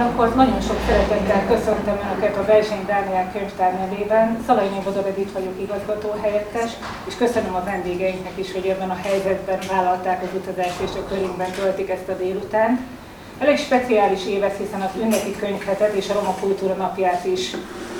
Akkor 0.00 0.34
nagyon 0.34 0.60
sok 0.60 0.76
szeretettel 0.86 1.46
köszöntöm 1.46 1.98
Önöket 2.04 2.36
a 2.36 2.44
Verzsény 2.44 2.84
Dániel 2.86 3.30
könyvtár 3.32 3.72
nevében. 3.78 4.42
Szalai 4.46 4.68
Bodor 4.84 5.06
Edith 5.06 5.32
vagyok 5.32 5.60
igazgató 5.60 6.14
helyettes, 6.22 6.70
és 7.06 7.16
köszönöm 7.16 7.54
a 7.54 7.64
vendégeinknek 7.64 8.32
is, 8.34 8.52
hogy 8.52 8.66
ebben 8.66 8.90
a 8.90 8.98
helyzetben 9.02 9.58
vállalták 9.68 10.22
az 10.22 10.28
utazást 10.34 10.80
és 10.80 10.90
a 10.94 11.08
körünkben 11.08 11.50
töltik 11.50 11.90
ezt 11.90 12.08
a 12.08 12.16
délután. 12.16 12.86
Elég 13.38 13.58
speciális 13.58 14.26
évet, 14.26 14.56
hiszen 14.56 14.80
az 14.80 15.00
ünnepi 15.00 15.36
könyvhetet 15.36 15.92
és 15.92 16.08
a 16.08 16.12
Roma 16.12 16.34
Kultúra 16.40 16.74
napját 16.74 17.24
is 17.24 17.56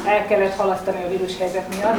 el 0.06 0.26
kellett 0.26 0.56
halasztani 0.56 1.04
a 1.04 1.08
vírushelyzet 1.08 1.74
miatt. 1.76 1.98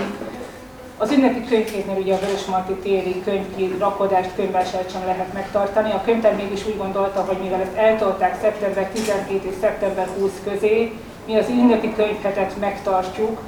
Az 1.02 1.11
ünnepi 1.11 1.45
könyvhétnél 1.45 1.97
ugye 1.97 2.13
a 2.13 2.20
Vörösmarty 2.20 2.71
téri 2.81 3.23
könyvrakodást, 3.23 4.36
könyvvásárt 4.36 4.91
sem 4.91 5.05
lehet 5.05 5.34
megtartani. 5.34 5.91
A 5.91 6.02
könyvtár 6.05 6.36
mégis 6.36 6.68
úgy 6.68 6.77
gondolta, 6.77 7.21
hogy 7.21 7.38
mivel 7.38 7.61
ezt 7.61 7.75
eltolták 7.75 8.38
szeptember 8.41 8.89
12 8.89 9.49
és 9.49 9.55
szeptember 9.62 10.07
20 10.20 10.31
közé, 10.43 10.93
mi 11.27 11.38
az 11.38 11.49
ünnepi 11.49 11.93
könyvhetet 11.93 12.59
megtartjuk. 12.59 13.41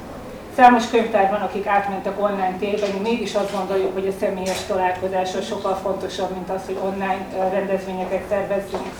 Számos 0.56 0.90
könyvtár 0.90 1.30
van, 1.30 1.40
akik 1.40 1.66
átmentek 1.66 2.22
online 2.22 2.56
térbe, 2.58 2.86
mi 2.86 3.08
mégis 3.08 3.34
azt 3.34 3.56
gondoljuk, 3.56 3.92
hogy 3.92 4.06
a 4.06 4.18
személyes 4.20 4.64
találkozás 4.66 5.30
sokkal 5.48 5.74
fontosabb, 5.74 6.30
mint 6.30 6.50
az, 6.50 6.62
hogy 6.66 6.78
online 6.84 7.26
rendezvényeket 7.52 8.22
szervezzünk. 8.28 8.92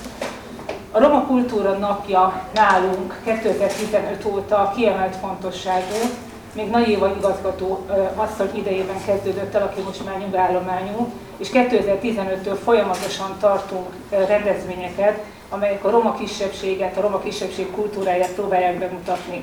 A 0.90 0.98
Roma 0.98 1.26
Kultúra 1.26 1.72
napja 1.72 2.46
nálunk 2.54 3.20
2015 3.24 4.24
óta 4.24 4.72
kiemelt 4.76 5.16
fontosságú, 5.16 5.96
még 6.52 6.70
Nagy 6.70 6.88
Éva 6.88 7.14
igazgató 7.18 7.86
asszony 8.14 8.50
idejében 8.54 9.04
kezdődött 9.06 9.54
el, 9.54 9.62
aki 9.62 9.80
most 9.80 10.04
már 10.04 10.18
nyugállományú, 10.18 11.12
és 11.36 11.48
2015-től 11.52 12.56
folyamatosan 12.64 13.36
tartunk 13.40 13.86
rendezvényeket, 14.10 15.18
amelyek 15.48 15.84
a 15.84 15.90
roma 15.90 16.14
kisebbséget, 16.14 16.96
a 16.96 17.00
roma 17.00 17.18
kisebbség 17.18 17.70
kultúráját 17.70 18.32
próbálják 18.32 18.78
bemutatni. 18.78 19.42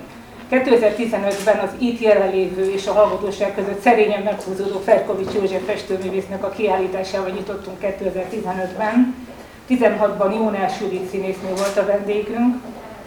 2015-ben 0.52 1.60
az 1.60 1.70
itt 1.78 2.00
jelenlévő 2.00 2.72
és 2.72 2.88
a 2.88 2.94
hallgatóság 2.94 3.56
között 3.56 3.82
szerényen 3.82 4.24
meghúzódó 4.24 4.80
Ferkovics 4.80 5.34
József 5.34 5.66
festőművésznek 5.66 6.44
a 6.44 6.50
kiállításával 6.50 7.30
nyitottunk 7.30 7.78
2015-ben. 7.82 9.16
16-ban 9.70 10.36
Jónás 10.36 10.80
Judit 10.82 11.10
színésznő 11.10 11.50
volt 11.50 11.78
a 11.78 11.86
vendégünk, 11.86 12.56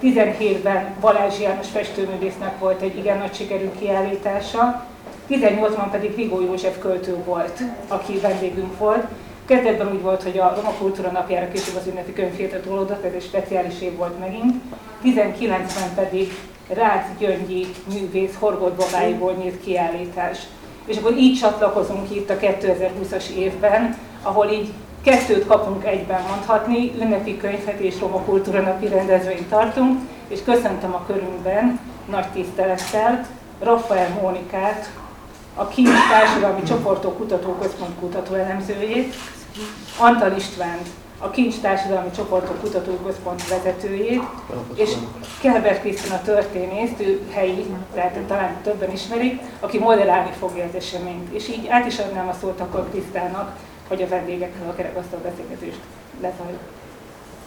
17-ben 0.02 0.94
Balázs 1.00 1.40
János 1.40 1.68
festőművésznek 1.68 2.58
volt 2.58 2.82
egy 2.82 2.96
igen 2.96 3.18
nagy 3.18 3.34
sikerű 3.34 3.70
kiállítása, 3.78 4.84
18-ban 5.30 5.90
pedig 5.90 6.14
Vigó 6.14 6.40
József 6.40 6.78
költő 6.78 7.16
volt, 7.24 7.60
aki 7.88 8.18
vendégünk 8.18 8.78
volt. 8.78 9.04
Kezdetben 9.44 9.92
úgy 9.92 10.02
volt, 10.02 10.22
hogy 10.22 10.38
a 10.38 10.52
Roma 10.56 10.74
Kultúra 10.78 11.10
napjára 11.10 11.48
később 11.52 11.76
az 11.76 11.86
ünnepi 11.86 12.12
könyvhétre 12.12 12.60
tolódott, 12.60 13.04
ez 13.04 13.12
egy 13.12 13.22
speciális 13.22 13.80
év 13.80 13.96
volt 13.96 14.18
megint. 14.18 14.54
19-ben 15.04 15.94
pedig 15.94 16.32
Rácz 16.68 17.06
Gyöngyi 17.18 17.66
művész 17.92 18.34
Horgolt 18.38 18.74
Babáiból 18.74 19.32
nyílt 19.32 19.60
kiállítás. 19.60 20.38
És 20.86 20.96
akkor 20.96 21.16
így 21.16 21.38
csatlakozunk 21.38 22.14
itt 22.14 22.30
a 22.30 22.36
2020-as 22.36 23.28
évben, 23.28 23.96
ahol 24.22 24.50
így 24.50 24.72
kettőt 25.02 25.46
kapunk 25.46 25.84
egyben 25.84 26.22
mondhatni, 26.28 26.92
ünnepi 27.00 27.36
könyvet 27.36 27.78
és 27.78 28.00
Roma 28.00 28.18
Kultúra 28.18 28.60
napi 28.60 28.88
rendezvényt 28.88 29.48
tartunk, 29.48 30.00
és 30.28 30.42
köszöntöm 30.44 30.94
a 30.94 31.04
körünkben 31.06 31.80
nagy 32.10 32.26
tisztelettel 32.32 33.26
Rafael 33.60 34.08
Mónikát, 34.20 34.90
a 35.54 35.68
Kincs 35.68 36.08
Társadalmi 36.10 36.62
Csoportok 36.62 37.16
Kutatóközpont 37.16 37.98
kutatóelemzőjét, 38.00 39.14
Antal 39.98 40.32
István, 40.36 40.78
a 41.18 41.30
Kincs 41.30 41.54
Társadalmi 41.60 42.10
Csoportok 42.10 42.60
Kutatóközpont 42.60 43.48
vezetőjét, 43.48 44.22
és 44.74 44.90
Kelber 45.40 45.80
Krisztina 45.80 46.20
történészt, 46.22 47.00
ő 47.00 47.20
helyi, 47.30 47.66
tehát 47.94 48.18
talán 48.26 48.56
többen 48.62 48.92
ismerik, 48.92 49.40
aki 49.60 49.78
moderálni 49.78 50.30
fogja 50.38 50.64
az 50.64 50.74
eseményt. 50.74 51.32
És 51.32 51.48
így 51.48 51.66
át 51.68 51.86
is 51.86 51.98
adnám 51.98 52.28
a 52.28 52.36
szót 52.40 52.60
akkor 52.60 52.88
Krisztának, 52.90 53.56
hogy 53.92 54.02
a 54.02 54.08
vendégekkel 54.08 54.68
a 54.68 54.74
kerekasztal 54.74 55.20
beszélgetést 55.20 55.80
lezajlik. 56.20 56.60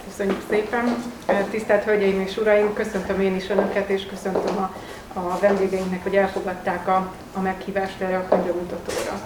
Köszönjük 0.08 0.42
szépen! 0.50 1.04
Tisztelt 1.50 1.84
Hölgyeim 1.84 2.22
és 2.22 2.38
Uraim, 2.38 2.74
köszöntöm 2.74 3.22
én 3.22 3.36
is 3.36 3.50
Önöket, 3.50 3.90
és 3.90 4.06
köszöntöm 4.06 4.58
a, 4.58 4.72
a 5.20 5.38
vendégeinknek, 5.40 6.04
hogy 6.04 6.16
elfogadták 6.16 6.88
a, 6.88 7.12
a 7.34 7.40
meghívást 7.40 8.02
erre 8.02 8.18
a 8.18 8.28
könyvemutatóra. 8.28 9.20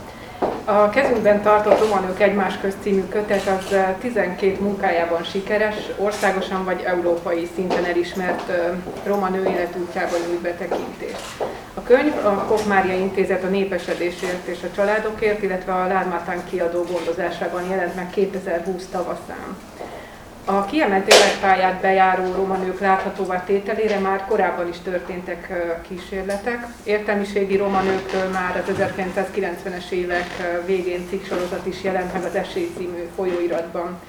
A 0.70 0.90
kezünkben 0.90 1.42
tartott 1.42 1.80
Romanők 1.80 2.20
egymás 2.20 2.58
közt 2.62 2.78
című 2.82 3.04
kötet 3.08 3.48
az 3.48 3.76
12 4.00 4.58
munkájában 4.60 5.24
sikeres, 5.24 5.76
országosan 5.98 6.64
vagy 6.64 6.82
európai 6.86 7.50
szinten 7.56 7.86
elismert 7.86 8.52
roma 9.06 9.30
nő 9.30 9.46
életútjában 9.50 10.20
nyújt 10.28 10.42
betekintést. 10.42 11.44
A 11.74 11.84
könyv 11.84 12.26
a 12.26 12.46
Koch 12.48 12.68
Mária 12.68 12.94
Intézet 12.94 13.44
a 13.44 13.48
népesedésért 13.48 14.48
és 14.48 14.58
a 14.64 14.76
családokért, 14.76 15.44
illetve 15.44 15.74
a 15.74 15.88
Lármátán 15.88 16.44
kiadó 16.50 16.84
gondozásában 16.92 17.70
jelent 17.70 17.96
meg 17.96 18.10
2020 18.10 18.88
tavaszán. 18.92 19.58
A 20.46 20.66
kiemelt 20.66 21.14
életpályát 21.14 21.82
bejáró 21.82 22.34
roma 22.34 22.56
nők 22.56 22.80
láthatóvá 22.80 23.44
tételére 23.44 24.00
már 24.00 24.26
korábban 24.28 24.68
is 24.68 24.78
történtek 24.84 25.52
kísérletek. 25.88 26.68
Értelmiségi 26.84 27.58
roma 27.58 27.82
nőkről 27.82 28.30
már 28.30 28.64
az 28.68 28.76
1990-es 28.78 29.90
évek 29.90 30.28
végén 30.66 31.08
cikksorozat 31.10 31.66
is 31.66 31.84
jelent 31.84 32.14
meg 32.14 32.24
az 32.24 32.36
Esély 32.36 32.72
című 32.78 33.10
folyóiratban. 33.16 34.00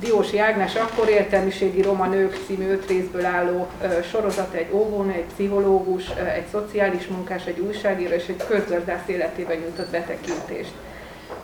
Diósi 0.00 0.38
Ágnes 0.38 0.74
akkor 0.74 1.08
értelmiségi 1.08 1.82
roma 1.82 2.06
nők 2.06 2.38
című 2.46 2.70
öt 2.70 2.88
részből 2.88 3.24
álló 3.24 3.66
sorozat, 4.10 4.54
egy 4.54 4.68
óvónő, 4.72 5.12
egy 5.12 5.26
pszichológus, 5.34 6.08
egy 6.08 6.46
szociális 6.50 7.06
munkás, 7.06 7.44
egy 7.44 7.58
újságíró 7.58 8.14
és 8.14 8.26
egy 8.28 8.42
közgazdász 8.48 9.06
életében 9.06 9.56
nyújtott 9.56 9.90
betekintést. 9.90 10.72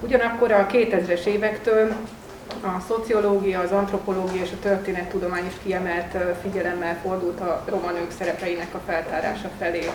Ugyanakkor 0.00 0.52
a 0.52 0.66
2000-es 0.66 1.24
évektől 1.24 1.94
a 2.60 2.80
szociológia, 2.88 3.60
az 3.60 3.70
antropológia 3.72 4.42
és 4.42 4.50
a 4.52 4.62
történettudomány 4.62 5.46
is 5.46 5.54
kiemelt 5.62 6.16
figyelemmel 6.42 6.98
fordult 7.02 7.40
a 7.40 7.64
roma 7.68 7.90
szerepeinek 8.18 8.74
a 8.74 8.80
feltárása 8.86 9.50
felé. 9.58 9.90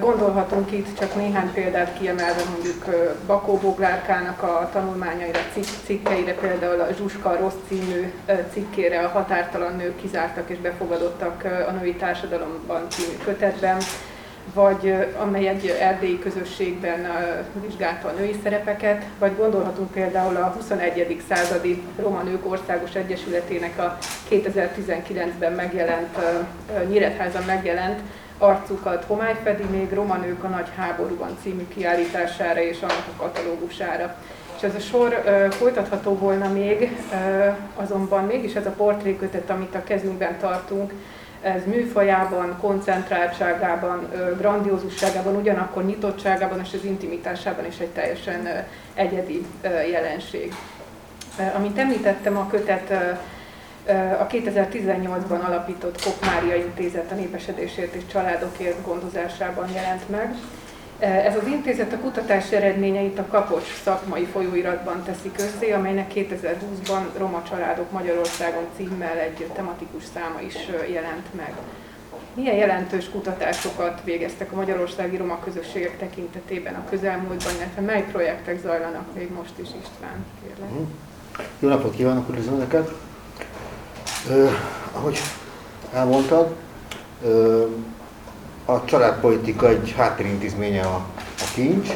Gondolhatunk 0.00 0.72
itt 0.72 0.98
csak 0.98 1.14
néhány 1.14 1.52
példát 1.52 1.98
kiemelve 1.98 2.42
mondjuk 2.50 2.84
Bakó 3.26 3.56
Boglárkának 3.56 4.42
a 4.42 4.68
tanulmányaira, 4.72 5.38
cikkeire, 5.84 6.34
például 6.34 6.80
a 6.80 6.92
Zsuska 6.96 7.36
Rossz 7.36 7.54
című 7.68 8.12
cikkére 8.52 9.04
a 9.04 9.08
határtalan 9.08 9.76
nők 9.76 9.96
kizártak 9.96 10.50
és 10.50 10.58
befogadottak 10.58 11.44
a 11.68 11.70
női 11.70 11.94
társadalomban 11.94 12.86
című 12.90 13.16
kötetben, 13.24 13.78
vagy 14.54 14.94
amely 15.18 15.48
egy 15.48 15.76
erdélyi 15.80 16.18
közösségben 16.18 17.06
vizsgálta 17.66 18.08
a 18.08 18.12
női 18.12 18.36
szerepeket, 18.42 19.04
vagy 19.18 19.36
gondolhatunk 19.36 19.90
például 19.90 20.36
a 20.36 20.52
21. 20.56 21.22
századi 21.28 21.82
Roma 21.96 22.22
Nők 22.22 22.50
Országos 22.50 22.94
Egyesületének 22.94 23.78
a 23.78 23.98
2019-ben 24.30 25.52
megjelent, 25.52 26.16
Nyíretházan 26.88 27.42
megjelent 27.42 28.00
arcukat 28.42 29.04
homály 29.04 29.36
fedi 29.42 29.64
még 29.70 29.92
Roma 29.92 30.16
Nők 30.16 30.44
a 30.44 30.48
Nagy 30.48 30.68
Háborúban 30.76 31.36
című 31.42 31.66
kiállítására 31.68 32.60
és 32.60 32.80
annak 32.80 33.06
a 33.16 33.22
katalógusára. 33.22 34.16
És 34.56 34.62
ez 34.62 34.74
a 34.74 34.78
sor 34.78 35.22
uh, 35.26 35.50
folytatható 35.50 36.18
volna 36.18 36.52
még, 36.52 36.96
uh, 37.12 37.56
azonban 37.74 38.24
mégis 38.24 38.54
ez 38.54 38.66
a 38.66 38.70
portrékötet, 38.70 39.50
amit 39.50 39.74
a 39.74 39.82
kezünkben 39.84 40.38
tartunk, 40.38 40.92
ez 41.42 41.64
műfajában, 41.66 42.56
koncentráltságában, 42.60 44.08
grandiózusságában, 44.38 45.36
ugyanakkor 45.36 45.84
nyitottságában 45.84 46.60
és 46.60 46.72
az 46.72 46.84
intimitásában 46.84 47.66
is 47.66 47.78
egy 47.78 47.88
teljesen 47.88 48.64
egyedi 48.94 49.46
jelenség. 49.90 50.54
Amint 51.56 51.78
említettem, 51.78 52.36
a 52.36 52.46
kötet 52.46 52.90
a 54.20 54.26
2018-ban 54.26 55.44
alapított 55.44 56.02
Kok 56.02 56.24
Mária 56.24 56.54
Intézet 56.54 57.12
a 57.12 57.14
népesedésért 57.14 57.94
és 57.94 58.02
családokért 58.12 58.84
gondozásában 58.84 59.68
jelent 59.74 60.08
meg, 60.08 60.34
ez 61.02 61.36
az 61.36 61.46
intézet 61.46 61.92
a 61.92 61.98
kutatás 61.98 62.50
eredményeit 62.50 63.18
a 63.18 63.26
Kapocs 63.26 63.80
szakmai 63.84 64.24
folyóiratban 64.24 65.02
teszi 65.02 65.30
közzé, 65.36 65.72
amelynek 65.72 66.12
2020-ban 66.14 67.02
Roma 67.16 67.42
családok 67.48 67.90
Magyarországon 67.90 68.64
címmel 68.76 69.18
egy 69.18 69.46
tematikus 69.54 70.02
száma 70.14 70.40
is 70.40 70.54
jelent 70.92 71.34
meg. 71.36 71.52
Milyen 72.34 72.54
jelentős 72.54 73.08
kutatásokat 73.10 74.00
végeztek 74.04 74.52
a 74.52 74.56
magyarországi 74.56 75.16
roma 75.16 75.38
közösségek 75.44 75.98
tekintetében 75.98 76.74
a 76.74 76.88
közelmúltban, 76.90 77.52
illetve 77.56 77.80
mely 77.80 78.04
projektek 78.12 78.60
zajlanak 78.60 79.14
még 79.14 79.32
most 79.32 79.52
is, 79.56 79.68
István? 79.82 80.24
Kérlek. 80.42 80.70
Mhm. 80.70 80.82
Jó 81.58 81.68
napot 81.68 81.94
kívánok, 81.94 82.28
üdvözlöm 82.28 82.58
neked! 82.58 82.88
ahogy 84.92 85.18
elmondtad, 85.92 86.54
a 88.64 88.84
családpolitika 88.84 89.68
egy 89.68 89.94
háttérintézménye 89.96 90.82
a, 90.82 90.94
a 91.38 91.44
kincs, 91.54 91.88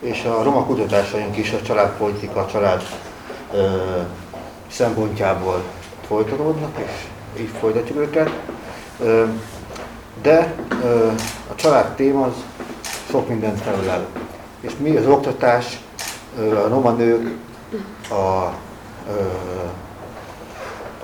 és 0.00 0.24
a 0.24 0.42
roma 0.42 0.64
kutatásaink 0.64 1.36
is 1.36 1.52
a 1.52 1.62
családpolitika, 1.62 2.40
a 2.40 2.46
család 2.46 2.82
ö, 3.52 3.66
szempontjából 4.70 5.62
folytatódnak, 6.06 6.78
és 6.78 7.06
így 7.40 7.50
folytatjuk 7.60 7.98
őket. 7.98 8.30
De 10.22 10.54
a 11.50 11.54
család 11.54 11.94
téma 11.94 12.24
az 12.24 12.32
sok 13.10 13.28
mindent 13.28 13.60
felülel. 13.60 14.06
És 14.60 14.72
mi 14.78 14.96
az 14.96 15.06
oktatás, 15.06 15.80
a 16.38 16.68
roma 16.68 16.90
nők, 16.90 17.36
a, 18.10 18.52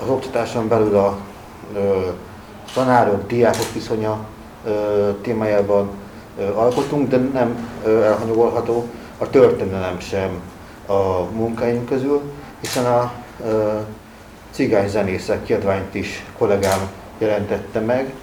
az 0.01 0.09
oktatáson 0.09 0.67
belül 0.67 0.95
a 0.95 1.17
tanárok, 2.73 3.27
diákok 3.27 3.73
viszonya 3.73 4.25
témájában 5.21 5.89
alkotunk, 6.55 7.09
de 7.09 7.17
nem 7.17 7.69
elhanyagolható 7.85 8.85
a 9.17 9.29
történelem 9.29 9.99
sem 9.99 10.41
a 10.85 11.21
munkáink 11.31 11.85
közül, 11.85 12.21
hiszen 12.59 12.85
a 12.85 13.11
cigány 14.51 14.89
zenészek 14.89 15.43
kiadványt 15.43 15.95
is 15.95 16.25
kollégám 16.37 16.79
jelentette 17.17 17.79
meg, 17.79 18.13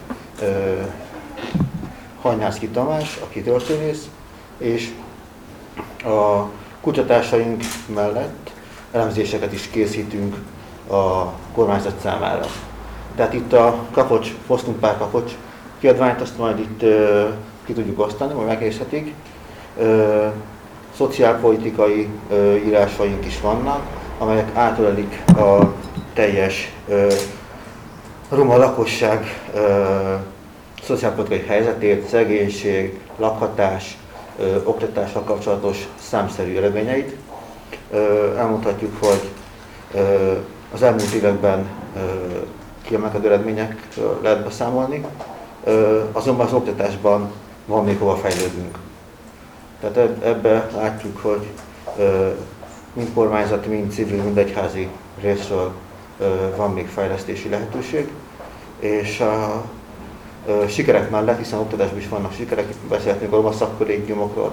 Hanyászki 2.21 2.69
Tamás, 2.69 3.19
aki 3.23 3.43
történész, 3.43 4.09
és 4.59 4.93
a 6.05 6.49
kutatásaink 6.81 7.63
mellett 7.95 8.53
elemzéseket 8.93 9.53
is 9.53 9.69
készítünk 9.71 10.37
a 10.91 11.25
kormányzat 11.55 12.01
számára. 12.03 12.47
Tehát 13.17 13.33
itt 13.33 13.53
a 13.53 13.77
Kapocs, 13.91 14.35
Fosztunk 14.47 14.79
Pár 14.81 14.99
Kapocs 14.99 15.33
kiadványt, 15.85 16.21
azt 16.21 16.39
majd 16.39 16.59
itt 16.59 16.83
ö, 16.83 17.29
ki 17.65 17.73
tudjuk 17.73 18.01
osztani, 18.01 18.33
majd 18.33 18.47
megnézhetik. 18.47 19.15
Ö, 19.79 20.27
szociálpolitikai 20.97 22.09
ö, 22.31 22.55
írásaink 22.55 23.27
is 23.27 23.41
vannak, 23.41 23.81
amelyek 24.19 24.51
átölelik 24.55 25.23
a 25.37 25.73
teljes 26.15 26.73
ö, 26.89 27.13
roma 28.29 28.57
lakosság 28.57 29.41
ö, 29.55 30.15
szociálpolitikai 30.85 31.47
helyzetét, 31.47 32.09
szegénység, 32.09 33.01
lakhatás, 33.17 33.97
ö, 34.39 34.57
oktatással 34.65 35.23
kapcsolatos 35.23 35.89
számszerű 36.01 36.57
eredményeit. 36.57 37.17
Ö, 37.91 38.35
elmondhatjuk, 38.37 38.97
hogy 39.01 39.29
ö, 39.95 40.33
az 40.73 40.83
elmúlt 40.83 41.13
években 41.13 41.67
kiemelkedő 42.83 43.27
eredményekről 43.27 44.19
lehet 44.23 44.45
beszámolni, 44.45 45.05
ö, 45.05 45.34
azonban 46.13 46.47
az 46.47 46.53
oktatásban 46.53 47.33
van 47.67 47.85
még 47.85 47.99
hova 47.99 48.17
fejlődnünk. 48.17 48.79
Tehát 49.81 49.97
ebbe 50.25 50.71
látjuk, 50.77 51.19
hogy 51.19 51.47
mind 52.93 53.09
kormányzati, 53.15 53.69
mind 53.69 53.93
civil, 53.93 54.23
mind 54.23 54.39
egyházi 54.39 54.89
részről 55.21 55.73
van 56.57 56.73
még 56.73 56.89
fejlesztési 56.89 57.49
lehetőség, 57.49 58.09
és 58.79 59.21
a 59.21 59.65
sikerek 60.69 61.11
mellett, 61.11 61.39
hiszen 61.39 61.59
oktatásban 61.59 61.99
is 61.99 62.09
vannak 62.09 62.33
sikerek, 62.33 62.67
beszélhetünk 62.89 63.33
a 63.33 63.37
roma 63.37 63.53
szakkollégiumokról, 63.53 64.45
a 64.45 64.53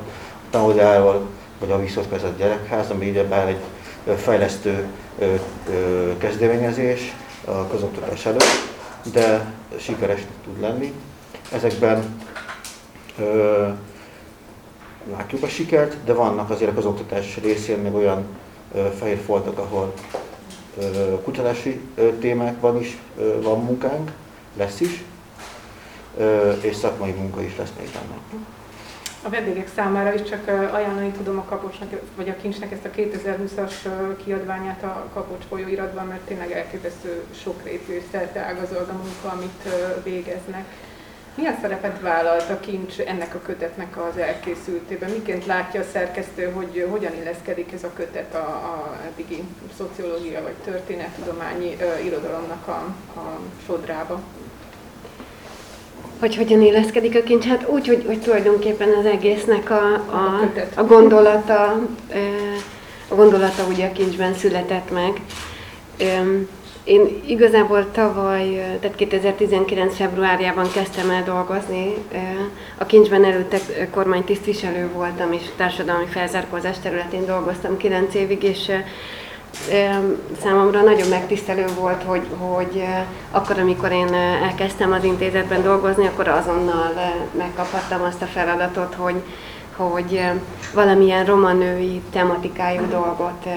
tanuljáról, 0.49 1.21
vagy 1.59 1.71
a 1.71 1.79
visszatkezett 1.79 2.37
gyerekház, 2.37 2.89
ami 2.89 3.05
így 3.05 3.17
egy 3.17 3.57
fejlesztő 4.17 4.87
kezdeményezés 6.17 7.15
a 7.45 7.67
közoktatás 7.67 8.25
előtt, 8.25 8.70
de 9.11 9.53
sikeres 9.77 10.21
tud 10.43 10.59
lenni. 10.59 10.93
Ezekben 11.51 12.23
látjuk 15.11 15.43
a 15.43 15.47
sikert, 15.47 16.03
de 16.05 16.13
vannak 16.13 16.49
azért 16.49 16.77
az 16.77 16.85
oktatás 16.85 17.37
részén 17.37 17.77
még 17.77 17.93
olyan 17.93 18.25
fehér 18.97 19.17
foltok, 19.25 19.57
ahol 19.57 19.93
kutatási 21.23 21.81
témákban 22.19 22.79
is 22.79 22.97
van 23.41 23.63
munkánk, 23.63 24.11
lesz 24.57 24.79
is, 24.79 25.03
és 26.61 26.75
szakmai 26.75 27.11
munka 27.11 27.41
is 27.41 27.57
lesz 27.57 27.71
még 27.79 27.89
benne. 27.91 28.43
A 29.23 29.29
vendégek 29.29 29.69
számára 29.75 30.13
is 30.13 30.29
csak 30.29 30.47
ajánlani 30.47 31.11
tudom 31.11 31.37
a 31.37 31.43
Kapocsnak, 31.43 31.89
vagy 32.15 32.29
a 32.29 32.35
Kincsnek 32.35 32.71
ezt 32.71 32.85
a 32.85 32.89
2020-as 32.89 33.73
kiadványát 34.23 34.83
a 34.83 35.09
Kapocs 35.13 35.43
folyóiratban, 35.49 36.05
mert 36.07 36.21
tényleg 36.21 36.51
elképesztő 36.51 37.23
sokrétű 37.43 37.93
és 37.93 38.03
ágazol 38.35 38.87
a 38.89 39.03
munka, 39.03 39.29
amit 39.29 39.69
végeznek. 40.03 40.65
Milyen 41.35 41.57
szerepet 41.61 42.01
vállalt 42.01 42.49
a 42.49 42.59
kincs 42.59 42.99
ennek 42.99 43.35
a 43.35 43.41
kötetnek 43.41 43.97
az 43.97 44.17
elkészültében? 44.17 45.09
Miként 45.09 45.45
látja 45.45 45.81
a 45.81 45.85
szerkesztő, 45.91 46.51
hogy 46.51 46.87
hogyan 46.89 47.15
illeszkedik 47.15 47.71
ez 47.71 47.83
a 47.83 47.93
kötet 47.93 48.33
a, 48.35 48.47
a 48.47 48.97
eddigi 49.05 49.43
szociológia 49.77 50.41
vagy 50.41 50.55
történettudományi 50.63 51.73
uh, 51.73 52.05
irodalomnak 52.05 52.67
a, 52.67 52.93
a 53.19 53.39
sodrába? 53.65 54.21
Hogy 56.21 56.35
hogyan 56.35 56.61
illeszkedik 56.61 57.15
a 57.15 57.23
kincs? 57.23 57.45
Hát 57.45 57.69
úgy, 57.69 57.87
hogy, 57.87 58.03
hogy 58.05 58.19
tulajdonképpen 58.19 58.89
az 58.99 59.05
egésznek 59.05 59.69
a, 59.69 59.93
a, 59.93 60.51
a 60.75 60.83
gondolata, 60.83 61.87
a 63.07 63.15
gondolata 63.15 63.63
ugye 63.69 63.85
a 63.85 63.91
kincsben 63.91 64.33
született 64.33 64.91
meg. 64.91 65.21
Én 66.83 67.21
igazából 67.25 67.91
tavaly, 67.91 68.77
tehát 68.79 68.95
2019. 68.95 69.95
februárjában 69.95 70.71
kezdtem 70.71 71.09
el 71.09 71.23
dolgozni. 71.23 71.93
A 72.77 72.85
kincsben 72.85 73.25
előtte 73.25 73.59
kormánytisztviselő 73.91 74.89
voltam, 74.93 75.31
és 75.31 75.43
társadalmi 75.55 76.05
felzárkózás 76.05 76.79
területén 76.79 77.25
dolgoztam 77.25 77.77
9 77.77 78.15
évig, 78.15 78.43
és 78.43 78.71
számomra 80.43 80.81
nagyon 80.81 81.07
megtisztelő 81.07 81.65
volt, 81.79 82.03
hogy, 82.03 82.27
hogy 82.37 82.83
akkor, 83.31 83.59
amikor 83.59 83.91
én 83.91 84.13
elkezdtem 84.43 84.91
az 84.91 85.03
intézetben 85.03 85.61
dolgozni, 85.63 86.07
akkor 86.07 86.27
azonnal 86.27 86.93
megkaphattam 87.37 88.01
azt 88.01 88.21
a 88.21 88.25
feladatot, 88.25 88.95
hogy, 88.95 89.21
hogy 89.75 90.21
valamilyen 90.73 91.25
romanői 91.25 92.01
tematikájú 92.11 92.87
dolgot 92.89 93.47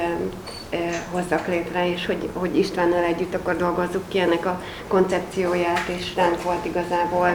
hozzak 1.11 1.46
létre, 1.46 1.91
és 1.91 2.06
hogy, 2.06 2.29
hogy 2.32 2.56
Istvánnal 2.56 3.02
együtt 3.02 3.35
akkor 3.35 3.56
dolgozzuk 3.56 4.08
ki 4.08 4.19
ennek 4.19 4.47
a 4.47 4.62
koncepcióját, 4.88 5.88
és 5.88 6.14
ránk 6.17 6.43
volt 6.43 6.64
igazából 6.64 7.29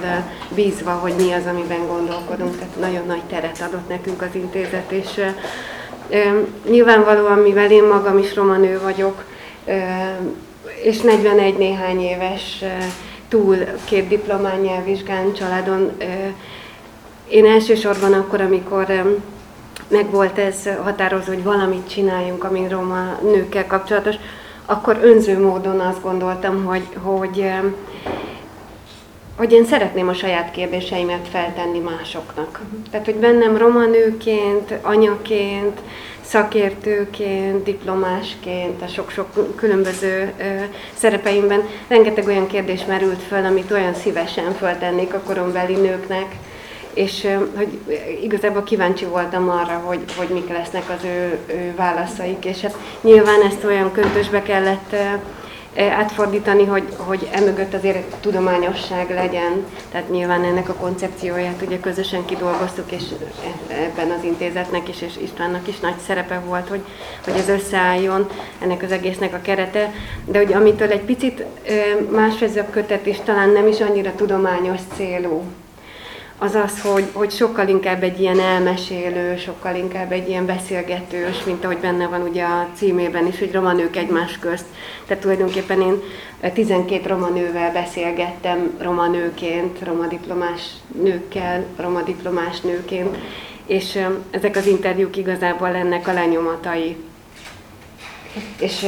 bízva, 0.55 0.91
hogy 0.91 1.13
mi 1.17 1.31
az, 1.31 1.45
amiben 1.45 1.87
gondolkodunk, 1.87 2.57
tehát 2.57 2.79
nagyon 2.79 3.05
nagy 3.05 3.23
teret 3.23 3.61
adott 3.61 3.89
nekünk 3.89 4.21
az 4.21 4.35
intézet, 4.35 4.91
és 4.91 5.21
Nyilvánvalóan, 6.69 7.39
mivel 7.39 7.71
én 7.71 7.83
magam 7.83 8.17
is 8.17 8.35
romanő 8.35 8.79
vagyok, 8.83 9.23
és 10.83 11.01
41 11.01 11.57
néhány 11.57 12.01
éves 12.01 12.63
túl 13.27 13.57
két 13.85 14.07
diplomán 14.07 14.59
nyelvvizsgán 14.59 15.33
családon, 15.33 15.91
én 17.29 17.45
elsősorban 17.45 18.13
akkor, 18.13 18.41
amikor 18.41 19.17
meg 19.87 20.09
volt 20.11 20.37
ez 20.37 20.69
határozó, 20.83 21.33
hogy 21.33 21.43
valamit 21.43 21.89
csináljunk, 21.89 22.43
ami 22.43 22.67
roma 22.69 23.19
nőkkel 23.21 23.67
kapcsolatos, 23.67 24.15
akkor 24.65 24.99
önző 25.01 25.39
módon 25.39 25.79
azt 25.79 26.01
gondoltam, 26.01 26.65
hogy, 26.65 26.87
hogy, 27.01 27.51
hogy 29.37 29.51
én 29.51 29.65
szeretném 29.65 30.07
a 30.07 30.13
saját 30.13 30.51
kérdéseimet 30.51 31.27
feltenni 31.31 31.79
másoknak. 31.79 32.59
Tehát, 32.91 33.05
hogy 33.05 33.15
bennem 33.15 33.57
roma 33.57 33.85
nőként, 33.85 34.73
anyaként, 34.81 35.79
szakértőként, 36.29 37.63
diplomásként, 37.63 38.81
a 38.81 38.87
sok-sok 38.87 39.55
különböző 39.55 40.33
ö, 40.39 40.43
szerepeimben. 40.93 41.61
Rengeteg 41.87 42.27
olyan 42.27 42.47
kérdés 42.47 42.85
merült 42.85 43.21
föl, 43.27 43.45
amit 43.45 43.71
olyan 43.71 43.93
szívesen 43.93 44.53
föltennék 44.53 45.13
a 45.13 45.19
korombeli 45.19 45.75
nőknek, 45.75 46.35
és 46.93 47.27
hogy 47.55 47.79
igazából 48.21 48.63
kíváncsi 48.63 49.05
voltam 49.05 49.49
arra, 49.49 49.81
hogy, 49.85 49.99
hogy 50.17 50.27
mik 50.27 50.49
lesznek 50.49 50.89
az 50.89 51.03
ő, 51.03 51.37
ő 51.47 51.73
válaszaik, 51.75 52.45
és 52.45 52.61
hát 52.61 52.77
nyilván 53.01 53.41
ezt 53.41 53.63
olyan 53.63 53.91
köntösbe 53.91 54.41
kellett 54.41 54.95
átfordítani, 55.87 56.65
hogy, 56.65 56.83
hogy 56.97 57.27
emögött 57.31 57.73
azért 57.73 58.15
tudományosság 58.15 59.09
legyen. 59.09 59.65
Tehát 59.91 60.09
nyilván 60.09 60.43
ennek 60.43 60.69
a 60.69 60.73
koncepcióját 60.73 61.61
ugye 61.61 61.79
közösen 61.79 62.25
kidolgoztuk, 62.25 62.91
és 62.91 63.03
ebben 63.67 64.11
az 64.11 64.23
intézetnek 64.23 64.89
is, 64.89 65.01
és 65.01 65.17
Istvánnak 65.21 65.67
is 65.67 65.79
nagy 65.79 65.97
szerepe 66.05 66.39
volt, 66.45 66.67
hogy, 66.67 66.81
hogy 67.23 67.33
ez 67.33 67.49
összeálljon 67.49 68.29
ennek 68.59 68.83
az 68.83 68.91
egésznek 68.91 69.33
a 69.33 69.41
kerete. 69.41 69.93
De 70.25 70.37
hogy 70.37 70.53
amitől 70.53 70.91
egy 70.91 71.03
picit 71.03 71.45
más 72.11 72.41
ez 72.41 72.55
a 72.55 72.69
kötet 72.69 73.05
is 73.05 73.17
talán 73.23 73.49
nem 73.49 73.67
is 73.67 73.81
annyira 73.81 74.15
tudományos 74.15 74.79
célú, 74.95 75.43
az 76.41 76.55
az, 76.55 76.81
hogy, 76.81 77.05
hogy 77.13 77.31
sokkal 77.31 77.67
inkább 77.67 78.03
egy 78.03 78.19
ilyen 78.19 78.39
elmesélő, 78.39 79.37
sokkal 79.37 79.75
inkább 79.75 80.11
egy 80.11 80.29
ilyen 80.29 80.45
beszélgetős, 80.45 81.43
mint 81.43 81.63
ahogy 81.63 81.77
benne 81.77 82.07
van 82.07 82.21
ugye 82.21 82.43
a 82.43 82.67
címében 82.75 83.27
is, 83.27 83.39
hogy 83.39 83.51
romanők 83.53 83.95
egymás 83.95 84.37
közt. 84.39 84.65
Tehát 85.07 85.21
tulajdonképpen 85.21 85.81
én 85.81 86.01
12 86.53 87.07
romanővel 87.07 87.71
beszélgettem 87.71 88.73
romanőként, 88.79 89.79
romadiplomás 89.83 90.61
nőkkel, 91.01 91.65
romadiplomás 91.77 92.61
nőként, 92.61 93.17
és 93.65 93.99
ezek 94.31 94.55
az 94.55 94.67
interjúk 94.67 95.17
igazából 95.17 95.75
ennek 95.75 96.07
a 96.07 96.13
lenyomatai. 96.13 96.95
És 98.59 98.85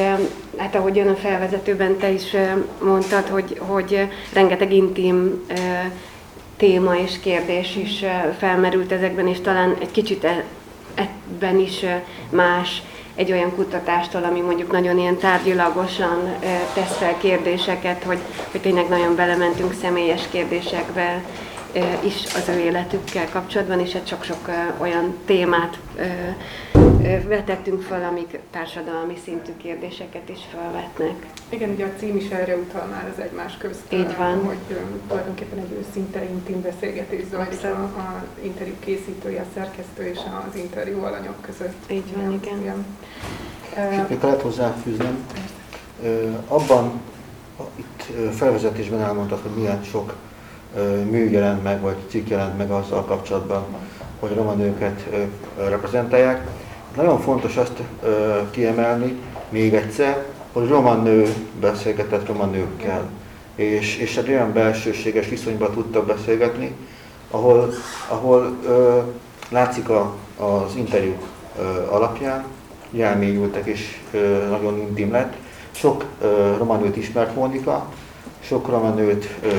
hát 0.57 0.75
ahogyan 0.75 1.07
a 1.07 1.15
felvezetőben 1.15 1.97
te 1.97 2.09
is 2.09 2.35
mondtad, 2.83 3.27
hogy, 3.27 3.57
hogy 3.59 4.07
rengeteg 4.33 4.73
intim 4.73 5.45
téma 6.61 6.95
és 6.95 7.19
kérdés 7.19 7.75
is 7.75 8.03
felmerült 8.37 8.91
ezekben, 8.91 9.27
és 9.27 9.41
talán 9.41 9.75
egy 9.79 9.91
kicsit 9.91 10.23
e, 10.23 10.43
ebben 10.95 11.59
is 11.59 11.85
más 12.29 12.81
egy 13.15 13.31
olyan 13.31 13.55
kutatástól, 13.55 14.23
ami 14.23 14.39
mondjuk 14.39 14.71
nagyon 14.71 14.97
ilyen 14.99 15.17
tárgyilagosan 15.17 16.33
tesz 16.73 16.97
fel 16.97 17.17
kérdéseket, 17.17 18.03
hogy, 18.03 18.17
hogy 18.51 18.61
tényleg 18.61 18.89
nagyon 18.89 19.15
belementünk 19.15 19.73
személyes 19.81 20.21
kérdésekbe 20.31 21.23
is 22.05 22.33
az 22.35 22.49
ő 22.49 22.59
életükkel 22.59 23.29
kapcsolatban, 23.29 23.79
és 23.79 23.91
hát 23.91 24.07
sok-sok 24.07 24.49
olyan 24.77 25.15
témát 25.25 25.79
vetettünk 27.27 27.81
fel, 27.81 28.03
amik 28.03 28.39
társadalmi 28.51 29.17
szintű 29.23 29.51
kérdéseket 29.57 30.29
is 30.29 30.39
felvetnek. 30.51 31.25
Igen, 31.49 31.69
ugye 31.69 31.85
a 31.85 31.89
cím 31.99 32.15
is 32.15 32.29
erre 32.29 32.55
utal 32.55 32.85
már 32.85 33.11
az 33.13 33.23
egymás 33.23 33.57
közt. 33.57 33.81
Így 33.89 34.17
van. 34.17 34.45
Hogy 34.45 34.57
tulajdonképpen 35.07 35.59
egy 35.59 35.71
őszinte, 35.71 36.23
intim 36.23 36.61
beszélgetés 36.61 37.23
zajlik 37.31 37.59
az 37.63 38.43
interjú 38.43 38.73
készítője, 38.79 39.41
a 39.41 39.45
szerkesztő 39.53 40.03
és 40.03 40.19
az 40.49 40.55
interjú 40.55 41.03
alanyok 41.03 41.41
között. 41.41 41.91
Így 41.91 42.15
van, 42.15 42.31
igen. 42.31 42.59
igen. 42.59 42.85
igen. 43.71 44.05
Még 44.09 44.21
lehet 44.21 44.41
hozzáfűznem. 44.41 45.25
Abban, 46.47 47.01
itt 47.75 48.03
felvezetésben 48.35 49.01
elmondtad, 49.01 49.39
hogy 49.41 49.51
milyen 49.51 49.83
sok 49.83 50.13
mű 51.09 51.29
jelent 51.29 51.63
meg, 51.63 51.81
vagy 51.81 51.95
cikk 52.09 52.27
jelent 52.27 52.57
meg 52.57 52.71
azzal 52.71 53.05
kapcsolatban, 53.05 53.63
hogy 54.19 54.35
roma 54.35 54.53
nőket 54.53 55.07
reprezentálják. 55.55 56.47
Nagyon 56.95 57.19
fontos 57.19 57.57
azt 57.57 57.81
kiemelni 58.51 59.19
még 59.49 59.73
egyszer, 59.73 60.25
hogy 60.53 60.67
roma 60.67 60.93
nő 60.93 61.33
beszélgetett 61.59 62.27
roma 62.27 62.45
nőkkel, 62.45 63.09
és, 63.55 63.97
és 63.97 64.17
egy 64.17 64.29
olyan 64.29 64.53
belsőséges 64.53 65.29
viszonyban 65.29 65.71
tudtak 65.71 66.05
beszélgetni, 66.05 66.75
ahol, 67.31 67.73
ahol 68.07 68.57
ö, 68.65 68.99
látszik 69.49 69.89
a, 69.89 70.15
az 70.37 70.75
interjúk 70.75 71.23
ö, 71.59 71.63
alapján, 71.89 72.45
elmélyültek 72.99 73.65
és 73.65 73.97
ö, 74.11 74.47
nagyon 74.49 74.79
intim 74.79 75.11
lett. 75.11 75.33
Sok 75.71 76.05
ö, 76.21 76.57
roma 76.57 76.77
nőt 76.77 76.97
ismert 76.97 77.35
Mónika, 77.35 77.85
sok 78.39 78.67
roma 78.67 78.89
nőt 78.89 79.29
ö, 79.41 79.49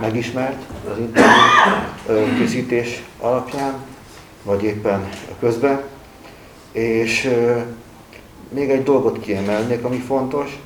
megismert 0.00 0.62
az 0.92 0.98
interjú 0.98 2.38
készítés 2.38 3.02
alapján, 3.20 3.74
vagy 4.42 4.62
éppen 4.62 5.08
közben. 5.40 5.82
És 6.72 7.30
még 8.48 8.70
egy 8.70 8.82
dolgot 8.82 9.20
kiemelnék, 9.20 9.84
ami 9.84 9.96
fontos, 9.96 10.58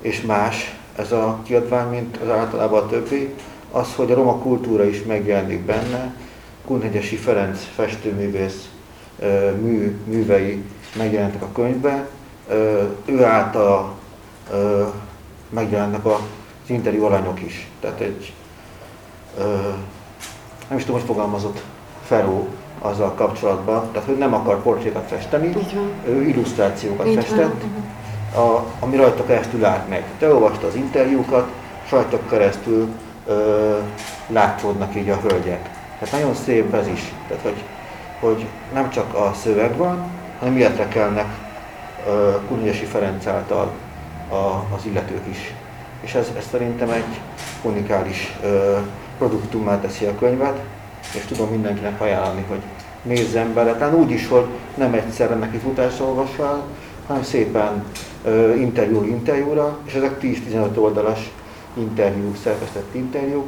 és 0.00 0.20
más 0.20 0.76
ez 0.96 1.12
a 1.12 1.40
kiadvány, 1.44 1.88
mint 1.88 2.16
az 2.16 2.28
általában 2.28 2.82
a 2.82 2.86
többi, 2.86 3.34
az, 3.72 3.94
hogy 3.94 4.10
a 4.10 4.14
roma 4.14 4.38
kultúra 4.38 4.84
is 4.84 5.02
megjelenik 5.02 5.60
benne. 5.60 6.14
Kunhegyesi 6.64 7.16
Ferenc 7.16 7.58
festőművész 7.74 8.68
mű, 9.60 9.96
művei 10.04 10.62
megjelentek 10.96 11.42
a 11.42 11.52
könyvben. 11.52 12.06
Ő 13.04 13.24
által 13.24 13.94
megjelennek 15.50 16.06
az 16.06 16.20
interjú 16.66 17.04
alanyok 17.04 17.42
is. 17.42 17.68
Tehát 17.80 18.00
egy, 18.00 18.32
nem 20.68 20.78
is 20.78 20.84
tudom, 20.84 21.00
hogy 21.00 21.08
fogalmazott 21.08 21.62
Feró, 22.06 22.48
azzal 22.80 23.14
kapcsolatban, 23.14 23.88
tehát 23.92 24.08
hogy 24.08 24.18
nem 24.18 24.34
akar 24.34 24.62
portrékat 24.62 25.08
festeni, 25.08 25.52
ő 26.06 26.22
illusztrációkat 26.22 27.06
Így 27.06 27.14
festett, 27.14 27.62
a, 28.34 28.64
ami 28.80 28.96
rajta 28.96 29.24
keresztül 29.24 29.60
lát 29.60 29.88
meg. 29.88 30.04
Te 30.18 30.34
olvasta 30.34 30.66
az 30.66 30.74
interjúkat, 30.74 31.48
rajta 31.90 32.18
keresztül 32.28 32.88
ö, 33.26 33.76
látszódnak 34.28 34.96
így 34.96 35.08
a 35.08 35.20
hölgyek. 35.28 35.70
Tehát 35.98 36.14
nagyon 36.14 36.34
szép 36.34 36.74
ez 36.74 36.86
is, 36.86 37.12
tehát 37.28 37.42
hogy, 37.42 37.62
hogy 38.20 38.46
nem 38.72 38.90
csak 38.90 39.14
a 39.14 39.32
szöveg 39.42 39.76
van, 39.76 40.10
hanem 40.38 40.56
ilyetre 40.56 40.88
kelnek 40.88 41.26
Kunyesi 42.48 42.84
Ferenc 42.84 43.26
által 43.26 43.70
a, 44.28 44.74
az 44.76 44.86
illetők 44.86 45.26
is. 45.30 45.54
És 46.00 46.14
ez, 46.14 46.30
ez 46.36 46.46
szerintem 46.50 46.90
egy 46.90 47.20
unikális 47.62 48.36
ö, 48.42 48.76
produktummá 49.18 49.80
teszi 49.80 50.04
a 50.04 50.14
könyvet, 50.18 50.60
és 51.14 51.24
tudom 51.24 51.48
mindenkinek 51.48 52.00
ajánlani, 52.00 52.44
hogy 52.48 52.62
nézzen 53.02 53.54
bele. 53.54 53.74
Tehát 53.74 53.94
úgy 53.94 54.10
is, 54.10 54.28
hogy 54.28 54.46
nem 54.74 54.92
egyszerre 54.92 55.34
neki 55.34 55.56
futás 55.56 56.00
olvasva, 56.00 56.64
hanem 57.06 57.22
szépen 57.22 57.84
uh, 58.24 58.60
interjú 58.60 59.04
interjúra, 59.04 59.78
és 59.86 59.92
ezek 59.92 60.20
10-15 60.20 60.76
oldalas 60.76 61.30
interjú, 61.74 62.34
szerkesztett 62.42 62.94
interjú. 62.94 63.44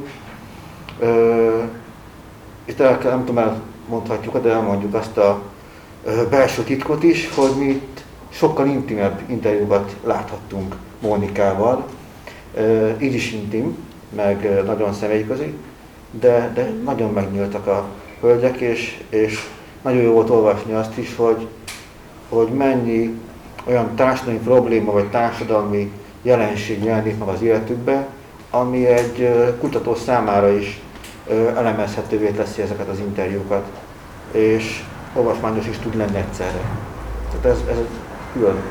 És 2.65 2.73
el 2.77 2.97
kell, 2.97 3.11
nem 3.11 3.25
tudom, 3.25 3.43
elmondhatjuk, 3.43 4.41
de 4.41 4.49
elmondjuk 4.49 4.93
azt 4.93 5.17
a 5.17 5.41
belső 6.29 6.63
titkot 6.63 7.03
is, 7.03 7.29
hogy 7.35 7.51
mi 7.57 7.65
itt 7.65 8.03
sokkal 8.29 8.67
intimebb 8.67 9.21
interjúkat 9.27 9.95
láthattunk 10.03 10.75
Mónikával. 10.99 11.85
Uh, 12.53 12.91
így 12.99 13.13
is 13.13 13.31
intim, 13.31 13.77
meg 14.15 14.65
nagyon 14.65 14.93
személyközi 14.93 15.55
de, 16.11 16.51
de 16.53 16.71
nagyon 16.83 17.13
megnyíltak 17.13 17.67
a 17.67 17.85
hölgyek, 18.21 18.57
és, 18.57 19.01
és 19.09 19.47
nagyon 19.81 20.01
jó 20.01 20.11
volt 20.11 20.29
olvasni 20.29 20.73
azt 20.73 20.97
is, 20.97 21.15
hogy, 21.15 21.47
hogy 22.29 22.47
mennyi 22.47 23.19
olyan 23.65 23.95
társadalmi 23.95 24.39
probléma 24.39 24.91
vagy 24.91 25.09
társadalmi 25.09 25.91
jelenség 26.21 26.83
jelenik 26.83 27.17
meg 27.17 27.27
az 27.27 27.41
életükbe, 27.41 28.07
ami 28.49 28.85
egy 28.85 29.29
kutató 29.59 29.95
számára 29.95 30.51
is 30.51 30.81
elemezhetővé 31.55 32.29
teszi 32.29 32.61
ezeket 32.61 32.87
az 32.87 32.99
interjúkat, 32.99 33.65
és 34.31 34.83
olvasmányos 35.13 35.67
is 35.67 35.77
tud 35.77 35.95
lenni 35.95 36.17
egyszerre. 36.17 36.61
Tehát 37.29 37.57
ez, 37.57 37.63
ez 37.69 37.83
külön 38.33 38.61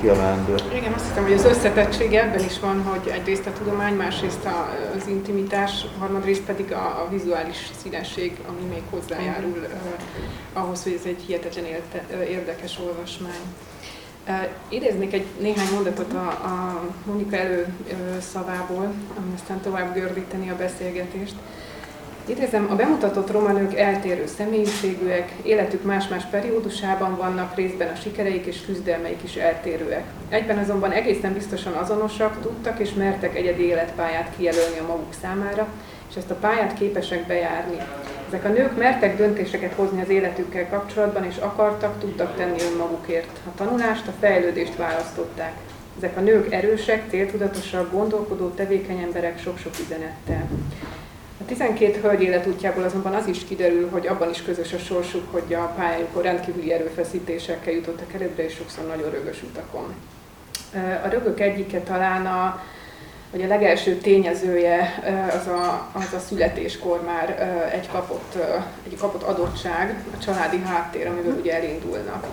kiemelendő. 0.00 0.54
Igen, 0.74 0.92
azt 0.92 1.06
hiszem, 1.08 1.22
hogy 1.22 1.32
az 1.32 1.44
összetettség 1.44 2.14
ebben 2.14 2.44
is 2.44 2.60
van, 2.60 2.82
hogy 2.82 3.12
egyrészt 3.12 3.46
a 3.46 3.52
tudomány, 3.52 3.94
másrészt 3.94 4.48
az 4.96 5.06
intimitás, 5.06 5.86
harmadrészt 5.98 6.42
pedig 6.42 6.72
a, 6.72 7.02
a 7.04 7.08
vizuális 7.10 7.70
színesség, 7.82 8.38
ami 8.48 8.68
még 8.68 8.82
hozzájárul 8.90 9.58
uh, 9.62 10.62
ahhoz, 10.62 10.82
hogy 10.82 10.92
ez 10.92 11.04
egy 11.06 11.22
hihetetlen 11.26 11.64
érdekes 12.28 12.78
olvasmány. 12.78 13.42
Uh, 14.28 14.34
idéznék 14.68 15.12
egy 15.12 15.26
néhány 15.40 15.68
mondatot 15.74 16.12
a, 16.12 16.28
a 16.28 16.84
Monika 17.04 17.36
elő 17.36 17.66
uh, 17.86 18.18
szavából, 18.18 18.92
ami 19.18 19.32
aztán 19.34 19.60
tovább 19.60 19.94
gördíteni 19.94 20.50
a 20.50 20.56
beszélgetést. 20.56 21.34
Idézem, 22.28 22.66
a 22.70 22.74
bemutatott 22.74 23.30
romanők 23.30 23.74
eltérő 23.74 24.26
személyiségűek, 24.26 25.32
életük 25.42 25.82
más-más 25.84 26.24
periódusában 26.30 27.16
vannak, 27.16 27.54
részben 27.54 27.88
a 27.88 27.94
sikereik 27.94 28.46
és 28.46 28.64
küzdelmeik 28.64 29.22
is 29.22 29.34
eltérőek. 29.34 30.04
Egyben 30.28 30.58
azonban 30.58 30.90
egészen 30.90 31.32
biztosan 31.32 31.72
azonosak, 31.72 32.40
tudtak 32.40 32.78
és 32.78 32.92
mertek 32.92 33.36
egyedi 33.36 33.62
életpályát 33.62 34.32
kijelölni 34.36 34.78
a 34.78 34.86
maguk 34.86 35.12
számára, 35.22 35.66
és 36.10 36.16
ezt 36.16 36.30
a 36.30 36.34
pályát 36.34 36.74
képesek 36.74 37.26
bejárni. 37.26 37.76
Ezek 38.28 38.44
a 38.44 38.48
nők 38.48 38.76
mertek 38.76 39.16
döntéseket 39.16 39.72
hozni 39.72 40.00
az 40.02 40.08
életükkel 40.08 40.68
kapcsolatban, 40.68 41.24
és 41.24 41.36
akartak, 41.36 42.00
tudtak 42.00 42.36
tenni 42.36 42.58
önmagukért. 42.72 43.38
A 43.46 43.54
tanulást, 43.56 44.06
a 44.06 44.12
fejlődést 44.20 44.76
választották. 44.76 45.52
Ezek 45.96 46.16
a 46.16 46.20
nők 46.20 46.52
erősek, 46.52 47.02
céltudatosak, 47.10 47.92
gondolkodó, 47.92 48.48
tevékeny 48.48 48.98
emberek 48.98 49.38
sok-sok 49.38 49.72
üzenettel. 49.80 50.48
A 51.46 51.48
12 51.48 52.00
hölgy 52.00 52.22
életútjából 52.22 52.84
azonban 52.84 53.14
az 53.14 53.26
is 53.26 53.44
kiderül, 53.44 53.88
hogy 53.90 54.06
abban 54.06 54.30
is 54.30 54.42
közös 54.42 54.72
a 54.72 54.78
sorsuk, 54.78 55.32
hogy 55.32 55.54
a 55.54 55.72
pályájukon 55.76 56.22
rendkívüli 56.22 56.72
erőfeszítésekkel 56.72 57.72
jutottak 57.72 58.12
előbbre, 58.12 58.44
és 58.44 58.54
sokszor 58.54 58.86
nagyon 58.86 59.10
rögös 59.10 59.42
utakon. 59.42 59.94
A 61.04 61.08
rögök 61.08 61.40
egyike 61.40 61.80
talán 61.80 62.26
a, 62.26 62.62
hogy 63.30 63.42
a 63.42 63.46
legelső 63.46 63.96
tényezője 63.96 65.02
az 65.40 65.46
a, 65.46 65.90
az 65.92 66.12
a 66.12 66.18
születéskor 66.18 67.02
már 67.04 67.28
egy 67.72 67.88
kapott, 67.88 68.36
egy 68.86 68.96
kapott 68.98 69.22
adottság, 69.22 70.04
a 70.14 70.18
családi 70.18 70.62
háttér, 70.62 71.06
amiből 71.06 71.38
ugye 71.40 71.54
elindulnak. 71.54 72.26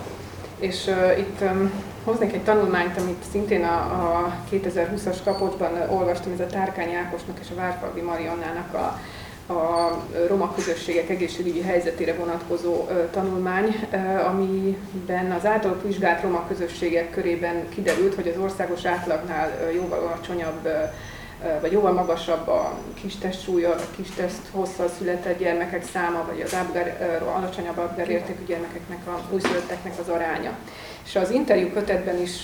És 0.64 0.88
uh, 0.88 1.20
itt 1.20 1.42
um, 1.42 1.72
hoznék 2.04 2.34
egy 2.34 2.44
tanulmányt, 2.44 2.98
amit 2.98 3.24
szintén 3.32 3.64
a, 3.64 3.76
a 3.76 4.36
2020-as 4.52 5.18
kapocsban 5.24 5.90
olvastam, 5.90 6.32
ez 6.32 6.40
a 6.40 6.46
Tárkány 6.46 6.94
Ákosnak 6.94 7.38
és 7.42 7.48
a 7.52 7.56
Várfalvi 7.56 8.02
Mariannának 8.02 8.74
a, 8.74 9.00
a 9.54 9.92
roma 10.28 10.54
közösségek 10.56 11.10
egészségügyi 11.10 11.62
helyzetére 11.62 12.14
vonatkozó 12.14 12.74
uh, 12.74 13.10
tanulmány, 13.12 13.88
uh, 13.92 14.28
amiben 14.28 15.32
az 15.32 15.46
általuk 15.46 15.84
vizsgált 15.84 16.22
roma 16.22 16.48
közösségek 16.48 17.10
körében 17.10 17.70
kiderült, 17.70 18.16
hogy 18.16 18.28
az 18.28 18.42
országos 18.42 18.86
átlagnál 18.86 19.50
uh, 19.50 19.74
jóval 19.74 20.00
alacsonyabb 20.00 20.68
vagy 21.62 21.72
jóval 21.72 21.94
magasabb 21.94 22.48
a 22.48 22.78
kis 22.94 23.16
testsúlya, 23.16 23.70
a 23.70 23.96
kis 23.96 24.10
teszt 24.10 24.42
hosszal 24.52 24.90
született 24.98 25.40
gyermekek 25.40 25.86
száma, 25.86 26.26
vagy 26.28 26.42
az 26.42 26.54
ábgar, 26.54 27.22
alacsonyabb 27.36 27.80
ábgárértékű 27.80 28.46
gyermekeknek, 28.46 29.08
a 29.08 29.22
újszülötteknek 29.32 29.94
az 30.00 30.10
aránya. 30.10 30.58
És 31.06 31.16
az 31.16 31.32
interjú 31.32 31.70
kötetben 31.70 32.22
is 32.22 32.42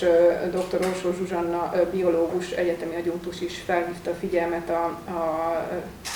dr. 0.50 0.86
Orsó 0.86 1.12
Zsuzsanna, 1.12 1.72
biológus, 1.92 2.50
egyetemi 2.50 2.94
agyuntus 2.94 3.40
is 3.40 3.58
felhívta 3.58 4.10
a 4.10 4.14
figyelmet 4.14 4.70
a, 4.70 4.84
a 5.10 5.68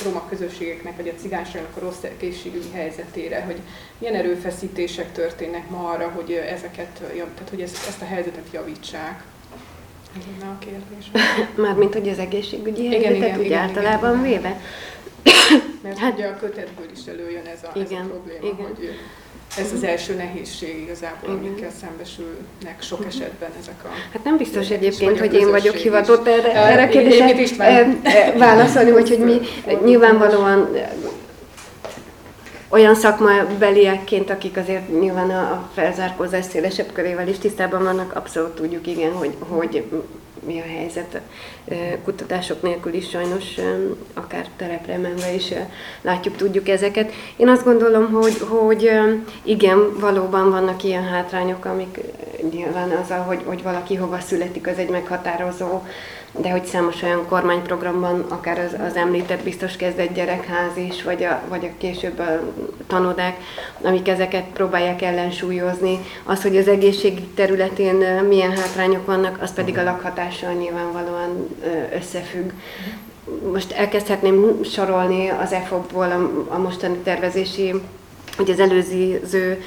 roma 0.05 0.27
közösségeknek, 0.29 0.97
vagy 0.97 1.09
a 1.09 1.21
cigányságnak 1.21 1.77
a 1.77 1.81
rossz 1.81 2.03
egészségügyi 2.03 2.71
helyzetére, 2.73 3.43
hogy 3.43 3.61
milyen 3.99 4.15
erőfeszítések 4.15 5.13
történnek 5.13 5.71
ma 5.71 5.89
arra, 5.89 6.09
hogy 6.09 6.33
ezeket, 6.33 7.01
tehát 7.09 7.51
hogy 7.51 7.61
ezt, 7.61 7.87
ezt 7.89 8.03
a 8.03 8.07
helyzetet 8.07 8.47
javítsák. 8.53 9.23
Ez 10.19 10.23
lenne 10.39 10.53
a 10.53 10.59
kérdés. 10.59 11.11
Mármint, 11.67 11.93
hogy 11.93 12.09
az 12.09 12.19
egészségügyi 12.19 12.89
helyzetet 12.89 13.17
igen, 13.17 13.39
úgy 13.39 13.45
igen, 13.45 13.59
általában 13.59 14.11
igen. 14.11 14.31
véve? 14.31 14.61
Mert 15.83 15.99
Hát- 15.99 16.15
ugye 16.15 16.27
a 16.27 16.37
kötetből 16.37 16.87
is 16.93 17.07
előjön 17.07 17.47
ez 17.47 17.59
a, 17.63 17.79
ez 17.79 17.91
Igen, 17.91 18.05
a 18.05 18.09
probléma, 18.09 18.47
igen. 18.47 18.67
hogy 18.67 18.89
ez 19.59 19.73
az 19.73 19.83
első 19.83 20.15
nehézség 20.15 20.81
igazából, 20.81 21.31
Igen. 21.31 21.37
amikkel 21.37 21.71
szembesülnek 21.81 22.83
sok 22.83 23.05
esetben 23.07 23.51
ezek 23.61 23.85
a... 23.85 23.89
Hát 24.13 24.25
nem 24.25 24.37
biztos 24.37 24.71
egyébként, 24.71 25.19
hogy 25.19 25.35
én 25.35 25.51
vagyok 25.51 25.75
hivatott 25.75 26.27
erre, 26.27 26.55
erre 26.55 26.83
a 26.83 26.89
kérdésre 26.89 27.87
válaszolni, 28.37 28.91
hogy 28.99 29.19
mi 29.19 29.41
nyilvánvalóan 29.85 30.69
olyan 32.75 32.95
szakmabeliekként, 32.95 34.31
akik 34.31 34.57
azért 34.57 35.01
nyilván 35.01 35.31
a 35.31 35.55
a 35.55 35.69
felzárkózás 35.75 36.45
szélesebb 36.45 36.93
körével 36.93 37.29
is 37.29 37.39
tisztában 37.39 37.83
vannak, 37.83 38.17
abszolút 38.17 38.55
tudjuk, 38.55 38.87
igen, 38.87 39.13
hogy, 39.13 39.35
hogy 39.39 39.85
mi 40.47 40.61
a 40.61 40.79
helyzet. 40.79 41.21
Kutatások 42.05 42.63
nélkül 42.63 42.93
is 42.93 43.09
sajnos, 43.09 43.45
akár 44.15 44.47
terepre 44.57 44.99
menve 44.99 45.33
is 45.35 45.53
látjuk, 46.03 46.37
tudjuk 46.37 46.69
ezeket. 46.69 47.13
Én 47.37 47.49
azt 47.49 47.65
gondolom, 47.65 48.13
hogy, 48.13 48.39
hogy 48.49 48.91
igen, 49.43 49.99
valóban 49.99 50.51
vannak 50.51 50.83
ilyen 50.83 51.05
hátrányok, 51.05 51.65
amik 51.65 52.01
nyilván 52.51 52.91
azzal, 52.91 53.21
hogy, 53.21 53.41
hogy 53.45 53.63
valaki 53.63 53.95
hova 53.95 54.21
születik, 54.21 54.67
az 54.67 54.79
egy 54.79 54.91
meghatározó, 54.91 55.83
de 56.39 56.51
hogy 56.51 56.65
számos 56.65 57.03
olyan 57.03 57.27
kormányprogramban, 57.29 58.25
akár 58.29 58.59
az, 58.59 58.77
az 58.89 58.97
említett 58.97 59.43
biztos 59.43 59.77
kezdett 59.77 60.15
gyerekház 60.15 60.77
is, 60.77 61.03
vagy 61.03 61.25
a, 61.25 61.41
vagy 61.49 61.65
a 61.65 61.79
később 61.79 62.19
a 62.19 62.41
tanodák, 62.87 63.37
amik 63.83 64.09
ezeket 64.09 64.45
próbálják 64.45 65.03
ellensúlyozni. 65.03 65.99
Az, 66.25 66.43
hogy 66.43 66.57
az 66.57 66.69
egészség 66.69 67.35
területén 67.35 67.95
milyen 68.29 68.57
hátrányok 68.57 69.07
vannak, 69.07 69.39
az 69.43 69.53
pedig 69.53 69.79
a 69.79 69.83
lakhatással 69.83 70.53
nyilvánvalóan 70.53 71.57
összefügg. 71.95 72.51
Most 73.53 73.73
elkezdhetném 73.73 74.63
sorolni 74.65 75.29
az 75.29 75.53
EFOP-ból 75.53 76.11
a, 76.11 76.55
a 76.55 76.59
mostani 76.59 76.97
tervezési 76.97 77.75
hogy 78.37 78.51
az 78.51 78.61
előző 78.61 79.63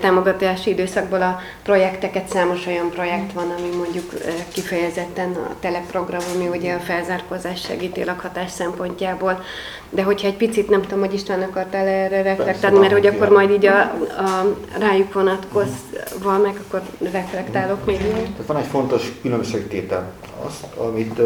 támogatási 0.00 0.70
időszakból 0.70 1.22
a 1.22 1.40
projekteket, 1.62 2.28
számos 2.28 2.66
olyan 2.66 2.90
projekt 2.90 3.32
van, 3.32 3.54
ami 3.58 3.76
mondjuk 3.76 4.12
kifejezetten 4.52 5.30
a 5.32 5.54
teleprogram, 5.60 6.20
ami 6.34 6.48
ugye 6.48 6.72
a 6.72 6.78
felzárkózás 6.78 7.60
segíti 7.60 8.04
lakhatás 8.04 8.50
szempontjából. 8.50 9.42
De 9.90 10.02
hogyha 10.02 10.26
egy 10.26 10.36
picit, 10.36 10.68
nem 10.68 10.82
tudom, 10.82 10.98
hogy 10.98 11.14
István 11.14 11.42
akartál 11.42 11.86
erre 11.86 12.22
reflektálni, 12.22 12.78
mert 12.78 12.92
hogy 12.92 13.06
akkor 13.06 13.28
majd 13.28 13.50
így 13.50 13.66
a, 13.66 13.80
a 14.18 14.56
rájuk 14.78 15.12
vonatkozva 15.12 16.38
meg, 16.42 16.60
akkor 16.66 16.82
reflektálok 17.12 17.84
még. 17.84 17.98
Tehát 17.98 18.46
van 18.46 18.56
egy 18.56 18.66
fontos 18.66 19.12
különbségtétel. 19.22 20.12
Azt, 20.46 20.64
amit 20.76 21.20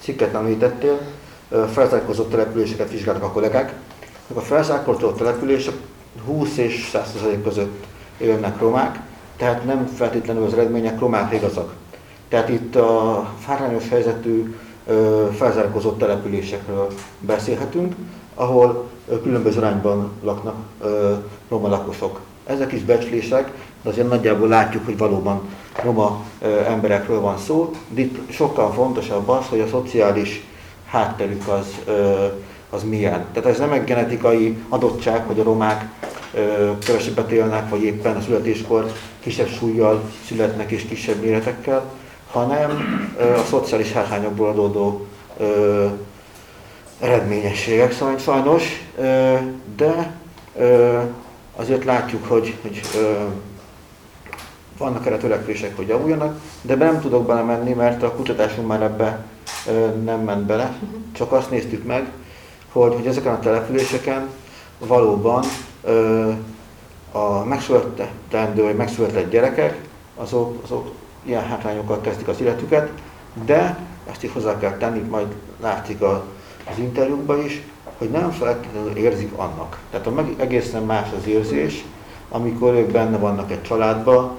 cikket 0.00 0.34
említettél, 0.34 1.00
felzárkózott 1.72 2.30
településeket 2.30 2.90
vizsgáltak 2.90 3.22
a 3.22 3.30
kollégák. 3.30 3.72
A 4.34 4.40
felzárkózott 4.40 5.16
települések 5.16 5.74
20 6.26 6.56
és 6.56 6.90
100% 6.92 7.42
között 7.42 7.86
élnek 8.18 8.60
romák, 8.60 9.00
tehát 9.36 9.64
nem 9.64 9.86
feltétlenül 9.86 10.44
az 10.44 10.52
eredmények 10.52 10.98
romák 10.98 11.34
igazak. 11.34 11.74
Tehát 12.28 12.48
itt 12.48 12.76
a 12.76 13.28
hátrányos 13.46 13.88
helyzetű 13.88 14.56
felzárkózott 15.36 15.98
településekről 15.98 16.92
beszélhetünk, 17.20 17.94
ahol 18.34 18.88
különböző 19.22 19.58
arányban 19.58 20.10
laknak 20.22 20.54
roma 21.48 21.68
lakosok. 21.68 22.20
Ezek 22.46 22.72
is 22.72 22.82
becslések, 22.82 23.52
de 23.82 23.88
azért 23.88 24.08
nagyjából 24.08 24.48
látjuk, 24.48 24.84
hogy 24.84 24.98
valóban 24.98 25.40
roma 25.82 26.24
emberekről 26.66 27.20
van 27.20 27.38
szó. 27.38 27.70
De 27.88 28.00
itt 28.00 28.30
sokkal 28.32 28.72
fontosabb 28.72 29.28
az, 29.28 29.46
hogy 29.48 29.60
a 29.60 29.68
szociális 29.68 30.44
hátterük 30.86 31.48
az, 31.48 31.66
az 32.70 32.82
milyen. 32.82 33.24
Tehát 33.32 33.50
ez 33.50 33.58
nem 33.58 33.72
egy 33.72 33.84
genetikai 33.84 34.56
adottság, 34.68 35.26
hogy 35.26 35.40
a 35.40 35.42
romák 35.42 35.84
ö, 36.34 36.70
kevesebbet 36.78 37.30
élnek, 37.30 37.68
vagy 37.68 37.82
éppen 37.82 38.16
a 38.16 38.20
születéskor 38.20 38.92
kisebb 39.20 39.48
súlyjal 39.48 40.02
születnek 40.26 40.70
és 40.70 40.82
kisebb 40.82 41.22
méretekkel, 41.22 41.84
hanem 42.30 42.70
ö, 43.18 43.34
a 43.34 43.44
szociális 43.44 43.92
hátrányokból 43.92 44.48
adódó 44.48 45.06
ö, 45.38 45.86
eredményességek 47.00 47.92
szóval 47.92 48.18
sajnos, 48.18 48.64
ö, 48.98 49.34
de 49.76 50.12
ö, 50.56 50.98
azért 51.56 51.84
látjuk, 51.84 52.26
hogy, 52.26 52.56
hogy 52.62 52.80
ö, 52.96 53.12
vannak 54.78 55.06
erre 55.06 55.16
törekvések, 55.16 55.76
hogy 55.76 55.88
javuljanak, 55.88 56.40
de 56.62 56.74
nem 56.74 57.00
tudok 57.00 57.26
belemenni, 57.26 57.72
mert 57.72 58.02
a 58.02 58.12
kutatásunk 58.12 58.66
már 58.66 58.82
ebbe 58.82 59.24
ö, 59.66 59.86
nem 60.04 60.20
ment 60.20 60.46
bele, 60.46 60.76
csak 61.12 61.32
azt 61.32 61.50
néztük 61.50 61.84
meg, 61.84 62.10
hogy, 62.72 62.94
hogy 62.94 63.06
ezeken 63.06 63.32
a 63.32 63.38
településeken 63.38 64.28
valóban 64.78 65.44
ö, 65.82 66.30
a 67.12 67.44
megszületendő 67.44 68.62
vagy 68.62 68.76
megszületett 68.76 69.30
gyerekek, 69.30 69.78
azok, 70.16 70.62
azok 70.64 70.90
ilyen 71.22 71.44
hátrányokkal 71.44 72.00
kezdik 72.00 72.28
az 72.28 72.40
életüket, 72.40 72.90
de 73.44 73.78
ezt 74.10 74.22
is 74.22 74.32
hozzá 74.32 74.58
kell 74.58 74.76
tenni, 74.76 74.98
majd 74.98 75.26
látszik 75.60 76.00
a, 76.00 76.24
az 76.70 76.78
interjúkban 76.78 77.44
is, 77.44 77.62
hogy 77.98 78.10
nem 78.10 78.30
feltétlenül 78.30 78.96
érzik 78.96 79.32
annak. 79.36 79.78
Tehát 79.90 80.06
a 80.06 80.10
meg, 80.10 80.34
egészen 80.36 80.82
más 80.82 81.08
az 81.18 81.26
érzés, 81.26 81.84
amikor 82.28 82.74
ők 82.74 82.90
benne 82.90 83.18
vannak 83.18 83.50
egy 83.50 83.62
családban, 83.62 84.30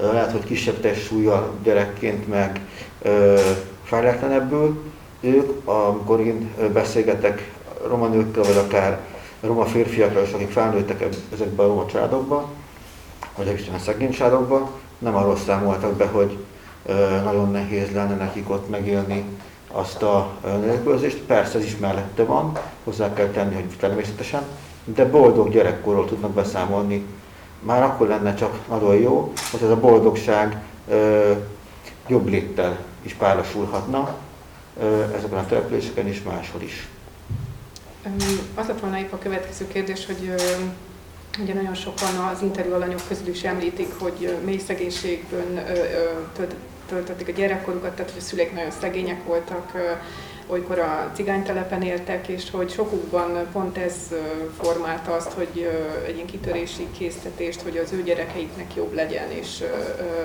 ö, 0.00 0.12
lehet, 0.12 0.32
hogy 0.32 0.44
kisebb 0.44 0.80
testsúlyjal 0.80 1.50
gyerekként 1.62 2.28
meg 2.28 2.60
ö, 3.02 3.40
fejletlenebbül, 3.84 4.82
ők, 5.20 5.68
amikor 5.68 6.20
én 6.20 6.50
beszélgetek 6.72 7.50
roma 7.86 8.06
nőkkel, 8.06 8.42
vagy 8.42 8.56
akár 8.56 9.00
roma 9.40 9.64
férfiakról 9.64 10.22
is, 10.22 10.32
akik 10.32 10.50
felnőttek 10.50 11.04
ezekbe 11.32 11.62
a 11.62 11.66
roma 11.66 11.86
családokba, 11.86 12.48
vagy 13.36 13.46
egészen 13.48 13.74
a 13.74 13.78
szegény 13.78 14.10
családokba, 14.10 14.70
nem 14.98 15.16
arról 15.16 15.36
számoltak 15.36 15.92
be, 15.92 16.06
hogy 16.06 16.38
nagyon 17.24 17.50
nehéz 17.50 17.90
lenne 17.90 18.16
nekik 18.16 18.50
ott 18.50 18.70
megélni 18.70 19.24
azt 19.72 20.02
a 20.02 20.30
nélkülözést. 20.42 21.16
Persze 21.16 21.58
ez 21.58 21.64
is 21.64 21.76
mellette 21.76 22.24
van, 22.24 22.52
hozzá 22.84 23.12
kell 23.12 23.26
tenni, 23.26 23.54
hogy 23.54 23.64
természetesen, 23.80 24.42
de 24.84 25.04
boldog 25.04 25.50
gyerekkorról 25.50 26.06
tudnak 26.06 26.30
beszámolni. 26.30 27.04
Már 27.60 27.82
akkor 27.82 28.08
lenne 28.08 28.34
csak 28.34 28.58
nagyon 28.68 28.94
jó, 28.94 29.32
hogy 29.50 29.62
ez 29.62 29.70
a 29.70 29.80
boldogság 29.80 30.62
ö, 30.88 31.32
jobb 32.06 32.28
léttel 32.28 32.78
is 33.02 33.12
párosulhatna 33.12 34.14
ö, 34.80 35.02
ezeken 35.02 35.38
a 35.38 35.46
településeken 35.46 36.08
is, 36.08 36.22
máshol 36.22 36.62
is. 36.62 36.88
Az 38.54 38.66
lett 38.66 38.80
volna 38.80 38.98
épp 38.98 39.12
a 39.12 39.18
következő 39.18 39.68
kérdés, 39.68 40.06
hogy 40.06 40.34
ugye 41.42 41.54
nagyon 41.54 41.74
sokan 41.74 42.16
az 42.16 42.42
interjú 42.42 42.72
alanyok 42.72 43.00
közül 43.08 43.28
is 43.28 43.42
említik, 43.42 43.92
hogy 43.98 44.36
mély 44.44 44.58
szegénységben 44.58 45.64
töltötték 46.88 47.28
a 47.28 47.32
gyerekkorukat, 47.32 47.94
tehát 47.94 48.10
hogy 48.10 48.20
a 48.20 48.24
szüleik 48.24 48.52
nagyon 48.52 48.70
szegények 48.70 49.24
voltak, 49.24 49.72
olykor 50.48 50.78
a 50.78 51.10
cigánytelepen 51.14 51.82
éltek, 51.82 52.28
és 52.28 52.50
hogy 52.50 52.70
sokukban 52.70 53.46
pont 53.52 53.78
ez 53.78 53.94
formálta 54.60 55.14
azt, 55.14 55.32
hogy 55.32 55.68
egy 56.06 56.14
ilyen 56.14 56.26
kitörési 56.26 56.86
késztetést, 56.98 57.60
hogy 57.60 57.76
az 57.76 57.92
ő 57.92 58.02
gyerekeiknek 58.02 58.74
jobb 58.74 58.94
legyen, 58.94 59.30
és 59.30 59.64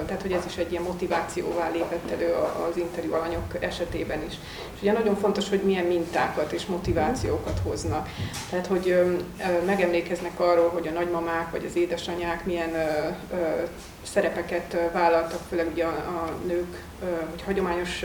tehát 0.05 0.21
hogy 0.21 0.31
ez 0.31 0.45
is 0.45 0.57
egy 0.57 0.71
ilyen 0.71 0.83
motivációvá 0.83 1.69
lépett 1.69 2.11
elő 2.11 2.33
az 2.69 2.77
interjú 2.77 3.13
alanyok 3.13 3.55
esetében 3.59 4.23
is. 4.27 4.33
És 4.75 4.81
ugye 4.81 4.91
nagyon 4.91 5.15
fontos, 5.15 5.49
hogy 5.49 5.61
milyen 5.63 5.85
mintákat 5.85 6.51
és 6.51 6.65
motivációkat 6.65 7.59
hoznak. 7.63 8.09
Tehát, 8.49 8.67
hogy 8.67 8.95
megemlékeznek 9.65 10.39
arról, 10.39 10.69
hogy 10.69 10.87
a 10.87 10.91
nagymamák 10.91 11.51
vagy 11.51 11.65
az 11.65 11.75
édesanyák 11.75 12.45
milyen 12.45 12.71
szerepeket 14.03 14.77
vállaltak, 14.93 15.39
főleg 15.49 15.67
ugye 15.71 15.85
a, 15.85 16.29
nők, 16.47 16.83
hogy 17.29 17.41
hagyományos 17.45 18.03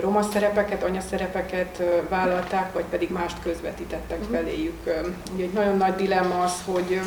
roma 0.00 0.22
szerepeket, 0.22 0.82
anyaszerepeket 0.82 1.82
vállalták, 2.08 2.72
vagy 2.72 2.84
pedig 2.90 3.10
mást 3.10 3.36
közvetítettek 3.42 4.18
feléjük. 4.30 4.76
Ö, 4.84 4.90
Ugye 5.34 5.44
egy 5.44 5.52
nagyon 5.52 5.76
nagy 5.76 5.94
dilemma 5.94 6.42
az, 6.42 6.62
hogy 6.64 7.00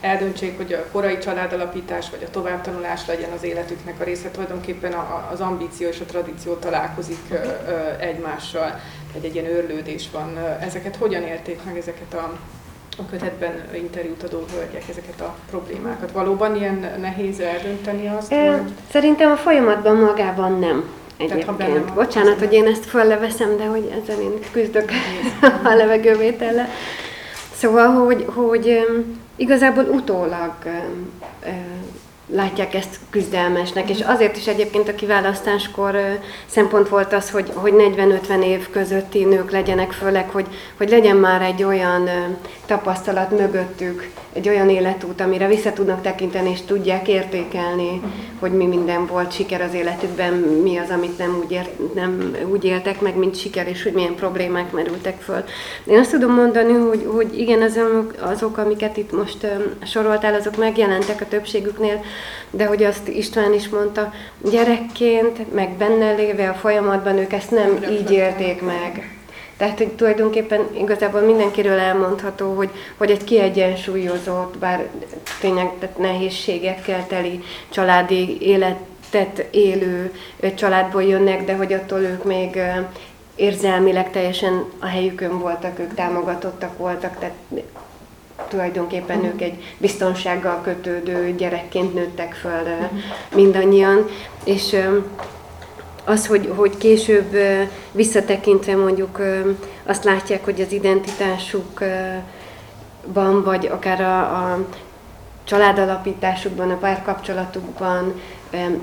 eldöntsék, 0.00 0.56
hogy 0.56 0.72
a 0.72 0.84
korai 0.92 1.18
családalapítás 1.18 2.10
vagy 2.10 2.22
a 2.26 2.30
továbbtanulás 2.30 3.06
legyen 3.06 3.30
az 3.30 3.42
életüknek 3.42 4.00
a 4.00 4.04
része. 4.04 4.30
Tulajdonképpen 4.30 4.94
az 5.32 5.40
ambíció 5.40 5.88
és 5.88 6.00
a 6.00 6.04
tradíció 6.04 6.54
találkozik 6.54 7.34
egymással, 7.98 8.80
egy, 9.14 9.24
egy 9.24 9.34
ilyen 9.34 9.46
őrlődés 9.46 10.08
van. 10.12 10.38
Ezeket 10.60 10.96
hogyan 10.96 11.22
érték 11.22 11.60
meg, 11.64 11.76
ezeket 11.76 12.14
a, 12.14 12.38
a 12.98 13.06
kötetben 13.10 13.64
interjút 13.74 14.22
adó 14.22 14.44
hölgyek, 14.54 14.88
ezeket 14.88 15.20
a 15.20 15.34
problémákat? 15.50 16.12
Valóban 16.12 16.56
ilyen 16.56 16.94
nehéz 17.00 17.40
eldönteni 17.40 18.08
azt? 18.08 18.32
E, 18.32 18.50
hogy... 18.50 18.72
Szerintem 18.90 19.30
a 19.30 19.36
folyamatban 19.36 19.96
magában 19.96 20.58
nem. 20.58 20.84
Egyébként. 21.18 21.94
Bocsánat, 21.94 22.38
hogy 22.38 22.52
én 22.52 22.66
ezt 22.66 22.84
fölleveszem, 22.84 23.56
de 23.56 23.64
hogy 23.64 23.92
ezzel 24.02 24.20
én 24.20 24.38
küzdök 24.52 24.90
a 25.70 25.74
levegővétellel. 25.74 26.68
Szóval, 27.54 27.86
hogy, 27.86 28.24
hogy 28.34 28.86
igazából 29.36 29.84
utólag 29.84 30.52
látják 32.32 32.74
ezt 32.74 32.98
küzdelmesnek, 33.10 33.90
és 33.90 34.00
azért 34.00 34.36
is 34.36 34.46
egyébként 34.46 34.88
a 34.88 34.94
kiválasztáskor 34.94 36.18
szempont 36.46 36.88
volt 36.88 37.12
az, 37.12 37.30
hogy, 37.30 37.52
hogy 37.54 37.72
40-50 37.76 38.44
év 38.44 38.70
közötti 38.70 39.24
nők 39.24 39.50
legyenek, 39.50 39.92
főleg, 39.92 40.30
hogy, 40.30 40.46
hogy 40.76 40.88
legyen 40.88 41.16
már 41.16 41.42
egy 41.42 41.62
olyan 41.62 42.08
tapasztalat 42.66 43.30
mögöttük, 43.30 44.10
egy 44.38 44.48
olyan 44.48 44.70
életút, 44.70 45.20
amire 45.20 45.46
vissza 45.46 45.72
tudnak 45.72 46.02
tekinteni, 46.02 46.50
és 46.50 46.60
tudják 46.60 47.08
értékelni, 47.08 47.88
uh-huh. 47.88 48.10
hogy 48.38 48.52
mi 48.52 48.66
minden 48.66 49.06
volt 49.06 49.32
siker 49.32 49.60
az 49.60 49.74
életükben, 49.74 50.32
mi 50.32 50.76
az, 50.76 50.90
amit 50.90 51.18
nem 51.18 51.40
úgy, 51.44 51.52
ért, 51.52 51.94
nem 51.94 52.36
úgy 52.50 52.64
éltek 52.64 53.00
meg, 53.00 53.16
mint 53.16 53.36
siker, 53.36 53.68
és 53.68 53.82
hogy 53.82 53.92
milyen 53.92 54.14
problémák 54.14 54.72
merültek 54.72 55.20
föl. 55.20 55.44
Én 55.84 55.98
azt 55.98 56.10
tudom 56.10 56.34
mondani, 56.34 56.72
hogy, 56.72 57.06
hogy 57.14 57.38
igen, 57.38 57.62
azok, 57.62 58.14
azok, 58.20 58.58
amiket 58.58 58.96
itt 58.96 59.12
most 59.12 59.46
soroltál, 59.84 60.34
azok 60.34 60.56
megjelentek 60.56 61.20
a 61.20 61.28
többségüknél, 61.28 62.00
de 62.50 62.66
hogy 62.66 62.82
azt 62.82 63.08
István 63.08 63.52
is 63.52 63.68
mondta, 63.68 64.12
gyerekként, 64.50 65.54
meg 65.54 65.76
benne 65.76 66.12
léve 66.12 66.48
a 66.48 66.54
folyamatban 66.54 67.18
ők 67.18 67.32
ezt 67.32 67.50
nem 67.50 67.84
így 67.90 68.10
élték 68.10 68.62
meg 68.62 69.17
tehát, 69.58 69.78
hogy 69.78 69.88
tulajdonképpen 69.88 70.60
igazából 70.74 71.20
mindenkiről 71.20 71.78
elmondható, 71.78 72.54
hogy, 72.54 72.70
hogy 72.96 73.10
egy 73.10 73.24
kiegyensúlyozott, 73.24 74.58
bár 74.58 74.86
tényleg 75.40 75.70
tehát 75.78 75.98
nehézségekkel 75.98 77.06
teli 77.06 77.42
családi 77.68 78.40
életet 78.40 79.46
élő 79.50 80.14
családból 80.54 81.02
jönnek, 81.02 81.44
de 81.44 81.56
hogy 81.56 81.72
attól 81.72 81.98
ők 81.98 82.24
még 82.24 82.60
érzelmileg 83.34 84.10
teljesen 84.10 84.64
a 84.78 84.86
helyükön 84.86 85.38
voltak, 85.38 85.78
ők 85.78 85.94
támogatottak 85.94 86.78
voltak, 86.78 87.18
tehát 87.18 87.36
tulajdonképpen 88.48 89.24
ők 89.24 89.40
egy 89.40 89.74
biztonsággal 89.78 90.60
kötődő 90.62 91.34
gyerekként 91.34 91.94
nőttek 91.94 92.34
föl 92.34 92.64
mindannyian, 93.34 94.08
és 94.44 94.76
az, 96.08 96.26
hogy, 96.26 96.52
hogy 96.56 96.76
később 96.76 97.36
visszatekintve 97.92 98.76
mondjuk 98.76 99.20
azt 99.86 100.04
látják, 100.04 100.44
hogy 100.44 100.60
az 100.60 100.72
identitásukban, 100.72 103.42
vagy 103.44 103.66
akár 103.66 104.00
a, 104.00 104.20
a 104.20 104.66
családalapításukban, 105.44 106.70
a 106.70 106.76
párkapcsolatukban 106.76 108.20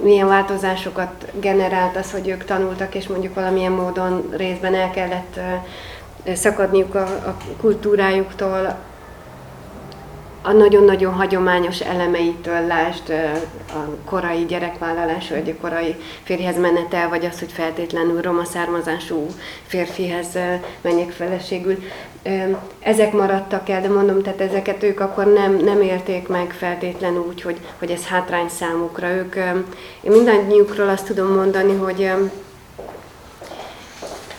milyen 0.02 0.28
változásokat 0.28 1.26
generált 1.40 1.98
az, 1.98 2.12
hogy 2.12 2.28
ők 2.28 2.44
tanultak, 2.44 2.96
és 2.96 3.08
mondjuk 3.08 3.34
valamilyen 3.34 3.72
módon 3.72 4.30
részben 4.32 4.76
el 4.76 4.92
kellett 4.92 5.40
szakadniuk 6.34 6.96
a, 6.96 7.04
a 7.04 7.38
kultúrájuktól, 7.62 8.76
a 10.46 10.52
nagyon-nagyon 10.52 11.14
hagyományos 11.14 11.80
elemeitől, 11.80 12.68
lásd 12.68 13.10
a 13.74 14.06
korai 14.06 14.46
gyerekvállalás, 14.46 15.30
vagy 15.30 15.50
a 15.50 15.62
korai 15.62 15.96
férjhez 16.24 16.58
menetel, 16.60 17.10
vagy 17.10 17.26
az, 17.26 17.40
hogy 17.40 17.52
feltétlenül 17.52 18.22
roma 18.22 18.44
származású 18.44 19.28
férfihez 19.68 20.28
menjek 20.82 21.12
feleségül. 21.12 21.78
Ezek 22.80 23.14
maradtak 23.14 23.70
el, 23.70 23.82
de 23.82 23.90
mondom, 23.90 24.22
tehát 24.22 24.42
ezeket 24.42 24.84
ők 24.84 25.00
akkor 25.00 25.34
nem, 25.34 25.56
nem 25.56 25.82
élték 25.82 26.28
meg 26.28 26.56
feltétlenül 26.58 27.26
úgy, 27.28 27.42
hogy, 27.42 27.58
hogy 27.80 27.92
ez 27.92 28.06
hátrány 28.06 28.50
számukra. 28.50 29.10
Ők, 29.10 29.36
én 30.02 30.12
mindannyiukról 30.12 30.90
azt 30.90 31.06
tudom 31.06 31.34
mondani, 31.34 31.76
hogy 31.76 32.12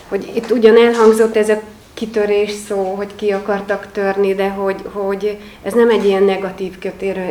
hogy 0.07 0.31
itt 0.35 0.51
ugyan 0.51 0.77
elhangzott 0.77 1.35
ez 1.35 1.49
a 1.49 1.59
kitörés 1.97 2.51
szó, 2.51 2.93
hogy 2.95 3.15
ki 3.15 3.31
akartak 3.31 3.91
törni, 3.91 4.35
de 4.35 4.49
hogy, 4.49 4.81
hogy 4.91 5.37
ez 5.63 5.73
nem 5.73 5.89
egy 5.89 6.05
ilyen 6.05 6.23
negatív 6.23 6.77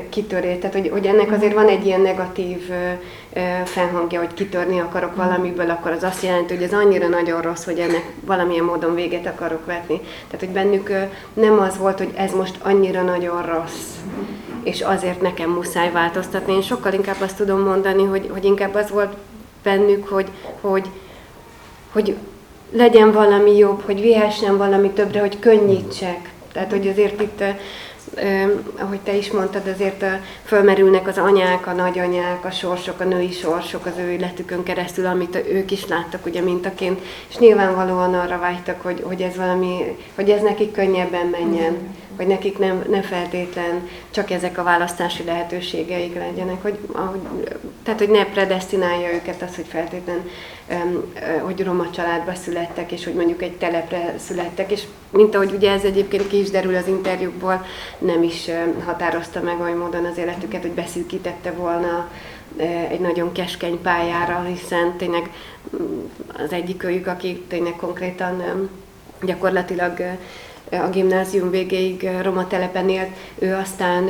kitörés, 0.09 0.59
tehát 0.59 0.73
hogy, 0.73 0.89
hogy 0.89 1.07
ennek 1.07 1.33
azért 1.33 1.55
van 1.55 1.69
egy 1.69 1.87
ilyen 1.87 2.01
negatív 2.01 2.71
felhangja, 3.65 4.19
hogy 4.19 4.35
kitörni 4.35 4.81
akarok 4.81 5.17
valamiből, 5.17 5.71
akkor 5.71 5.91
az 5.91 6.03
azt 6.03 6.23
jelenti, 6.23 6.55
hogy 6.55 6.63
ez 6.63 6.73
annyira 6.73 7.09
nagyon 7.09 7.43
rossz, 7.43 7.65
hogy 7.65 7.79
ennek 7.79 8.13
valamilyen 8.21 8.65
módon 8.65 8.95
véget 8.95 9.27
akarok 9.27 9.67
vetni. 9.67 10.01
Tehát, 10.01 10.41
hogy 10.41 10.49
bennük 10.49 10.91
nem 11.33 11.59
az 11.59 11.79
volt, 11.79 11.99
hogy 11.99 12.13
ez 12.15 12.33
most 12.33 12.57
annyira 12.63 13.03
nagyon 13.03 13.43
rossz, 13.43 13.95
és 14.63 14.81
azért 14.81 15.21
nekem 15.21 15.51
muszáj 15.51 15.91
változtatni. 15.91 16.53
Én 16.53 16.63
sokkal 16.63 16.93
inkább 16.93 17.21
azt 17.21 17.37
tudom 17.37 17.61
mondani, 17.61 18.05
hogy, 18.05 18.31
hogy 18.33 18.45
inkább 18.45 18.75
az 18.75 18.91
volt 18.91 19.17
bennük, 19.63 20.09
hogy, 20.09 20.29
hogy, 20.61 20.89
hogy 21.93 22.17
legyen 22.77 23.13
valami 23.13 23.57
jobb, 23.57 23.83
hogy 23.85 24.01
vihessen 24.01 24.57
valami 24.57 24.91
többre, 24.91 25.21
hogy 25.21 25.39
könnyítsek. 25.39 26.31
Tehát, 26.53 26.71
hogy 26.71 26.89
azért 26.89 27.21
itt, 27.21 27.41
eh, 27.41 28.51
ahogy 28.79 29.01
te 29.01 29.17
is 29.17 29.31
mondtad, 29.31 29.67
azért 29.67 30.03
eh, 30.03 30.21
fölmerülnek 30.45 31.07
az 31.07 31.19
anyák, 31.19 31.67
a 31.67 31.73
nagyanyák, 31.73 32.45
a 32.45 32.51
sorsok, 32.51 33.01
a 33.01 33.05
női 33.05 33.33
sorsok 33.33 33.87
az 33.87 33.93
ő 33.99 34.11
életükön 34.11 34.63
keresztül, 34.63 35.07
amit 35.07 35.43
ők 35.51 35.71
is 35.71 35.87
láttak 35.87 36.27
ugye 36.27 36.41
mintaként, 36.41 37.01
és 37.29 37.37
nyilvánvalóan 37.37 38.15
arra 38.15 38.39
vágytak, 38.39 38.83
hogy, 38.83 39.03
hogy 39.05 39.21
ez 39.23 39.37
valami, 39.37 39.97
hogy 40.15 40.31
ez 40.31 40.43
nekik 40.43 40.73
könnyebben 40.73 41.27
menjen, 41.27 41.77
hogy 42.17 42.27
nekik 42.27 42.59
nem, 42.59 42.85
nem 42.89 43.03
feltétlen 43.03 43.89
csak 44.11 44.31
ezek 44.31 44.59
a 44.59 44.63
választási 44.63 45.25
lehetőségeik 45.25 46.15
legyenek, 46.15 46.63
hogy, 46.63 46.79
ahogy, 46.93 47.21
tehát 47.83 48.01
hogy 48.01 48.11
ne 48.11 48.25
predestinálja 48.25 49.13
őket 49.13 49.43
az, 49.43 49.55
hogy 49.55 49.67
feltétlen 49.69 50.29
hogy 51.43 51.65
roma 51.65 51.91
családba 51.91 52.35
születtek, 52.35 52.93
és 52.93 53.05
hogy 53.05 53.15
mondjuk 53.15 53.43
egy 53.43 53.53
telepre 53.53 54.15
születtek, 54.19 54.73
és 54.73 54.83
mint 55.11 55.35
ahogy 55.35 55.53
ugye 55.53 55.71
ez 55.71 55.83
egyébként 55.83 56.29
ki 56.29 56.39
is 56.39 56.51
derül 56.51 56.77
az 56.77 56.87
interjúkból, 56.87 57.65
nem 57.99 58.23
is 58.23 58.51
határozta 58.85 59.41
meg 59.41 59.61
olyan 59.61 59.79
módon 59.79 60.05
az 60.05 60.19
életüket, 60.19 60.63
hogy 60.63 60.71
beszűkítette 60.71 61.51
volna 61.51 62.11
egy 62.91 63.01
nagyon 63.01 63.33
keskeny 63.33 63.83
pályára, 63.83 64.43
hiszen 64.43 64.97
tényleg 64.97 65.31
mm, 65.77 65.99
az 66.45 66.53
egyik 66.53 66.85
őjük, 66.85 67.07
aki 67.07 67.43
tényleg 67.49 67.77
konkrétan 67.77 68.69
gyakorlatilag 69.23 70.01
a 70.71 70.89
gimnázium 70.89 71.51
végéig 71.51 72.11
roma 72.23 72.47
telepen 72.47 72.89
élt, 72.89 73.11
ő 73.39 73.55
aztán 73.55 74.05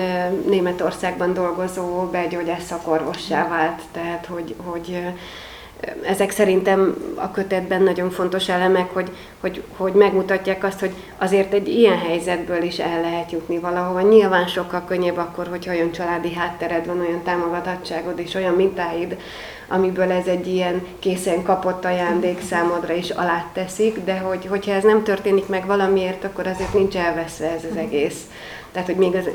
Németországban 0.48 1.34
dolgozó 1.34 2.04
belgyógyász 2.10 2.64
szakorvossá 2.64 3.48
vált, 3.48 3.80
tehát 3.92 4.26
hogy, 4.26 4.54
hogy 4.64 5.02
ezek 6.06 6.30
szerintem 6.30 6.96
a 7.14 7.30
kötetben 7.30 7.82
nagyon 7.82 8.10
fontos 8.10 8.48
elemek, 8.48 8.90
hogy, 8.92 9.10
hogy, 9.40 9.62
hogy 9.76 9.92
megmutatják 9.92 10.64
azt, 10.64 10.80
hogy 10.80 10.92
azért 11.18 11.52
egy 11.52 11.68
ilyen 11.68 11.98
helyzetből 11.98 12.62
is 12.62 12.78
el 12.78 13.00
lehet 13.00 13.32
jutni 13.32 13.58
valahova. 13.58 14.00
Nyilván 14.00 14.46
sokkal 14.46 14.84
könnyebb 14.84 15.16
akkor, 15.16 15.46
hogyha 15.46 15.72
olyan 15.72 15.92
családi 15.92 16.34
háttered 16.34 16.86
van, 16.86 17.00
olyan 17.00 17.22
támogatottságod 17.22 18.18
és 18.18 18.34
olyan 18.34 18.54
mintáid, 18.54 19.16
amiből 19.68 20.10
ez 20.10 20.26
egy 20.26 20.46
ilyen 20.46 20.86
készen 20.98 21.42
kapott 21.42 21.84
ajándék 21.84 22.42
számodra 22.42 22.94
is 22.94 23.10
alá 23.10 23.44
teszik, 23.52 24.04
de 24.04 24.18
hogy, 24.18 24.46
hogyha 24.46 24.72
ez 24.72 24.82
nem 24.82 25.02
történik 25.02 25.46
meg 25.46 25.66
valamiért, 25.66 26.24
akkor 26.24 26.46
azért 26.46 26.74
nincs 26.74 26.96
elveszve 26.96 27.50
ez 27.50 27.64
az 27.70 27.76
egész. 27.76 28.20
Tehát, 28.76 28.90
hogy 28.90 29.00
még 29.00 29.14
az, 29.14 29.28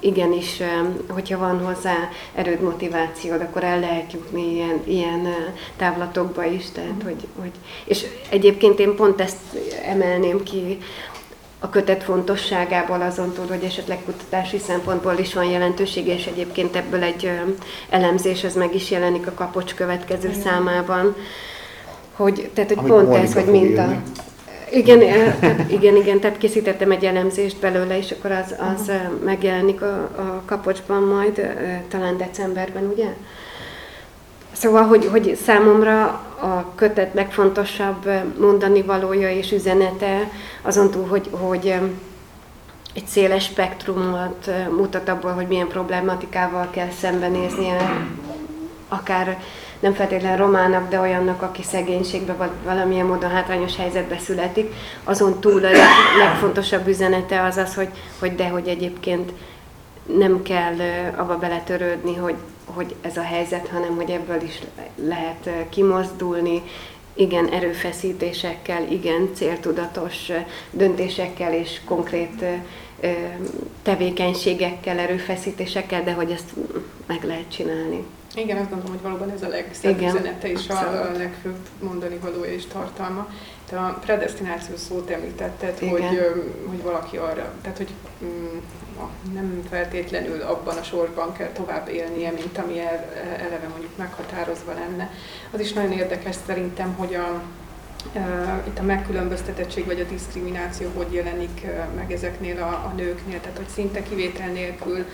igenis, 0.00 0.62
hogyha 1.08 1.38
van 1.38 1.64
hozzá 1.64 1.94
erőd, 2.34 2.60
motivációd, 2.60 3.40
akkor 3.40 3.64
el 3.64 3.80
lehet 3.80 4.12
jutni 4.12 4.54
ilyen, 4.54 4.80
ilyen 4.84 5.28
távlatokba 5.76 6.44
is. 6.44 6.70
Tehát, 6.70 7.02
hogy, 7.04 7.26
hogy, 7.40 7.50
és 7.84 8.04
egyébként 8.30 8.78
én 8.78 8.96
pont 8.96 9.20
ezt 9.20 9.36
emelném 9.84 10.42
ki, 10.42 10.78
a 11.58 11.68
kötet 11.68 12.02
fontosságából 12.02 13.00
azon 13.02 13.32
túl, 13.32 13.46
hogy 13.46 13.64
esetleg 13.64 13.98
kutatási 14.04 14.58
szempontból 14.58 15.18
is 15.18 15.34
van 15.34 15.44
jelentősége, 15.44 16.14
és 16.14 16.26
egyébként 16.26 16.76
ebből 16.76 17.02
egy 17.02 17.30
elemzés, 17.90 18.44
ez 18.44 18.54
meg 18.54 18.74
is 18.74 18.90
jelenik 18.90 19.26
a 19.26 19.32
kapocs 19.32 19.74
következő 19.74 20.28
Igen. 20.28 20.40
számában, 20.40 21.16
hogy, 22.16 22.50
tehát, 22.54 22.72
hogy 22.72 22.86
pont 22.86 23.14
ez, 23.14 23.34
hogy 23.34 23.44
minta. 23.46 24.02
Igen, 24.72 24.98
tehát, 25.40 25.70
igen, 25.70 25.96
igen, 25.96 26.20
tehát 26.20 26.38
készítettem 26.38 26.90
egy 26.90 27.04
elemzést 27.04 27.56
belőle, 27.60 27.98
és 27.98 28.10
akkor 28.10 28.30
az, 28.30 28.54
az 28.74 28.88
uh-huh. 28.88 29.24
megjelenik 29.24 29.82
a, 29.82 29.94
a 30.02 30.42
kapocsban 30.44 31.02
majd, 31.02 31.56
talán 31.88 32.16
decemberben, 32.16 32.84
ugye? 32.84 33.08
Szóval, 34.52 34.82
hogy, 34.82 35.06
hogy 35.06 35.38
számomra 35.44 36.04
a 36.40 36.72
kötet 36.74 37.14
legfontosabb 37.14 38.10
mondani 38.38 38.82
valója 38.82 39.30
és 39.30 39.52
üzenete, 39.52 40.30
azon 40.62 40.90
túl, 40.90 41.06
hogy, 41.06 41.28
hogy 41.30 41.74
egy 42.94 43.06
széles 43.06 43.44
spektrumot 43.44 44.50
mutat 44.76 45.08
abból, 45.08 45.30
hogy 45.30 45.46
milyen 45.46 45.68
problematikával 45.68 46.70
kell 46.70 46.90
szembenéznie, 47.00 48.06
akár 48.88 49.38
nem 49.82 49.94
feltétlenül 49.94 50.46
romának, 50.46 50.88
de 50.88 51.00
olyannak, 51.00 51.42
aki 51.42 51.62
szegénységbe 51.62 52.32
vagy 52.32 52.50
valamilyen 52.64 53.06
módon 53.06 53.30
hátrányos 53.30 53.76
helyzetbe 53.76 54.18
születik. 54.18 54.74
Azon 55.04 55.40
túl 55.40 55.64
a 55.64 55.70
legfontosabb 56.18 56.86
üzenete 56.86 57.42
az 57.42 57.56
az, 57.56 57.74
hogy, 57.74 57.88
hogy 58.18 58.34
de 58.34 58.48
hogy 58.48 58.68
egyébként 58.68 59.32
nem 60.18 60.42
kell 60.42 60.74
abba 61.16 61.38
beletörődni, 61.38 62.16
hogy, 62.16 62.34
hogy 62.64 62.94
ez 63.00 63.16
a 63.16 63.22
helyzet, 63.22 63.68
hanem 63.68 63.96
hogy 63.96 64.10
ebből 64.10 64.42
is 64.42 64.58
lehet 65.08 65.50
kimozdulni, 65.68 66.62
igen 67.14 67.48
erőfeszítésekkel, 67.48 68.86
igen 68.90 69.30
céltudatos 69.34 70.30
döntésekkel 70.70 71.52
és 71.52 71.80
konkrét 71.84 72.44
tevékenységekkel, 73.82 74.98
erőfeszítésekkel, 74.98 76.02
de 76.02 76.12
hogy 76.12 76.30
ezt 76.30 76.50
meg 77.06 77.24
lehet 77.24 77.50
csinálni. 77.50 78.04
Igen, 78.34 78.56
azt 78.56 78.70
gondolom, 78.70 78.92
hogy 78.92 79.02
valóban 79.02 79.30
ez 79.30 79.42
a 79.42 79.48
legszebb 79.48 79.98
Igen, 79.98 80.14
üzenete 80.14 80.50
és 80.50 80.68
a, 80.68 80.78
a 80.78 81.12
legfőbb 81.16 81.56
mondani 81.80 82.16
valója 82.16 82.52
és 82.52 82.66
tartalma. 82.66 83.28
Te 83.68 83.78
a 83.78 83.98
predestináció 84.04 84.76
szót 84.76 85.10
említetted, 85.10 85.78
hogy, 85.78 86.34
hogy 86.66 86.82
valaki 86.82 87.16
arra, 87.16 87.52
tehát 87.62 87.76
hogy 87.76 87.90
mm, 88.24 88.58
nem 89.32 89.62
feltétlenül 89.70 90.40
abban 90.42 90.76
a 90.76 90.82
sorban 90.82 91.32
kell 91.32 91.48
tovább 91.48 91.88
élnie, 91.88 92.30
mint 92.30 92.58
ami 92.58 92.78
eleve 93.38 93.68
mondjuk 93.70 93.96
meghatározva 93.96 94.72
lenne. 94.72 95.10
Az 95.50 95.60
is 95.60 95.72
nagyon 95.72 95.92
érdekes 95.92 96.36
szerintem, 96.46 96.94
hogy 96.94 97.14
a, 97.14 97.42
itt 98.66 98.78
a 98.78 98.82
megkülönböztetettség 98.82 99.86
vagy 99.86 100.00
a 100.00 100.04
diszkrimináció 100.04 100.90
hogy 100.96 101.12
jelenik 101.12 101.66
meg 101.96 102.12
ezeknél 102.12 102.62
a, 102.62 102.66
a 102.66 102.92
nőknél, 102.96 103.40
tehát 103.40 103.56
hogy 103.56 103.68
szinte 103.68 104.02
kivétel 104.02 104.48
nélkül 104.48 105.04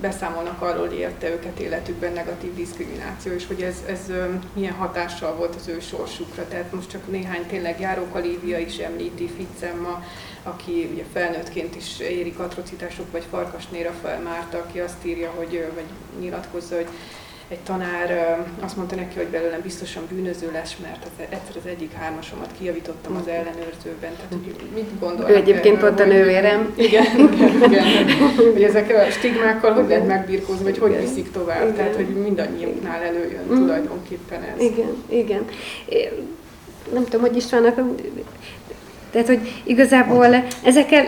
beszámolnak 0.00 0.62
arról, 0.62 0.88
hogy 0.88 0.98
érte 0.98 1.30
őket 1.30 1.58
életükben 1.58 2.12
negatív 2.12 2.54
diszkrimináció, 2.54 3.32
és 3.32 3.46
hogy 3.46 3.62
ez, 3.62 3.76
ez 3.88 4.12
milyen 4.52 4.72
hatással 4.72 5.34
volt 5.34 5.54
az 5.54 5.68
ő 5.68 5.80
sorsukra. 5.80 6.48
Tehát 6.48 6.72
most 6.72 6.90
csak 6.90 7.10
néhány 7.10 7.46
tényleg 7.46 7.80
járóka 7.80 8.18
Lívia 8.18 8.58
is 8.58 8.76
említi, 8.76 9.30
Ficemma, 9.36 10.04
aki 10.42 10.90
ugye 10.92 11.04
felnőttként 11.12 11.76
is 11.76 11.98
érik 11.98 12.38
atrocitások, 12.38 13.12
vagy 13.12 13.24
Farkasnéra 13.30 13.92
felmárta, 14.02 14.58
aki 14.58 14.80
azt 14.80 15.04
írja, 15.04 15.30
hogy, 15.36 15.70
vagy 15.74 16.20
nyilatkozza, 16.20 16.74
hogy 16.74 16.88
egy 17.48 17.58
tanár 17.58 18.38
azt 18.60 18.76
mondta 18.76 18.94
neki, 18.94 19.16
hogy 19.16 19.26
belőlem 19.26 19.60
biztosan 19.62 20.02
bűnöző 20.10 20.50
lesz, 20.52 20.76
mert 20.82 21.04
az, 21.04 21.10
egyszer 21.18 21.56
az 21.56 21.66
egyik 21.66 21.92
hármasomat 21.92 22.50
kijavítottam 22.58 23.16
az 23.16 23.28
ellenőrzőben. 23.28 24.12
Tehát, 24.16 24.28
hogy 24.28 24.54
mit 24.74 24.98
gondol? 25.00 25.30
Ő 25.30 25.34
egyébként 25.34 25.82
ott 25.82 26.00
a 26.00 26.04
nővérem. 26.04 26.74
Igen, 26.76 27.04
igen, 27.16 27.56
igen. 27.70 28.06
hogy 28.52 28.62
ezek 28.62 28.94
a 28.96 29.10
stigmákkal 29.10 29.72
hogy 29.72 29.88
lehet 29.88 30.06
megbírkozni, 30.06 30.64
vagy 30.64 30.78
hogy 30.78 31.00
viszik 31.00 31.32
tovább. 31.32 31.62
Igen. 31.62 31.74
Tehát, 31.74 31.94
hogy 31.94 32.06
mindannyiunknál 32.06 33.02
előjön 33.02 33.44
mm. 33.44 33.56
tulajdonképpen 33.56 34.42
ez. 34.42 34.62
Igen, 34.62 35.04
igen. 35.08 35.44
Nem 36.92 37.04
tudom, 37.04 37.20
hogy 37.20 37.36
Istvánnak 37.36 37.74
tehát, 39.10 39.26
hogy 39.26 39.62
igazából 39.64 40.26
ezekkel 40.64 41.04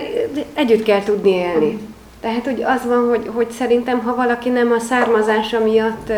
együtt 0.55 0.83
kell 0.83 1.03
tudni 1.03 1.31
élni. 1.31 1.79
Tehát, 2.21 2.45
hogy 2.45 2.63
az 2.63 2.87
van, 2.87 3.09
hogy, 3.09 3.31
hogy 3.35 3.51
szerintem, 3.51 4.01
ha 4.01 4.15
valaki 4.15 4.49
nem 4.49 4.73
a 4.73 4.79
származása 4.79 5.61
miatt 5.61 6.13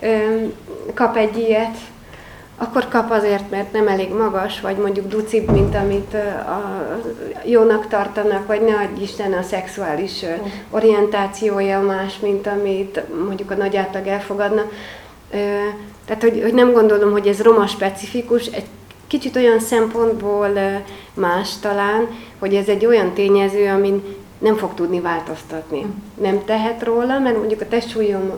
ö, 0.00 0.16
kap 0.94 1.16
egy 1.16 1.38
ilyet, 1.38 1.76
akkor 2.58 2.88
kap 2.88 3.10
azért, 3.10 3.50
mert 3.50 3.72
nem 3.72 3.88
elég 3.88 4.12
magas, 4.12 4.60
vagy 4.60 4.76
mondjuk 4.76 5.06
ducibb, 5.06 5.50
mint 5.50 5.74
amit 5.74 6.14
a, 6.14 6.86
jónak 7.44 7.88
tartanak, 7.88 8.46
vagy 8.46 8.60
ne 8.60 8.74
adj 8.74 9.02
Isten 9.02 9.32
a 9.32 9.42
szexuális 9.42 10.24
orientációja 10.70 11.80
más, 11.80 12.18
mint 12.18 12.46
amit 12.46 13.02
mondjuk 13.24 13.50
a 13.50 13.54
nagy 13.54 13.76
átlag 13.76 14.06
elfogadna. 14.06 14.62
Tehát, 16.06 16.22
hogy, 16.22 16.40
hogy 16.42 16.54
nem 16.54 16.72
gondolom, 16.72 17.10
hogy 17.10 17.26
ez 17.26 17.42
roma 17.42 17.66
specifikus, 17.66 18.46
egy 18.46 18.66
kicsit 19.06 19.36
olyan 19.36 19.60
szempontból 19.60 20.48
más 21.14 21.58
talán, 21.60 22.08
hogy 22.38 22.54
ez 22.54 22.68
egy 22.68 22.86
olyan 22.86 23.12
tényező, 23.12 23.68
amin 23.68 24.02
nem 24.38 24.56
fog 24.56 24.74
tudni 24.74 25.00
változtatni. 25.00 25.86
Nem 26.20 26.44
tehet 26.44 26.82
róla, 26.82 27.18
mert 27.18 27.36
mondjuk 27.36 27.60
a 27.60 27.68
testsúlyom 27.68 28.30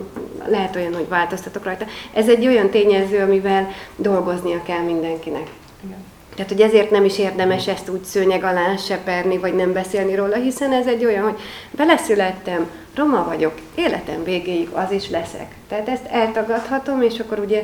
lehet 0.47 0.75
olyan, 0.75 0.93
hogy 0.93 1.07
változtatok 1.07 1.63
rajta. 1.63 1.85
Ez 2.13 2.29
egy 2.29 2.47
olyan 2.47 2.69
tényező, 2.69 3.21
amivel 3.21 3.69
dolgoznia 3.95 4.61
kell 4.63 4.81
mindenkinek. 4.81 5.47
Igen. 5.85 6.03
Tehát, 6.35 6.51
hogy 6.51 6.61
ezért 6.61 6.91
nem 6.91 7.05
is 7.05 7.17
érdemes 7.17 7.67
ezt 7.67 7.89
úgy 7.89 8.03
szőnyeg 8.03 8.43
alá 8.43 8.75
seperni, 8.75 9.37
vagy 9.37 9.55
nem 9.55 9.73
beszélni 9.73 10.15
róla, 10.15 10.35
hiszen 10.35 10.71
ez 10.73 10.87
egy 10.87 11.05
olyan, 11.05 11.23
hogy 11.23 11.39
beleszülettem, 11.71 12.69
roma 12.95 13.23
vagyok, 13.23 13.53
életem 13.75 14.23
végéig 14.23 14.69
az 14.71 14.91
is 14.91 15.09
leszek. 15.09 15.55
Tehát 15.67 15.89
ezt 15.89 16.05
eltagadhatom, 16.05 17.01
és 17.01 17.19
akkor 17.19 17.39
ugye 17.39 17.63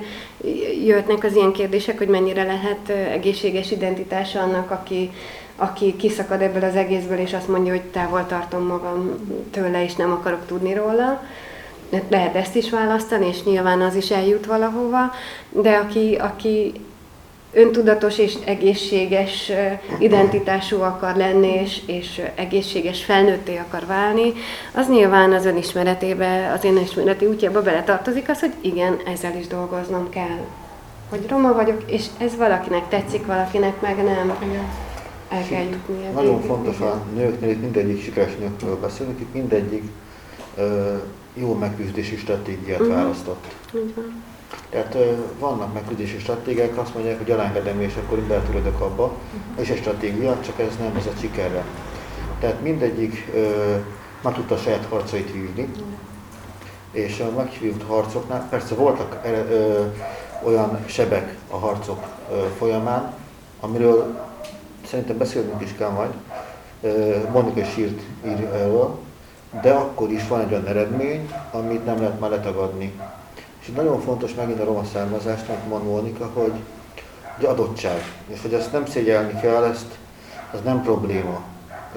jöhetnek 0.86 1.24
az 1.24 1.36
ilyen 1.36 1.52
kérdések, 1.52 1.98
hogy 1.98 2.08
mennyire 2.08 2.44
lehet 2.44 2.90
egészséges 2.90 3.72
identitása 3.72 4.42
annak, 4.42 4.72
aki, 4.72 5.12
aki 5.56 5.96
kiszakad 5.96 6.42
ebből 6.42 6.64
az 6.64 6.76
egészből, 6.76 7.18
és 7.18 7.34
azt 7.34 7.48
mondja, 7.48 7.72
hogy 7.72 7.84
távol 7.84 8.26
tartom 8.26 8.66
magam 8.66 9.10
tőle, 9.52 9.84
és 9.84 9.96
nem 9.96 10.12
akarok 10.12 10.46
tudni 10.46 10.74
róla. 10.74 11.24
Lehet 12.10 12.36
ezt 12.36 12.56
is 12.56 12.70
választani, 12.70 13.28
és 13.28 13.44
nyilván 13.44 13.82
az 13.82 13.96
is 13.96 14.12
eljut 14.12 14.46
valahova, 14.46 15.12
de 15.50 15.76
aki, 15.76 16.16
aki 16.20 16.74
öntudatos 17.54 18.18
és 18.18 18.34
egészséges 18.46 19.52
identitású 20.00 20.82
akar 20.82 21.16
lenni, 21.16 21.48
és, 21.48 21.82
és 21.86 22.22
egészséges 22.36 23.04
felnőtté 23.04 23.58
akar 23.58 23.86
válni, 23.86 24.34
az 24.74 24.88
nyilván 24.90 25.34
az 25.34 25.46
önismeretébe, 25.46 26.52
az 26.58 26.64
én 26.64 26.78
ismereti 26.78 27.26
útjába 27.26 27.62
beletartozik 27.62 28.30
az, 28.30 28.40
hogy 28.40 28.54
igen, 28.62 28.98
ezzel 29.14 29.38
is 29.40 29.48
dolgoznom 29.48 30.10
kell. 30.10 30.46
Hogy 31.10 31.26
roma 31.30 31.54
vagyok, 31.54 31.84
és 31.88 32.06
ez 32.18 32.36
valakinek 32.36 32.88
tetszik, 32.88 33.26
valakinek 33.26 33.82
meg 33.82 34.04
nem. 34.04 34.38
Igen. 34.44 34.85
El 35.30 35.44
kell 35.48 35.64
jutni. 35.64 36.10
Nagyon 36.14 36.42
fontos 36.42 36.80
a 36.80 37.02
nőknél, 37.14 37.50
itt 37.50 37.62
mindegyik 37.62 38.04
sikeres 38.04 38.36
nőkről 38.36 38.80
beszélünk, 38.80 39.20
itt 39.20 39.34
mindegyik 39.34 39.84
ö, 40.56 40.96
jó 41.34 41.54
megküzdési 41.54 42.18
stratégiát 42.18 42.80
uh-huh. 42.80 42.96
választott. 42.96 43.46
Uh-huh. 43.74 44.04
Tehát 44.70 44.98
vannak 45.40 45.74
megküzdési 45.74 46.20
stratégiák, 46.20 46.78
azt 46.78 46.94
mondják, 46.94 47.18
hogy 47.18 47.30
elengedem, 47.30 47.82
és 47.82 47.96
akkor 47.96 48.18
én 48.18 48.28
beletörődök 48.28 48.82
abba, 48.82 49.04
uh-huh. 49.04 49.64
és 49.64 49.70
egy 49.70 49.78
stratégia, 49.78 50.38
csak 50.46 50.60
ez 50.60 50.78
nem 50.80 50.96
ez 50.96 51.06
a 51.06 51.20
sikerre. 51.20 51.64
Tehát 52.40 52.62
mindegyik 52.62 53.32
ö, 53.34 53.76
meg 54.22 54.34
tudta 54.34 54.56
a 54.56 54.58
saját 54.58 54.86
harcait 54.90 55.32
vívni, 55.32 55.62
uh-huh. 55.62 55.86
és 56.92 57.20
a 57.20 57.36
megvívott 57.38 57.88
harcoknál, 57.88 58.48
persze 58.50 58.76
voltak 58.76 59.20
ö, 59.26 59.30
ö, 59.30 59.86
olyan 60.44 60.80
sebek 60.86 61.36
a 61.50 61.58
harcok 61.58 62.04
ö, 62.32 62.36
folyamán, 62.58 63.14
amiről 63.60 64.24
szerintem 64.86 65.18
beszélnünk 65.18 65.62
is 65.62 65.74
kell 65.78 65.90
majd, 65.90 66.12
Monika 67.32 67.64
sírt 67.64 68.02
ír 68.26 68.50
erről, 68.54 68.98
de 69.62 69.72
akkor 69.72 70.12
is 70.12 70.28
van 70.28 70.40
egy 70.40 70.52
olyan 70.52 70.68
eredmény, 70.68 71.34
amit 71.52 71.86
nem 71.86 72.00
lehet 72.00 72.20
már 72.20 72.30
letagadni. 72.30 73.00
És 73.62 73.72
nagyon 73.72 74.02
fontos 74.02 74.34
megint 74.34 74.60
a 74.60 74.64
roma 74.64 74.84
származást, 74.94 75.50
amit 75.50 75.68
mond 75.68 75.84
Mónika, 75.84 76.30
hogy, 76.34 76.54
hogy 77.36 77.46
adottság, 77.46 78.02
és 78.28 78.42
hogy 78.42 78.54
ezt 78.54 78.72
nem 78.72 78.86
szégyelni 78.86 79.40
kell, 79.40 79.64
ezt, 79.64 79.98
ez 80.54 80.60
nem 80.64 80.82
probléma. 80.82 81.42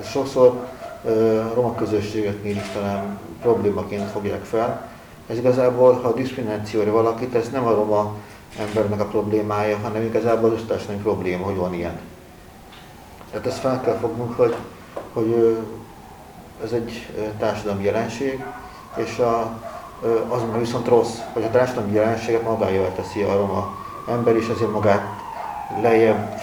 Ez 0.01 0.09
sokszor 0.09 0.67
a 1.05 1.55
roma 1.55 1.75
közösségeknél 1.75 2.57
is 2.57 2.71
talán 2.73 3.19
problémaként 3.41 4.11
fogják 4.11 4.45
fel. 4.45 4.89
Ez 5.27 5.37
igazából, 5.37 5.93
ha 5.93 6.09
a 6.09 6.15
diszkriminációra 6.15 6.93
valakit, 6.93 7.35
ez 7.35 7.49
nem 7.51 7.67
a 7.67 7.75
roma 7.75 8.15
embernek 8.59 9.01
a 9.01 9.05
problémája, 9.05 9.79
hanem 9.83 10.03
igazából 10.03 10.51
az 10.51 10.65
társadalmi 10.69 11.03
probléma, 11.03 11.45
hogy 11.45 11.57
van 11.57 11.75
ilyen. 11.75 11.99
Tehát 13.31 13.47
ezt 13.47 13.59
fel 13.59 13.81
kell 13.81 13.97
fognunk, 13.97 14.37
hogy, 14.37 14.55
hogy 15.13 15.59
ez 16.65 16.73
egy 16.73 17.07
társadalmi 17.39 17.85
jelenség, 17.85 18.45
és 18.97 19.19
a, 19.19 19.41
az 20.29 20.43
viszont 20.59 20.89
rossz, 20.89 21.19
hogy 21.33 21.43
a 21.43 21.51
társadalmi 21.51 21.93
jelenséget 21.93 22.43
magájával 22.43 22.93
teszi 22.93 23.23
a 23.23 23.37
roma 23.37 23.77
ember 24.09 24.37
is, 24.37 24.49
azért 24.49 24.73
magát 24.73 25.03
lejjebb 25.83 26.41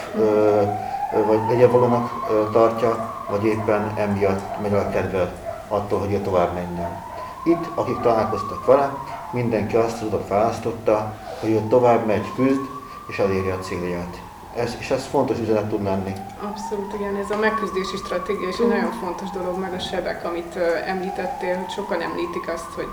vagy 1.27 1.39
lejjebb 1.49 1.71
valónak 1.71 2.11
tartja, 2.51 3.13
vagy 3.29 3.45
éppen 3.45 3.93
emiatt 3.95 4.61
megy 4.61 4.73
a 4.73 4.89
kedve 4.89 5.33
attól, 5.67 5.99
hogy 5.99 6.21
tovább 6.23 6.53
menjen. 6.53 7.03
Itt, 7.43 7.65
akik 7.75 7.99
találkoztak 7.99 8.65
vele, 8.65 8.93
mindenki 9.31 9.75
azt 9.75 9.99
tudott 9.99 10.27
választotta, 10.27 11.13
hogy 11.39 11.49
ő 11.49 11.61
tovább 11.69 12.05
megy, 12.05 12.33
küzd, 12.35 12.61
és 13.07 13.19
eléri 13.19 13.49
a 13.49 13.59
célját. 13.59 14.21
Ez, 14.55 14.75
és 14.79 14.89
ez 14.89 15.05
fontos 15.05 15.37
üzenet 15.39 15.69
tud 15.69 15.83
lenni. 15.83 16.13
Abszolút, 16.41 16.93
igen, 16.93 17.15
ez 17.15 17.29
a 17.29 17.37
megküzdési 17.37 17.97
stratégia, 17.97 18.47
és 18.47 18.57
egy 18.57 18.67
nagyon 18.67 18.91
fontos 18.91 19.29
dolog, 19.29 19.57
meg 19.59 19.73
a 19.73 19.79
sebek, 19.79 20.25
amit 20.25 20.55
említettél, 20.85 21.55
hogy 21.55 21.69
sokan 21.69 22.01
említik 22.01 22.47
azt, 22.55 22.71
hogy 22.75 22.89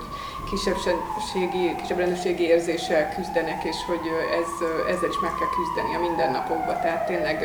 kisebbségi, 0.49 1.75
kisebb 1.75 1.97
rendőrségi 1.97 2.43
érzéssel 2.43 3.13
küzdenek, 3.15 3.63
és 3.63 3.75
hogy 3.87 4.05
ez, 4.39 4.49
ezzel 4.95 5.09
is 5.09 5.19
meg 5.19 5.33
kell 5.39 5.51
küzdeni 5.57 5.95
a 5.95 5.99
mindennapokban. 5.99 6.77
Tehát 6.81 7.05
tényleg 7.05 7.37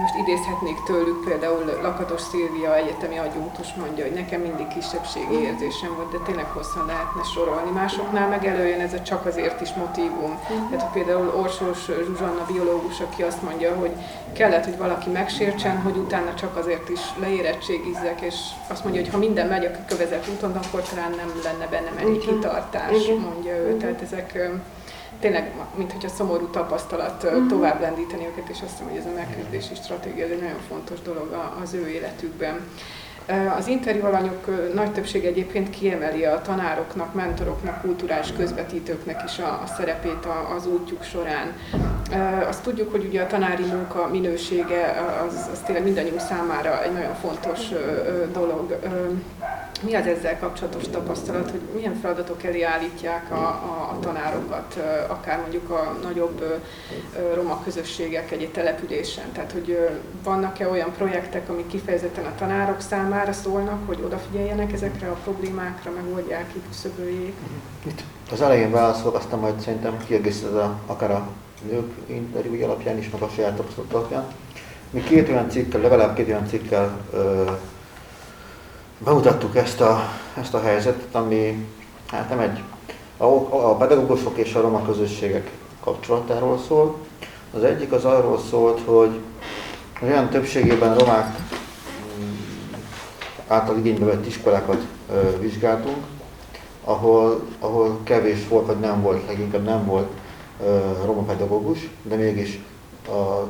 most 0.00 0.14
idézhetnék 0.14 0.82
tőlük, 0.82 1.24
például 1.24 1.78
Lakatos 1.82 2.20
Szilvia 2.20 2.76
egyetemi 2.76 3.18
adjunktus 3.18 3.74
mondja, 3.74 4.04
hogy 4.04 4.14
nekem 4.14 4.40
mindig 4.40 4.68
kisebbségi 4.68 5.34
érzésem 5.40 5.94
volt, 5.96 6.10
de 6.10 6.18
tényleg 6.18 6.46
hosszan 6.46 6.86
lehetne 6.86 7.22
sorolni. 7.22 7.70
Másoknál 7.70 8.28
meg 8.28 8.46
előjön 8.46 8.80
ez 8.80 8.92
a 8.92 9.02
csak 9.02 9.26
azért 9.26 9.60
is 9.60 9.72
motivum. 9.72 10.38
Tehát 10.70 10.82
hogy 10.82 10.92
például 10.92 11.34
Orsós 11.36 11.84
Zsuzsanna 11.84 12.44
biológus, 12.52 13.00
aki 13.00 13.22
azt 13.22 13.42
mondja, 13.42 13.74
hogy 13.74 13.92
kellett, 14.32 14.64
hogy 14.64 14.76
valaki 14.76 15.10
megsértsen, 15.10 15.82
hogy 15.82 15.96
utána 15.96 16.34
csak 16.34 16.56
azért 16.56 16.88
is 16.88 17.00
leérettségizzek, 17.20 18.20
és 18.20 18.34
azt 18.66 18.84
mondja, 18.84 19.02
hogy 19.02 19.10
ha 19.10 19.18
minden 19.18 19.46
megy 19.46 19.64
a 19.64 19.70
kövezett 19.86 20.28
úton, 20.28 20.52
akkor 20.52 20.82
talán 20.82 21.10
nem 21.10 21.30
lenne 21.42 21.66
bennem 21.66 21.96
elég 21.98 22.18
kitartás, 22.18 22.92
mondja 23.06 23.56
ő. 23.56 23.76
Tehát 23.76 24.02
ezek 24.02 24.50
tényleg, 25.20 25.52
mint 25.74 25.92
hogyha 25.92 26.08
szomorú 26.08 26.46
tapasztalat 26.46 27.22
uh-huh. 27.22 27.48
tovább 27.48 27.80
lendíteni 27.80 28.26
őket, 28.26 28.48
és 28.48 28.60
azt 28.62 28.70
hiszem, 28.70 28.88
hogy 28.88 28.98
ez 28.98 29.06
a 29.06 29.14
megküzdési 29.14 29.74
stratégia 29.74 30.24
ez 30.24 30.30
egy 30.30 30.40
nagyon 30.40 30.60
fontos 30.68 31.02
dolog 31.02 31.36
az 31.62 31.74
ő 31.74 31.88
életükben. 31.88 32.60
Az 33.56 33.66
interjú 33.66 34.04
alanyok 34.04 34.74
nagy 34.74 34.92
többség 34.92 35.24
egyébként 35.24 35.70
kiemeli 35.70 36.24
a 36.24 36.40
tanároknak, 36.42 37.14
mentoroknak, 37.14 37.80
kulturális 37.80 38.32
közvetítőknek 38.32 39.22
is 39.26 39.38
a, 39.38 39.60
a 39.64 39.66
szerepét 39.76 40.24
a, 40.24 40.54
az 40.54 40.66
útjuk 40.66 41.02
során. 41.02 41.52
Azt 42.48 42.62
tudjuk, 42.62 42.90
hogy 42.90 43.04
ugye 43.04 43.22
a 43.22 43.26
tanári 43.26 43.64
munka 43.64 44.08
minősége 44.08 45.04
az, 45.26 45.48
az 45.52 45.58
tényleg 45.66 45.84
mindannyiunk 45.84 46.20
számára 46.20 46.82
egy 46.82 46.92
nagyon 46.92 47.14
fontos 47.14 47.60
dolog. 48.32 48.78
Mi 49.80 49.94
az 49.94 50.06
ezzel 50.06 50.38
kapcsolatos 50.38 50.82
tapasztalat, 50.90 51.50
hogy 51.50 51.60
milyen 51.74 51.94
feladatok 51.94 52.44
elé 52.44 52.62
állítják 52.62 53.30
a, 53.30 53.34
a, 53.46 53.90
a 53.92 53.98
tanárokat, 54.00 54.76
akár 55.08 55.40
mondjuk 55.40 55.70
a 55.70 55.96
nagyobb 56.02 56.62
roma 57.34 57.60
közösségek 57.64 58.30
egy 58.30 58.48
településen? 58.48 59.32
Tehát, 59.32 59.52
hogy 59.52 59.88
vannak-e 60.24 60.68
olyan 60.68 60.92
projektek, 60.96 61.48
amik 61.48 61.66
kifejezetten 61.66 62.24
a 62.24 62.34
tanárok 62.38 62.80
számára 62.80 63.32
szólnak, 63.32 63.86
hogy 63.86 63.98
odafigyeljenek 64.04 64.72
ezekre 64.72 65.08
a 65.08 65.16
problémákra, 65.24 65.90
megoldják, 65.90 66.52
kiküszöböljék? 66.52 67.34
Itt 67.86 68.02
az 68.32 68.40
elején 68.40 68.70
válaszolok, 68.70 69.14
aztán 69.14 69.38
majd 69.38 69.60
szerintem 69.60 69.96
kiegészíted 70.06 70.56
a, 70.56 70.78
akár 70.86 71.10
a 71.10 71.28
nők 71.70 71.92
interjú 72.06 72.64
alapján 72.64 72.98
is, 72.98 73.10
meg 73.10 73.22
a 73.22 73.28
saját 73.28 73.56
tapasztalat 73.56 73.92
alapján. 73.92 74.26
Mi 74.90 75.02
két 75.02 75.28
olyan 75.28 75.50
cikkel, 75.50 75.80
legalább 75.80 76.14
két 76.14 76.28
olyan 76.28 76.46
cikkel 76.46 77.00
bemutattuk 78.98 79.56
ezt 79.56 79.80
a, 79.80 80.00
ezt 80.40 80.54
a 80.54 80.60
helyzetet, 80.60 81.14
ami 81.14 81.66
hát 82.06 82.28
nem 82.28 82.38
egy, 82.38 82.62
a, 83.16 83.24
a 83.50 83.74
pedagógusok 83.74 84.38
és 84.38 84.54
a 84.54 84.60
roma 84.60 84.82
közösségek 84.82 85.50
kapcsolatáról 85.80 86.58
szól. 86.66 86.96
Az 87.52 87.62
egyik 87.62 87.92
az 87.92 88.04
arról 88.04 88.38
szólt, 88.50 88.80
hogy 88.84 89.20
olyan 90.02 90.28
többségében 90.28 90.98
romák 90.98 91.38
mm, 92.20 92.34
által 93.48 93.76
igénybe 93.76 94.04
vett 94.04 94.26
iskolákat 94.26 94.86
ö, 95.12 95.38
vizsgáltunk, 95.38 96.04
ahol, 96.84 97.40
ahol 97.60 97.98
kevés 98.02 98.48
volt, 98.48 98.66
vagy 98.66 98.78
nem 98.78 99.02
volt, 99.02 99.26
leginkább 99.26 99.64
nem 99.64 99.84
volt 99.86 100.08
ö, 100.64 100.78
roma 101.04 101.22
pedagógus, 101.22 101.88
de 102.02 102.16
mégis 102.16 102.60
a, 103.08 103.48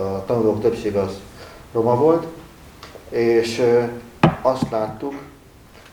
a 0.00 0.24
tanulók 0.26 0.60
többsége 0.60 1.00
az 1.00 1.20
roma 1.72 1.94
volt, 1.94 2.26
és 3.08 3.62
azt 4.42 4.70
láttuk, 4.70 5.14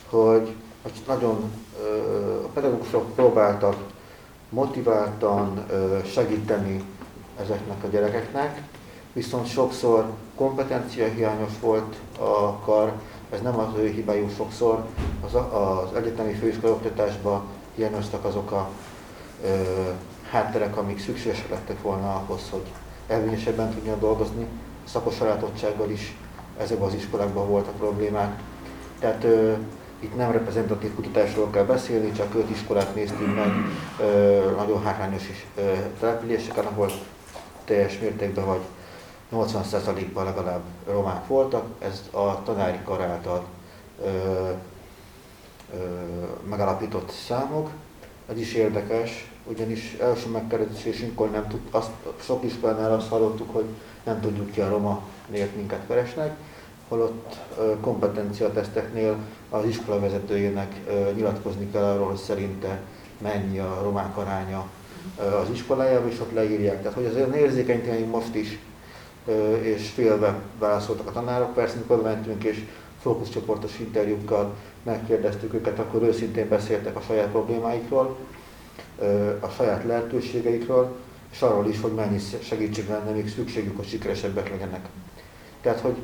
hogy, 0.10 0.55
nagyon 1.08 1.51
a 2.43 2.47
pedagógusok 2.53 3.15
próbáltak 3.15 3.75
motiváltan 4.49 5.65
segíteni 6.05 6.84
ezeknek 7.41 7.84
a 7.84 7.88
gyerekeknek, 7.88 8.62
viszont 9.13 9.47
sokszor 9.47 10.05
kompetencia 10.36 11.08
hiányos 11.08 11.51
volt 11.62 11.95
a 12.19 12.60
kar, 12.60 12.93
ez 13.31 13.41
nem 13.41 13.60
az 13.60 13.77
ő 13.77 13.88
hibájuk 13.88 14.31
sokszor, 14.36 14.86
az, 15.25 15.34
az 15.34 15.95
egyetemi 15.95 16.34
főiskola 16.34 16.73
oktatásban 16.73 17.41
hiányoztak 17.75 18.25
azok 18.25 18.51
a 18.51 18.69
ö, 19.43 19.49
hátterek, 20.29 20.77
amik 20.77 20.99
szükségesek 20.99 21.49
lettek 21.49 21.81
volna 21.81 22.15
ahhoz, 22.15 22.41
hogy 22.49 22.71
elvényesebben 23.08 23.73
tudjon 23.73 23.99
dolgozni, 23.99 24.47
szakos 24.84 25.15
sajátottsággal 25.15 25.89
is 25.89 26.17
ezekben 26.57 26.87
az 26.87 26.93
iskolákban 26.93 27.47
voltak 27.47 27.75
problémák. 27.75 28.39
Tehát 28.99 29.23
ö, 29.23 29.53
itt 29.99 30.15
nem 30.15 30.31
reprezentatív 30.31 30.95
kutatásról 30.95 31.49
kell 31.49 31.63
beszélni, 31.63 32.11
csak 32.11 32.35
öt 32.35 32.49
iskolát 32.49 32.95
néztünk 32.95 33.35
meg, 33.35 33.51
ö, 33.99 34.51
nagyon 34.55 34.83
hátrányos 34.83 35.29
is 35.29 35.45
ö, 35.55 35.73
településeken, 35.99 36.65
ahol 36.65 36.89
teljes 37.65 37.99
mértékben 37.99 38.45
vagy 38.45 38.61
80%-ban 39.33 40.23
legalább 40.23 40.61
romák 40.87 41.27
voltak, 41.27 41.65
ez 41.79 42.03
a 42.11 42.43
tanári 42.43 42.79
kar 42.83 43.01
által 43.01 43.45
ö, 44.03 44.07
ö, 45.73 45.77
megalapított 46.49 47.11
számok. 47.11 47.69
Ez 48.29 48.37
is 48.37 48.53
érdekes, 48.53 49.31
ugyanis 49.43 49.97
első 50.01 50.29
megkeresésünkkor 50.29 51.31
nem 51.31 51.47
tud, 51.47 51.59
azt, 51.71 51.89
sok 52.19 52.43
iskolánál 52.43 52.93
azt 52.93 53.09
hallottuk, 53.09 53.53
hogy 53.53 53.65
nem 54.03 54.21
tudjuk 54.21 54.51
ki 54.51 54.61
a 54.61 54.69
roma 54.69 55.01
miért 55.29 55.55
minket 55.55 55.88
keresnek, 55.88 56.35
holott 56.88 57.35
kompetencia 57.81 58.51
teszteknél 58.51 59.17
az 59.49 59.65
iskola 59.65 59.99
vezetőjének 59.99 60.75
nyilatkozni 61.15 61.71
kell 61.71 61.83
arról, 61.83 62.07
hogy 62.07 62.17
szerinte 62.17 62.79
mennyi 63.21 63.59
a 63.59 63.79
romák 63.83 64.17
aránya 64.17 64.67
az 65.17 65.49
iskolájában, 65.51 66.09
és 66.09 66.19
ott 66.19 66.33
leírják. 66.33 66.81
Tehát, 66.81 66.97
hogy 66.97 67.05
azért 67.05 67.35
érzékenyteni 67.35 68.03
most 68.03 68.35
is, 68.35 68.59
és 69.61 69.89
félve 69.89 70.39
válaszoltak 70.59 71.07
a 71.07 71.11
tanárok. 71.11 71.53
Persze, 71.53 71.75
mikor 71.77 72.01
mentünk 72.01 72.43
és 72.43 72.63
fókuszcsoportos 73.01 73.79
interjúkkal 73.79 74.55
megkérdeztük 74.83 75.53
őket, 75.53 75.79
akkor 75.79 76.03
őszintén 76.03 76.49
beszéltek 76.49 76.95
a 76.95 77.01
saját 77.01 77.29
problémáikról, 77.29 78.17
a 79.39 79.47
saját 79.47 79.83
lehetőségeikről, 79.83 80.95
és 81.31 81.41
arról 81.41 81.67
is, 81.67 81.81
hogy 81.81 81.93
mennyi 81.93 82.19
segítség 82.43 82.89
lenne 82.89 83.11
még 83.11 83.29
szükségük, 83.29 83.75
hogy 83.75 83.88
sikeresebbek 83.88 84.49
legyenek. 84.49 84.85
Tehát, 85.65 85.80
hogy 85.80 85.95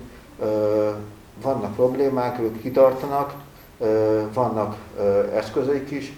vannak 1.41 1.76
problémák, 1.76 2.39
ők 2.39 2.62
kitartanak, 2.62 3.34
vannak 4.34 4.76
eszközeik 5.34 5.91
is, 5.91 6.13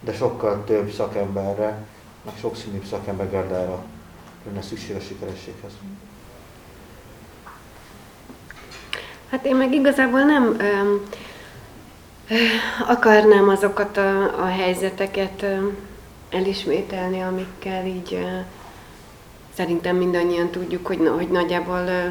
de 0.00 0.12
sokkal 0.12 0.64
több 0.64 0.90
szakemberre, 0.90 1.86
meg 2.24 2.34
sokszínűbb 2.40 2.84
szakembergárdára 2.84 3.84
lenne 4.46 4.62
szükség 4.62 4.96
a 4.96 5.00
sikerességhez. 5.00 5.72
Hát 9.30 9.44
én 9.44 9.56
meg 9.56 9.72
igazából 9.74 10.20
nem 10.20 10.56
ö, 10.58 10.94
ö, 12.28 12.36
akarnám 12.88 13.48
azokat 13.48 13.96
a, 13.96 14.42
a 14.42 14.46
helyzeteket 14.46 15.42
ö, 15.42 15.56
elismételni, 16.30 17.20
amikkel 17.20 17.86
így 17.86 18.14
ö, 18.14 18.38
szerintem 19.54 19.96
mindannyian 19.96 20.50
tudjuk, 20.50 20.86
hogy, 20.86 21.10
hogy 21.16 21.28
nagyjából 21.28 21.84
ö, 21.86 21.90
ö, 21.90 22.08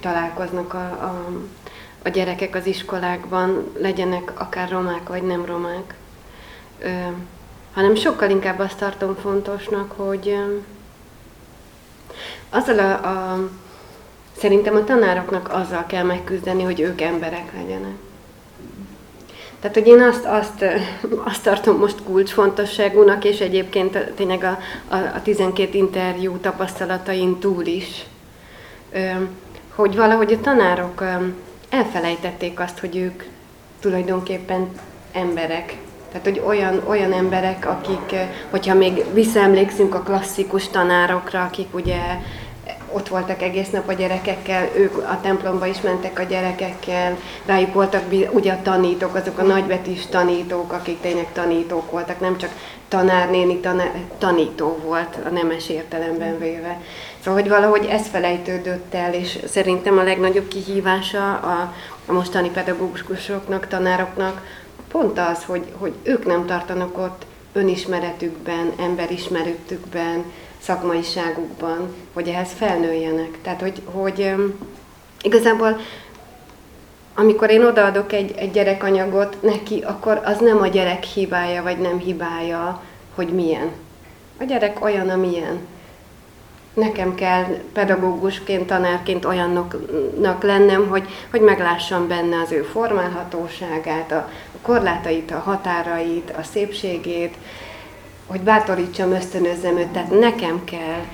találkoznak 0.00 0.74
a, 0.74 0.78
a, 0.78 1.26
a 2.02 2.08
gyerekek 2.08 2.54
az 2.54 2.66
iskolákban, 2.66 3.72
legyenek 3.78 4.40
akár 4.40 4.70
romák 4.70 5.08
vagy 5.08 5.22
nem 5.22 5.44
romák. 5.44 5.94
Ö, 6.78 6.88
hanem 7.72 7.94
sokkal 7.94 8.30
inkább 8.30 8.58
azt 8.58 8.78
tartom 8.78 9.14
fontosnak, 9.14 9.92
hogy 9.92 10.36
azzal 12.50 12.78
a, 12.78 12.92
a 12.92 13.48
Szerintem 14.40 14.76
a 14.76 14.84
tanároknak 14.84 15.52
azzal 15.52 15.86
kell 15.86 16.04
megküzdeni, 16.04 16.62
hogy 16.62 16.80
ők 16.80 17.00
emberek 17.00 17.52
legyenek. 17.52 17.94
Tehát, 19.60 19.76
hogy 19.76 19.86
én 19.86 20.00
azt, 20.00 20.24
azt, 20.24 20.64
azt 21.24 21.42
tartom 21.42 21.78
most 21.78 22.02
kulcsfontosságúnak, 22.02 23.24
és 23.24 23.40
egyébként 23.40 23.98
tényleg 23.98 24.44
a, 24.44 24.58
a, 24.88 24.96
a 24.96 25.22
12 25.22 25.78
interjú 25.78 26.36
tapasztalatain 26.36 27.38
túl 27.38 27.66
is, 27.66 28.06
hogy 29.74 29.96
valahogy 29.96 30.32
a 30.32 30.40
tanárok 30.40 31.04
elfelejtették 31.70 32.60
azt, 32.60 32.78
hogy 32.78 32.96
ők 32.96 33.22
tulajdonképpen 33.80 34.68
emberek. 35.12 35.76
Tehát, 36.12 36.26
hogy 36.26 36.42
olyan, 36.46 36.82
olyan 36.88 37.12
emberek, 37.12 37.66
akik, 37.66 38.14
hogyha 38.50 38.74
még 38.74 39.04
visszaemlékszünk 39.12 39.94
a 39.94 40.02
klasszikus 40.02 40.68
tanárokra, 40.68 41.42
akik 41.42 41.74
ugye 41.74 41.98
ott 42.92 43.08
voltak 43.08 43.42
egész 43.42 43.70
nap 43.70 43.88
a 43.88 43.92
gyerekekkel, 43.92 44.68
ők 44.76 44.96
a 44.96 45.18
templomba 45.22 45.66
is 45.66 45.80
mentek 45.80 46.18
a 46.18 46.22
gyerekekkel, 46.22 47.16
rájuk 47.46 47.72
voltak 47.72 48.02
ugye 48.30 48.52
a 48.52 48.62
tanítók, 48.62 49.14
azok 49.14 49.38
a 49.38 49.42
nagybetűs 49.42 50.06
tanítók, 50.06 50.72
akik 50.72 51.00
tényleg 51.00 51.26
tanítók 51.32 51.90
voltak, 51.90 52.20
nem 52.20 52.38
csak 52.38 52.50
tanárnéni, 52.88 53.56
tanár, 53.56 53.92
tanító 54.18 54.78
volt 54.84 55.18
a 55.26 55.28
nemes 55.28 55.68
értelemben 55.68 56.38
véve. 56.38 56.80
Szóval, 57.24 57.40
hogy 57.40 57.50
valahogy 57.50 57.84
ez 57.84 58.06
felejtődött 58.06 58.94
el, 58.94 59.14
és 59.14 59.38
szerintem 59.46 59.98
a 59.98 60.02
legnagyobb 60.02 60.48
kihívása 60.48 61.34
a, 61.34 61.74
a 62.06 62.12
mostani 62.12 62.50
pedagógusoknak, 62.50 63.66
tanároknak 63.66 64.42
pont 64.88 65.18
az, 65.18 65.44
hogy, 65.44 65.64
hogy 65.78 65.92
ők 66.02 66.26
nem 66.26 66.46
tartanak 66.46 66.98
ott 66.98 67.26
önismeretükben, 67.52 68.72
emberismeretükben, 68.78 70.24
szakmaiságukban, 70.60 71.94
hogy 72.12 72.28
ehhez 72.28 72.50
felnőjenek. 72.56 73.38
Tehát, 73.42 73.60
hogy, 73.60 73.82
hogy 73.84 74.34
igazából 75.22 75.80
amikor 77.14 77.50
én 77.50 77.64
odaadok 77.64 78.12
egy, 78.12 78.34
egy 78.36 78.50
gyerekanyagot 78.50 79.42
neki, 79.42 79.82
akkor 79.86 80.20
az 80.24 80.38
nem 80.38 80.60
a 80.60 80.66
gyerek 80.66 81.04
hibája, 81.04 81.62
vagy 81.62 81.78
nem 81.78 81.98
hibája, 81.98 82.82
hogy 83.14 83.28
milyen. 83.28 83.70
A 84.38 84.44
gyerek 84.44 84.84
olyan, 84.84 85.08
amilyen. 85.08 85.58
Nekem 86.74 87.14
kell 87.14 87.44
pedagógusként, 87.72 88.66
tanárként 88.66 89.24
olyannak 89.24 90.42
lennem, 90.42 90.88
hogy, 90.88 91.08
hogy 91.30 91.40
meglássam 91.40 92.08
benne 92.08 92.40
az 92.40 92.52
ő 92.52 92.62
formálhatóságát, 92.62 94.12
a 94.12 94.28
korlátait, 94.62 95.30
a 95.30 95.38
határait, 95.38 96.32
a 96.38 96.42
szépségét, 96.42 97.34
hogy 98.26 98.40
bátorítsam, 98.40 99.12
ösztönözzem 99.12 99.78
őt. 99.78 99.88
Tehát 99.88 100.20
nekem 100.20 100.64
kell 100.64 101.04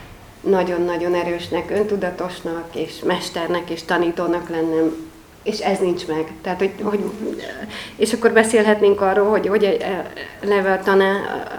nagyon-nagyon 0.40 1.14
erősnek, 1.14 1.70
öntudatosnak, 1.70 2.74
és 2.74 3.00
mesternek, 3.04 3.70
és 3.70 3.82
tanítónak 3.82 4.48
lennem 4.48 5.06
és 5.46 5.58
ez 5.58 5.78
nincs 5.78 6.06
meg. 6.06 6.32
Tehát, 6.42 6.58
hogy, 6.58 6.72
hogy, 6.82 7.10
és 7.96 8.12
akkor 8.12 8.32
beszélhetnénk 8.32 9.00
arról, 9.00 9.28
hogy, 9.28 9.46
hogy 9.46 9.76
leve 10.42 10.72
a 10.72 10.82
taná, 10.82 11.12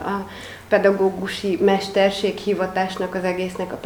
a 0.06 0.30
pedagógusi 0.68 1.58
mesterség 1.62 2.38
hivatásnak 2.38 3.16
az 3.16 3.24
egésznek 3.24 3.72
a 3.72 3.80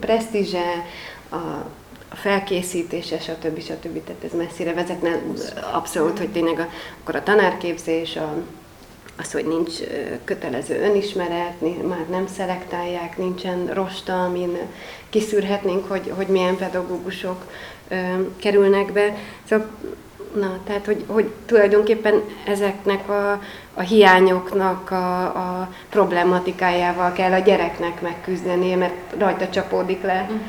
presztízse, 0.00 0.84
a, 1.28 1.36
a 2.08 2.14
felkészítése, 2.14 3.18
stb. 3.18 3.60
stb. 3.60 4.04
Tehát 4.04 4.24
ez 4.24 4.32
messzire 4.36 4.74
vezetne 4.74 5.22
abszolút, 5.72 6.18
hogy 6.18 6.28
tényleg 6.28 6.58
a, 6.58 6.68
akkor 7.00 7.16
a 7.16 7.22
tanárképzés, 7.22 8.16
a, 8.16 8.34
az, 9.18 9.32
hogy 9.32 9.46
nincs 9.46 9.72
kötelező 10.24 10.80
önismeret, 10.82 11.60
már 11.88 12.06
nem 12.10 12.26
szelektálják, 12.26 13.18
nincsen 13.18 13.66
rosta, 13.66 14.24
amin 14.24 14.58
kiszűrhetnénk, 15.10 15.88
hogy, 15.88 16.12
hogy 16.16 16.26
milyen 16.26 16.56
pedagógusok 16.56 17.44
ö, 17.88 17.96
kerülnek 18.36 18.92
be. 18.92 19.16
Szóval, 19.48 19.68
na, 20.34 20.58
tehát, 20.64 20.86
hogy, 20.86 21.04
hogy 21.06 21.30
tulajdonképpen 21.46 22.22
ezeknek 22.46 23.08
a, 23.08 23.40
a 23.74 23.80
hiányoknak 23.80 24.90
a, 24.90 25.22
a 25.22 25.68
problematikájával 25.90 27.12
kell 27.12 27.32
a 27.32 27.38
gyereknek 27.38 28.00
megküzdeni, 28.00 28.74
mert 28.74 28.94
rajta 29.18 29.48
csapódik 29.48 30.02
le. 30.02 30.20
Uh-huh 30.22 30.40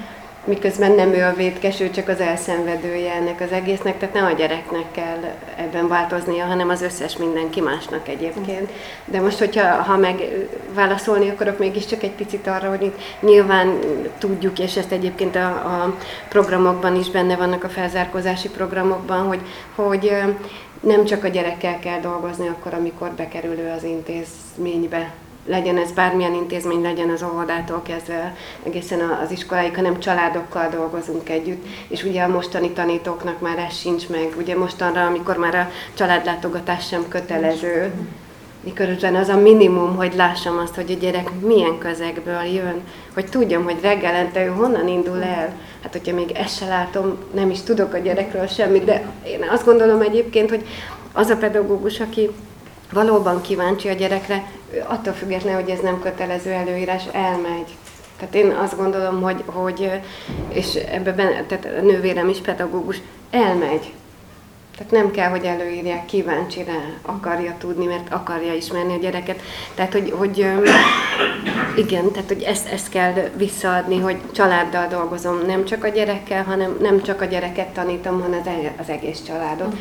miközben 0.45 0.91
nem 0.91 1.13
ő 1.13 1.23
a 1.23 1.33
vétkes, 1.33 1.79
ő 1.79 1.89
csak 1.89 2.07
az 2.07 2.19
elszenvedője 2.19 3.13
ennek 3.13 3.41
az 3.41 3.51
egésznek, 3.51 3.97
tehát 3.97 4.15
nem 4.15 4.25
a 4.25 4.31
gyereknek 4.31 4.91
kell 4.91 5.19
ebben 5.55 5.87
változnia, 5.87 6.45
hanem 6.45 6.69
az 6.69 6.81
összes 6.81 7.17
mindenki 7.17 7.61
másnak 7.61 8.07
egyébként. 8.07 8.69
De 9.05 9.21
most, 9.21 9.37
hogyha 9.37 9.81
ha 9.81 9.97
meg 9.97 10.23
válaszolni 10.73 11.29
akarok 11.29 11.59
mégiscsak 11.59 12.03
egy 12.03 12.11
picit 12.11 12.47
arra, 12.47 12.69
hogy 12.69 12.81
itt 12.81 12.97
nyilván 13.19 13.79
tudjuk, 14.17 14.59
és 14.59 14.77
ezt 14.77 14.91
egyébként 14.91 15.35
a, 15.35 15.47
a 15.47 15.95
programokban 16.29 16.95
is 16.95 17.09
benne 17.09 17.35
vannak 17.35 17.63
a 17.63 17.69
felzárkózási 17.69 18.49
programokban, 18.49 19.27
hogy, 19.27 19.41
hogy 19.75 20.11
nem 20.79 21.05
csak 21.05 21.23
a 21.23 21.27
gyerekkel 21.27 21.79
kell 21.79 21.99
dolgozni 21.99 22.47
akkor, 22.47 22.73
amikor 22.73 23.11
bekerül 23.11 23.59
ő 23.59 23.71
az 23.77 23.83
intézménybe, 23.83 25.11
legyen 25.45 25.77
ez 25.77 25.91
bármilyen 25.91 26.33
intézmény, 26.33 26.81
legyen 26.81 27.09
az 27.09 27.23
óvodától 27.23 27.81
kezdve 27.81 28.35
egészen 28.63 28.99
az 28.99 29.31
iskoláig, 29.31 29.75
hanem 29.75 29.99
családokkal 29.99 30.69
dolgozunk 30.69 31.29
együtt, 31.29 31.65
és 31.87 32.03
ugye 32.03 32.23
a 32.23 32.27
mostani 32.27 32.69
tanítóknak 32.69 33.39
már 33.39 33.57
ez 33.57 33.77
sincs 33.77 34.09
meg, 34.09 34.33
ugye 34.37 34.57
mostanra, 34.57 35.05
amikor 35.05 35.37
már 35.37 35.55
a 35.55 35.71
családlátogatás 35.93 36.87
sem 36.87 37.05
kötelező, 37.07 37.91
miközben 38.63 39.15
az 39.15 39.29
a 39.29 39.37
minimum, 39.37 39.95
hogy 39.95 40.13
lássam 40.15 40.57
azt, 40.57 40.75
hogy 40.75 40.91
a 40.91 40.99
gyerek 40.99 41.29
milyen 41.41 41.77
közegből 41.77 42.43
jön, 42.43 42.81
hogy 43.13 43.25
tudjam, 43.25 43.63
hogy 43.63 43.77
reggelente 43.81 44.45
ő 44.45 44.47
honnan 44.47 44.87
indul 44.87 45.23
el. 45.23 45.55
Hát, 45.81 45.91
hogyha 45.91 46.15
még 46.15 46.31
ezt 46.31 46.57
se 46.57 46.67
látom, 46.67 47.17
nem 47.33 47.49
is 47.49 47.61
tudok 47.61 47.93
a 47.93 47.97
gyerekről 47.97 48.47
semmit, 48.47 48.83
de 48.83 49.05
én 49.25 49.47
azt 49.49 49.65
gondolom 49.65 50.01
egyébként, 50.01 50.49
hogy 50.49 50.67
az 51.13 51.29
a 51.29 51.37
pedagógus, 51.37 51.99
aki 51.99 52.29
valóban 52.93 53.41
kíváncsi 53.41 53.89
a 53.89 53.93
gyerekre, 53.93 54.43
attól 54.87 55.13
függetlenül, 55.13 55.61
hogy 55.61 55.69
ez 55.69 55.79
nem 55.79 55.99
kötelező 55.99 56.51
előírás, 56.51 57.03
elmegy. 57.11 57.75
Tehát 58.17 58.35
én 58.35 58.51
azt 58.51 58.77
gondolom, 58.77 59.21
hogy, 59.21 59.43
hogy 59.45 59.91
és 60.49 60.75
ebben 60.75 61.15
tehát 61.47 61.65
a 61.65 61.81
nővérem 61.81 62.29
is 62.29 62.37
pedagógus, 62.37 63.01
elmegy. 63.31 63.93
Tehát 64.77 64.91
nem 64.91 65.11
kell, 65.11 65.29
hogy 65.29 65.45
előírják, 65.45 66.05
kíváncsi 66.05 66.63
rá, 66.63 66.79
akarja 67.01 67.55
tudni, 67.57 67.85
mert 67.85 68.13
akarja 68.13 68.53
ismerni 68.53 68.93
a 68.93 68.97
gyereket. 68.97 69.41
Tehát, 69.75 69.91
hogy, 69.91 70.13
hogy 70.17 70.37
igen, 71.75 72.11
tehát, 72.11 72.27
hogy 72.27 72.41
ezt, 72.41 72.67
ezt 72.67 72.89
kell 72.89 73.13
visszaadni, 73.35 73.99
hogy 73.99 74.17
családdal 74.31 74.87
dolgozom, 74.87 75.45
nem 75.45 75.65
csak 75.65 75.83
a 75.83 75.87
gyerekkel, 75.87 76.43
hanem 76.43 76.77
nem 76.81 77.01
csak 77.01 77.21
a 77.21 77.25
gyereket 77.25 77.67
tanítom, 77.67 78.21
hanem 78.21 78.41
az 78.79 78.89
egész 78.89 79.21
családot. 79.27 79.75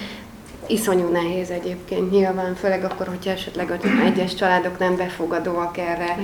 Iszonyú 0.67 1.09
nehéz 1.09 1.51
egyébként 1.51 2.11
nyilván, 2.11 2.55
főleg 2.55 2.85
akkor, 2.85 3.07
hogyha 3.07 3.31
esetleg 3.31 3.81
egyes 4.05 4.35
családok 4.35 4.79
nem 4.79 4.97
befogadóak 4.97 5.79
erre, 5.79 6.19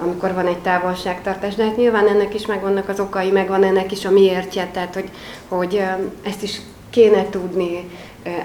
amikor 0.00 0.34
van 0.34 0.46
egy 0.46 0.58
távolságtartás. 0.58 1.54
De 1.54 1.64
hát 1.64 1.76
nyilván 1.76 2.08
ennek 2.08 2.34
is 2.34 2.46
megvannak 2.46 2.88
az 2.88 3.00
okai, 3.00 3.30
megvan 3.30 3.64
ennek 3.64 3.92
is 3.92 4.04
a 4.04 4.10
miértje, 4.10 4.66
tehát 4.72 4.94
hogy, 4.94 5.10
hogy 5.48 5.82
ezt 6.22 6.42
is 6.42 6.60
kéne 6.90 7.28
tudni 7.30 7.90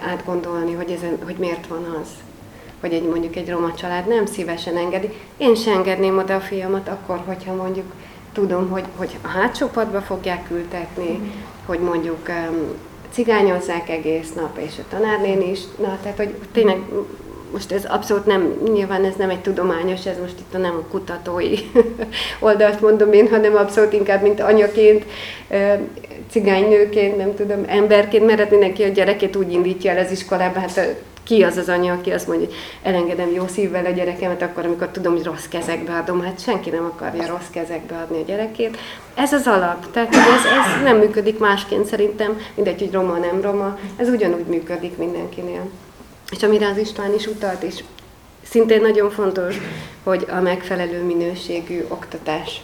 átgondolni, 0.08 0.74
hogy, 0.74 0.91
ez, 0.91 1.00
hogy 1.26 1.36
miért 1.38 1.68
van 1.68 1.98
az 2.02 2.08
hogy 2.80 2.93
egy, 2.93 3.08
mondjuk 3.08 3.36
egy 3.36 3.50
roma 3.50 3.74
család 3.74 4.08
nem 4.08 4.26
szívesen 4.26 4.78
engedi. 4.78 5.10
Én 5.38 5.56
sem 5.56 5.74
engedném 5.74 6.18
oda 6.18 6.36
a 6.36 6.39
fiamat 6.39 6.88
akkor, 6.88 7.22
hogyha 7.26 7.56
mondjuk 7.56 7.91
tudom, 8.32 8.70
hogy, 8.70 8.86
hogy 8.95 9.18
a 9.22 9.28
hátsó 9.28 9.68
padba 9.68 10.02
fogják 10.02 10.50
ültetni, 10.52 11.18
mm. 11.18 11.30
hogy 11.66 11.80
mondjuk 11.80 12.30
cigányozzák 13.18 13.89
egész 13.89 14.34
nap, 14.36 14.57
és 14.57 14.72
a 14.78 14.84
tanárnén 14.89 15.41
is. 15.41 15.59
Na, 15.78 15.99
tehát, 16.03 16.18
hogy 16.18 16.36
tényleg 16.51 16.78
most 17.51 17.72
ez 17.72 17.86
abszolút 17.86 18.26
nem, 18.26 18.53
nyilván 18.74 19.05
ez 19.05 19.15
nem 19.18 19.30
egy 19.30 19.41
tudományos, 19.41 20.05
ez 20.05 20.20
most 20.22 20.39
itt 20.39 20.59
nem 20.61 20.76
a 20.76 20.91
kutatói 20.91 21.55
oldalt 22.39 22.82
mondom 22.82 23.13
én, 23.13 23.30
hanem 23.30 23.55
abszolút 23.55 23.93
inkább, 23.93 24.22
mint 24.22 24.39
anyaként, 24.39 25.05
cigánynőként, 26.30 27.18
nem 27.18 27.36
tudom, 27.36 27.63
emberként, 27.68 28.26
mert 28.26 28.39
hát 28.39 28.51
mindenki 28.51 28.84
a 28.84 28.88
gyerekét 28.88 29.36
úgy 29.36 29.51
indítja 29.51 29.91
el 29.91 30.05
az 30.05 30.11
iskolába, 30.11 30.59
hát 30.59 30.95
ki 31.28 31.43
az 31.43 31.57
az 31.57 31.69
anya, 31.69 31.93
aki 31.93 32.11
azt 32.11 32.28
mondja, 32.28 32.45
hogy 32.45 32.55
elengedem 32.82 33.32
jó 33.32 33.47
szívvel 33.47 33.86
a 33.86 33.89
gyerekemet, 33.89 34.41
akkor, 34.41 34.65
amikor 34.65 34.88
tudom, 34.88 35.13
hogy 35.13 35.23
rossz 35.23 35.45
kezekbe 35.45 35.93
adom, 35.93 36.21
hát 36.21 36.41
senki 36.41 36.69
nem 36.69 36.86
akarja 36.86 37.28
rossz 37.28 37.49
kezekbe 37.51 37.95
adni 37.95 38.21
a 38.21 38.25
gyerekét. 38.25 38.78
Ez 39.15 39.34
az 39.34 39.47
alap, 39.47 39.91
tehát 39.91 40.15
ez, 40.15 40.45
ez 40.45 40.84
nem 40.84 40.97
működik 40.97 41.39
másként 41.39 41.86
szerintem, 41.86 42.39
mindegy, 42.55 42.80
hogy 42.80 42.91
roma, 42.91 43.17
nem 43.17 43.41
roma, 43.41 43.80
ez 43.95 44.09
ugyanúgy 44.09 44.45
működik 44.45 44.97
mindenkinél. 44.97 45.69
És 46.32 46.43
amire 46.43 46.67
az 46.67 46.78
István 46.78 47.13
is 47.13 47.25
utalt, 47.25 47.63
és 47.63 47.84
szintén 48.43 48.82
nagyon 48.82 49.09
fontos, 49.09 49.57
hogy 50.03 50.25
a 50.30 50.41
megfelelő 50.41 51.03
minőségű 51.03 51.86
oktatás. 51.88 52.61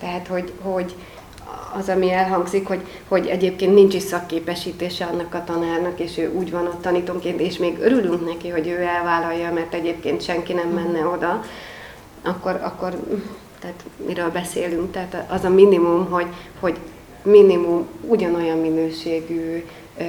Tehát, 0.00 0.26
hogy, 0.26 0.52
hogy 0.62 0.94
az, 1.78 1.88
ami 1.88 2.12
elhangzik, 2.12 2.66
hogy, 2.66 2.80
hogy 3.08 3.26
egyébként 3.26 3.74
nincs 3.74 3.94
is 3.94 4.02
szakképesítése 4.02 5.04
annak 5.04 5.34
a 5.34 5.44
tanárnak, 5.44 6.00
és 6.00 6.18
ő 6.18 6.32
úgy 6.34 6.50
van 6.50 6.66
ott 6.66 6.82
tanítónként, 6.82 7.40
és 7.40 7.58
még 7.58 7.78
örülünk 7.78 8.26
neki, 8.26 8.48
hogy 8.48 8.68
ő 8.68 8.80
elvállalja, 8.80 9.52
mert 9.52 9.74
egyébként 9.74 10.22
senki 10.22 10.52
nem 10.52 10.68
menne 10.68 11.06
oda, 11.06 11.44
akkor, 12.22 12.60
akkor 12.62 12.94
tehát 13.60 13.84
miről 14.06 14.30
beszélünk? 14.30 14.92
Tehát 14.92 15.24
az 15.28 15.44
a 15.44 15.48
minimum, 15.48 16.10
hogy, 16.10 16.26
hogy 16.60 16.76
minimum 17.22 17.86
ugyanolyan 18.00 18.58
minőségű 18.58 19.64
ö, 19.98 20.02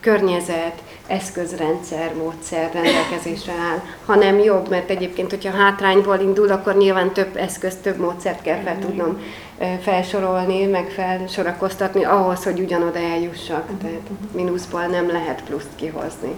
környezet, 0.00 0.82
eszközrendszer, 1.06 2.14
módszer 2.14 2.70
rendelkezésre 2.72 3.52
áll, 3.52 3.82
hanem 4.06 4.38
jobb, 4.38 4.68
mert 4.68 4.90
egyébként, 4.90 5.30
hogyha 5.30 5.50
hátrányból 5.50 6.18
indul, 6.18 6.50
akkor 6.50 6.76
nyilván 6.76 7.12
több 7.12 7.36
eszköz, 7.36 7.76
több 7.82 7.96
módszert 7.98 8.42
kell 8.42 8.60
fel 8.60 8.78
tudnom 8.78 9.20
felsorolni, 9.80 10.66
meg 10.66 10.88
felsorakoztatni 10.88 12.04
ahhoz, 12.04 12.44
hogy 12.44 12.60
ugyanoda 12.60 12.98
eljussak. 12.98 13.78
Tehát 13.82 14.10
mínuszból 14.32 14.86
nem 14.86 15.10
lehet 15.10 15.42
pluszt 15.42 15.74
kihozni. 15.74 16.34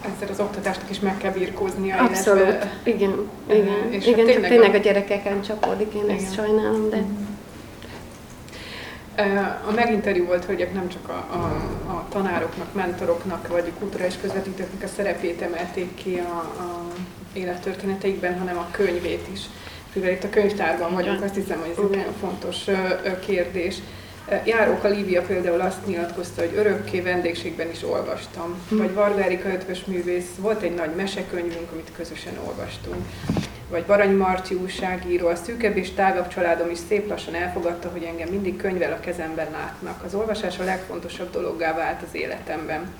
Ezzel 0.00 0.28
az 0.30 0.40
oktatásnak 0.40 0.90
is 0.90 1.00
meg 1.00 1.16
kell 1.16 1.32
birkóznia. 1.32 1.96
Abszolút, 1.96 2.42
illetve, 2.42 2.70
igen. 2.82 3.30
igen, 3.46 3.92
és 3.92 4.06
igen 4.06 4.26
hát 4.26 4.34
tényleg, 4.34 4.50
tényleg 4.50 4.74
a... 4.74 4.78
gyerekeken 4.78 5.42
csapódik, 5.42 5.94
én 5.94 6.04
igen. 6.04 6.16
ezt 6.16 6.34
sajnálom, 6.34 6.90
de... 6.90 7.04
A 9.68 9.72
meginterjú 9.74 10.26
volt, 10.26 10.44
hogy 10.44 10.68
nem 10.74 10.88
csak 10.88 11.08
a, 11.08 11.12
a, 11.12 11.36
a 11.90 12.06
tanároknak, 12.08 12.74
mentoroknak, 12.74 13.48
vagy 13.48 13.72
a 13.74 13.78
kulturális 13.78 14.14
közvetítőknek 14.20 14.82
a 14.82 14.86
szerepét 14.96 15.42
emelték 15.42 15.94
ki 15.94 16.18
a, 16.18 16.36
a 16.38 16.92
élettörténeteikben, 17.32 18.38
hanem 18.38 18.58
a 18.58 18.66
könyvét 18.70 19.26
is. 19.32 19.40
Mivel 19.92 20.10
itt 20.10 20.24
a 20.24 20.30
könyvtárban 20.30 20.94
vagyunk, 20.94 21.22
azt 21.22 21.34
hiszem, 21.34 21.60
hogy 21.60 21.70
ez 21.70 21.84
egy 21.84 21.90
nagyon 21.90 22.14
fontos 22.20 22.56
kérdés. 23.26 23.76
Járóka 24.44 24.88
Lívia 24.88 25.22
például 25.22 25.60
azt 25.60 25.86
nyilatkozta, 25.86 26.40
hogy 26.40 26.52
örökké 26.56 27.00
vendégségben 27.00 27.70
is 27.70 27.82
olvastam. 27.82 28.54
Hm. 28.68 28.76
Vagy 28.76 28.94
Varga 28.94 29.22
Erika 29.22 29.48
ötvös 29.48 29.84
művész, 29.84 30.28
volt 30.38 30.62
egy 30.62 30.74
nagy 30.74 30.94
mesekönyvünk, 30.94 31.70
amit 31.72 31.92
közösen 31.96 32.38
olvastunk. 32.46 32.96
vagy 33.70 33.84
Barany 33.84 34.16
Marti 34.16 34.54
újságíró, 34.54 35.28
a 35.28 35.34
szűkebb 35.34 35.76
és 35.76 35.90
tágabb 35.90 36.28
családom 36.28 36.70
is 36.70 36.78
szép 36.88 37.08
lassan 37.08 37.34
elfogadta, 37.34 37.88
hogy 37.88 38.02
engem 38.02 38.28
mindig 38.28 38.56
könyvvel 38.56 38.92
a 38.92 39.00
kezemben 39.00 39.50
látnak. 39.50 40.04
Az 40.04 40.14
olvasás 40.14 40.58
a 40.58 40.64
legfontosabb 40.64 41.30
dologgá 41.30 41.74
vált 41.74 42.02
az 42.02 42.14
életemben. 42.14 42.94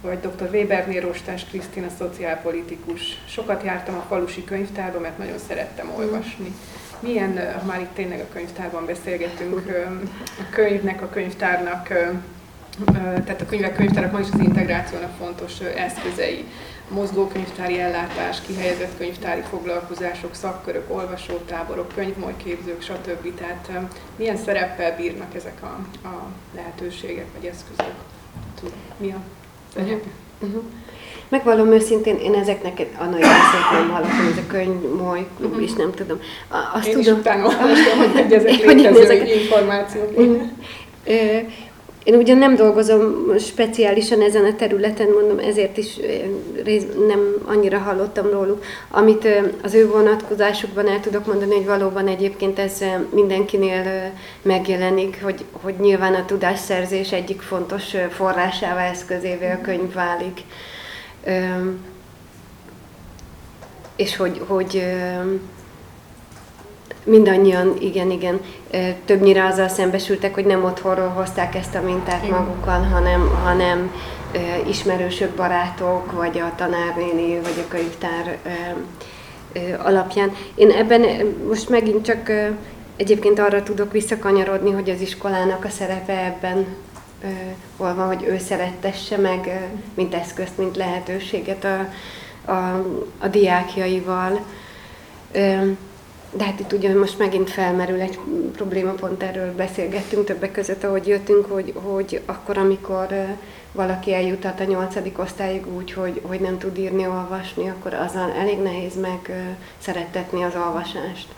Vagy 0.00 0.20
dr. 0.20 0.48
Webernél 0.52 1.00
Rostás 1.00 1.44
Krisztina, 1.44 1.88
szociálpolitikus. 1.98 3.00
Sokat 3.28 3.62
jártam 3.64 3.94
a 3.94 4.04
falusi 4.08 4.44
könyvtárba, 4.44 5.00
mert 5.00 5.18
nagyon 5.18 5.38
szerettem 5.48 5.90
olvasni. 5.96 6.54
Milyen, 7.00 7.52
ha 7.58 7.64
már 7.64 7.80
itt 7.80 7.94
tényleg 7.94 8.20
a 8.20 8.32
könyvtárban 8.32 8.86
beszélgetünk, 8.86 9.72
a 10.38 10.50
könyvnek, 10.50 11.02
a 11.02 11.08
könyvtárnak, 11.08 11.88
tehát 12.94 13.40
a 13.40 13.46
könyvek 13.46 13.74
könyvtárak 13.74 14.12
ma 14.12 14.18
is 14.18 14.26
az 14.32 14.40
integrációnak 14.40 15.16
fontos 15.18 15.60
eszközei 15.60 16.44
mozgókönyvtári 16.88 17.80
ellátás, 17.80 18.40
kihelyezett 18.40 18.96
könyvtári 18.96 19.40
foglalkozások, 19.40 20.34
szakkörök, 20.34 20.94
olvasótáborok, 20.94 21.92
könyvmolyképzők, 21.94 22.82
stb. 22.82 23.34
Tehát 23.34 23.70
milyen 24.16 24.36
szereppel 24.36 24.96
bírnak 24.96 25.34
ezek 25.34 25.62
a, 25.62 26.06
a 26.08 26.26
lehetőségek 26.54 27.26
vagy 27.36 27.44
eszközök? 27.44 27.94
Mi 28.96 29.12
a 29.12 29.20
Uh-huh. 29.76 30.62
Megvallom 31.28 31.72
őszintén, 31.72 32.16
én 32.16 32.34
ezeknek 32.34 32.86
a 32.98 33.04
nagy 33.04 33.18
részét 33.18 33.70
nem 33.72 33.90
hallottam, 33.90 34.28
ez 34.32 34.36
a 34.36 34.46
könyv, 34.48 34.94
moly, 34.98 35.26
klub 35.36 35.50
uh-huh. 35.50 35.64
is 35.64 35.72
nem 35.72 35.92
tudom. 35.94 36.20
Azt 36.74 36.86
én 36.86 36.94
tudom, 36.94 37.14
is 37.14 37.20
utána 37.20 37.44
olvastam, 37.60 37.98
hogy 37.98 38.32
ezek 38.32 38.64
létező 38.64 39.34
információk. 39.42 40.10
Én 42.04 42.14
ugyan 42.14 42.38
nem 42.38 42.54
dolgozom 42.54 43.38
speciálisan 43.38 44.22
ezen 44.22 44.44
a 44.44 44.56
területen, 44.56 45.08
mondom, 45.10 45.38
ezért 45.38 45.76
is 45.76 45.96
nem 47.06 47.34
annyira 47.44 47.78
hallottam 47.78 48.30
róluk. 48.30 48.64
Amit 48.90 49.28
az 49.62 49.74
ő 49.74 49.88
vonatkozásukban 49.88 50.88
el 50.88 51.00
tudok 51.00 51.26
mondani, 51.26 51.54
hogy 51.54 51.66
valóban 51.66 52.08
egyébként 52.08 52.58
ez 52.58 52.84
mindenkinél 53.14 54.12
megjelenik, 54.42 55.22
hogy, 55.22 55.44
hogy 55.52 55.74
nyilván 55.78 56.14
a 56.14 56.24
tudásszerzés 56.24 57.12
egyik 57.12 57.40
fontos 57.40 57.94
forrásává, 58.10 58.90
eszközévé 58.90 59.50
a 59.50 59.60
könyv 59.60 59.92
válik. 59.92 60.40
És 63.96 64.16
hogy, 64.16 64.40
hogy 64.46 64.82
mindannyian, 67.10 67.76
igen, 67.80 68.10
igen, 68.10 68.40
többnyire 69.04 69.44
azzal 69.44 69.68
szembesültek, 69.68 70.34
hogy 70.34 70.44
nem 70.44 70.64
otthonról 70.64 71.08
hozták 71.08 71.54
ezt 71.54 71.74
a 71.74 71.80
mintát 71.80 72.30
magukkal, 72.30 72.82
hanem, 72.82 73.40
hanem 73.44 73.92
ismerősök, 74.68 75.30
barátok, 75.30 76.12
vagy 76.12 76.38
a 76.38 76.52
tanárnéni, 76.56 77.34
vagy 77.34 77.64
a 77.64 77.68
könyvtár 77.68 78.38
alapján. 79.82 80.32
Én 80.54 80.70
ebben 80.70 81.00
most 81.48 81.68
megint 81.68 82.04
csak 82.04 82.30
egyébként 82.96 83.38
arra 83.38 83.62
tudok 83.62 83.92
visszakanyarodni, 83.92 84.70
hogy 84.70 84.90
az 84.90 85.00
iskolának 85.00 85.64
a 85.64 85.68
szerepe 85.68 86.24
ebben 86.24 86.66
hol 87.76 87.94
van, 87.94 88.06
hogy 88.06 88.24
ő 88.28 88.38
szerettesse 88.38 89.16
meg, 89.16 89.68
mint 89.94 90.14
eszközt, 90.14 90.58
mint 90.58 90.76
lehetőséget 90.76 91.64
a, 91.64 91.88
a, 92.52 92.84
a 93.18 93.28
diákjaival. 93.28 94.40
De 96.32 96.44
hát 96.44 96.60
itt 96.60 96.72
ugye 96.72 96.94
most 96.94 97.18
megint 97.18 97.50
felmerül 97.50 98.00
egy 98.00 98.18
probléma, 98.52 98.92
pont 98.92 99.22
erről 99.22 99.54
beszélgettünk 99.54 100.24
többek 100.24 100.52
között, 100.52 100.84
ahogy 100.84 101.06
jöttünk, 101.06 101.44
hogy, 101.44 101.72
hogy 101.74 102.22
akkor, 102.26 102.58
amikor 102.58 103.06
valaki 103.72 104.14
eljutat 104.14 104.60
a 104.60 104.64
nyolcadik 104.64 105.18
osztályig 105.18 105.66
úgy, 105.76 105.92
hogy, 105.92 106.20
hogy 106.26 106.40
nem 106.40 106.58
tud 106.58 106.78
írni, 106.78 107.06
olvasni, 107.06 107.68
akkor 107.68 107.94
azzal 107.94 108.32
elég 108.32 108.58
nehéz 108.58 109.00
meg 109.00 109.30
szerettetni 109.78 110.42
az 110.42 110.52
olvasást. 110.66 111.28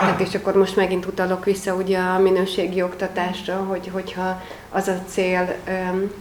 Tehát 0.00 0.20
és 0.20 0.34
akkor 0.34 0.54
most 0.54 0.76
megint 0.76 1.06
utalok 1.06 1.44
vissza 1.44 1.74
ugye 1.74 1.98
a 1.98 2.18
minőségi 2.18 2.82
oktatásra, 2.82 3.56
hogy, 3.56 3.90
hogyha 3.92 4.42
az 4.70 4.88
a 4.88 4.98
cél, 5.08 5.54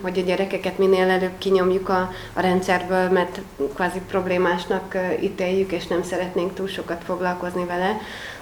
hogy 0.02 0.20
a 0.20 0.22
gyerekeket 0.22 0.78
minél 0.78 1.10
előbb 1.10 1.38
kinyomjuk 1.38 1.90
a, 1.90 2.12
a 2.34 2.42
rendszerből, 2.42 3.10
mert 3.10 3.40
kvázi 3.74 4.02
problémásnak 4.08 4.98
ítéljük, 5.22 5.72
és 5.72 5.88
nem 5.88 6.04
szeretnénk 6.04 6.54
túl 6.54 6.68
sokat 6.68 7.04
foglalkozni 7.06 7.66
vele, 7.66 7.98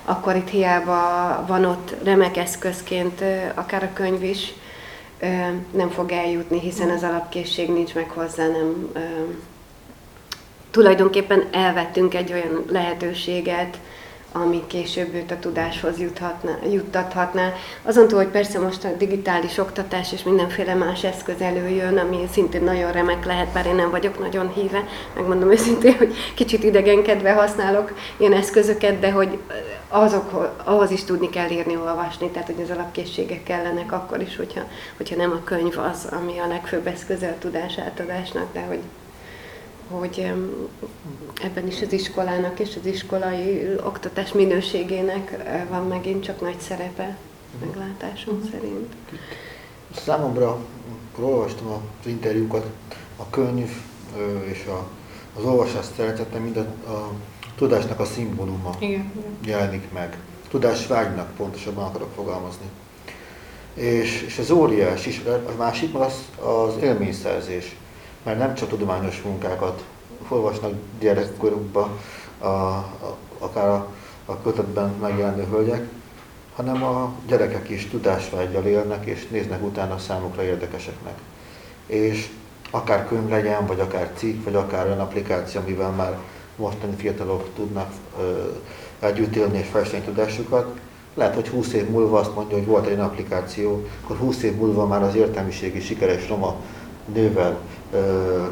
akkor 0.05 0.35
itt 0.35 0.49
hiába 0.49 1.43
van 1.47 1.65
ott 1.65 1.95
remek 2.03 2.37
eszközként 2.37 3.23
akár 3.53 3.83
a 3.83 3.93
könyv 3.93 4.23
is, 4.23 4.53
nem 5.71 5.89
fog 5.89 6.11
eljutni, 6.11 6.59
hiszen 6.59 6.89
az 6.89 7.03
alapkészség 7.03 7.69
nincs 7.69 7.93
meg 7.93 8.09
hozzá, 8.09 8.47
nem 8.47 8.91
tulajdonképpen 10.71 11.47
elvettünk 11.51 12.13
egy 12.13 12.31
olyan 12.31 12.65
lehetőséget, 12.69 13.79
ami 14.43 14.63
később 14.67 15.13
őt 15.13 15.31
a 15.31 15.39
tudáshoz 15.39 15.99
juthatná, 15.99 16.57
juttathatná. 16.71 17.53
Azon 17.83 18.07
túl, 18.07 18.17
hogy 18.17 18.27
persze 18.27 18.59
most 18.59 18.83
a 18.83 18.95
digitális 18.97 19.57
oktatás 19.57 20.13
és 20.13 20.23
mindenféle 20.23 20.73
más 20.73 21.03
eszköz 21.03 21.41
előjön, 21.41 21.97
ami 21.97 22.17
szintén 22.31 22.63
nagyon 22.63 22.91
remek 22.91 23.25
lehet, 23.25 23.53
bár 23.53 23.65
én 23.65 23.75
nem 23.75 23.89
vagyok 23.89 24.19
nagyon 24.19 24.53
híve, 24.53 24.83
megmondom 25.15 25.51
őszintén, 25.51 25.97
hogy 25.97 26.15
kicsit 26.35 26.63
idegenkedve 26.63 27.33
használok 27.33 27.93
ilyen 28.17 28.33
eszközöket, 28.33 28.99
de 28.99 29.11
hogy 29.11 29.37
azok, 29.89 30.53
ahhoz 30.63 30.91
is 30.91 31.03
tudni 31.03 31.29
kell 31.29 31.49
írni, 31.49 31.75
olvasni, 31.75 32.29
tehát 32.29 32.47
hogy 32.47 32.61
az 32.63 32.69
alapkészségek 32.69 33.43
kellenek 33.43 33.91
akkor 33.91 34.21
is, 34.21 34.35
hogyha, 34.35 34.61
hogyha 34.97 35.15
nem 35.15 35.31
a 35.31 35.43
könyv 35.43 35.77
az, 35.77 36.07
ami 36.11 36.39
a 36.39 36.47
legfőbb 36.47 36.87
eszköze 36.87 37.27
a 37.27 37.39
tudás 37.39 37.77
átadásnak, 37.77 38.53
de 38.53 38.61
hogy 38.61 38.79
hogy 39.87 40.33
ebben 41.43 41.67
is 41.67 41.81
az 41.81 41.93
iskolának 41.93 42.59
és 42.59 42.75
az 42.81 42.85
iskolai 42.85 43.67
oktatás 43.83 44.31
minőségének 44.31 45.37
van 45.69 45.87
megint 45.87 46.23
csak 46.23 46.41
nagy 46.41 46.59
szerepe, 46.59 47.17
meglátásom 47.65 48.35
uh-huh. 48.35 48.51
szerint. 48.51 48.93
Számomra, 49.95 50.59
amikor 51.09 51.33
olvastam 51.33 51.67
az 51.67 52.07
interjúkat, 52.07 52.65
a 53.15 53.29
könyv 53.29 53.69
és 54.45 54.65
a, 54.65 54.87
az 55.37 55.43
olvasás 55.43 55.85
szeretettem 55.95 56.41
mind 56.41 56.57
a, 56.57 56.91
a 56.91 57.11
tudásnak 57.55 57.99
a 57.99 58.05
szimbóluma 58.05 58.75
Igen. 58.79 59.11
jelenik 59.45 59.91
meg. 59.91 60.17
Tudás 60.49 60.87
vágynak 60.87 61.35
pontosabban 61.35 61.83
akarok 61.83 62.11
fogalmazni. 62.15 62.65
És, 63.73 64.21
és 64.21 64.37
az 64.37 64.51
óriás 64.51 65.05
is, 65.05 65.21
a 65.25 65.51
másik 65.57 65.95
az, 65.95 66.13
az 66.39 66.73
élményszerzés 66.81 67.75
mert 68.25 68.37
nem 68.37 68.55
csak 68.55 68.69
tudományos 68.69 69.21
munkákat 69.21 69.83
olvasnak 70.27 70.71
gyerekkorukba, 70.99 71.99
a, 72.37 72.45
a, 72.47 73.17
akár 73.39 73.67
a, 73.67 73.87
a 74.25 74.41
kötetben 74.41 74.89
megjelenő 75.01 75.43
hölgyek, 75.43 75.87
hanem 76.55 76.83
a 76.83 77.11
gyerekek 77.27 77.69
is 77.69 77.87
tudásvágyjal 77.87 78.65
élnek, 78.65 79.05
és 79.05 79.27
néznek 79.27 79.63
utána 79.63 79.97
számukra 79.97 80.43
érdekeseknek. 80.43 81.17
És 81.85 82.29
akár 82.71 83.07
könyv 83.07 83.29
legyen, 83.29 83.65
vagy 83.65 83.79
akár 83.79 84.11
cikk, 84.15 84.43
vagy 84.43 84.55
akár 84.55 84.85
olyan 84.85 84.99
applikáció, 84.99 85.61
amivel 85.61 85.89
már 85.89 86.17
mostani 86.55 86.95
fiatalok 86.95 87.49
tudnak 87.55 87.91
ö, 88.19 88.51
együtt 88.99 89.35
élni 89.35 89.57
és 89.57 89.67
fejleszteni 89.67 90.03
tudásukat, 90.03 90.79
lehet, 91.13 91.35
hogy 91.35 91.47
20 91.47 91.73
év 91.73 91.89
múlva 91.89 92.19
azt 92.19 92.35
mondja, 92.35 92.57
hogy 92.57 92.65
volt 92.65 92.85
egy 92.85 92.99
applikáció, 92.99 93.85
akkor 94.03 94.17
20 94.17 94.43
év 94.43 94.55
múlva 94.55 94.85
már 94.85 95.03
az 95.03 95.15
értelmiségi 95.15 95.81
sikeres 95.81 96.27
roma 96.27 96.55
nővel 97.13 97.59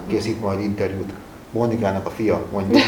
készít 0.07 0.41
majd 0.41 0.59
interjút, 0.59 1.13
Monikának 1.51 2.05
a 2.05 2.09
fia, 2.09 2.45
mondjuk, 2.51 2.81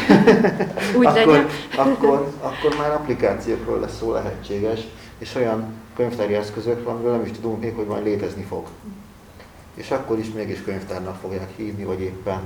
Úgy 0.98 1.06
akkor, 1.06 1.46
akkor, 1.76 2.32
akkor 2.40 2.76
már 2.78 2.90
applikációkról 2.90 3.80
lesz 3.80 3.96
szó 3.96 4.12
lehetséges, 4.12 4.80
és 5.18 5.34
olyan 5.34 5.64
könyvtári 5.96 6.34
eszközökről, 6.34 6.88
amiről 6.88 7.12
nem 7.12 7.24
is 7.24 7.30
tudunk 7.30 7.60
még, 7.60 7.74
hogy 7.74 7.86
majd 7.86 8.04
létezni 8.04 8.42
fog. 8.42 8.66
És 9.74 9.90
akkor 9.90 10.18
is 10.18 10.30
mégis 10.32 10.62
könyvtárnak 10.62 11.16
fogják 11.20 11.50
hívni, 11.56 11.84
vagy 11.84 12.00
éppen 12.00 12.40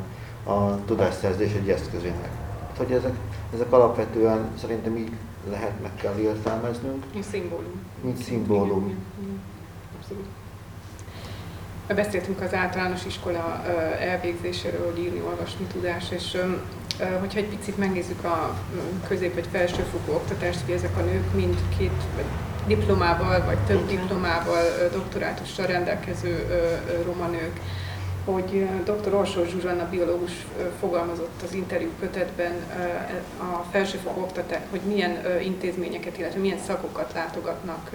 a 0.44 0.84
tudásszerzés 0.84 1.52
egy 1.52 1.70
eszközének. 1.70 2.30
Hát, 2.68 2.76
hogy 2.76 2.92
ezek, 2.92 3.14
ezek 3.54 3.72
alapvetően 3.72 4.48
szerintem 4.58 4.96
így 4.96 5.10
lehet 5.50 5.82
meg 5.82 5.90
kell 5.94 6.18
értelmeznünk. 6.18 7.04
Mint 7.12 7.24
szimbólum. 7.24 7.80
Mint 8.02 8.16
szimbólum. 8.16 8.84
Igen, 8.84 8.98
igen. 9.22 9.29
Beszéltünk 11.95 12.41
az 12.41 12.55
általános 12.55 13.05
iskola 13.07 13.62
elvégzéséről, 14.01 14.84
hogy 14.84 15.03
írni, 15.03 15.20
olvasni 15.20 15.64
tudás, 15.64 16.05
és 16.11 16.36
hogyha 17.20 17.38
egy 17.38 17.49
picit 17.49 17.78
megnézzük 17.78 18.24
a 18.24 18.55
közép- 19.09 19.34
vagy 19.34 19.47
felsőfokú 19.53 20.12
oktatást, 20.12 20.61
hogy 20.64 20.74
ezek 20.74 20.97
a 20.97 21.01
nők 21.01 21.34
mind 21.34 21.59
két 21.78 22.03
vagy 22.14 22.24
diplomával, 22.66 23.45
vagy 23.45 23.59
több 23.59 23.86
diplomával, 23.88 24.62
doktorátussal 24.93 25.66
rendelkező 25.66 26.47
roma 27.05 27.26
nők, 27.26 27.61
hogy 28.24 28.66
dr. 28.84 29.14
Orsó 29.14 29.45
Zsuzsanna 29.45 29.88
biológus 29.88 30.47
fogalmazott 30.80 31.43
az 31.45 31.53
interjú 31.53 31.88
kötetben 32.01 32.53
a 33.38 33.64
felsőfokú 33.70 34.20
oktatás, 34.20 34.61
hogy 34.70 34.80
milyen 34.80 35.41
intézményeket, 35.43 36.18
illetve 36.18 36.41
milyen 36.41 36.59
szakokat 36.66 37.12
látogatnak 37.14 37.91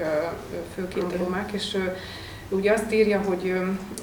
főként 0.76 1.14
a 1.14 1.18
romák, 1.18 1.52
és 1.52 1.78
Ugye 2.50 2.72
azt 2.72 2.94
írja, 2.94 3.22
hogy 3.22 3.54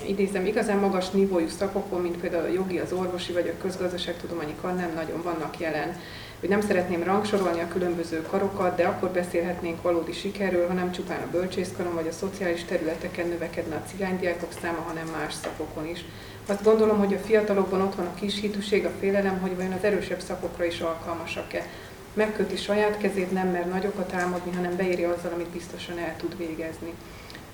idézem, 0.07 0.47
igazán 0.47 0.79
magas 0.79 1.11
nívójú 1.11 1.49
szakokon, 1.49 2.01
mint 2.01 2.17
például 2.17 2.45
a 2.45 2.53
jogi, 2.53 2.79
az 2.79 2.93
orvosi 2.93 3.33
vagy 3.33 3.49
a 3.49 3.63
közgazdaságtudományi 3.63 4.55
kar 4.61 4.75
nem 4.75 4.93
nagyon 4.95 5.23
vannak 5.23 5.59
jelen. 5.59 5.97
hogy 6.41 6.49
nem 6.49 6.61
szeretném 6.61 7.03
rangsorolni 7.03 7.61
a 7.61 7.69
különböző 7.69 8.23
karokat, 8.23 8.77
de 8.77 8.85
akkor 8.85 9.09
beszélhetnénk 9.09 9.83
valódi 9.83 10.13
sikerről, 10.13 10.67
ha 10.67 10.73
nem 10.73 10.93
csupán 10.93 11.23
a 11.23 11.31
bölcsészkaron 11.31 11.95
vagy 11.95 12.07
a 12.07 12.13
szociális 12.13 12.65
területeken 12.65 13.29
növekedne 13.29 13.75
a 13.75 13.89
cigánydiákok 13.91 14.53
száma, 14.63 14.81
hanem 14.87 15.07
más 15.07 15.35
szakokon 15.35 15.87
is. 15.87 16.05
Azt 16.47 16.63
gondolom, 16.63 16.99
hogy 16.99 17.15
a 17.15 17.19
fiatalokban 17.19 17.81
ott 17.81 17.95
van 17.95 18.07
a 18.07 18.15
kis 18.15 18.41
hitűség, 18.41 18.85
a 18.85 18.91
félelem, 19.01 19.41
hogy 19.41 19.57
vajon 19.57 19.73
az 19.73 19.85
erősebb 19.85 20.21
szakokra 20.21 20.65
is 20.65 20.81
alkalmasak-e. 20.81 21.67
Megköti 22.15 22.57
saját 22.57 22.99
kezét, 22.99 23.33
nem 23.33 23.49
mer 23.49 23.69
nagyokat 23.69 24.15
álmodni, 24.15 24.53
hanem 24.57 24.77
beírja 24.77 25.11
azzal, 25.11 25.33
amit 25.33 25.49
biztosan 25.49 25.99
el 25.99 26.17
tud 26.17 26.37
végezni. 26.37 26.93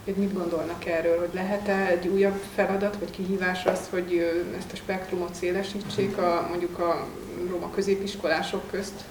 Hogy 0.08 0.16
mit 0.16 0.34
gondolnak 0.34 0.86
erről, 0.86 1.18
hogy 1.18 1.28
lehet-e 1.32 1.86
egy 1.86 2.06
újabb 2.06 2.42
feladat 2.54 2.96
vagy 2.98 3.10
kihívás 3.10 3.64
az, 3.64 3.88
hogy 3.90 4.30
ezt 4.58 4.72
a 4.72 4.76
spektrumot 4.76 5.34
szélesítsék 5.34 6.18
a, 6.18 6.46
mondjuk 6.48 6.78
a 6.78 7.06
roma 7.50 7.70
középiskolások 7.70 8.70
közt, 8.70 9.04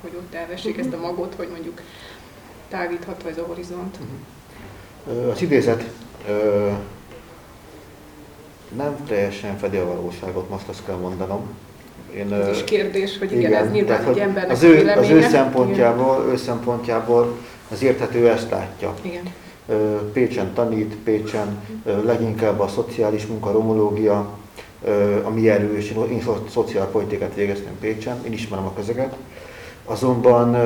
hogy 0.00 0.10
ott 0.16 0.34
elvessék 0.34 0.78
ezt 0.78 0.92
a 0.92 0.96
mhm. 0.96 1.04
magot, 1.04 1.34
hogy 1.34 1.48
mondjuk 1.52 1.80
tágítható 2.68 3.28
ez 3.28 3.38
a 3.38 3.42
horizont? 3.42 3.98
Mhm. 3.98 5.28
Az 5.30 5.42
idézet 5.42 5.84
nem 8.76 9.04
teljesen 9.06 9.58
fedi 9.58 9.76
a 9.76 9.86
valóságot, 9.86 10.50
most 10.50 10.68
azt 10.68 10.84
kell 10.86 10.96
mondanom. 10.96 11.56
Én, 12.14 12.32
ez 12.32 12.56
is 12.56 12.64
kérdés, 12.64 13.18
hogy 13.18 13.32
igen, 13.32 13.50
igen 13.50 13.64
ez 13.64 13.70
nyilván 13.70 13.98
tehát, 13.98 14.14
egy 14.14 14.18
embernek 14.18 14.50
az 14.50 14.62
ő, 14.62 14.88
az 14.88 15.08
ő 15.08 15.20
szempontjából, 15.20 16.24
ő 16.32 16.36
szempontjából 16.36 17.38
az 17.70 17.82
érthető 17.82 18.28
ezt 18.28 18.50
látja. 18.50 18.94
Igen. 19.02 19.32
Pécsen 20.12 20.52
tanít, 20.54 20.94
Pécsen 20.94 21.62
leginkább 22.04 22.60
a 22.60 22.68
szociális 22.68 23.26
munka, 23.26 23.52
romológia, 23.52 24.28
a 25.22 25.30
mi 25.30 25.50
erős, 25.50 25.90
én 25.90 26.22
szociálpolitikát 26.50 27.34
végeztem 27.34 27.78
Pécsen, 27.80 28.24
én 28.24 28.32
ismerem 28.32 28.64
a 28.64 28.72
közeget. 28.74 29.16
Azonban 29.84 30.56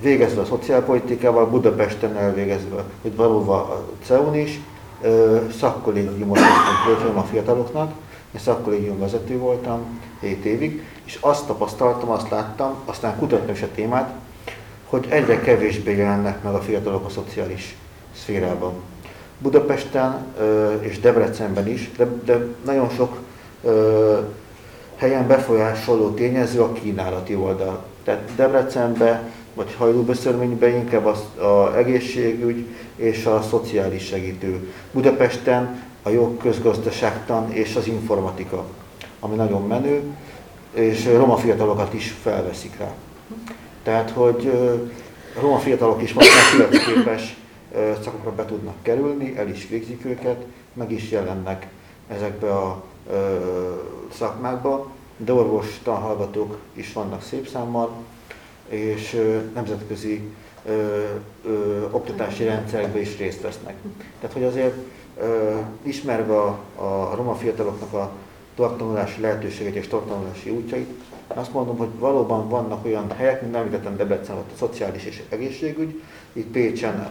végezve 0.00 0.40
a 0.40 0.44
szociálpolitikával, 0.44 1.46
Budapesten 1.46 2.16
elvégezve, 2.16 2.84
hogy 3.02 3.16
valóban 3.16 3.60
a 3.60 3.82
CEUN 4.04 4.34
is, 4.34 4.60
szakkollégiumot 5.58 6.38
hoztunk 6.38 7.16
a 7.16 7.22
fiataloknak, 7.22 7.92
én 8.34 8.40
szakkollégium 8.40 8.98
vezető 8.98 9.38
voltam 9.38 10.00
7 10.20 10.44
évig, 10.44 10.82
és 11.04 11.18
azt 11.20 11.46
tapasztaltam, 11.46 12.10
azt 12.10 12.30
láttam, 12.30 12.74
aztán 12.84 13.18
kutatni 13.18 13.52
is 13.52 13.62
a 13.62 13.68
témát, 13.74 14.14
hogy 14.84 15.06
egyre 15.08 15.40
kevésbé 15.40 15.96
jelennek 15.96 16.42
meg 16.42 16.54
a 16.54 16.60
fiatalok 16.60 17.06
a 17.06 17.08
szociális 17.08 17.76
szférában. 18.20 18.72
Budapesten 19.38 20.26
és 20.80 21.00
Debrecenben 21.00 21.68
is, 21.68 21.90
de, 21.96 22.06
de 22.24 22.46
nagyon 22.64 22.88
sok 22.90 23.18
helyen 24.96 25.26
befolyásoló 25.26 26.10
tényező 26.10 26.60
a 26.62 26.72
kínálati 26.72 27.34
oldal. 27.34 27.84
Tehát 28.04 28.30
Debrecenbe 28.36 29.30
vagy 29.54 29.74
hajlóbeszörményben 29.78 30.74
inkább 30.74 31.06
az 31.06 31.42
a 31.42 31.76
egészségügy 31.76 32.66
és 32.96 33.24
a 33.24 33.42
szociális 33.42 34.04
segítő. 34.04 34.72
Budapesten 34.92 35.82
a 36.02 36.08
jogközgazdaságtan 36.08 37.52
és 37.52 37.76
az 37.76 37.86
informatika, 37.86 38.64
ami 39.20 39.34
nagyon 39.34 39.66
menő, 39.66 40.02
és 40.74 41.06
roma 41.06 41.36
fiatalokat 41.36 41.94
is 41.94 42.14
felveszik 42.22 42.78
rá. 42.78 42.92
Tehát, 43.82 44.10
hogy 44.10 44.52
roma 45.40 45.58
fiatalok 45.58 46.02
is 46.02 46.12
most 46.12 46.30
képes 46.86 47.36
szakokra 47.74 48.34
be 48.34 48.44
tudnak 48.44 48.82
kerülni, 48.82 49.36
el 49.36 49.48
is 49.48 49.68
végzik 49.68 50.04
őket, 50.04 50.44
meg 50.72 50.92
is 50.92 51.10
jelennek 51.10 51.66
ezekbe 52.08 52.52
a 52.54 52.84
szakmákba, 54.12 54.90
de 55.16 55.32
orvos 55.32 55.80
tanhallgatók 55.82 56.58
is 56.72 56.92
vannak 56.92 57.22
szép 57.22 57.48
számmal, 57.48 57.90
és 58.68 59.22
nemzetközi 59.54 60.22
oktatási 61.90 62.44
rendszerekben 62.44 63.00
is 63.00 63.18
részt 63.18 63.40
vesznek. 63.40 63.74
Tehát, 64.20 64.32
hogy 64.32 64.44
azért 64.44 64.74
ismerve 65.82 66.36
a, 66.36 66.58
a 66.74 67.14
roma 67.14 67.34
fiataloknak 67.34 67.92
a 67.92 68.10
továbbtanulási 68.54 69.20
lehetőségét 69.20 69.74
és 69.74 69.88
továbbtanulási 69.88 70.50
útjait, 70.50 70.88
azt 71.26 71.52
mondom, 71.52 71.76
hogy 71.76 71.88
valóban 71.98 72.48
vannak 72.48 72.84
olyan 72.84 73.10
helyek, 73.10 73.42
mint 73.42 73.54
említettem 73.54 73.96
Debrecen, 73.96 74.36
ott 74.36 74.50
a 74.52 74.56
szociális 74.56 75.04
és 75.04 75.22
egészségügy, 75.28 76.02
itt 76.32 76.46
Pécsen 76.46 77.10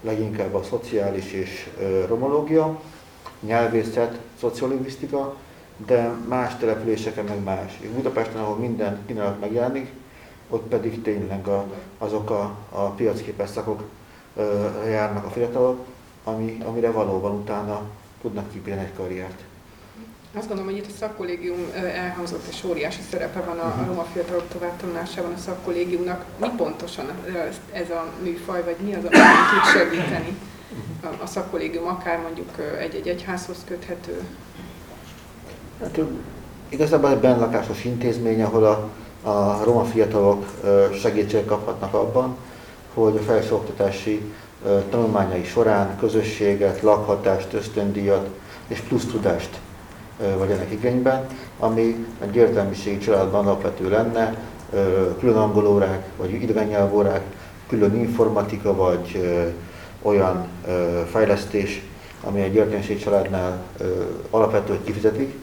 leginkább 0.00 0.54
a 0.54 0.62
szociális 0.62 1.32
és 1.32 1.70
romológia, 2.08 2.80
nyelvészet, 3.40 4.18
szociolingvisztika, 4.38 5.36
de 5.86 6.10
más 6.28 6.56
településeken 6.56 7.24
meg 7.24 7.42
más. 7.42 7.78
És 7.80 7.88
Budapesten, 7.88 8.40
ahol 8.40 8.56
minden 8.56 8.98
kínálat 9.06 9.40
megjelenik, 9.40 9.92
ott 10.50 10.66
pedig 10.68 11.02
tényleg 11.02 11.46
a, 11.46 11.66
azok 11.98 12.30
a, 12.30 12.56
a 12.70 12.90
piacképes 12.90 13.50
szakok 13.50 13.82
ö, 14.36 14.68
járnak 14.88 15.24
a 15.24 15.30
fiatalok, 15.30 15.84
ami, 16.24 16.58
amire 16.64 16.90
valóban 16.90 17.32
utána 17.32 17.80
tudnak 18.22 18.52
kipélni 18.52 18.82
egy 18.82 18.94
karriert. 18.96 19.42
Azt 20.36 20.48
gondolom, 20.48 20.70
hogy 20.70 20.80
itt 20.80 20.90
a 20.90 20.96
szakkollégium 20.98 21.58
elhangzott, 21.94 22.46
és 22.50 22.64
óriási 22.64 23.00
szerepe 23.10 23.40
van 23.40 23.58
a, 23.58 23.64
a 23.64 23.76
mhm. 23.76 23.86
roma 23.86 24.06
fiatalok 24.12 24.48
továbbtanulásában 24.48 25.32
a 25.32 25.38
szakkollégiumnak. 25.38 26.24
Mi 26.40 26.48
pontosan 26.56 27.06
ez 27.72 27.90
a 27.90 28.06
műfaj, 28.22 28.62
vagy 28.64 28.76
mi 28.84 28.94
az, 28.94 29.04
ami 29.04 29.14
tud 29.14 29.72
segíteni 29.72 30.36
a, 31.02 31.22
a 31.22 31.26
szakkollégium, 31.26 31.86
akár 31.86 32.20
mondjuk 32.22 32.48
egy-egy 32.78 33.08
egyházhoz 33.08 33.58
köthető? 33.66 34.22
Hát, 35.80 36.00
igazából 36.68 37.10
egy 37.10 37.18
benlakásos 37.18 37.84
intézmény, 37.84 38.42
ahol 38.42 38.64
a 38.64 38.90
a 39.24 39.64
roma 39.64 39.84
fiatalok 39.84 40.46
segítséget 41.00 41.46
kaphatnak 41.46 41.94
abban, 41.94 42.36
hogy 42.94 43.16
a 43.16 43.20
felsőoktatási 43.20 44.32
tanulmányai 44.90 45.44
során 45.44 45.96
közösséget, 45.98 46.80
lakhatást, 46.80 47.52
ösztöndíjat 47.52 48.28
és 48.68 48.80
plusz 48.80 49.04
tudást 49.04 49.58
vegyenek 50.38 50.72
igényben, 50.72 51.26
ami 51.58 52.06
egy 52.20 52.36
értelmiségi 52.36 52.98
családban 52.98 53.46
alapvető 53.46 53.88
lenne, 53.88 54.36
külön 55.18 55.36
angolórák, 55.36 56.06
vagy 56.16 56.32
idegen 56.32 56.90
külön 57.68 57.94
informatika, 57.96 58.74
vagy 58.74 59.20
olyan 60.02 60.46
fejlesztés, 61.10 61.82
ami 62.24 62.40
egy 62.40 62.54
értelmiségi 62.54 63.00
családnál 63.00 63.62
alapvető, 64.30 64.72
hogy 64.72 64.84
kifizetik, 64.84 65.34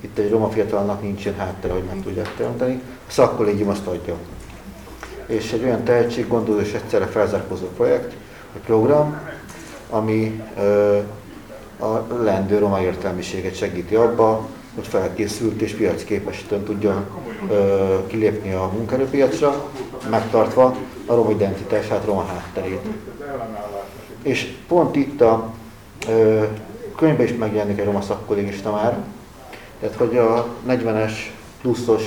itt 0.00 0.18
egy 0.18 0.30
roma 0.30 0.48
fiatalnak 0.50 1.02
nincsen 1.02 1.34
háttere, 1.34 1.72
hogy 1.72 1.82
meg 1.82 2.02
tudják 2.02 2.34
teremteni, 2.36 2.80
a 3.08 3.10
szakkollégium 3.10 3.68
azt 3.68 3.86
adja. 3.86 4.14
És 5.26 5.52
egy 5.52 5.64
olyan 5.64 5.84
tehetséggondoló 5.84 6.58
és 6.58 6.72
egyszerre 6.72 7.06
felzárkózó 7.06 7.66
projekt, 7.66 8.14
egy 8.54 8.60
program, 8.60 9.20
ami 9.90 10.42
a 11.78 12.06
lendő 12.22 12.58
roma 12.58 12.80
értelmiséget 12.80 13.56
segíti 13.56 13.94
abba, 13.94 14.46
hogy 14.74 14.86
felkészült 14.86 15.60
és 15.60 15.72
piacképesítően 15.72 16.62
tudja 16.62 17.04
ö, 17.50 18.06
kilépni 18.06 18.52
a 18.52 18.70
munkerőpiacra, 18.72 19.70
megtartva 20.10 20.76
a 21.06 21.14
roma 21.14 21.30
identitását, 21.30 22.04
roma 22.04 22.24
hátterét. 22.24 22.80
És 24.22 24.54
pont 24.68 24.96
itt 24.96 25.20
a 25.20 25.52
ö, 26.08 26.44
könyvben 26.96 27.26
is 27.26 27.34
megjelenik 27.34 27.78
egy 27.78 27.84
roma 27.84 28.00
szakkollégista 28.00 28.70
már, 28.70 28.96
tehát 29.80 29.96
hogy 29.96 30.16
a 30.16 30.46
40-es 30.68 31.12
pluszos 31.60 32.02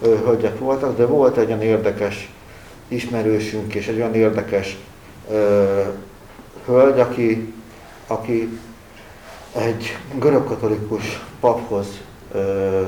hölgyek 0.00 0.58
voltak, 0.58 0.96
de 0.96 1.06
volt 1.06 1.36
egy 1.36 1.46
olyan 1.46 1.62
érdekes 1.62 2.32
ismerősünk 2.88 3.74
és 3.74 3.86
egy 3.86 3.96
olyan 3.96 4.14
érdekes 4.14 4.76
ö, 5.30 5.80
hölgy, 6.66 7.00
aki, 7.00 7.52
aki 8.06 8.58
egy 9.52 9.96
görögkatolikus 10.18 11.24
paphoz 11.40 11.86
ö, 12.32 12.82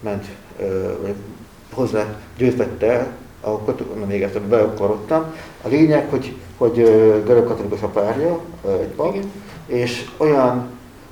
ment, 0.00 0.24
ö, 0.60 0.92
hozzá 1.74 2.04
győzvette 2.36 2.86
el, 2.86 3.06
akkor 3.40 3.74
még 4.06 4.22
ezt 4.22 4.40
beakarodtam. 4.40 5.24
A 5.62 5.68
lényeg, 5.68 6.10
hogy, 6.10 6.36
hogy 6.56 6.74
görögkatolikus 7.24 7.82
a 7.82 7.86
párja, 7.88 8.40
egy 8.80 8.88
pap, 8.96 9.14
Igen. 9.14 9.30
és 9.66 10.10
olyan 10.16 10.68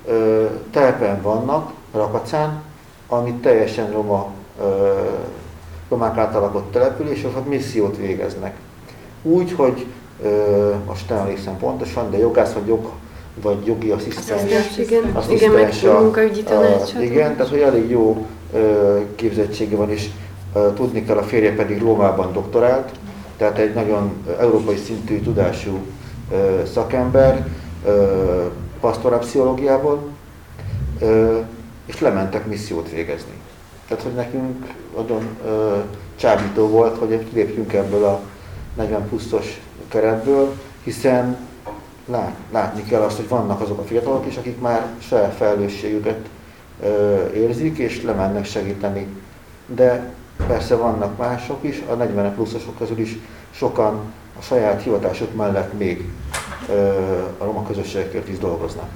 ö, 0.06 0.44
telepen 0.70 1.22
vannak, 1.22 1.72
Rakacán, 1.92 2.62
ami 3.08 3.32
teljesen 3.32 3.92
roma, 3.92 4.30
ö, 4.60 4.92
romák 5.88 6.16
által 6.16 6.40
lakott 6.40 6.72
település, 6.72 7.18
és 7.18 7.24
ott 7.24 7.48
missziót 7.48 7.96
végeznek. 7.96 8.56
Úgy, 9.22 9.52
hogy 9.52 9.86
ö, 10.22 10.72
most 10.86 11.08
nem 11.08 11.18
emlékszem 11.18 11.56
pontosan, 11.56 12.10
de 12.10 12.18
jogász 12.18 12.52
vagy 12.52 12.66
jog, 12.66 12.90
vagy 13.42 13.66
jogi 13.66 13.90
asszisztens. 13.90 14.42
Igen, 14.76 15.02
igen, 15.28 15.50
meg 15.50 15.74
a 15.84 16.00
munkaügyi 16.00 16.42
tanácsot. 16.42 17.02
Igen, 17.02 17.36
tehát 17.36 17.50
hogy 17.50 17.60
elég 17.60 17.90
jó 17.90 18.26
ö, 18.54 18.98
képzettsége 19.14 19.76
van, 19.76 19.90
és 19.90 20.08
ö, 20.54 20.68
tudni 20.74 21.04
kell, 21.04 21.16
a 21.16 21.22
férje 21.22 21.54
pedig 21.54 21.80
Rómában 21.80 22.32
doktorált, 22.32 22.90
tehát 23.36 23.58
egy 23.58 23.74
nagyon 23.74 24.12
európai 24.40 24.76
szintű 24.76 25.20
tudású 25.20 25.78
ö, 26.32 26.60
szakember, 26.72 27.46
ö, 27.86 28.44
pastorapszichológiából, 28.80 30.08
és 31.86 32.00
lementek 32.00 32.46
missziót 32.46 32.90
végezni. 32.90 33.32
Tehát, 33.88 34.02
hogy 34.02 34.12
nekünk 34.12 34.66
nagyon 34.96 35.26
ö, 35.46 35.76
csábító 36.16 36.68
volt, 36.68 36.98
hogy 36.98 37.26
lépjünk 37.32 37.72
ebből 37.72 38.04
a 38.04 38.20
40 38.76 39.08
pluszos 39.08 39.60
keretből, 39.88 40.54
hiszen 40.82 41.36
lát, 42.06 42.34
látni 42.52 42.82
kell 42.82 43.00
azt, 43.00 43.16
hogy 43.16 43.28
vannak 43.28 43.60
azok 43.60 43.78
a 43.78 43.84
fiatalok 43.84 44.26
is, 44.26 44.36
akik 44.36 44.60
már 44.60 44.86
saját 44.98 45.34
felelősségüket 45.34 46.28
érzik, 47.34 47.78
és 47.78 48.02
lemennek 48.02 48.44
segíteni. 48.44 49.06
De 49.66 50.12
persze 50.46 50.76
vannak 50.76 51.16
mások 51.16 51.64
is, 51.64 51.82
a 51.88 51.94
40 51.94 52.34
pluszosok 52.34 52.78
közül 52.78 52.98
is 52.98 53.18
sokan 53.50 54.12
a 54.38 54.42
saját 54.42 54.82
hivatásuk 54.82 55.34
mellett 55.34 55.78
még 55.78 56.08
ö, 56.68 56.88
a 57.38 57.44
roma 57.44 57.66
közösségekért 57.66 58.28
is 58.28 58.38
dolgoznak. 58.38 58.88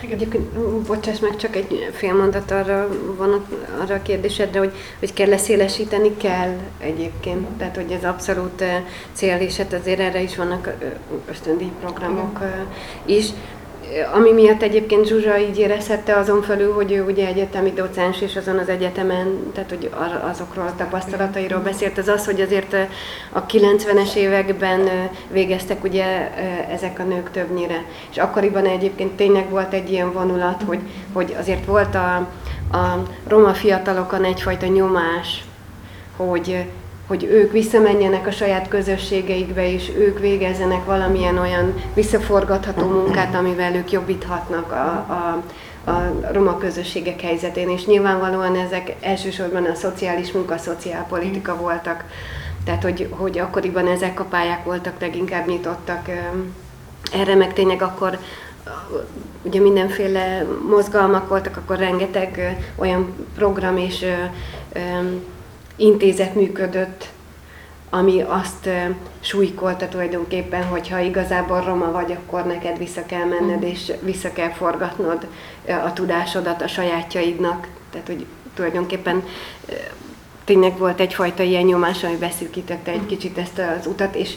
Egyébként, 0.00 0.44
bocsáss 0.86 1.18
meg, 1.18 1.36
csak 1.36 1.56
egy 1.56 1.90
fél 1.92 2.14
mondat 2.14 2.50
arra 2.50 2.88
van 3.16 3.46
arra 3.80 3.94
a 3.94 4.02
kérdésedre, 4.02 4.58
hogy, 4.58 4.72
hogy 4.98 5.12
kell 5.12 5.28
leszélesíteni? 5.28 6.16
Kell 6.16 6.56
egyébként. 6.78 7.48
Tehát, 7.48 7.76
hogy 7.76 7.90
ez 7.90 8.04
abszolút 8.04 8.64
cél, 9.12 9.36
és 9.36 9.56
hát 9.56 9.72
azért 9.72 10.00
erre 10.00 10.22
is 10.22 10.36
vannak 10.36 10.74
ösztöndíjprogramok 11.28 12.38
is. 13.04 13.26
Ami 14.14 14.32
miatt 14.32 14.62
egyébként 14.62 15.06
Zsuzsa 15.06 15.38
így 15.38 15.58
érezhette 15.58 16.16
azon 16.16 16.42
felül, 16.42 16.72
hogy 16.72 16.92
ő 16.92 17.04
ugye 17.04 17.26
egyetemi 17.26 17.72
docens, 17.72 18.20
és 18.20 18.36
azon 18.36 18.58
az 18.58 18.68
egyetemen, 18.68 19.52
tehát 19.54 19.68
hogy 19.68 19.90
azokról 20.30 20.66
a 20.66 20.74
tapasztalatairól 20.76 21.60
beszélt, 21.60 21.98
az 21.98 22.08
az, 22.08 22.24
hogy 22.24 22.40
azért 22.40 22.76
a 23.32 23.46
90-es 23.46 24.14
években 24.14 25.10
végeztek 25.30 25.84
ugye 25.84 26.36
ezek 26.70 26.98
a 26.98 27.02
nők 27.02 27.30
többnyire. 27.30 27.84
És 28.10 28.16
akkoriban 28.16 28.66
egyébként 28.66 29.12
tényleg 29.12 29.50
volt 29.50 29.72
egy 29.72 29.90
ilyen 29.90 30.12
vonulat, 30.12 30.62
hogy, 30.66 30.80
hogy 31.12 31.36
azért 31.38 31.64
volt 31.64 31.94
a, 31.94 32.14
a 32.76 33.02
roma 33.28 33.54
fiatalokon 33.54 34.24
egyfajta 34.24 34.66
nyomás, 34.66 35.44
hogy 36.16 36.64
hogy 37.06 37.24
ők 37.24 37.52
visszamenjenek 37.52 38.26
a 38.26 38.30
saját 38.30 38.68
közösségeikbe, 38.68 39.72
és 39.72 39.90
ők 39.98 40.18
végezzenek 40.18 40.84
valamilyen 40.84 41.38
olyan 41.38 41.74
visszaforgatható 41.94 42.86
munkát, 42.86 43.34
amivel 43.34 43.74
ők 43.74 43.92
jobbíthatnak 43.92 44.72
a, 44.72 45.06
a, 45.08 45.42
a 45.90 46.12
roma 46.32 46.58
közösségek 46.58 47.20
helyzetén, 47.20 47.70
és 47.70 47.86
nyilvánvalóan 47.86 48.56
ezek 48.56 48.94
elsősorban 49.00 49.64
a 49.64 49.74
szociális 49.74 50.32
munka, 50.32 50.54
a 50.54 50.58
szociálpolitika 50.58 51.56
voltak. 51.56 52.04
Tehát, 52.64 52.82
hogy, 52.82 53.08
hogy 53.10 53.38
akkoriban 53.38 53.86
ezek 53.86 54.20
a 54.20 54.24
pályák 54.24 54.64
voltak 54.64 55.00
leginkább 55.00 55.46
nyitottak 55.46 56.08
erre, 57.12 57.34
meg 57.34 57.52
tényleg 57.52 57.82
akkor 57.82 58.18
ugye 59.42 59.60
mindenféle 59.60 60.46
mozgalmak 60.68 61.28
voltak, 61.28 61.56
akkor 61.56 61.78
rengeteg 61.78 62.56
olyan 62.76 63.14
program 63.34 63.76
és 63.76 64.04
intézet 65.76 66.34
működött, 66.34 67.08
ami 67.90 68.20
azt 68.20 68.68
súlykolta 69.20 69.88
tulajdonképpen, 69.88 70.64
hogy 70.64 70.88
ha 70.88 70.98
igazából 70.98 71.60
roma 71.60 71.90
vagy, 71.90 72.12
akkor 72.12 72.46
neked 72.46 72.78
vissza 72.78 73.06
kell 73.06 73.24
menned, 73.24 73.60
mm. 73.64 73.68
és 73.68 73.92
vissza 74.00 74.32
kell 74.32 74.50
forgatnod 74.50 75.26
a 75.84 75.92
tudásodat 75.92 76.62
a 76.62 76.68
sajátjaidnak. 76.68 77.68
Tehát, 77.90 78.06
hogy 78.06 78.26
tulajdonképpen 78.54 79.22
tényleg 80.44 80.78
volt 80.78 81.00
egyfajta 81.00 81.42
ilyen 81.42 81.64
nyomás, 81.64 82.04
ami 82.04 82.16
beszűkítette 82.16 82.90
egy 82.90 83.06
kicsit 83.06 83.38
ezt 83.38 83.58
az 83.78 83.86
utat, 83.86 84.14
és 84.14 84.34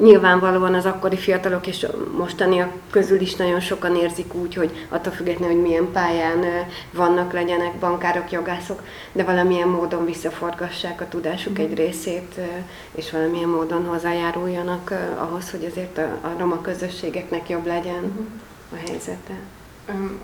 nyilvánvalóan 0.00 0.74
az 0.74 0.86
akkori 0.86 1.16
fiatalok 1.16 1.66
és 1.66 1.86
mostaniak 2.16 2.72
közül 2.90 3.20
is 3.20 3.36
nagyon 3.36 3.60
sokan 3.60 3.96
érzik 3.96 4.34
úgy, 4.34 4.54
hogy 4.54 4.86
attól 4.88 5.12
függetlenül, 5.12 5.54
hogy 5.54 5.64
milyen 5.64 5.92
pályán 5.92 6.44
vannak, 6.92 7.32
legyenek 7.32 7.74
bankárok, 7.74 8.30
jogászok, 8.30 8.82
de 9.12 9.24
valamilyen 9.24 9.68
módon 9.68 10.04
visszaforgassák 10.04 11.00
a 11.00 11.08
tudásuk 11.08 11.58
egy 11.58 11.74
részét, 11.74 12.40
és 12.94 13.10
valamilyen 13.10 13.48
módon 13.48 13.86
hozzájáruljanak 13.86 14.94
ahhoz, 15.18 15.50
hogy 15.50 15.64
azért 15.70 15.98
a, 15.98 16.02
a 16.22 16.34
roma 16.38 16.60
közösségeknek 16.60 17.48
jobb 17.48 17.66
legyen 17.66 18.28
a 18.72 18.76
helyzete. 18.86 19.34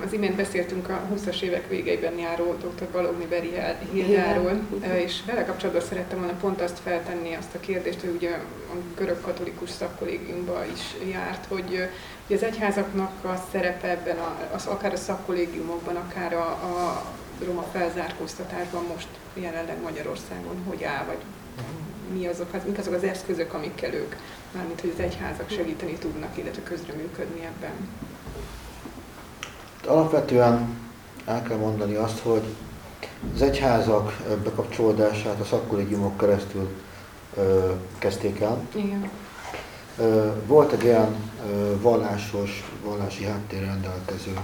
Az 0.04 0.12
imént 0.12 0.36
beszéltünk 0.36 0.88
a 0.88 1.08
20-as 1.14 1.40
évek 1.40 1.68
végeiben 1.68 2.18
járó 2.18 2.54
dr. 2.54 2.88
Balogni 2.92 3.26
Beri 3.26 3.52
Hildáról, 3.92 4.60
és 4.94 5.22
vele 5.26 5.44
kapcsolatban 5.44 5.84
szerettem 5.84 6.18
volna 6.18 6.36
pont 6.40 6.60
azt 6.60 6.78
feltenni, 6.78 7.34
azt 7.34 7.54
a 7.54 7.60
kérdést, 7.60 8.00
hogy 8.00 8.14
ugye 8.14 8.30
a 8.72 8.76
görög 8.96 9.20
katolikus 9.20 9.70
szakkollégiumban 9.70 10.64
is 10.74 11.10
járt, 11.10 11.46
hogy, 11.46 11.88
az 12.34 12.42
egyházaknak 12.42 13.24
a 13.24 13.44
szerepe 13.52 13.88
ebben, 13.88 14.18
a, 14.18 14.48
az, 14.54 14.66
akár 14.66 14.92
a 14.92 14.96
szakkollégiumokban, 14.96 15.96
akár 15.96 16.34
a, 16.34 16.48
a 16.48 17.04
roma 17.44 17.62
felzárkóztatásban 17.72 18.84
most 18.94 19.08
jelenleg 19.34 19.80
Magyarországon 19.82 20.64
hogy 20.68 20.84
áll, 20.84 21.04
vagy 21.04 21.18
mi 22.12 22.26
azok, 22.26 22.54
az, 22.54 22.60
mik 22.66 22.78
azok 22.78 22.94
az 22.94 23.04
eszközök, 23.04 23.54
amikkel 23.54 23.94
ők, 23.94 24.14
mármint 24.52 24.80
hogy 24.80 24.92
az 24.94 25.02
egyházak 25.02 25.50
segíteni 25.50 25.92
tudnak, 25.92 26.38
illetve 26.38 26.62
közreműködni 26.62 27.44
ebben. 27.44 27.72
Alapvetően 29.86 30.68
el 31.26 31.42
kell 31.42 31.56
mondani 31.56 31.94
azt, 31.94 32.18
hogy 32.18 32.42
az 33.34 33.42
egyházak 33.42 34.16
bekapcsolódását 34.44 35.40
a 35.40 35.44
szakkollégiumok 35.44 36.16
keresztül 36.16 36.68
ö, 37.36 37.70
kezdték 37.98 38.40
el. 38.40 38.60
Igen. 38.74 39.10
Ö, 39.98 40.30
volt 40.46 40.72
egy 40.72 40.84
olyan 40.84 41.14
ö, 41.52 41.80
vallásos, 41.80 42.64
vallási 42.84 43.24
háttérrel 43.24 43.66
rendelkező 43.66 44.38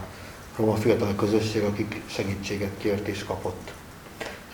roma 0.57 0.75
fiatal 0.75 1.15
közösség, 1.15 1.63
akik 1.63 2.03
segítséget 2.07 2.73
kért 2.79 3.09
és 3.09 3.25
kapott. 3.25 3.73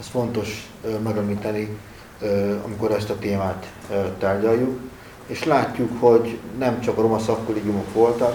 Ez 0.01 0.07
fontos 0.07 0.70
ö, 0.84 0.99
megemlíteni, 0.99 1.78
ö, 2.20 2.55
amikor 2.64 2.91
ezt 2.91 3.11
a 3.11 3.18
témát 3.18 3.72
ö, 3.91 3.95
tárgyaljuk, 4.18 4.80
és 5.26 5.45
látjuk, 5.45 6.01
hogy 6.01 6.39
nem 6.59 6.80
csak 6.80 6.99
a 6.99 7.01
roma 7.01 7.18
szakkollégiumok 7.18 7.93
voltak, 7.93 8.34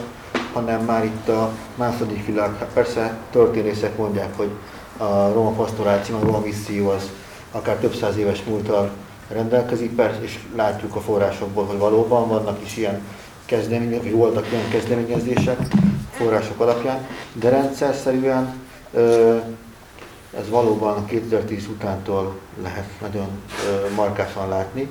hanem 0.54 0.82
már 0.82 1.06
itt 1.06 1.28
a 1.30 1.52
második 1.76 2.26
világ, 2.26 2.66
persze 2.74 3.18
történészek 3.32 3.98
mondják, 3.98 4.38
hogy 4.38 4.50
a 4.98 5.32
roma 5.34 5.50
pastoráció, 5.50 6.16
a 6.16 6.24
roma 6.24 6.40
misszió 6.40 6.90
az 6.90 7.12
akár 7.52 7.76
több 7.76 7.94
száz 7.94 8.18
éves 8.18 8.44
múltal 8.44 8.92
rendelkezik, 9.28 9.96
persze, 9.96 10.22
és 10.22 10.40
látjuk 10.56 10.96
a 10.96 11.02
forrásokból, 11.02 11.66
hogy 11.66 11.78
valóban 11.78 12.28
vannak 12.28 12.58
is 12.66 12.78
ilyen 12.78 13.02
kezdeményezések, 13.46 14.04
vagy 14.04 14.14
voltak 14.14 14.52
ilyen 14.52 14.70
kezdeményezések 14.70 15.58
források 16.12 16.60
alapján, 16.60 17.08
de 17.34 17.50
rendszer 17.50 17.96
ez 20.38 20.50
valóban 20.50 21.06
2010 21.06 21.68
utántól 21.68 22.36
lehet 22.64 22.90
nagyon 23.02 23.28
markásan 23.96 24.50
látni. 24.50 24.90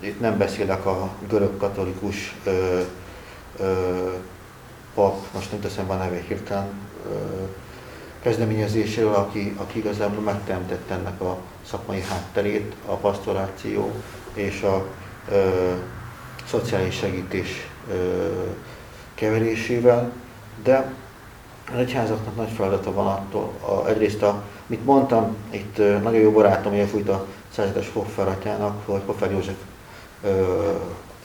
Itt 0.00 0.20
nem 0.20 0.38
beszélek 0.38 0.86
a 0.86 1.10
görög 1.28 1.56
katolikus 1.56 2.36
pap, 4.94 5.16
most 5.34 5.50
nem 5.50 5.60
teszem 5.60 5.90
a 5.90 5.94
neve 5.94 6.20
hirtelen, 6.28 6.68
kezdeményezéséről, 8.26 9.14
aki, 9.14 9.54
aki 9.56 9.78
igazából 9.78 10.22
megteremtette 10.22 10.94
ennek 10.94 11.20
a 11.20 11.36
szakmai 11.66 12.00
hátterét, 12.00 12.74
a 12.86 12.94
pastoráció 12.94 13.90
és 14.34 14.62
a 14.62 14.86
ö, 15.30 15.72
szociális 16.46 16.94
segítés 16.94 17.68
ö, 17.90 18.26
keverésével, 19.14 20.12
de 20.62 20.92
az 21.72 21.78
egyházaknak 21.78 22.36
nagy 22.36 22.50
feladata 22.56 22.92
van 22.92 23.06
attól, 23.06 23.52
a, 23.60 23.88
egyrészt 23.88 24.22
a, 24.22 24.42
mit 24.66 24.84
mondtam, 24.84 25.36
itt 25.50 25.78
ö, 25.78 25.98
nagyon 25.98 26.20
jó 26.20 26.30
barátom 26.30 26.72
elfújt 26.72 27.08
a 27.08 27.26
szerzetes 27.50 27.90
Hoffer 27.92 28.28
atyának, 28.28 28.86
vagy 28.86 29.02
Hoffer 29.06 29.30
József 29.30 29.56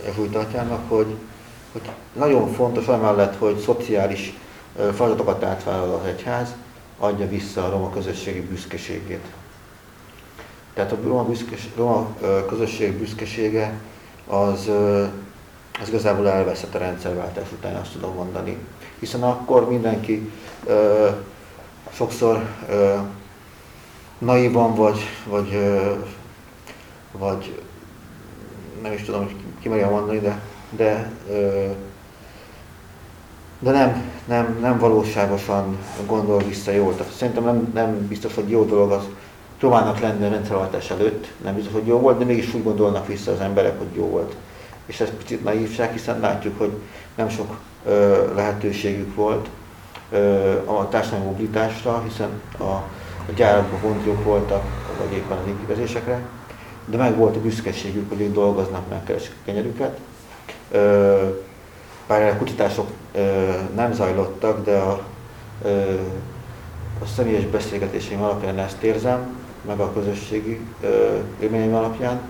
elfújt 0.06 0.36
atyának, 0.36 0.90
hogy 0.90 1.16
hogy 1.72 1.90
nagyon 2.14 2.52
fontos, 2.52 2.88
amellett, 2.88 3.38
hogy 3.38 3.58
szociális 3.58 4.34
feladatokat 4.94 5.44
átvállal 5.44 6.00
az 6.00 6.06
egyház, 6.06 6.56
adja 6.98 7.28
vissza 7.28 7.66
a 7.66 7.70
roma 7.70 7.90
közösségi 7.90 8.42
büszkeségét. 8.42 9.26
Tehát 10.74 10.92
a 10.92 10.98
roma, 11.04 11.24
büszkes, 11.24 11.70
roma 11.76 12.08
közösség 12.48 12.98
büszkesége 12.98 13.80
az, 14.28 14.70
az 15.82 15.88
igazából 15.88 16.30
elveszett 16.30 16.76
a 16.76 16.78
rendszerváltás 16.78 17.52
után, 17.52 17.76
azt 17.76 17.92
tudom 17.92 18.14
mondani. 18.14 18.58
Hiszen 19.00 19.24
akkor 19.24 19.70
mindenki 19.70 20.32
ö, 20.66 21.10
sokszor 21.92 22.46
ö, 22.70 22.96
naivan 24.18 24.76
vagy, 24.76 25.00
vagy, 25.28 25.54
ö, 25.54 25.94
vagy 27.12 27.62
nem 28.82 28.94
is 28.94 29.02
tudom, 29.02 29.24
hogy 29.24 29.36
ki 29.62 29.70
merjem 29.70 29.90
mondani, 29.90 30.20
de 30.20 30.42
de, 30.72 31.12
de 33.60 33.72
nem, 33.72 34.04
nem, 34.26 34.58
nem 34.62 34.80
valóságosan 34.80 35.78
gondol 36.06 36.38
vissza. 36.38 36.72
Tehát 36.72 37.12
szerintem 37.18 37.44
nem, 37.44 37.72
nem 37.74 38.08
biztos, 38.08 38.36
hogy 38.36 38.50
jó 38.50 38.66
dolog 38.66 38.92
az 38.92 39.04
Romának 39.60 40.00
lenne 40.00 40.28
a 40.28 40.30
rendszerváltás 40.30 40.90
előtt, 40.90 41.28
nem 41.44 41.56
biztos, 41.56 41.74
hogy 41.74 41.88
jó 41.88 42.00
volt, 42.00 42.18
de 42.18 42.26
mégis 42.26 42.54
úgy 42.54 42.64
gondolnak 42.64 43.08
vissza 43.08 43.32
az 43.32 43.40
emberek, 43.40 43.78
hogy 43.78 43.96
jó 43.96 44.06
volt. 44.06 44.36
És 44.86 45.00
ez 45.00 45.10
picit 45.18 45.44
naívság, 45.44 45.92
hiszen 45.92 46.20
látjuk, 46.20 46.58
hogy 46.58 46.72
nem 47.16 47.30
sok 47.30 47.58
ö, 47.86 48.26
lehetőségük 48.36 49.16
volt 49.16 49.48
ö, 50.12 50.52
a 50.66 50.90
társadalmi 50.90 51.26
mobilitásra, 51.26 52.04
hiszen 52.08 52.30
a 52.60 52.84
a 53.28 53.32
gyárakban 53.36 53.82
vontók 53.82 54.24
voltak, 54.24 54.64
vagy 55.00 55.18
éppen 55.18 55.38
az 55.38 55.48
építkezésekre, 55.48 56.20
de 56.86 56.98
meg 56.98 57.16
volt 57.16 57.36
a 57.36 57.42
büszkeségük, 57.42 58.10
hogy 58.10 58.22
ők 58.22 58.34
dolgoznak, 58.34 58.90
megkeresik 58.90 59.32
a 59.32 59.46
kenyerüket. 59.46 60.00
Bár 62.08 62.34
a 62.34 62.38
kutatások 62.38 62.88
nem 63.76 63.94
zajlottak, 63.94 64.66
de 64.66 64.78
a, 64.78 65.02
a 67.02 67.06
személyes 67.16 67.46
beszélgetéseim 67.46 68.22
alapján 68.22 68.60
ezt 68.60 68.82
érzem, 68.82 69.38
meg 69.68 69.80
a 69.80 69.94
közösségi 69.94 70.60
élményeim 71.40 71.76
alapján. 71.76 72.22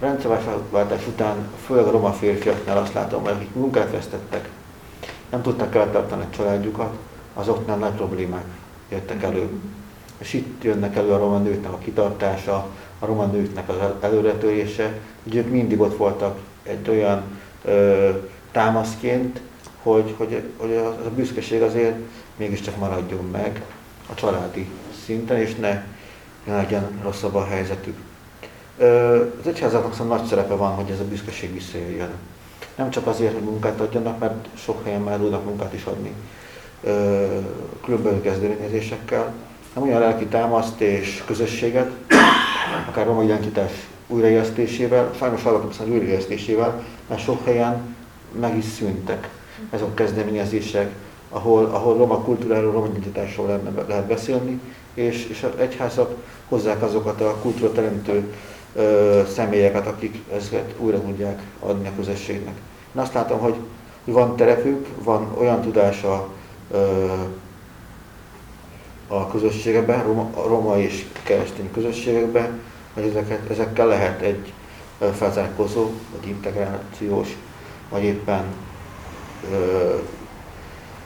A 0.00 0.04
rendszerváltás 0.04 1.06
után, 1.06 1.48
főleg 1.66 1.84
a 1.84 1.90
roma 1.90 2.12
férfiaknál 2.12 2.76
azt 2.76 2.92
látom, 2.92 3.22
hogy 3.22 3.32
akik 3.32 3.54
munkát 3.54 3.90
vesztettek, 3.90 4.48
nem 5.30 5.42
tudtak 5.42 5.74
eltartani 5.74 6.22
a 6.22 6.36
családjukat, 6.36 6.92
azoknál 7.34 7.76
nagy 7.76 7.92
problémák 7.92 8.44
jöttek 8.88 9.22
elő. 9.22 9.48
És 10.18 10.32
itt 10.32 10.62
jönnek 10.62 10.96
elő 10.96 11.12
a 11.12 11.18
roma 11.18 11.38
nőknek 11.38 11.72
a 11.72 11.78
kitartása, 11.78 12.66
a 12.98 13.06
roma 13.06 13.24
nőknek 13.24 13.68
az 13.68 13.76
előretörése, 14.00 14.98
hogy 15.22 15.34
ők 15.34 15.50
mindig 15.50 15.80
ott 15.80 15.96
voltak 15.96 16.38
egy 16.62 16.88
olyan 16.88 17.22
ö, 17.66 18.10
támaszként, 18.52 19.40
hogy, 19.82 20.14
hogy, 20.16 20.42
hogy 20.56 20.72
az 20.72 21.06
a 21.06 21.10
büszkeség 21.14 21.62
azért 21.62 21.96
mégiscsak 22.36 22.76
maradjon 22.76 23.24
meg 23.32 23.62
a 24.10 24.14
családi 24.14 24.68
szinten, 25.04 25.36
és 25.36 25.54
ne, 25.54 25.84
legyen 26.46 27.00
rosszabb 27.02 27.34
a 27.34 27.44
helyzetük. 27.44 27.96
Az 29.40 29.46
egyházaknak 29.46 29.94
szóval 29.94 30.16
nagy 30.16 30.26
szerepe 30.26 30.54
van, 30.54 30.74
hogy 30.74 30.90
ez 30.90 31.00
a 31.00 31.04
büszkeség 31.04 31.52
visszajöjjön. 31.52 32.10
Nem 32.74 32.90
csak 32.90 33.06
azért, 33.06 33.32
hogy 33.32 33.42
munkát 33.42 33.80
adjanak, 33.80 34.18
mert 34.18 34.48
sok 34.54 34.84
helyen 34.84 35.00
már 35.00 35.18
tudnak 35.18 35.44
munkát 35.44 35.72
is 35.72 35.84
adni 35.84 36.12
különböző 37.84 38.20
kezdeményezésekkel, 38.20 39.32
hanem 39.74 39.88
olyan 39.88 40.00
lelki 40.00 40.26
támaszt 40.26 40.80
és 40.80 41.22
közösséget, 41.26 41.90
akár 42.88 43.06
roma 43.06 43.22
identitás 43.22 43.72
újraélesztésével, 44.06 45.12
sajnos 45.18 45.42
hallgatom 45.42 45.68
az 45.68 45.88
újraélesztésével, 45.88 46.84
mert 47.08 47.22
sok 47.22 47.44
helyen 47.44 47.96
meg 48.40 48.56
is 48.56 48.64
szűntek 48.64 49.28
ezek 49.70 49.86
a 49.86 49.94
kezdeményezések, 49.94 50.94
ahol, 51.28 51.64
ahol 51.64 51.96
roma 51.96 52.18
kultúráról, 52.18 52.72
roma 52.72 52.86
identitásról 52.86 53.46
lehet, 53.46 53.88
lehet 53.88 54.06
beszélni, 54.06 54.60
és, 54.94 55.26
és 55.30 55.42
az 55.42 55.60
egyházak 55.60 56.14
hozzák 56.48 56.82
azokat 56.82 57.20
a 57.20 57.36
kultúra 57.42 57.72
teremtő 57.72 58.34
személyeket, 59.34 59.86
akik 59.86 60.22
ezeket 60.32 60.74
újra 60.78 61.00
tudják 61.00 61.42
adni 61.60 61.88
a 61.88 61.96
közösségnek. 61.96 62.54
Én 62.94 63.02
azt 63.02 63.14
látom, 63.14 63.38
hogy 63.38 63.54
van 64.04 64.36
terepük, 64.36 64.86
van 65.02 65.34
olyan 65.38 65.60
tudása 65.60 66.28
ö, 66.70 67.04
a 69.08 69.26
közösségekben, 69.26 70.02
roma, 70.02 70.30
roma 70.46 70.78
és 70.78 71.06
keresztény 71.22 71.70
közösségekben, 71.72 72.60
hogy 72.96 73.04
ezeket, 73.04 73.50
ezekkel 73.50 73.86
lehet 73.86 74.20
egy 74.20 74.52
felzárkózó, 75.14 75.90
vagy 76.16 76.28
integrációs, 76.28 77.36
vagy 77.88 78.02
éppen 78.02 78.44
ö, 79.52 79.94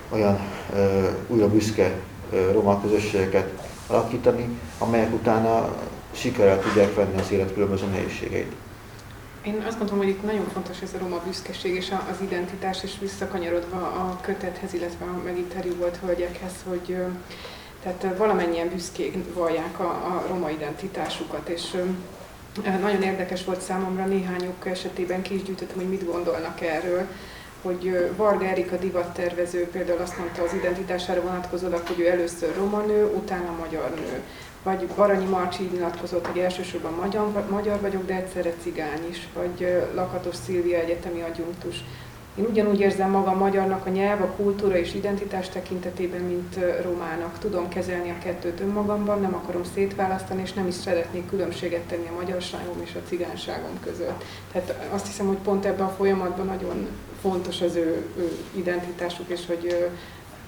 olyan 0.09 0.39
ö, 0.75 1.09
újra 1.27 1.49
büszke 1.49 1.93
ö, 2.33 2.53
roma 2.53 2.81
közösségeket 2.81 3.69
alakítani, 3.87 4.59
amelyek 4.79 5.13
utána 5.13 5.75
sikerrel 6.13 6.61
tudják 6.61 6.95
venni 6.95 7.21
az 7.21 7.33
élet 7.33 7.55
különböző 7.55 7.87
nehézségeit. 7.87 8.53
Én 9.43 9.65
azt 9.67 9.79
gondolom, 9.79 10.05
hogy 10.05 10.13
itt 10.13 10.23
nagyon 10.23 10.47
fontos 10.53 10.81
ez 10.83 10.95
a 10.95 10.99
roma 10.99 11.21
büszkeség 11.27 11.75
és 11.75 11.93
az 12.11 12.21
identitás, 12.21 12.83
és 12.83 12.93
visszakanyarodva 13.01 13.77
a 13.77 14.19
kötethez, 14.21 14.75
illetve 14.75 15.05
a 15.05 15.23
megint 15.25 15.55
volt 15.79 15.99
hölgyekhez, 16.05 16.53
hogy 16.69 16.97
tehát 17.83 18.17
valamennyien 18.17 18.69
büszkék 18.69 19.35
vallják 19.35 19.81
a, 19.81 19.85
a 19.85 20.25
roma 20.29 20.51
identitásukat, 20.51 21.49
és 21.49 21.77
nagyon 22.81 23.03
érdekes 23.03 23.45
volt 23.45 23.61
számomra 23.61 24.05
néhányuk 24.05 24.67
esetében 24.67 25.23
ki 25.23 25.35
is 25.35 25.43
gyűjtöttem, 25.43 25.77
hogy 25.77 25.89
mit 25.89 26.07
gondolnak 26.07 26.61
erről, 26.61 27.07
hogy 27.63 28.13
Varga 28.17 28.45
Erika 28.45 28.77
divattervező 28.77 29.69
például 29.69 30.01
azt 30.01 30.19
mondta 30.19 30.43
az 30.43 30.53
identitására 30.53 31.21
vonatkozólag, 31.21 31.87
hogy 31.87 32.01
ő 32.01 32.09
először 32.09 32.57
roma 32.57 32.81
nő, 32.81 33.05
utána 33.05 33.57
magyar 33.59 33.91
nő. 33.95 34.23
Vagy 34.63 34.87
Baranyi 34.87 35.25
Marcsi 35.25 35.63
így 35.63 35.73
nyilatkozott, 35.73 36.27
hogy 36.27 36.41
elsősorban 36.41 36.93
magyar, 36.93 37.47
magyar 37.51 37.81
vagyok, 37.81 38.07
de 38.07 38.15
egyszerre 38.15 38.53
cigány 38.63 39.09
is. 39.11 39.29
Vagy 39.35 39.87
Lakatos 39.95 40.37
Szilvia 40.37 40.79
egyetemi 40.79 41.23
adjunktus. 41.23 41.85
Én 42.35 42.45
ugyanúgy 42.45 42.81
érzem 42.81 43.11
magam 43.11 43.39
magyarnak 43.39 43.87
a 43.87 43.91
nyelv, 43.91 44.23
a 44.23 44.27
kultúra 44.27 44.79
és 44.79 44.95
identitás 44.95 45.49
tekintetében, 45.49 46.21
mint 46.21 46.59
romának. 46.83 47.39
Tudom 47.39 47.69
kezelni 47.69 48.11
a 48.11 48.19
kettőt 48.23 48.61
önmagamban, 48.61 49.21
nem 49.21 49.35
akarom 49.35 49.65
szétválasztani, 49.75 50.43
és 50.43 50.53
nem 50.53 50.67
is 50.67 50.75
szeretnék 50.75 51.29
különbséget 51.29 51.81
tenni 51.81 52.09
a 52.09 52.15
magyarságom 52.15 52.81
és 52.83 52.95
a 52.95 53.09
cigányságom 53.09 53.81
között. 53.81 54.25
Tehát 54.53 54.89
azt 54.91 55.07
hiszem, 55.07 55.27
hogy 55.27 55.37
pont 55.37 55.65
ebben 55.65 55.87
a 55.87 55.95
folyamatban 55.97 56.47
nagyon 56.47 56.89
fontos 57.21 57.61
az 57.61 57.75
ő, 57.75 58.05
ő 58.17 58.33
identitásuk, 58.53 59.29
és 59.29 59.47
hogy 59.47 59.91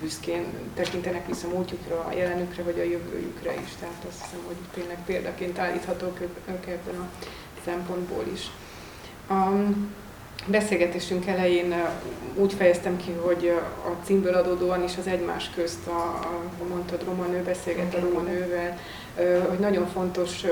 büszkén 0.01 0.45
tekintenek 0.75 1.27
vissza 1.27 1.49
múltjukra, 1.49 2.05
a 2.09 2.13
jelenükre, 2.13 2.63
vagy 2.63 2.79
a 2.79 2.83
jövőjükre 2.83 3.55
is. 3.55 3.71
Tehát 3.81 4.05
azt 4.09 4.23
hiszem, 4.23 4.41
hogy 4.47 4.57
tényleg 4.75 4.99
példaként 5.07 5.59
állíthatók 5.59 6.21
ők 6.21 6.67
ebben 6.67 7.01
a 7.01 7.09
szempontból 7.65 8.25
is. 8.33 8.51
Um, 9.31 9.95
beszélgetésünk 10.47 11.27
elején 11.27 11.75
úgy 12.35 12.53
fejeztem 12.53 12.97
ki, 12.97 13.13
hogy 13.13 13.53
a 13.85 14.05
címből 14.05 14.35
adódóan 14.35 14.83
is 14.83 14.97
az 14.99 15.07
egymás 15.07 15.51
közt, 15.55 15.87
a, 15.87 16.19
a 16.61 16.65
mondtad 16.69 17.05
roma 17.05 17.25
nő 17.25 17.43
beszélget 17.43 17.95
a 17.95 18.01
roma 18.01 18.21
nővel, 18.21 18.79
hogy 19.49 19.59
nagyon 19.59 19.87
fontos 19.87 20.45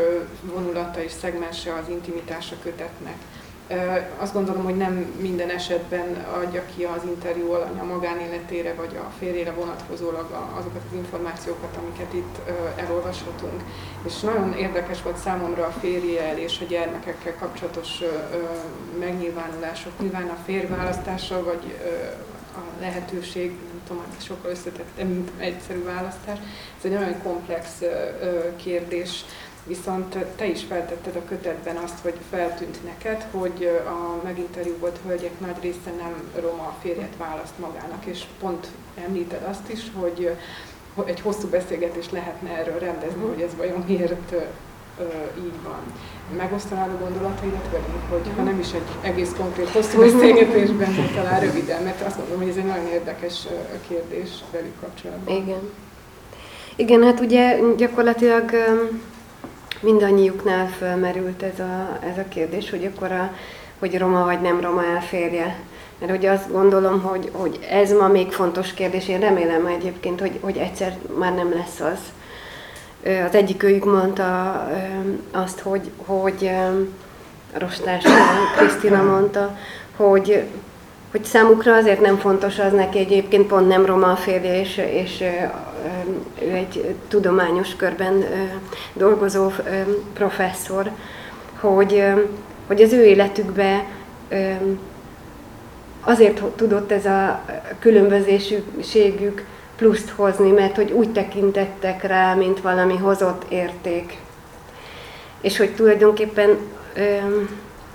vonulata 0.43 1.03
és 1.03 1.13
szegmense 1.13 1.75
az 1.75 1.89
intimitása 1.89 2.55
kötetnek. 2.63 3.17
Azt 4.17 4.33
gondolom, 4.33 4.65
hogy 4.65 4.77
nem 4.77 5.15
minden 5.21 5.51
esetben 5.51 6.27
adja 6.45 6.63
ki 6.77 6.85
az 6.85 7.03
interjú 7.05 7.53
alany 7.53 7.75
magánéletére 7.87 8.75
vagy 8.75 8.97
a 8.97 9.13
férjére 9.19 9.53
vonatkozólag 9.53 10.31
azokat 10.59 10.83
az 10.91 10.97
információkat, 10.97 11.77
amiket 11.77 12.13
itt 12.13 12.39
elolvashatunk. 12.77 13.63
És 14.07 14.21
nagyon 14.21 14.53
érdekes 14.53 15.03
volt 15.03 15.17
számomra 15.17 15.67
a 15.67 15.75
férjel 15.81 16.39
és 16.39 16.61
a 16.61 16.65
gyermekekkel 16.65 17.35
kapcsolatos 17.39 17.89
megnyilvánulások. 18.99 19.93
Nyilván 20.01 20.29
a 20.29 20.39
férválasztása 20.45 21.45
vagy 21.45 21.77
a 22.55 22.81
lehetőség, 22.81 23.51
nem 23.51 23.81
tudom, 23.87 24.03
ez 24.19 24.25
sokkal 24.25 24.51
összetett, 24.51 25.05
mint 25.05 25.31
egyszerű 25.37 25.85
választás. 25.85 26.39
Ez 26.79 26.85
egy 26.85 26.93
nagyon 26.93 27.23
komplex 27.23 27.69
kérdés 28.57 29.25
Viszont 29.71 30.17
te 30.37 30.47
is 30.47 30.63
feltetted 30.63 31.17
a 31.17 31.29
kötetben 31.29 31.77
azt, 31.77 31.99
hogy 32.03 32.15
feltűnt 32.31 32.85
neked, 32.85 33.27
hogy 33.31 33.71
a 33.87 34.25
meginterjúvolt 34.25 34.99
hölgyek 35.07 35.41
nagy 35.41 35.57
része 35.61 35.91
nem 35.99 36.31
roma 36.41 36.77
férjet 36.83 37.17
választ 37.19 37.59
magának, 37.59 38.05
és 38.05 38.23
pont 38.41 38.67
említed 39.07 39.43
azt 39.51 39.71
is, 39.73 39.81
hogy 40.01 40.37
egy 41.05 41.21
hosszú 41.21 41.49
beszélgetés 41.49 42.11
lehetne 42.11 42.51
erről 42.51 42.79
rendezni, 42.79 43.23
hogy 43.23 43.41
ez 43.41 43.57
vajon 43.57 43.85
miért 43.87 44.33
így 45.39 45.63
van. 45.63 45.81
Megosztanád 46.37 46.91
a 46.91 47.03
gondolataidat 47.03 47.69
velünk, 47.71 48.05
hogy 48.09 48.33
ha 48.37 48.43
nem 48.43 48.59
is 48.59 48.73
egy 48.73 49.11
egész 49.11 49.33
konkrét 49.39 49.69
hosszú 49.69 50.01
beszélgetésben, 50.11 50.95
de 50.97 51.03
talán 51.15 51.41
röviden, 51.41 51.83
mert 51.83 52.07
azt 52.07 52.17
gondolom, 52.17 52.41
hogy 52.41 52.51
ez 52.51 52.57
egy 52.57 52.65
nagyon 52.65 52.87
érdekes 52.87 53.47
kérdés 53.89 54.29
velük 54.53 54.81
kapcsolatban. 54.81 55.37
Igen. 55.37 55.71
Igen, 56.77 57.03
hát 57.03 57.21
ugye 57.21 57.59
gyakorlatilag 57.77 58.51
mindannyiuknál 59.81 60.69
felmerült 60.69 61.43
ez 61.43 61.59
a, 61.61 61.99
ez 62.11 62.19
a 62.19 62.29
kérdés, 62.29 62.71
hogy 62.71 62.85
akkor 62.85 63.13
a, 63.13 63.33
hogy 63.79 63.99
roma 63.99 64.25
vagy 64.25 64.41
nem 64.41 64.61
roma 64.61 64.85
elférje. 64.85 65.57
Mert 65.99 66.13
hogy 66.13 66.27
azt 66.27 66.53
gondolom, 66.53 67.01
hogy, 67.01 67.31
hogy 67.33 67.59
ez 67.71 67.93
ma 67.93 68.09
még 68.09 68.33
fontos 68.33 68.75
kérdés, 68.75 69.09
én 69.09 69.21
remélem 69.21 69.67
egyébként, 69.67 70.21
hogy, 70.21 70.39
hogy 70.41 70.57
egyszer 70.57 70.97
már 71.19 71.35
nem 71.35 71.53
lesz 71.55 71.81
az. 71.81 71.99
Az 73.27 73.35
egyik 73.35 73.63
őjük 73.63 73.85
mondta 73.85 74.69
azt, 75.31 75.61
hogy, 75.61 75.91
hogy 75.97 76.51
Rostás 77.53 78.05
Krisztina 78.57 79.03
mondta, 79.03 79.59
hogy 79.97 80.45
hogy 81.11 81.25
számukra 81.25 81.75
azért 81.75 82.01
nem 82.01 82.17
fontos 82.19 82.59
az 82.59 82.73
neki 82.73 82.99
egyébként 82.99 83.47
pont 83.47 83.69
nem 83.69 83.87
roma 83.87 84.11
a 84.11 84.17
férje, 84.17 84.61
és, 84.61 84.77
és 84.77 85.25
ő 86.43 86.51
egy 86.51 86.95
tudományos 87.09 87.77
körben 87.77 88.25
dolgozó 88.93 89.51
professzor, 90.13 90.91
hogy, 91.61 92.05
hogy 92.67 92.83
az 92.83 92.93
ő 92.93 93.05
életükbe 93.05 93.85
azért 96.01 96.43
tudott 96.43 96.93
ez 96.93 97.07
a 97.07 97.45
különbözőségük 97.79 99.45
pluszt 99.77 100.11
hozni, 100.11 100.51
mert 100.51 100.77
hogy 100.77 100.91
úgy 100.91 101.13
tekintettek 101.13 102.03
rá, 102.03 102.35
mint 102.35 102.61
valami 102.61 102.97
hozott 102.97 103.45
érték. 103.49 104.19
És 105.41 105.57
hogy 105.57 105.75
tulajdonképpen 105.75 106.59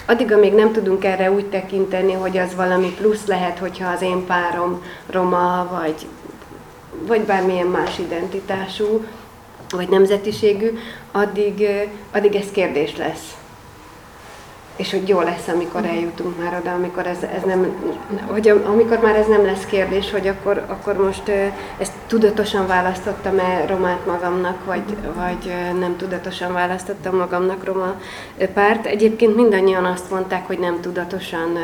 addig, 0.06 0.32
amíg 0.32 0.54
nem 0.54 0.72
tudunk 0.72 1.06
erre 1.06 1.32
úgy 1.32 1.46
tekinteni, 1.46 2.14
hogy 2.14 2.38
az 2.38 2.56
valami 2.56 2.94
plusz 2.94 3.26
lehet, 3.26 3.60
hogyha 3.60 3.90
az 3.90 4.02
én 4.02 4.26
párom 4.26 4.84
roma, 5.10 5.68
vagy, 5.72 6.08
vagy 7.08 7.22
bármilyen 7.22 7.68
más 7.68 8.00
identitású, 8.00 9.06
vagy 9.72 9.90
nemzetiségű, 9.90 10.78
addig, 11.12 11.68
addig 12.12 12.36
ez 12.36 12.52
kérdés 12.52 12.98
lesz. 12.98 13.36
És 14.76 14.92
hogy 14.92 15.08
jó 15.08 15.22
lesz, 15.22 15.48
amikor 15.48 15.86
eljutunk 15.86 16.40
már 16.44 16.60
oda, 16.62 16.74
amikor 16.74 17.08
ez, 17.08 17.18
ez 17.36 17.42
nem, 17.46 17.76
hogy 18.28 18.48
amikor 18.48 19.00
már 19.00 19.16
ez 19.16 19.28
nem 19.28 19.46
lesz 19.46 19.66
kérdés, 19.66 20.12
hogy 20.12 20.28
akkor, 20.28 20.66
akkor 20.68 20.94
most 20.94 21.30
ezt 21.78 21.94
tudatosan 22.08 22.68
választottam-e 22.68 23.66
romát 23.66 24.06
magamnak, 24.06 24.66
vagy, 24.66 24.96
vagy 25.16 25.54
nem 25.80 25.96
tudatosan 25.98 26.54
választottam 26.54 27.16
magamnak 27.16 27.64
roma 27.64 27.96
párt. 28.54 28.86
Egyébként 28.86 29.36
mindannyian 29.36 29.86
azt 29.86 30.12
mondták, 30.12 30.48
hogy 30.48 30.60
nem 30.60 30.82
tudatosan 30.82 31.58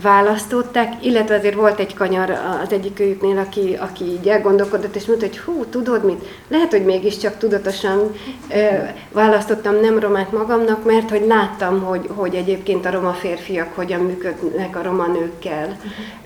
választották, 0.00 1.04
illetve 1.04 1.34
azért 1.34 1.54
volt 1.54 1.78
egy 1.78 1.94
kanyar 1.94 2.30
az 2.30 2.72
egyik 2.72 3.00
őjüknél, 3.00 3.38
aki, 3.38 3.76
aki 3.80 4.04
így 4.04 4.28
elgondolkodott, 4.28 4.96
és 4.96 5.06
mondta, 5.06 5.26
hogy 5.26 5.38
hú, 5.38 5.64
tudod 5.64 6.04
mit, 6.04 6.24
lehet, 6.48 6.70
hogy 6.70 6.84
mégiscsak 6.84 7.38
tudatosan 7.38 8.12
e, 8.48 8.94
választottam 9.12 9.80
nem 9.80 9.98
romát 9.98 10.32
magamnak, 10.32 10.84
mert 10.84 11.10
hogy 11.10 11.26
láttam, 11.26 11.82
hogy, 11.82 12.08
hogy 12.14 12.34
egyébként 12.34 12.86
a 12.86 12.90
roma 12.90 13.12
férfiak 13.12 13.74
hogyan 13.74 14.00
működnek 14.00 14.76
a 14.76 14.82
roma 14.82 15.06
nőkkel 15.06 15.76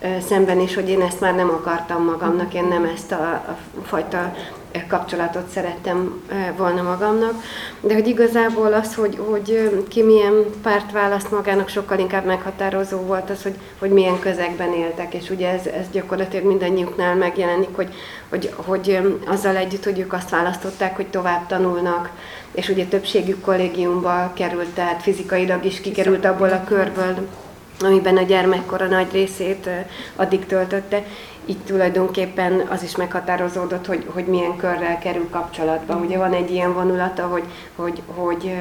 e, 0.01 0.21
szemben, 0.21 0.61
és 0.61 0.75
hogy 0.75 0.89
én 0.89 1.01
ezt 1.01 1.21
már 1.21 1.35
nem 1.35 1.49
akartam 1.49 2.05
magamnak, 2.05 2.55
én 2.55 2.65
nem 2.65 2.85
ezt 2.95 3.13
a, 3.13 3.31
a 3.33 3.57
fajta 3.83 4.35
kapcsolatot 4.89 5.49
szerettem 5.49 6.23
volna 6.57 6.83
magamnak, 6.83 7.43
de 7.81 7.95
hogy 7.95 8.07
igazából 8.07 8.73
az, 8.73 8.95
hogy, 8.95 9.19
hogy 9.29 9.71
ki 9.89 10.03
milyen 10.03 10.45
párt 10.63 10.93
választ 10.93 11.31
magának, 11.31 11.69
sokkal 11.69 11.99
inkább 11.99 12.25
meghatározó 12.25 12.99
volt 12.99 13.31
az, 13.31 13.43
hogy, 13.43 13.55
hogy 13.79 13.91
milyen 13.91 14.19
közegben 14.19 14.73
éltek, 14.73 15.15
és 15.15 15.31
ugye 15.31 15.51
ez, 15.51 15.67
ez 15.67 15.91
gyakorlatilag 15.93 16.47
mindannyiuknál 16.47 17.15
megjelenik, 17.15 17.77
hogy, 17.77 17.95
hogy, 18.29 18.53
hogy 18.57 19.01
azzal 19.27 19.57
együtt, 19.57 19.85
hogy 19.85 19.99
ők 19.99 20.13
azt 20.13 20.31
választották, 20.31 20.97
hogy 20.97 21.07
tovább 21.07 21.47
tanulnak, 21.47 22.11
és 22.53 22.69
ugye 22.69 22.85
többségük 22.85 23.41
kollégiumba 23.41 24.33
került, 24.35 24.69
tehát 24.69 25.03
fizikailag 25.03 25.65
is 25.65 25.81
kikerült 25.81 26.25
abból 26.25 26.49
a 26.49 26.65
körből, 26.65 27.29
amiben 27.81 28.17
a 28.17 28.23
gyermekkora 28.23 28.87
nagy 28.87 29.13
részét 29.13 29.69
addig 30.17 30.47
töltötte, 30.47 31.03
így 31.47 31.59
tulajdonképpen 31.59 32.61
az 32.69 32.83
is 32.83 32.97
meghatározódott, 32.97 33.87
hogy, 33.87 34.07
hogy 34.13 34.25
milyen 34.25 34.57
körrel 34.57 34.99
kerül 34.99 35.29
kapcsolatba. 35.31 35.95
Ugye 35.95 36.19
van 36.19 36.33
egy 36.33 36.51
ilyen 36.51 36.75
vonulata, 36.75 37.27
hogy, 37.27 37.45
hogy, 37.77 38.03
hogy 38.07 38.55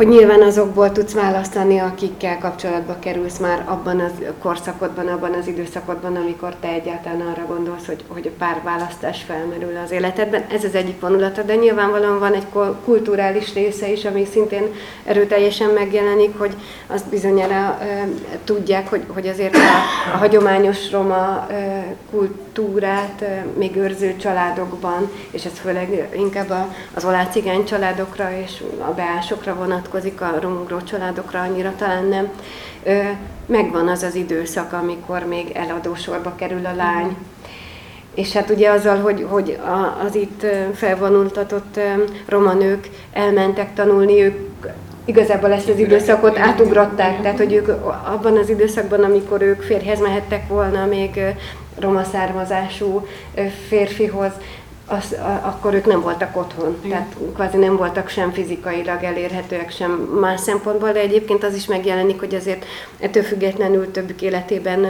hogy 0.00 0.08
nyilván 0.08 0.42
azokból 0.42 0.92
tudsz 0.92 1.12
választani, 1.12 1.78
akikkel 1.78 2.38
kapcsolatba 2.38 2.96
kerülsz 2.98 3.38
már 3.38 3.64
abban 3.66 4.00
az 4.00 4.10
korszakodban, 4.42 5.08
abban 5.08 5.32
az 5.32 5.46
időszakodban, 5.46 6.16
amikor 6.16 6.54
te 6.60 6.68
egyáltalán 6.68 7.20
arra 7.20 7.46
gondolsz, 7.46 7.86
hogy, 7.86 8.04
hogy 8.08 8.26
a 8.26 8.36
párválasztás 8.38 9.22
felmerül 9.22 9.76
az 9.84 9.90
életedben. 9.90 10.44
Ez 10.52 10.64
az 10.64 10.74
egyik 10.74 11.00
vonulata, 11.00 11.42
de 11.42 11.54
nyilvánvalóan 11.54 12.18
van 12.18 12.34
egy 12.34 12.46
kulturális 12.84 13.54
része 13.54 13.92
is, 13.92 14.04
ami 14.04 14.24
szintén 14.24 14.64
erőteljesen 15.04 15.70
megjelenik, 15.70 16.38
hogy 16.38 16.54
azt 16.86 17.08
bizonyára 17.08 17.78
e, 17.80 18.08
tudják, 18.44 18.88
hogy, 18.88 19.02
hogy 19.08 19.26
azért 19.26 19.54
a, 19.54 19.58
a 20.14 20.16
hagyományos 20.16 20.90
roma 20.90 21.46
e, 21.50 21.84
kultúrát 22.60 23.24
még 23.58 23.76
őrző 23.76 24.16
családokban, 24.16 25.10
és 25.30 25.44
ez 25.44 25.58
főleg 25.58 26.08
inkább 26.16 26.52
az 26.94 27.04
olácigány 27.04 27.64
családokra 27.64 28.30
és 28.44 28.62
a 28.78 28.92
beásokra 28.92 29.54
vonatkozik, 29.54 30.20
a 30.20 30.38
romugró 30.40 30.80
családokra, 30.80 31.40
annyira 31.40 31.72
talán 31.76 32.04
nem. 32.04 32.28
Megvan 33.46 33.88
az 33.88 34.02
az 34.02 34.14
időszak, 34.14 34.72
amikor 34.72 35.26
még 35.26 35.50
eladósorba 35.54 36.34
kerül 36.36 36.66
a 36.66 36.74
lány. 36.74 37.16
És 38.14 38.32
hát 38.32 38.50
ugye 38.50 38.70
azzal, 38.70 39.00
hogy, 39.00 39.26
hogy 39.28 39.58
az 40.06 40.14
itt 40.14 40.46
felvonultatott 40.74 41.80
roma 42.26 42.52
nők 42.52 42.88
elmentek 43.12 43.74
tanulni, 43.74 44.22
ők 44.22 44.66
igazából 45.04 45.52
ezt 45.52 45.68
az 45.68 45.78
időszakot 45.78 46.38
átugrották, 46.38 47.22
tehát 47.22 47.38
hogy 47.38 47.52
ők 47.52 47.68
abban 48.14 48.36
az 48.36 48.48
időszakban, 48.48 49.02
amikor 49.02 49.42
ők 49.42 49.62
férjhez 49.62 50.00
mehettek 50.00 50.48
volna 50.48 50.86
még 50.86 51.20
roma 51.80 52.04
származású 52.04 53.06
férfihoz, 53.68 54.32
az, 54.86 55.12
a, 55.12 55.46
akkor 55.46 55.74
ők 55.74 55.86
nem 55.86 56.00
voltak 56.00 56.36
otthon, 56.36 56.76
Igen. 56.84 56.90
tehát 56.90 57.16
kvázi 57.34 57.56
nem 57.56 57.76
voltak 57.76 58.08
sem 58.08 58.32
fizikailag 58.32 59.02
elérhetőek, 59.02 59.70
sem 59.70 59.90
más 60.20 60.40
szempontból, 60.40 60.92
de 60.92 61.00
egyébként 61.00 61.44
az 61.44 61.54
is 61.54 61.66
megjelenik, 61.66 62.18
hogy 62.18 62.34
azért 62.34 62.64
ettől 62.98 63.22
függetlenül 63.22 63.90
többük 63.90 64.22
életében 64.22 64.86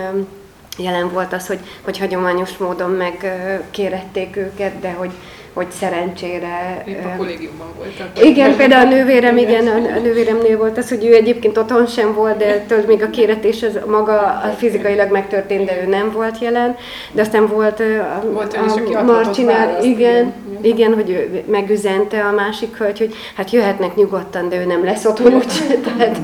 jelen 0.79 1.13
volt 1.13 1.33
az, 1.33 1.47
hogy, 1.47 1.59
hogy 1.83 1.99
hagyományos 1.99 2.57
módon 2.57 2.91
megkérették 2.91 4.37
őket, 4.37 4.81
de 4.81 4.93
hogy, 4.93 5.11
hogy 5.53 5.71
szerencsére... 5.71 6.83
Épp 6.87 7.05
a 7.05 7.17
kollégiumban 7.17 7.67
voltak. 7.77 8.25
Igen, 8.25 8.57
például 8.57 8.87
a 8.87 8.91
nővérem, 8.91 9.37
igen, 9.37 9.67
a 9.67 9.99
nővéremnél 9.99 10.59
volt 10.59 10.79
az, 10.79 10.89
hogy 10.89 11.05
ő 11.05 11.15
egyébként 11.15 11.59
otthon 11.59 11.87
sem 11.87 12.15
volt, 12.15 12.37
de 12.37 12.59
tőle 12.61 12.87
még 12.87 13.03
a 13.03 13.11
kéretés 13.11 13.63
az 13.63 13.79
maga 13.87 14.21
a 14.21 14.49
fizikailag 14.57 15.11
megtörtént, 15.11 15.65
de 15.65 15.83
ő 15.83 15.89
nem 15.89 16.13
volt 16.13 16.39
jelen. 16.39 16.77
De 17.13 17.21
aztán 17.21 17.47
volt 17.47 17.81
a, 17.81 18.23
volt 18.33 18.55
a, 18.55 18.99
a 18.99 19.03
Marcinál, 19.03 19.85
igen, 19.85 20.33
igen, 20.61 20.95
hogy 20.95 21.11
ő 21.11 21.43
megüzente 21.47 22.25
a 22.25 22.33
másik 22.33 22.77
hölgy, 22.77 22.99
hogy 22.99 23.15
hát 23.37 23.51
jöhetnek 23.51 23.95
nyugodtan, 23.95 24.49
de 24.49 24.57
ő 24.61 24.65
nem 24.65 24.85
lesz 24.85 25.05
otthon, 25.05 25.35
úgy, 25.41 25.81
tehát 25.85 26.19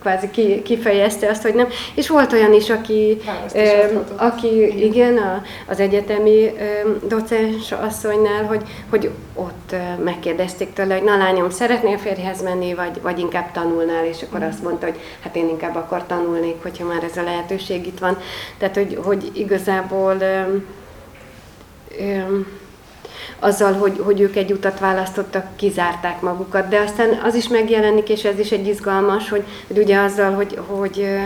kvázi 0.00 0.30
ki, 0.30 0.62
kifejezte 0.62 1.28
azt, 1.28 1.42
hogy 1.42 1.54
nem. 1.54 1.68
És 1.94 2.08
volt 2.08 2.32
olyan 2.32 2.52
is, 2.52 2.70
aki, 2.70 3.20
aki 4.16 4.84
igen, 4.84 5.16
a, 5.16 5.42
az 5.66 5.80
egyetemi 5.80 6.52
docens 7.08 7.72
asszonynál, 7.72 8.44
hogy, 8.44 8.62
hogy 8.90 9.10
ott 9.34 9.74
megkérdezték 10.04 10.72
tőle, 10.72 10.94
hogy 10.94 11.04
na 11.04 11.16
lányom, 11.16 11.50
szeretnél 11.50 11.98
férjhez 11.98 12.42
menni, 12.42 12.74
vagy, 12.74 13.00
vagy 13.02 13.18
inkább 13.18 13.52
tanulnál, 13.52 14.04
és 14.04 14.22
akkor 14.22 14.42
azt 14.42 14.62
mondta, 14.62 14.86
hogy 14.86 15.00
hát 15.20 15.36
én 15.36 15.48
inkább 15.48 15.76
akkor 15.76 16.06
tanulnék, 16.06 16.62
hogyha 16.62 16.86
már 16.86 17.02
ez 17.02 17.16
a 17.16 17.22
lehetőség 17.22 17.86
itt 17.86 17.98
van. 17.98 18.18
Tehát, 18.58 18.74
hogy, 18.74 18.98
hogy 19.02 19.30
igazából 19.32 20.16
öm, 20.20 20.66
öm, 21.98 22.59
azzal, 23.40 23.72
hogy, 23.72 24.00
hogy 24.04 24.20
ők 24.20 24.36
egy 24.36 24.52
utat 24.52 24.78
választottak, 24.78 25.56
kizárták 25.56 26.20
magukat. 26.20 26.68
De 26.68 26.78
aztán 26.78 27.20
az 27.24 27.34
is 27.34 27.48
megjelenik, 27.48 28.08
és 28.08 28.24
ez 28.24 28.38
is 28.38 28.50
egy 28.50 28.66
izgalmas, 28.66 29.28
hogy, 29.28 29.44
hogy 29.66 29.78
ugye 29.78 29.98
azzal, 29.98 30.34
hogy, 30.34 30.58
hogy 30.66 31.18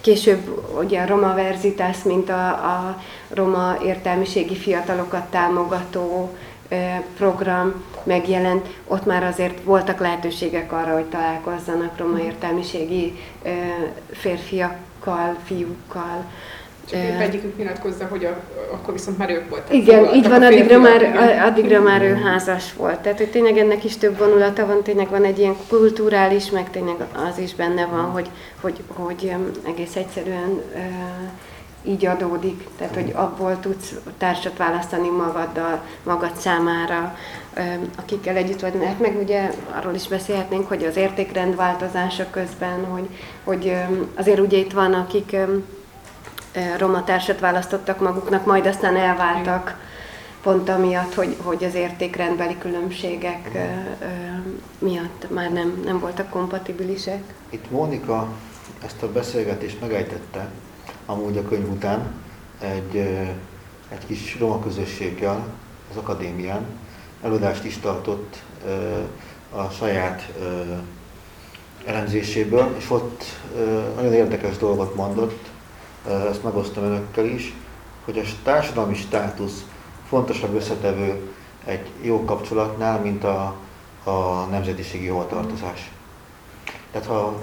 később 0.00 0.64
ugye 0.84 1.00
a 1.00 1.06
Roma 1.06 1.34
Verzitas, 1.34 2.02
mint 2.02 2.30
a, 2.30 2.48
a 2.48 3.02
roma 3.28 3.76
értelmiségi 3.84 4.56
fiatalokat 4.56 5.24
támogató 5.24 6.30
program 7.16 7.84
megjelent, 8.02 8.66
ott 8.86 9.06
már 9.06 9.24
azért 9.24 9.62
voltak 9.64 10.00
lehetőségek 10.00 10.72
arra, 10.72 10.94
hogy 10.94 11.04
találkozzanak 11.04 11.98
roma 11.98 12.20
értelmiségi 12.20 13.18
férfiakkal, 14.10 15.36
fiúkkal, 15.44 16.24
csak 16.90 17.00
épp 17.00 17.20
egyikük 17.20 17.56
nyilatkozza, 17.56 18.06
hogy 18.06 18.24
a, 18.24 18.36
akkor 18.72 18.94
viszont 18.94 19.18
már 19.18 19.30
ők 19.30 19.48
voltak. 19.48 19.74
Igen, 19.74 20.14
így 20.14 20.28
van, 20.28 20.42
addigra 20.42 20.78
már, 20.78 21.02
addigra 21.46 21.80
már 21.80 22.02
ő 22.02 22.14
házas 22.14 22.74
volt. 22.74 22.98
Tehát, 22.98 23.18
hogy 23.18 23.30
tényleg 23.30 23.58
ennek 23.58 23.84
is 23.84 23.96
több 23.96 24.18
vonulata 24.18 24.66
van, 24.66 24.82
tényleg 24.82 25.08
van 25.08 25.24
egy 25.24 25.38
ilyen 25.38 25.56
kulturális, 25.68 26.50
meg 26.50 26.70
tényleg 26.70 26.96
az 27.30 27.38
is 27.38 27.54
benne 27.54 27.86
van, 27.86 28.04
hogy, 28.04 28.28
hogy, 28.60 28.80
hogy 28.94 29.32
egész 29.66 29.96
egyszerűen 29.96 30.62
így 31.84 32.06
adódik, 32.06 32.66
tehát 32.78 32.94
hogy 32.94 33.12
abból 33.14 33.60
tudsz 33.60 33.94
társat 34.18 34.56
választani 34.56 35.08
magaddal, 35.08 35.82
magad 36.02 36.36
számára, 36.36 37.16
akikkel 37.96 38.36
együtt 38.36 38.60
vagy, 38.60 38.74
mert 38.74 39.00
meg 39.00 39.16
ugye 39.22 39.50
arról 39.78 39.94
is 39.94 40.08
beszélhetnénk, 40.08 40.68
hogy 40.68 40.84
az 40.84 40.96
értékrend 40.96 41.56
változása 41.56 42.26
közben, 42.30 42.84
hogy, 42.84 43.08
hogy 43.44 43.76
azért 44.14 44.38
ugye 44.38 44.56
itt 44.56 44.72
van, 44.72 44.94
akik 44.94 45.36
roma 46.78 47.04
társat 47.04 47.40
választottak 47.40 48.00
maguknak, 48.00 48.46
majd 48.46 48.66
aztán 48.66 48.96
elváltak 48.96 49.76
pont 50.42 50.68
amiatt, 50.68 51.14
hogy, 51.14 51.36
hogy 51.42 51.64
az 51.64 51.74
értékrendbeli 51.74 52.58
különbségek 52.58 53.50
miatt 54.78 55.26
már 55.30 55.52
nem, 55.52 55.82
nem 55.84 55.98
voltak 55.98 56.30
kompatibilisek. 56.30 57.22
Itt 57.50 57.70
Mónika 57.70 58.28
ezt 58.84 59.02
a 59.02 59.12
beszélgetést 59.12 59.80
megejtette, 59.80 60.48
amúgy 61.06 61.36
a 61.36 61.48
könyv 61.48 61.70
után 61.70 62.14
egy, 62.60 62.96
egy 63.88 64.06
kis 64.06 64.38
roma 64.38 64.60
közösséggel 64.62 65.46
az 65.90 65.96
akadémián. 65.96 66.64
Előadást 67.22 67.64
is 67.64 67.78
tartott 67.78 68.42
a 69.50 69.68
saját 69.68 70.32
elemzéséből, 71.86 72.74
és 72.78 72.90
ott 72.90 73.24
nagyon 73.96 74.12
érdekes 74.12 74.56
dolgot 74.56 74.94
mondott, 74.94 75.50
ezt 76.30 76.42
megosztom 76.42 76.84
önökkel 76.84 77.24
is, 77.24 77.54
hogy 78.04 78.18
a 78.18 78.22
társadalmi 78.42 78.94
státusz 78.94 79.64
fontosabb 80.08 80.54
összetevő 80.54 81.30
egy 81.64 81.90
jó 82.00 82.24
kapcsolatnál, 82.24 83.00
mint 83.00 83.24
a, 83.24 83.54
a 84.04 84.46
nemzetiségi 84.50 85.06
hovatartozás. 85.06 85.90
Tehát 86.90 87.08
ha 87.08 87.36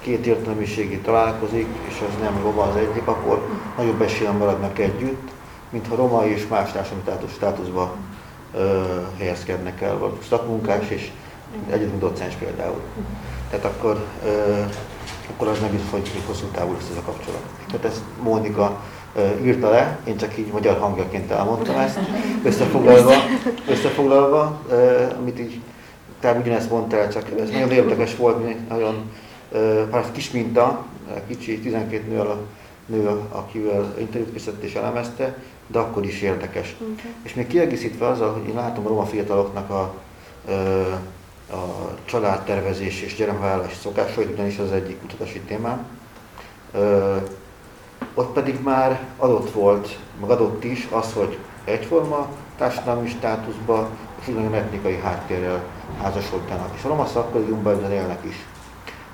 két 0.00 0.26
értelmiségi 0.26 0.98
találkozik, 0.98 1.66
és 1.88 2.02
az 2.08 2.20
nem 2.20 2.40
roma 2.42 2.62
az 2.62 2.76
egyik, 2.76 3.06
akkor 3.06 3.48
nagyobb 3.76 4.02
esélyen 4.02 4.34
maradnak 4.34 4.78
együtt, 4.78 5.30
mintha 5.70 5.96
roma 5.96 6.26
és 6.26 6.46
más 6.46 6.72
társadalmi 6.72 7.28
státuszba 7.34 7.94
ö, 8.54 8.82
helyezkednek 9.18 9.80
el, 9.80 9.98
vagy 9.98 10.12
szakmunkás 10.28 10.88
és 10.88 11.10
egyetemi 11.70 11.98
docens 11.98 12.34
például. 12.34 12.80
Tehát 13.50 13.64
akkor, 13.64 14.04
ö, 14.24 14.62
akkor 15.30 15.48
az 15.48 15.58
hogy 15.90 16.10
még 16.14 16.22
hosszú 16.26 16.46
távú 16.46 16.72
lesz 16.72 16.88
ez 16.90 16.96
a 16.96 17.02
kapcsolat. 17.04 17.42
Tehát 17.66 17.86
ezt 17.86 18.00
Mónika 18.22 18.80
írta 19.44 19.70
le, 19.70 19.98
én 20.04 20.16
csak 20.16 20.38
így 20.38 20.52
magyar 20.52 20.78
hangjaként 20.78 21.30
elmondtam 21.30 21.76
ezt, 21.78 21.98
összefoglalva, 22.42 23.12
összefoglalva 23.68 24.60
amit 25.18 25.40
így 25.40 25.60
tehát 26.20 26.40
ugyanezt 26.40 26.70
mondta 26.70 26.96
el, 26.96 27.12
csak 27.12 27.40
ez 27.40 27.50
nagyon 27.50 27.70
érdekes 27.70 28.16
volt, 28.16 28.68
nagyon 28.68 29.10
pár 29.90 30.12
kis 30.12 30.30
minta, 30.30 30.84
kicsi, 31.28 31.58
12 31.58 32.08
nő, 32.08 32.18
a 32.18 32.38
nő, 32.86 33.08
akivel 33.30 33.94
interjút 33.98 34.32
készített 34.32 34.62
és 34.62 34.74
elemezte, 34.74 35.36
de 35.66 35.78
akkor 35.78 36.04
is 36.04 36.22
érdekes. 36.22 36.76
Okay. 36.80 37.12
És 37.22 37.34
még 37.34 37.46
kiegészítve 37.46 38.06
azzal, 38.06 38.32
hogy 38.32 38.48
én 38.48 38.54
látom 38.54 38.86
a 38.86 38.88
roma 38.88 39.04
fiataloknak 39.04 39.70
a, 39.70 39.94
a 41.50 41.94
családtervezés 42.04 43.02
és 43.02 43.14
gyermekvállalás 43.14 43.76
szokásait, 43.76 44.32
ugyanis 44.32 44.58
az 44.58 44.72
egyik 44.72 45.00
kutatási 45.00 45.40
témám. 45.40 45.86
Ott 48.14 48.32
pedig 48.32 48.62
már 48.62 49.00
adott 49.16 49.50
volt, 49.50 49.98
meg 50.20 50.30
adott 50.30 50.64
is 50.64 50.88
az, 50.90 51.12
hogy 51.12 51.38
egyforma 51.64 52.28
társadalmi 52.58 53.08
státuszba 53.08 53.88
és 54.20 54.28
ugyanolyan 54.28 54.54
etnikai 54.54 54.96
háttérrel 54.96 55.64
házasodjanak. 56.02 56.74
És 56.76 56.84
a 56.84 56.88
roma 56.88 57.06
szakkollégiumban 57.06 57.76
ezen 57.76 57.92
élnek 57.92 58.24
is. 58.24 58.36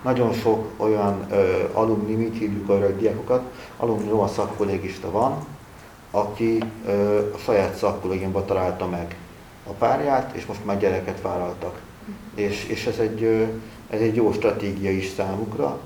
Nagyon 0.03 0.33
sok 0.33 0.71
olyan 0.77 1.27
ö, 1.31 1.65
alumni, 1.73 2.15
mit 2.15 2.39
hívjuk 2.39 2.69
arra 2.69 2.87
a 2.87 2.91
diákokat, 2.91 3.43
alumni 3.77 4.09
roma 4.09 4.29
szakkollégista 4.29 5.11
van, 5.11 5.47
aki 6.11 6.59
ö, 6.87 7.19
a 7.35 7.39
saját 7.39 7.75
szakkollégiumban 7.75 8.45
találta 8.45 8.87
meg 8.87 9.17
a 9.67 9.73
párját, 9.73 10.35
és 10.35 10.47
most 10.47 10.65
már 10.65 10.79
gyereket 10.79 11.21
vállaltak. 11.21 11.81
És, 12.35 12.65
és 12.65 12.87
ez, 12.87 12.99
egy, 12.99 13.23
ez 13.91 14.01
egy 14.01 14.15
jó 14.15 14.33
stratégia 14.33 14.91
is 14.91 15.09
számukra, 15.09 15.81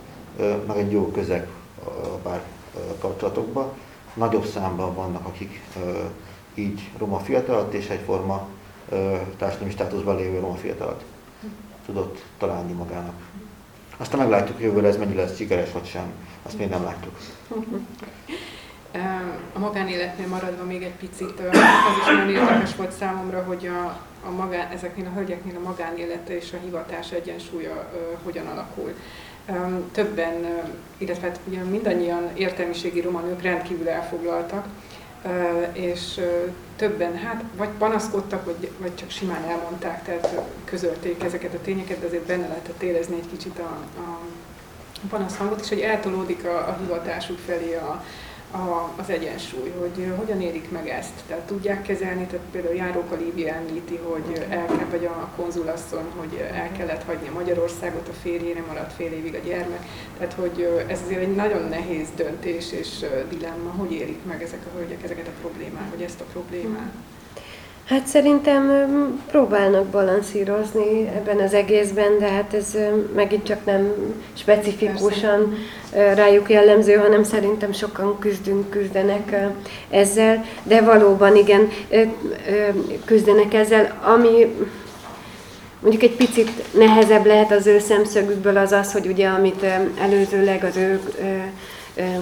meg 0.67 0.77
egy 0.77 0.93
jó 0.93 1.11
közeg 1.11 1.49
a 1.85 2.17
pár 2.23 2.43
kapcsolatokban. 3.01 3.73
Nagyobb 4.15 4.45
számban 4.45 4.95
vannak, 4.95 5.27
akik 5.27 5.61
így 6.55 6.91
roma 6.99 7.19
fiatalat 7.19 7.75
és 7.75 7.89
egyforma 7.89 8.49
társadalmi 9.37 9.73
státuszban 9.73 10.17
lévő 10.17 10.41
roma 10.41 10.55
fiatalat 10.55 11.05
tudott 11.87 12.25
találni 12.39 12.73
magának. 12.73 13.15
Aztán 13.97 14.21
meglátjuk, 14.21 14.61
jövőre 14.61 14.89
ez 14.89 14.97
mennyire 14.97 15.23
lesz 15.23 15.37
sikeres 15.37 15.73
vagy 15.73 15.87
sem. 15.87 16.13
Azt 16.43 16.59
még 16.59 16.69
nem 16.69 16.83
látjuk. 16.83 17.19
A 19.53 19.59
magánéletnél 19.59 20.27
maradva 20.27 20.65
még 20.65 20.83
egy 20.83 20.95
picit, 20.95 21.41
az 21.41 21.97
is 22.01 22.07
nagyon 22.07 22.29
érdekes 22.29 22.77
volt 22.77 22.93
számomra, 22.93 23.43
hogy 23.43 23.67
a, 23.67 24.01
a 24.27 24.31
magán, 24.31 24.71
ezeknél 24.71 25.07
a 25.07 25.15
hölgyeknél 25.15 25.57
a 25.57 25.69
magánélete 25.69 26.37
és 26.37 26.53
a 26.53 26.65
hivatás 26.65 27.13
egyensúlya 27.13 27.91
hogyan 28.25 28.47
alakul. 28.47 28.95
Többen, 29.93 30.63
illetve 30.99 31.27
hát 31.27 31.41
ugye 31.45 31.63
mindannyian 31.63 32.31
értelmiségi 32.35 33.01
romanők 33.01 33.43
rendkívül 33.43 33.89
elfoglaltak, 33.89 34.67
és 35.73 36.21
többen 36.77 37.17
hát 37.17 37.43
vagy 37.57 37.69
panaszkodtak, 37.69 38.45
vagy, 38.45 38.71
vagy 38.79 38.95
csak 38.95 39.11
simán 39.11 39.45
elmondták, 39.49 40.05
tehát 40.05 40.41
közölték 40.65 41.23
ezeket 41.23 41.55
a 41.55 41.61
tényeket, 41.65 42.01
de 42.01 42.07
azért 42.07 42.27
benne 42.27 42.47
lehetett 42.47 42.83
érezni 42.83 43.15
egy 43.17 43.31
kicsit 43.31 43.59
a, 43.59 43.79
a 44.01 44.19
panaszhangot, 45.09 45.61
és 45.61 45.69
hogy 45.69 45.81
eltolódik 45.81 46.45
a, 46.45 46.57
a 46.57 46.77
hivatásuk 46.81 47.39
felé 47.39 47.75
a, 47.75 48.05
a, 48.51 48.93
az 48.97 49.11
egyensúly, 49.11 49.73
hogy 49.79 50.13
hogyan 50.17 50.41
érik 50.41 50.71
meg 50.71 50.89
ezt. 50.89 51.13
Tehát 51.27 51.47
tudják 51.47 51.83
kezelni, 51.83 52.27
tehát 52.27 52.47
például 52.53 52.75
Járóka 52.75 53.17
Lívia 53.17 53.55
említi, 53.55 53.97
hogy 53.97 54.47
el 54.49 54.67
kell, 54.67 54.87
vagy 54.91 55.05
a 55.05 55.31
konzulasszony, 55.37 56.07
hogy 56.17 56.49
el 56.53 56.73
kellett 56.73 57.05
hagyni 57.05 57.29
Magyarországot, 57.29 58.09
a 58.09 58.13
férjére 58.13 58.63
maradt 58.67 58.93
fél 58.93 59.13
évig 59.13 59.35
a 59.35 59.47
gyermek. 59.47 59.87
Tehát, 60.19 60.33
hogy 60.33 60.85
ez 60.89 61.01
azért 61.05 61.21
egy 61.21 61.35
nagyon 61.35 61.69
nehéz 61.69 62.09
döntés 62.17 62.73
és 62.73 63.05
dilemma, 63.29 63.71
hogy 63.71 63.93
érik 63.93 64.25
meg 64.25 64.43
ezek 64.43 64.61
a 64.67 64.77
hölgyek 64.77 65.03
ezeket 65.03 65.27
a 65.27 65.41
problémát, 65.41 65.91
vagy 65.91 66.03
ezt 66.03 66.21
a 66.21 66.25
problémát. 66.33 66.93
Hát 67.87 68.07
szerintem 68.07 68.71
próbálnak 69.31 69.85
balanszírozni 69.85 71.09
ebben 71.15 71.39
az 71.39 71.55
egészben, 71.55 72.19
de 72.19 72.29
hát 72.29 72.55
ez 72.55 72.77
megint 73.15 73.47
csak 73.47 73.65
nem 73.65 73.93
specifikusan 74.35 75.57
Persze. 75.91 76.15
rájuk 76.15 76.51
jellemző, 76.51 76.95
hanem 76.95 77.23
szerintem 77.23 77.73
sokan 77.73 78.19
küzdünk, 78.19 78.71
küzdenek 78.71 79.37
ezzel, 79.91 80.45
de 80.63 80.83
valóban 80.83 81.37
igen, 81.37 81.69
küzdenek 83.05 83.55
ezzel, 83.55 83.99
ami 84.03 84.57
mondjuk 85.81 86.03
egy 86.03 86.17
picit 86.17 86.51
nehezebb 86.79 87.27
lehet 87.27 87.53
az 87.53 87.67
ő 87.67 87.79
szemszögükből 87.79 88.57
az 88.57 88.73
az, 88.73 88.93
hogy 88.93 89.07
ugye 89.07 89.29
amit 89.29 89.67
előzőleg 90.01 90.65
az 90.65 90.77
ő 90.77 91.01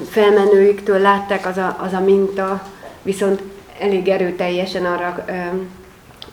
felmenőiktől 0.09 0.99
látták, 0.99 1.47
az 1.47 1.57
a, 1.57 1.77
az 1.81 1.93
a 1.93 2.01
minta, 2.01 2.67
viszont 3.03 3.41
elég 3.79 4.09
erőteljesen 4.09 4.85
arra 4.85 5.25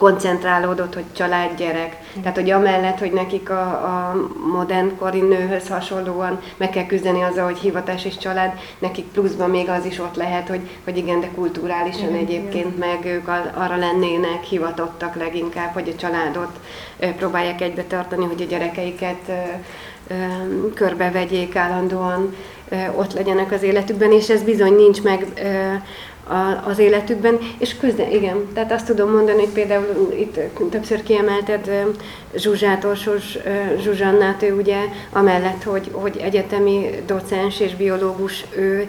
koncentrálódott, 0.02 0.94
hogy 0.94 1.04
család, 1.12 1.58
gyerek. 1.58 1.98
Tehát, 2.22 2.36
hogy 2.36 2.50
amellett, 2.50 3.00
hogy 3.00 3.12
nekik 3.12 3.50
a, 3.50 3.62
a 3.62 4.16
modern 4.54 4.98
kori 4.98 5.20
nőhöz 5.20 5.68
hasonlóan 5.68 6.40
meg 6.58 6.70
kell 6.70 6.86
küzdeni 6.86 7.22
azzal, 7.22 7.46
hogy 7.46 7.58
hivatás 7.58 8.06
és 8.06 8.18
család, 8.18 8.60
nekik 8.80 9.06
pluszban 9.06 9.50
még 9.50 9.70
az 9.70 9.86
is 9.86 10.00
ott 10.00 10.16
lehet, 10.16 10.48
hogy, 10.48 10.70
hogy 10.84 10.98
igen, 10.98 11.20
de 11.20 11.28
kulturálisan 11.36 12.10
igen, 12.10 12.16
egyébként 12.16 12.78
igen. 12.78 12.90
meg 12.90 13.06
ők 13.06 13.28
arra 13.54 13.76
lennének 13.76 14.44
hivatottak 14.44 15.16
leginkább, 15.16 15.74
hogy 15.74 15.94
a 15.96 16.00
családot 16.00 16.60
próbálják 17.18 17.62
egybe 17.62 17.84
tartani, 17.84 18.26
hogy 18.26 18.42
a 18.42 18.46
gyerekeiket 18.46 19.32
körbevegyék 20.74 21.56
állandóan, 21.56 22.36
ott 22.96 23.14
legyenek 23.14 23.52
az 23.52 23.64
életükben, 23.64 24.12
és 24.12 24.30
ez 24.30 24.44
bizony 24.44 24.76
nincs 24.76 25.02
meg 25.02 25.26
az 26.66 26.80
életükben, 26.80 27.38
és 27.58 27.78
közben, 27.78 28.12
igen, 28.12 28.48
tehát 28.54 28.72
azt 28.72 28.86
tudom 28.86 29.12
mondani, 29.12 29.40
hogy 29.40 29.54
például 29.54 30.16
itt 30.20 30.40
többször 30.70 31.04
kiemelted 31.04 31.86
Zsuzsát, 32.36 32.84
Orsos 32.84 33.38
Zsuzsannát, 33.82 34.44
ő 34.44 34.56
ugye 34.56 34.78
amellett, 35.12 35.64
hogy, 35.64 35.90
hogy 35.92 36.18
egyetemi 36.18 36.90
docens 37.06 37.60
és 37.60 37.76
biológus, 37.76 38.46
ő 38.56 38.88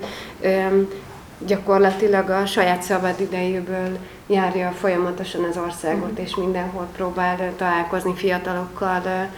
gyakorlatilag 1.46 2.30
a 2.30 2.46
saját 2.46 2.82
szabadidejéből 2.82 3.98
járja 4.26 4.70
folyamatosan 4.70 5.44
az 5.44 5.58
országot, 5.66 6.18
és 6.18 6.36
mindenhol 6.36 6.86
próbál 6.96 7.52
találkozni 7.56 8.14
fiatalokkal, 8.14 9.28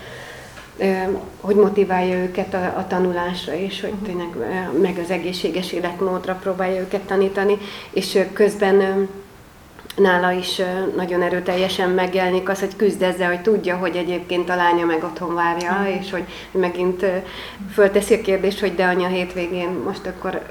hogy 1.41 1.57
motiválja 1.57 2.16
őket 2.16 2.55
a, 2.55 2.75
a 2.77 2.87
tanulásra, 2.89 3.55
és 3.55 3.81
hogy 3.81 3.93
mhm. 3.93 4.05
tényleg 4.05 4.29
meg 4.83 4.99
az 5.05 5.11
egészséges 5.11 5.72
életmódra 5.72 6.35
próbálja 6.35 6.81
őket 6.81 7.01
tanítani, 7.01 7.59
és 7.91 8.18
közben 8.33 9.09
nála 9.97 10.31
is 10.33 10.61
nagyon 10.97 11.22
erőteljesen 11.22 11.91
megjelenik 11.91 12.49
az, 12.49 12.61
hogy 12.61 12.77
küzd 12.77 13.03
ezzel, 13.03 13.29
hogy 13.29 13.41
tudja, 13.41 13.77
hogy 13.77 13.97
egyébként 13.97 14.51
a 14.51 14.57
lánya 14.57 14.85
meg 14.85 15.05
otthon 15.05 15.35
várja, 15.35 15.79
mm. 15.81 16.01
és 16.01 16.11
hogy 16.11 16.25
megint 16.51 17.07
fölteszi 17.72 18.14
a 18.14 18.20
kérdést, 18.20 18.61
hogy 18.61 18.75
de 18.75 18.85
anya 18.85 19.09
hétvégén 19.09 19.68
most 19.85 20.07
akkor 20.07 20.43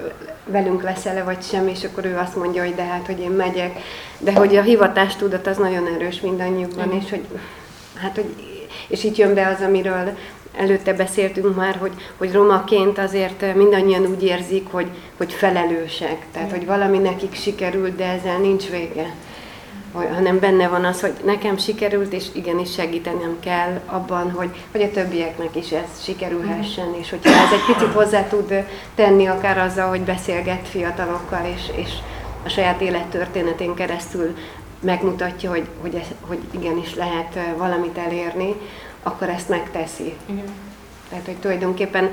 velünk 0.46 0.84
leszel-e 0.84 1.24
vagy 1.24 1.42
sem, 1.42 1.68
és 1.68 1.84
akkor 1.84 2.06
ő 2.06 2.18
azt 2.18 2.36
mondja, 2.36 2.64
hogy 2.64 2.76
de 2.76 2.84
hát, 2.84 3.06
hogy 3.06 3.20
én 3.20 3.32
megyek. 3.32 3.80
De 4.20 4.34
hogy 4.34 4.56
a 4.56 4.62
hivatástudat 4.62 5.48
az 5.48 5.58
nagyon 5.58 5.88
erős 5.88 6.22
mindannyiukban, 6.22 6.88
mm. 6.88 6.98
és 6.98 7.10
hogy 7.10 7.26
hát, 7.96 8.16
hogy 8.16 8.53
és 8.88 9.04
itt 9.04 9.16
jön 9.16 9.34
be 9.34 9.48
az, 9.48 9.66
amiről 9.66 10.18
előtte 10.58 10.94
beszéltünk 10.94 11.56
már, 11.56 11.76
hogy, 11.76 11.92
hogy 12.18 12.32
romaként 12.32 12.98
azért 12.98 13.56
mindannyian 13.56 14.06
úgy 14.06 14.24
érzik, 14.24 14.68
hogy, 14.72 14.88
hogy 15.18 15.34
felelősek. 15.34 16.26
Tehát, 16.32 16.52
hogy 16.52 16.66
valami 16.66 16.98
nekik 16.98 17.36
sikerült, 17.36 17.96
de 17.96 18.06
ezzel 18.06 18.38
nincs 18.38 18.70
vége. 18.70 19.14
Hanem 20.14 20.40
benne 20.40 20.68
van 20.68 20.86
az, 20.86 21.02
hogy 21.02 21.14
nekem 21.26 21.58
sikerült, 21.58 22.14
és 22.14 22.26
igenis 22.32 22.74
segítenem 22.74 23.38
kell 23.40 23.82
abban, 23.86 24.32
hogy, 24.32 24.50
hogy 24.72 24.82
a 24.82 24.92
többieknek 24.92 25.56
is 25.56 25.72
ez 25.72 26.04
sikerülhessen, 26.04 26.96
és 27.00 27.10
hogyha 27.10 27.30
ez 27.30 27.52
egy 27.52 27.76
picit 27.76 27.94
hozzá 27.94 28.28
tud 28.28 28.66
tenni, 28.96 29.26
akár 29.26 29.58
azzal, 29.58 29.90
hogy 29.90 30.02
beszélget 30.02 30.68
fiatalokkal, 30.68 31.54
és, 31.56 31.62
és 31.76 31.90
a 32.46 32.50
saját 32.50 32.82
élettörténetén 32.82 33.74
keresztül 33.74 34.36
megmutatja, 34.84 35.50
hogy, 35.50 35.68
hogy, 35.82 35.96
ez, 35.96 36.08
hogy 36.22 36.40
igenis 36.52 36.96
lehet 36.96 37.40
valamit 37.58 37.98
elérni, 37.98 38.56
akkor 39.04 39.30
ezt 39.30 39.50
megteszi. 39.50 40.14
Igen. 40.26 40.46
Tehát, 41.10 41.26
hogy 41.26 41.38
tulajdonképpen 41.38 42.12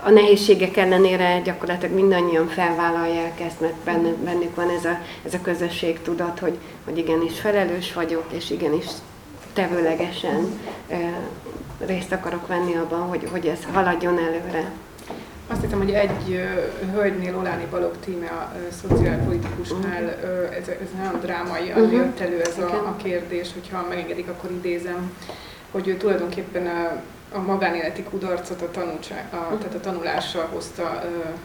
a 0.00 0.10
nehézségek 0.10 0.76
ellenére 0.76 1.40
gyakorlatilag 1.40 1.94
mindannyian 1.94 2.48
felvállalják 2.48 3.40
ezt, 3.40 3.60
mert 3.60 3.74
benne, 3.74 4.12
bennük 4.24 4.54
van 4.54 4.70
ez 4.70 4.84
a, 4.84 4.98
ez 5.24 5.34
a 5.34 5.40
közösség 5.42 6.02
tudat, 6.02 6.38
hogy, 6.38 6.58
hogy 6.84 6.98
igenis 6.98 7.40
felelős 7.40 7.92
vagyok, 7.92 8.24
és 8.30 8.50
igenis 8.50 8.86
tevőlegesen 9.52 10.60
e, 10.88 10.96
részt 11.86 12.12
akarok 12.12 12.46
venni 12.46 12.76
abban, 12.76 13.00
hogy, 13.00 13.28
hogy 13.30 13.46
ez 13.46 13.58
haladjon 13.72 14.18
előre. 14.18 14.70
Hiszem, 15.72 15.86
hogy 15.86 15.94
egy 15.94 16.40
hölgynél, 16.94 17.36
Oláni 17.36 17.66
Balog 17.70 17.96
tíme, 18.04 18.26
a 18.26 18.52
szociálpolitikusnál 18.80 20.02
uh, 20.02 20.56
ez, 20.56 20.68
ez 20.68 20.88
nagyon 20.96 21.20
drámaian 21.20 21.80
uh-huh. 21.80 21.92
jött 21.92 22.20
elő 22.20 22.40
ez 22.40 22.58
a, 22.58 22.74
a 22.74 22.96
kérdés, 23.02 23.52
hogyha 23.52 23.86
megengedik, 23.88 24.28
akkor 24.28 24.50
idézem, 24.50 25.16
hogy 25.70 25.88
ő 25.88 25.96
tulajdonképpen 25.96 26.66
a, 26.66 27.02
a 27.36 27.40
magánéleti 27.40 28.02
kudarcot 28.02 28.62
a, 28.62 28.70
tanulság, 28.70 29.24
a, 29.30 29.58
tehát 29.58 29.74
a 29.74 29.80
tanulással 29.80 30.48
hozta 30.52 31.02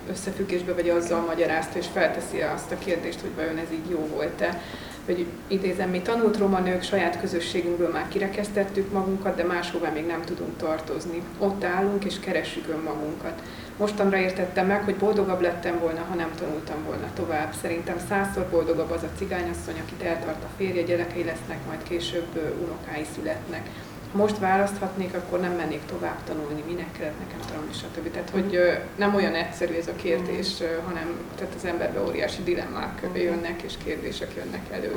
összefüggésbe, 0.09 0.73
vagy 0.73 0.89
azzal 0.89 1.21
magyarázta, 1.21 1.77
és 1.77 1.85
felteszi 1.93 2.41
azt 2.41 2.71
a 2.71 2.77
kérdést, 2.77 3.21
hogy 3.21 3.35
vajon 3.35 3.57
ez 3.57 3.71
így 3.71 3.89
jó 3.89 4.07
volt-e 4.15 4.61
hogy 5.05 5.25
idézem, 5.47 5.89
mi 5.89 6.01
tanult 6.01 6.37
roma 6.37 6.59
nők, 6.59 6.83
saját 6.83 7.19
közösségünkből 7.19 7.91
már 7.91 8.07
kirekesztettük 8.07 8.91
magunkat, 8.91 9.35
de 9.35 9.43
máshová 9.43 9.89
még 9.89 10.05
nem 10.05 10.21
tudunk 10.21 10.57
tartozni. 10.57 11.21
Ott 11.37 11.63
állunk 11.63 12.05
és 12.05 12.19
keressük 12.19 12.67
önmagunkat. 12.69 13.41
Mostanra 13.77 14.17
értettem 14.17 14.67
meg, 14.67 14.83
hogy 14.83 14.95
boldogabb 14.95 15.41
lettem 15.41 15.79
volna, 15.79 16.05
ha 16.09 16.15
nem 16.15 16.31
tanultam 16.39 16.83
volna 16.85 17.07
tovább. 17.13 17.53
Szerintem 17.61 17.97
százszor 18.09 18.47
boldogabb 18.51 18.91
az 18.91 19.03
a 19.03 19.17
cigányasszony, 19.17 19.79
akit 19.79 20.01
eltart 20.01 20.43
a 20.43 20.49
férje, 20.57 20.81
gyerekei 20.81 21.23
lesznek, 21.23 21.57
majd 21.67 21.83
később 21.83 22.55
unokái 22.63 23.05
születnek 23.15 23.69
most 24.11 24.39
választhatnék, 24.39 25.13
akkor 25.13 25.39
nem 25.39 25.51
mennék 25.51 25.81
tovább 25.85 26.17
tanulni, 26.25 26.63
minek 26.67 26.91
kellett 26.91 27.19
nekem 27.19 27.39
tanulni, 27.47 27.73
stb. 27.73 28.11
Tehát, 28.11 28.29
hogy 28.29 28.59
nem 28.95 29.15
olyan 29.15 29.33
egyszerű 29.33 29.73
ez 29.73 29.87
a 29.87 29.95
kérdés, 29.95 30.47
hanem 30.85 31.19
tehát 31.35 31.53
az 31.55 31.65
emberbe 31.65 32.01
óriási 32.07 32.43
dilemmák 32.43 33.01
jönnek, 33.13 33.61
és 33.61 33.73
kérdések 33.85 34.31
jönnek 34.35 34.61
elő. 34.71 34.95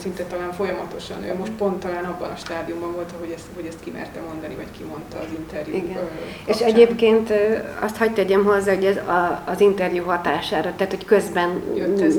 Szinte 0.00 0.22
talán 0.22 0.52
folyamatosan. 0.52 1.24
Ő 1.24 1.34
most 1.34 1.52
pont 1.52 1.80
talán 1.80 2.04
abban 2.04 2.30
a 2.30 2.36
stádiumban 2.36 2.92
volt, 2.92 3.12
hogy 3.18 3.30
ezt, 3.34 3.44
hogy 3.54 3.66
ezt 3.66 3.80
kimerte 3.80 4.20
mondani, 4.20 4.54
vagy 4.54 4.70
kimondta 4.78 5.18
az 5.18 5.26
interjú. 5.38 5.74
Igen. 5.74 6.08
És 6.44 6.60
egyébként 6.60 7.32
azt 7.80 7.96
hagyd 7.96 8.12
tegyem 8.12 8.44
hozzá, 8.44 8.74
hogy 8.74 8.84
ez 8.84 8.96
a, 8.96 9.42
az 9.46 9.60
interjú 9.60 10.04
hatására, 10.04 10.72
tehát 10.76 10.92
hogy 10.92 11.04
közben, 11.04 11.62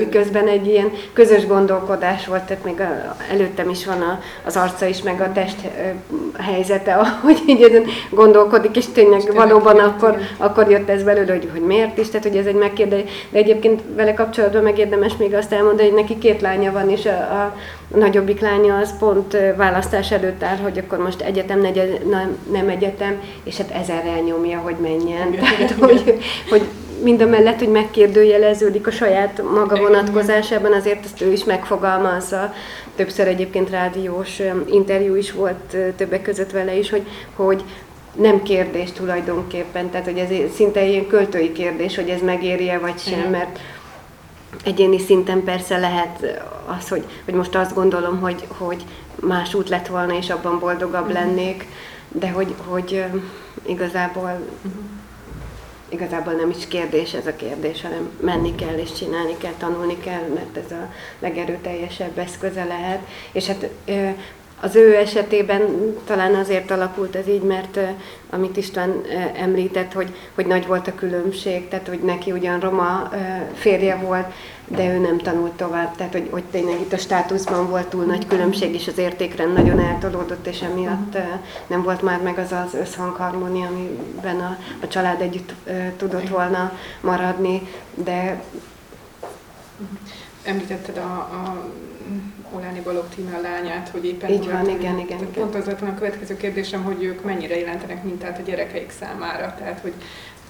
közben 0.09 0.47
egy 0.47 0.67
ilyen 0.67 0.91
közös 1.13 1.45
gondolkodás 1.47 2.27
volt, 2.27 2.43
tehát 2.43 2.63
még 2.63 2.79
a, 2.79 3.15
előttem 3.31 3.69
is 3.69 3.85
van 3.85 4.01
a, 4.01 4.21
az 4.45 4.55
arca 4.55 4.85
is, 4.85 5.01
meg 5.01 5.21
a 5.21 5.31
test 5.31 5.61
helyzete, 6.37 6.93
ahogy 6.93 7.41
így 7.45 7.61
ezen 7.61 7.83
gondolkodik, 8.09 8.75
és 8.75 8.85
tényleg 8.93 9.21
és 9.21 9.29
valóban 9.33 9.79
akkor, 9.79 10.17
akkor 10.37 10.69
jött 10.71 10.89
ez 10.89 11.03
belőle, 11.03 11.31
hogy, 11.31 11.49
hogy 11.51 11.61
miért 11.61 11.97
is, 11.97 12.09
tehát 12.09 12.27
hogy 12.27 12.37
ez 12.37 12.45
egy 12.45 12.55
megkérdés. 12.55 13.01
De 13.29 13.37
egyébként 13.37 13.81
vele 13.95 14.13
kapcsolatban 14.13 14.63
megérdemes 14.63 15.17
még 15.17 15.33
azt 15.33 15.53
elmondani, 15.53 15.87
hogy 15.89 15.97
neki 15.97 16.17
két 16.17 16.41
lánya 16.41 16.71
van, 16.71 16.89
és 16.89 17.05
a, 17.05 17.09
a, 17.09 17.53
a 17.93 17.97
nagyobbik 17.97 18.39
lánya 18.39 18.77
az 18.77 18.97
pont 18.99 19.37
választás 19.55 20.11
előtt 20.11 20.43
áll, 20.43 20.57
hogy 20.57 20.77
akkor 20.77 20.97
most 20.97 21.21
egyetem, 21.21 21.61
negyed, 21.61 22.01
nem 22.51 22.69
egyetem, 22.69 23.21
és 23.43 23.57
hát 23.57 23.71
ezerrel 23.71 24.19
nyomja, 24.19 24.59
hogy 24.59 24.75
menjen. 24.81 25.31
Tehát, 25.31 25.71
hogy, 25.71 26.19
hogy 26.49 26.61
mind 27.03 27.21
a 27.21 27.25
mellett, 27.25 27.59
hogy 27.59 27.69
megkérdőjeleződik 27.69 28.87
a 28.87 28.91
saját 28.91 29.41
maga 29.53 29.75
vonatkozásában, 29.75 30.73
azért 30.73 31.05
ezt 31.05 31.21
ő 31.21 31.31
is 31.31 31.43
megfogalmazza. 31.43 32.53
Többször 32.97 33.27
egyébként 33.27 33.69
rádiós 33.69 34.39
interjú 34.71 35.15
is 35.15 35.31
volt 35.31 35.77
többek 35.95 36.21
között 36.21 36.51
vele 36.51 36.75
is, 36.75 36.89
hogy, 36.89 37.07
hogy 37.35 37.63
nem 38.15 38.43
kérdés 38.43 38.91
tulajdonképpen, 38.91 39.89
tehát 39.89 40.05
hogy 40.05 40.17
ez 40.17 40.53
szinte 40.55 40.85
ilyen 40.85 41.07
költői 41.07 41.51
kérdés, 41.51 41.95
hogy 41.95 42.09
ez 42.09 42.21
megéri-e 42.21 42.79
vagy 42.79 42.99
sem, 42.99 43.29
mert 43.29 43.59
egyéni 44.63 44.99
szinten 44.99 45.43
persze 45.43 45.77
lehet 45.77 46.43
az, 46.77 46.89
hogy, 46.89 47.03
hogy 47.25 47.33
most 47.33 47.55
azt 47.55 47.73
gondolom, 47.73 48.19
hogy, 48.19 48.47
hogy 48.57 48.83
más 49.19 49.53
út 49.53 49.69
lett 49.69 49.87
volna, 49.87 50.17
és 50.17 50.29
abban 50.29 50.59
boldogabb 50.59 51.11
lennék, 51.11 51.65
de 52.11 52.29
hogy, 52.29 52.55
hogy 52.65 53.03
igazából 53.65 54.39
igazából 55.89 56.33
nem 56.33 56.49
is 56.49 56.67
kérdés 56.67 57.13
ez 57.13 57.27
a 57.27 57.35
kérdés, 57.35 57.81
hanem 57.81 58.11
menni 58.21 58.55
kell 58.55 58.77
és 58.77 58.93
csinálni 58.93 59.37
kell, 59.37 59.53
tanulni 59.57 59.99
kell, 59.99 60.27
mert 60.33 60.57
ez 60.65 60.71
a 60.71 60.93
legerőteljesebb 61.19 62.17
eszköze 62.17 62.63
lehet. 62.63 63.07
És 63.31 63.45
hát 63.45 63.69
az 64.61 64.75
ő 64.75 64.95
esetében 64.95 65.61
talán 66.05 66.35
azért 66.35 66.71
alakult 66.71 67.15
ez 67.15 67.27
így, 67.27 67.41
mert 67.41 67.79
amit 68.29 68.57
István 68.57 69.01
említett, 69.35 69.93
hogy, 69.93 70.15
hogy 70.35 70.45
nagy 70.45 70.67
volt 70.67 70.87
a 70.87 70.95
különbség, 70.95 71.67
tehát 71.67 71.87
hogy 71.87 71.99
neki 71.99 72.31
ugyan 72.31 72.59
roma 72.59 73.09
férje 73.53 73.95
volt, 73.95 74.33
de 74.67 74.93
ő 74.93 74.97
nem 74.97 75.17
tanult 75.17 75.51
tovább, 75.51 75.95
tehát 75.95 76.13
hogy, 76.13 76.27
hogy 76.31 76.43
tényleg 76.43 76.79
itt 76.79 76.93
a 76.93 76.97
státuszban 76.97 77.69
volt 77.69 77.87
túl 77.87 78.03
nagy 78.03 78.27
különbség, 78.27 78.73
és 78.73 78.87
az 78.87 78.97
értékrend 78.97 79.53
nagyon 79.53 79.79
eltolódott, 79.79 80.47
és 80.47 80.61
emiatt 80.61 81.17
nem 81.67 81.83
volt 81.83 82.01
már 82.01 82.21
meg 82.21 82.37
az 82.37 82.51
az 82.51 82.73
összhangharmónia, 82.73 83.67
amiben 83.67 84.39
a, 84.39 84.57
a 84.81 84.87
család 84.87 85.21
együtt 85.21 85.53
tudott 85.97 86.29
volna 86.29 86.71
maradni, 87.01 87.61
de... 87.93 88.41
Említetted 90.43 90.97
a, 90.97 91.01
a 91.01 91.69
Oláni 92.57 92.79
Balog 92.79 93.05
Tína 93.15 93.41
lányát, 93.41 93.89
hogy 93.89 94.05
éppen... 94.05 94.29
Így 94.29 94.51
van, 94.51 94.69
igen, 94.69 94.99
igen, 94.99 94.99
igen. 94.99 95.31
Pont 95.33 95.55
az 95.55 95.65
volt 95.65 95.81
a 95.81 95.93
következő 95.93 96.37
kérdésem, 96.37 96.83
hogy 96.83 97.03
ők 97.03 97.23
mennyire 97.23 97.59
jelentenek 97.59 98.03
mintát 98.03 98.39
a 98.39 98.41
gyerekeik 98.41 98.91
számára, 98.99 99.55
tehát 99.59 99.79
hogy 99.79 99.93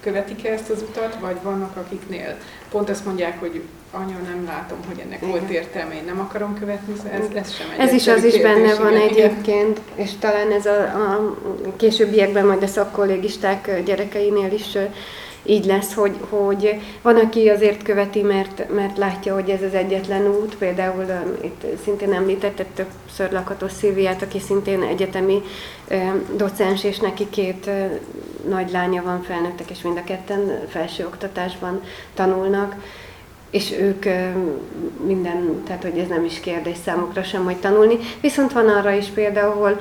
követik-e 0.00 0.52
ezt 0.52 0.70
az 0.70 0.82
utat, 0.82 1.16
vagy 1.20 1.36
vannak 1.42 1.76
akiknél 1.76 2.36
pont 2.70 2.90
azt 2.90 3.04
mondják, 3.04 3.40
hogy 3.40 3.62
anya, 3.90 4.16
nem 4.18 4.44
látom, 4.46 4.78
hogy 4.88 4.98
ennek 4.98 5.22
igen. 5.22 5.30
volt 5.30 5.50
értelme, 5.50 5.94
én 5.94 6.04
nem 6.06 6.20
akarom 6.20 6.58
követni, 6.58 6.94
szóval 6.96 7.12
ez, 7.12 7.26
ez 7.34 7.54
sem 7.54 7.66
egy 7.70 7.86
Ez 7.86 7.92
is 7.92 8.08
az 8.08 8.24
is 8.24 8.40
benne 8.40 8.74
van 8.74 8.92
igen, 8.92 9.08
egyébként, 9.08 9.80
és 9.94 10.10
talán 10.18 10.52
ez 10.52 10.66
a, 10.66 10.82
a 10.82 11.36
későbbiekben 11.76 12.46
majd 12.46 12.62
a 12.62 12.66
szakkollégisták 12.66 13.82
gyerekeinél 13.84 14.52
is 14.52 14.76
így 15.42 15.64
lesz, 15.64 15.94
hogy, 15.94 16.16
hogy 16.28 16.80
van, 17.02 17.16
aki 17.16 17.48
azért 17.48 17.82
követi, 17.82 18.22
mert, 18.22 18.74
mert 18.74 18.98
látja, 18.98 19.34
hogy 19.34 19.50
ez 19.50 19.62
az 19.62 19.74
egyetlen 19.74 20.26
út. 20.26 20.56
Például 20.56 21.04
itt 21.42 21.64
szintén 21.82 22.12
említette 22.12 22.64
többször 22.74 23.32
Lakatos 23.32 23.72
Szilviát, 23.72 24.22
aki 24.22 24.40
szintén 24.40 24.82
egyetemi 24.82 25.42
docens, 26.36 26.84
és 26.84 26.98
neki 26.98 27.30
két 27.30 27.70
nagy 28.48 28.70
lánya 28.70 29.02
van, 29.02 29.22
felnőttek, 29.22 29.70
és 29.70 29.82
mind 29.82 29.96
a 29.96 30.04
ketten 30.04 30.60
felsőoktatásban 30.68 31.82
tanulnak 32.14 32.74
és 33.50 33.72
ők 33.72 34.04
minden, 35.06 35.62
tehát 35.66 35.82
hogy 35.82 35.98
ez 35.98 36.08
nem 36.08 36.24
is 36.24 36.40
kérdés 36.40 36.76
számukra 36.84 37.22
sem, 37.22 37.44
hogy 37.44 37.56
tanulni. 37.56 37.98
Viszont 38.20 38.52
van 38.52 38.68
arra 38.68 38.90
is 38.90 39.06
például, 39.06 39.80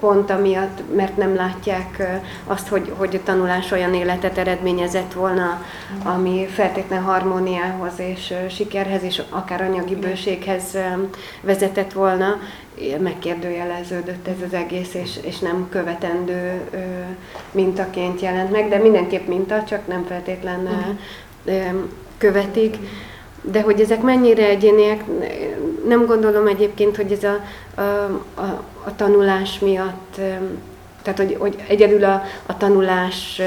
pont 0.00 0.30
amiatt, 0.30 0.82
mert 0.96 1.16
nem 1.16 1.34
látják 1.34 2.20
azt, 2.46 2.68
hogy, 2.68 2.92
hogy 2.96 3.14
a 3.14 3.22
tanulás 3.24 3.70
olyan 3.70 3.94
életet 3.94 4.38
eredményezett 4.38 5.12
volna, 5.12 5.64
ami 6.02 6.46
feltétlen 6.46 7.02
harmóniához 7.02 7.92
és 7.96 8.34
sikerhez, 8.50 9.02
és 9.02 9.22
akár 9.30 9.62
anyagi 9.62 9.94
bőséghez 9.94 10.78
vezetett 11.40 11.92
volna, 11.92 12.38
megkérdőjeleződött 12.98 14.28
ez 14.28 14.46
az 14.46 14.52
egész, 14.52 14.94
és, 14.94 15.18
és 15.22 15.38
nem 15.38 15.66
követendő 15.70 16.60
mintaként 17.50 18.20
jelent 18.20 18.50
meg, 18.50 18.68
de 18.68 18.78
mindenképp 18.78 19.26
minta, 19.26 19.64
csak 19.64 19.86
nem 19.86 20.04
feltétlen 20.04 20.60
uh-huh 20.60 21.88
követik, 22.18 22.76
de 23.42 23.62
hogy 23.62 23.80
ezek 23.80 24.02
mennyire 24.02 24.48
egyéniek, 24.48 25.04
nem 25.86 26.06
gondolom 26.06 26.46
egyébként, 26.46 26.96
hogy 26.96 27.12
ez 27.12 27.24
a, 27.24 27.40
a, 27.74 27.80
a, 28.34 28.64
a 28.84 28.94
tanulás 28.96 29.58
miatt, 29.58 30.14
tehát 31.02 31.18
hogy, 31.18 31.36
hogy 31.38 31.64
egyedül 31.68 32.04
a, 32.04 32.22
a 32.46 32.56
tanulás 32.56 33.40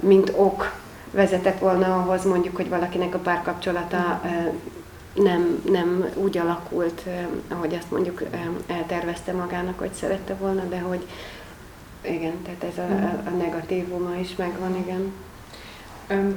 mint 0.00 0.32
ok 0.36 0.72
vezetett 1.10 1.58
volna 1.58 1.96
ahhoz 1.96 2.24
mondjuk, 2.24 2.56
hogy 2.56 2.68
valakinek 2.68 3.14
a 3.14 3.18
párkapcsolata 3.18 4.20
nem, 5.14 5.62
nem 5.70 6.04
úgy 6.14 6.38
alakult, 6.38 7.02
ahogy 7.48 7.74
azt 7.74 7.90
mondjuk 7.90 8.22
eltervezte 8.66 9.32
magának, 9.32 9.78
hogy 9.78 9.92
szerette 9.92 10.34
volna, 10.34 10.62
de 10.68 10.78
hogy 10.78 11.06
igen, 12.00 12.42
tehát 12.44 12.64
ez 12.72 12.78
a, 12.78 13.28
a 13.28 13.30
negatívuma 13.30 14.14
is 14.20 14.36
megvan, 14.36 14.76
igen. 14.76 15.12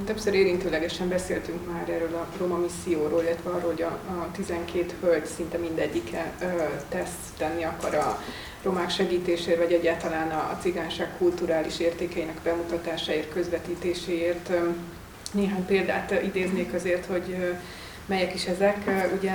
Többször 0.06 0.34
érintőlegesen 0.34 1.10
beszéltünk 1.10 1.72
már 1.72 1.89
erről 1.89 2.15
a 2.15 2.27
roma 2.38 2.57
misszióról, 2.57 3.22
illetve 3.22 3.49
arról, 3.49 3.72
hogy 3.72 3.81
a, 3.81 3.99
a 4.10 4.31
12 4.31 4.85
hölgy 5.02 5.26
szinte 5.26 5.57
mindegyike 5.57 6.31
tesz, 6.89 7.34
tenni 7.38 7.64
akar 7.64 7.95
a 7.95 8.22
romák 8.64 8.89
segítésért, 8.89 9.57
vagy 9.57 9.72
egyáltalán 9.72 10.30
a, 10.31 10.38
a 10.38 10.57
cigányság 10.61 11.18
kulturális 11.18 11.80
értékeinek 11.80 12.39
bemutatásáért, 12.44 13.34
közvetítéséért. 13.34 14.52
Néhány 15.31 15.65
példát 15.65 16.11
idéznék 16.23 16.73
azért, 16.73 17.06
hogy 17.06 17.56
melyek 18.06 18.34
is 18.34 18.45
ezek. 18.45 19.11
Ugye 19.18 19.31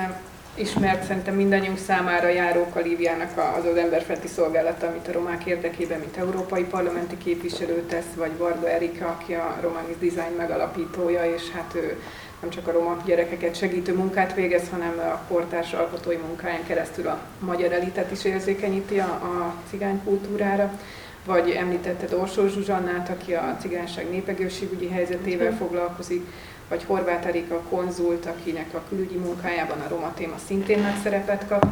ismert 0.55 1.05
szerintem 1.05 1.35
mindannyiunk 1.35 1.79
számára 1.79 2.29
Járó 2.29 2.67
Kalíviának 2.73 3.31
az 3.59 3.65
az 3.65 3.77
emberfeletti 3.77 4.29
szolgálata, 4.29 4.87
amit 4.87 5.09
a 5.09 5.13
romák 5.13 5.45
érdekében, 5.45 5.99
mint 5.99 6.17
európai 6.17 6.65
parlamenti 6.65 7.19
képviselő 7.19 7.83
tesz, 7.89 8.15
vagy 8.17 8.37
Varga 8.37 8.71
Erika, 8.71 9.07
aki 9.07 9.35
a 9.35 9.59
Romanis 9.61 9.97
Design 9.99 10.37
megalapítója, 10.37 11.35
és 11.35 11.51
hát 11.51 11.73
ő 11.75 12.03
nem 12.41 12.51
csak 12.51 12.69
a 12.69 12.73
roma 12.73 12.97
gyerekeket 13.05 13.57
segítő 13.57 13.95
munkát 13.95 14.35
végez, 14.35 14.69
hanem 14.71 14.99
a 14.99 15.33
kortárs 15.33 15.73
alkotói 15.73 16.17
munkáján 16.17 16.65
keresztül 16.67 17.07
a 17.07 17.19
magyar 17.39 17.73
elitet 17.73 18.11
is 18.11 18.25
érzékenyíti 18.25 18.99
a, 18.99 19.05
a 19.05 19.55
cigány 19.71 20.01
kultúrára. 20.05 20.79
vagy 21.27 21.51
említetted 21.51 22.13
Orsó 22.13 22.47
Zsuzsannát, 22.47 23.09
aki 23.09 23.35
a 23.35 23.57
cigányság 23.61 24.11
népegészségügyi 24.11 24.89
helyzetével 24.89 25.57
foglalkozik, 25.57 26.27
vagy 26.69 26.85
Horváth 26.85 27.27
Erika 27.27 27.61
konzult, 27.61 28.27
akinek 28.27 28.75
a 28.75 28.83
külügyi 28.89 29.17
munkájában 29.17 29.81
a 29.81 29.89
roma 29.89 30.15
téma 30.15 30.37
szintén 30.47 30.79
nagy 30.79 31.01
szerepet 31.03 31.47
kap, 31.49 31.67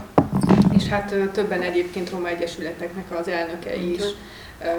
és 0.76 0.86
hát 0.86 1.14
többen 1.32 1.62
egyébként 1.62 2.10
roma 2.10 2.28
egyesületeknek 2.28 3.18
az 3.18 3.28
elnökei 3.28 3.92
is. 3.94 4.02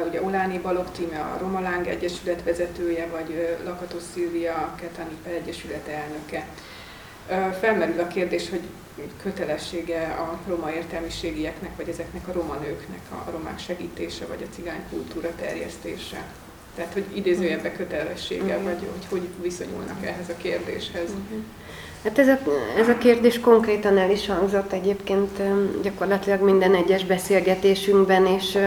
Ugye 0.08 0.24
Oláni 0.24 0.58
Balog 0.58 0.92
Tíme, 0.92 1.20
a 1.20 1.38
Roma 1.40 1.60
Láng 1.60 1.88
Egyesület 1.88 2.44
vezetője, 2.44 3.08
vagy 3.08 3.58
Lakatos 3.66 4.04
Szilvia, 4.14 4.54
a 4.54 4.76
Ketanipe 4.76 5.30
Egyesület 5.30 5.88
elnöke. 5.88 6.46
Felmerül 7.60 8.00
a 8.00 8.08
kérdés, 8.08 8.50
hogy 8.50 8.62
kötelessége 9.22 10.02
a 10.02 10.40
roma 10.48 10.72
értelmiségieknek, 10.74 11.72
vagy 11.76 11.90
ezeknek 11.90 12.28
a 12.28 12.32
roma 12.32 12.56
nőknek 12.56 13.02
a 13.10 13.32
romák 13.32 13.60
segítése, 13.60 14.26
vagy 14.26 14.48
a 14.50 14.56
cigány 14.56 14.84
kultúra 14.90 15.30
terjesztése. 15.36 16.26
Tehát, 16.76 16.94
hogy 16.94 17.06
idézőjebbe 17.14 17.72
kötelessége, 17.72 18.44
uh-huh. 18.44 18.64
vagy 18.64 18.80
hogy 18.80 19.06
hogy 19.10 19.28
viszonyulnak 19.42 20.06
ehhez 20.06 20.30
a 20.30 20.38
kérdéshez. 20.38 21.10
Uh-huh. 21.10 21.44
Hát 22.04 22.20
ez 22.20 22.28
a, 22.28 22.38
ez 22.78 22.90
a 22.90 22.98
kérdés 22.98 23.40
konkrétan 23.40 23.98
el 23.98 24.12
is 24.12 24.28
hangzott 24.28 24.72
egyébként 24.72 25.42
gyakorlatilag 25.82 26.42
minden 26.42 26.76
egyes 26.76 27.06
beszélgetésünkben, 27.06 28.26
és 28.26 28.58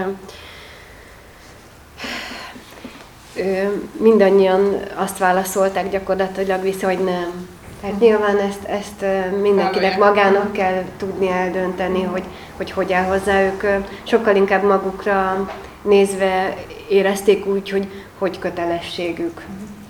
mindannyian 3.97 4.81
azt 4.95 5.19
válaszolták 5.19 5.91
gyakorlatilag 5.91 6.63
vissza, 6.63 6.87
hogy 6.87 7.05
nem. 7.05 7.49
Tehát 7.81 8.01
nyilván 8.01 8.39
ezt, 8.39 8.65
ezt 8.65 9.05
mindenkinek 9.41 9.99
magának 9.99 10.53
kell 10.53 10.85
tudni 10.97 11.29
eldönteni, 11.29 12.03
hogy, 12.03 12.25
hogy 12.57 12.71
hogy 12.71 12.93
áll 12.93 13.05
hozzá. 13.05 13.43
Ők 13.43 13.65
sokkal 14.03 14.37
inkább 14.37 14.63
magukra 14.63 15.49
nézve 15.85 16.57
érezték 16.89 17.47
úgy, 17.47 17.71
hogy 17.71 17.87
hogy 18.19 18.39
kötelességük. 18.39 19.43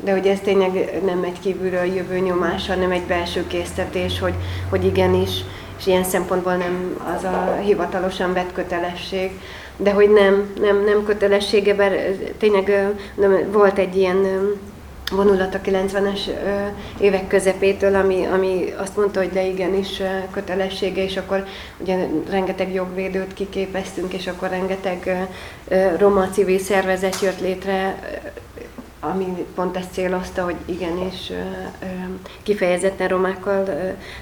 De 0.05 0.13
hogy 0.13 0.27
ez 0.27 0.41
tényleg 0.41 1.03
nem 1.05 1.23
egy 1.23 1.41
kívülről 1.41 1.85
jövő 1.85 2.19
nyomás, 2.19 2.69
hanem 2.69 2.91
egy 2.91 3.03
belső 3.03 3.47
késztetés, 3.47 4.19
hogy, 4.19 4.35
hogy 4.71 4.85
igenis, 4.85 5.31
és 5.79 5.87
ilyen 5.87 6.05
szempontból 6.05 6.55
nem 6.55 7.01
az 7.17 7.25
a 7.25 7.59
hivatalosan 7.65 8.33
vett 8.33 8.53
kötelesség, 8.53 9.31
de 9.77 9.93
hogy 9.93 10.11
nem, 10.11 10.53
nem, 10.61 10.85
nem 10.85 11.05
kötelessége, 11.05 11.75
mert 11.75 11.95
tényleg 12.39 12.95
nem, 13.15 13.51
volt 13.53 13.79
egy 13.79 13.97
ilyen 13.97 14.27
vonulat 15.11 15.55
a 15.55 15.61
90-es 15.61 16.21
évek 17.01 17.27
közepétől, 17.27 17.95
ami, 17.95 18.27
ami 18.33 18.73
azt 18.77 18.97
mondta, 18.97 19.21
hogy 19.21 19.31
de 19.31 19.47
igenis 19.47 20.03
kötelessége, 20.31 21.03
és 21.03 21.17
akkor 21.17 21.45
ugye 21.79 22.07
rengeteg 22.31 22.75
jogvédőt 22.75 23.35
kiképeztünk, 23.35 24.13
és 24.13 24.27
akkor 24.27 24.49
rengeteg 24.49 25.29
roma 25.99 26.29
civil 26.29 26.59
szervezet 26.59 27.21
jött 27.21 27.41
létre 27.41 27.99
ami 29.11 29.47
pont 29.55 29.77
ezt 29.77 29.93
célozta, 29.93 30.45
hogy 30.45 30.57
igenis 30.65 31.33
kifejezetten 32.43 33.09
romákkal 33.09 33.65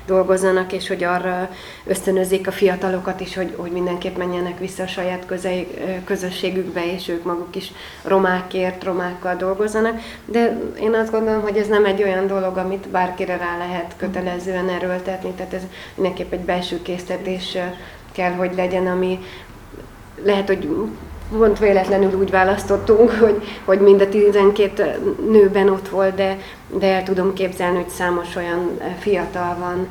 dolgozzanak, 0.07 0.73
és 0.73 0.89
hogy 0.89 1.05
arra 1.05 1.51
ösztönözzék 1.85 2.47
a 2.47 2.53
fiatalokat 2.53 3.21
is, 3.21 3.35
hogy, 3.35 3.55
hogy 3.57 3.71
mindenképp 3.71 4.17
menjenek 4.17 4.59
vissza 4.59 4.83
a 4.83 4.87
saját 4.87 5.27
közei, 5.27 5.67
közösségükbe, 6.05 6.93
és 6.93 7.09
ők 7.09 7.25
maguk 7.25 7.57
is 7.57 7.73
romákért, 8.03 8.85
romákkal 8.85 9.37
dolgozzanak. 9.37 10.01
De 10.25 10.59
én 10.81 10.95
azt 10.95 11.11
gondolom, 11.11 11.41
hogy 11.41 11.57
ez 11.57 11.69
nem 11.69 11.85
egy 11.85 12.03
olyan 12.03 12.27
dolog, 12.27 12.57
amit 12.57 12.89
bárkire 12.89 13.37
rá 13.37 13.59
lehet 13.59 13.95
kötelezően 13.97 14.69
erőltetni, 14.69 15.31
tehát 15.31 15.55
ez 15.55 15.63
mindenképp 15.95 16.33
egy 16.33 16.45
belső 16.45 16.83
késztetés 16.83 17.57
kell, 18.13 18.33
hogy 18.33 18.55
legyen, 18.57 18.87
ami 18.87 19.19
lehet, 20.25 20.47
hogy 20.47 20.69
pont 21.39 21.59
véletlenül 21.59 22.19
úgy 22.19 22.31
választottunk, 22.31 23.11
hogy, 23.11 23.43
hogy 23.65 23.81
mind 23.81 24.01
a 24.01 24.09
12 24.09 25.15
nőben 25.31 25.69
ott 25.69 25.89
volt, 25.89 26.15
de, 26.15 26.39
de 26.79 26.87
el 26.87 27.03
tudom 27.03 27.33
képzelni, 27.33 27.77
hogy 27.77 27.89
számos 27.89 28.37
olyan 28.37 28.81
fiatal 28.99 29.57
van, 29.59 29.87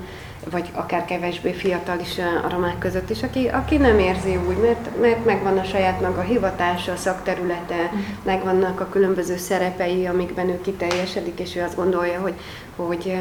vagy 0.50 0.70
akár 0.74 1.06
kevesbé 1.06 1.52
fiatal 1.52 2.00
is 2.00 2.18
a 2.18 2.50
romák 2.50 2.78
között 2.78 3.10
is, 3.10 3.24
aki, 3.24 3.48
aki 3.48 3.78
nem 3.78 4.00
érzi 4.00 4.40
úgy, 4.48 4.58
mert, 4.58 5.00
mert 5.02 5.26
megvan 5.26 5.58
a 5.58 5.64
saját 5.64 6.02
maga 6.02 6.22
hivatása, 6.22 6.92
a 6.92 6.96
szakterülete, 6.96 7.76
uh-huh. 7.76 8.00
megvannak 8.24 8.80
a 8.80 8.90
különböző 8.90 9.38
szerepei, 9.38 10.06
amikben 10.06 10.50
ő 10.50 10.62
kiteljesedik, 10.62 11.40
és 11.40 11.56
ő 11.56 11.62
azt 11.62 11.76
gondolja, 11.76 12.20
hogy, 12.20 12.34
hogy 12.76 13.18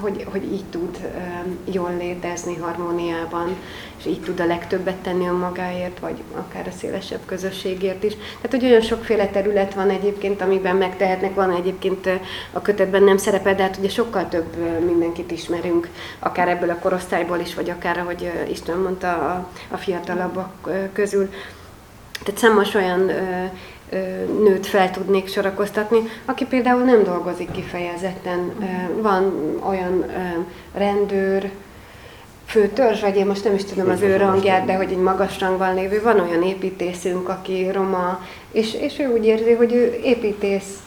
hogy, 0.00 0.26
hogy 0.32 0.52
így 0.52 0.64
tud 0.64 0.98
jól 1.64 1.96
létezni 1.98 2.56
harmóniában, 2.56 3.56
és 3.98 4.06
így 4.06 4.20
tud 4.20 4.40
a 4.40 4.46
legtöbbet 4.46 4.96
tenni 4.96 5.28
a 5.28 5.32
magáért, 5.32 5.98
vagy 5.98 6.22
akár 6.34 6.66
a 6.66 6.76
szélesebb 6.78 7.20
közösségért 7.26 8.02
is. 8.02 8.12
Tehát, 8.12 8.50
hogy 8.50 8.64
olyan 8.64 8.80
sokféle 8.80 9.26
terület 9.26 9.74
van 9.74 9.90
egyébként, 9.90 10.40
amiben 10.40 10.76
megtehetnek, 10.76 11.34
van 11.34 11.50
egyébként 11.50 12.08
a 12.52 12.62
kötetben 12.62 13.02
nem 13.02 13.16
szerepel, 13.16 13.54
de 13.54 13.62
hát 13.62 13.76
ugye 13.76 13.88
sokkal 13.88 14.28
több 14.28 14.56
mindenkit 14.84 15.30
ismerünk, 15.30 15.88
akár 16.18 16.48
ebből 16.48 16.70
a 16.70 16.78
korosztályból 16.78 17.38
is, 17.38 17.54
vagy 17.54 17.70
akár, 17.70 17.98
ahogy 17.98 18.30
István 18.50 18.78
mondta, 18.78 19.08
a, 19.08 19.48
a 19.70 19.76
fiatalabbak 19.76 20.68
közül. 20.92 21.30
Tehát 22.24 22.40
számos 22.40 22.74
olyan 22.74 23.10
nőt 24.42 24.66
fel 24.66 24.90
tudnék 24.90 25.28
sorakoztatni, 25.28 25.98
aki 26.24 26.44
például 26.44 26.82
nem 26.82 27.02
dolgozik 27.02 27.50
kifejezetten. 27.50 28.52
Van 29.02 29.32
olyan 29.68 30.04
rendőr, 30.74 31.50
főtörzs, 32.46 33.00
vagy 33.00 33.16
én 33.16 33.26
most 33.26 33.44
nem 33.44 33.54
is 33.54 33.64
tudom 33.64 33.90
az 33.90 34.00
ő 34.00 34.16
rangját, 34.16 34.64
de 34.64 34.74
hogy 34.74 34.90
egy 34.90 34.98
magas 34.98 35.40
rangban 35.40 35.74
lévő, 35.74 36.02
van 36.02 36.20
olyan 36.20 36.42
építészünk, 36.42 37.28
aki 37.28 37.70
roma, 37.72 38.20
és, 38.52 38.74
és 38.74 38.98
ő 38.98 39.06
úgy 39.06 39.24
érzi, 39.24 39.52
hogy 39.52 39.72
ő 39.72 40.00
építész, 40.02 40.78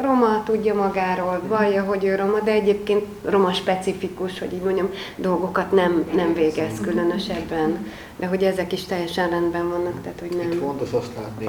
roma, 0.00 0.42
tudja 0.44 0.74
magáról, 0.74 1.42
vallja, 1.48 1.82
hogy 1.82 2.04
ő 2.04 2.14
roma, 2.14 2.40
de 2.40 2.50
egyébként 2.50 3.04
roma 3.24 3.52
specifikus, 3.52 4.38
hogy 4.38 4.52
így 4.52 4.62
mondjam, 4.62 4.90
dolgokat 5.16 5.72
nem, 5.72 6.04
nem 6.14 6.34
végez 6.34 6.80
különösebben, 6.80 7.86
de 8.16 8.26
hogy 8.26 8.42
ezek 8.42 8.72
is 8.72 8.84
teljesen 8.84 9.30
rendben 9.30 9.68
vannak, 9.68 10.02
tehát 10.02 10.20
hogy 10.20 10.36
nem. 10.36 10.52
Itt 10.52 10.58
fontos 10.58 10.92
azt 10.92 11.10
látni, 11.16 11.48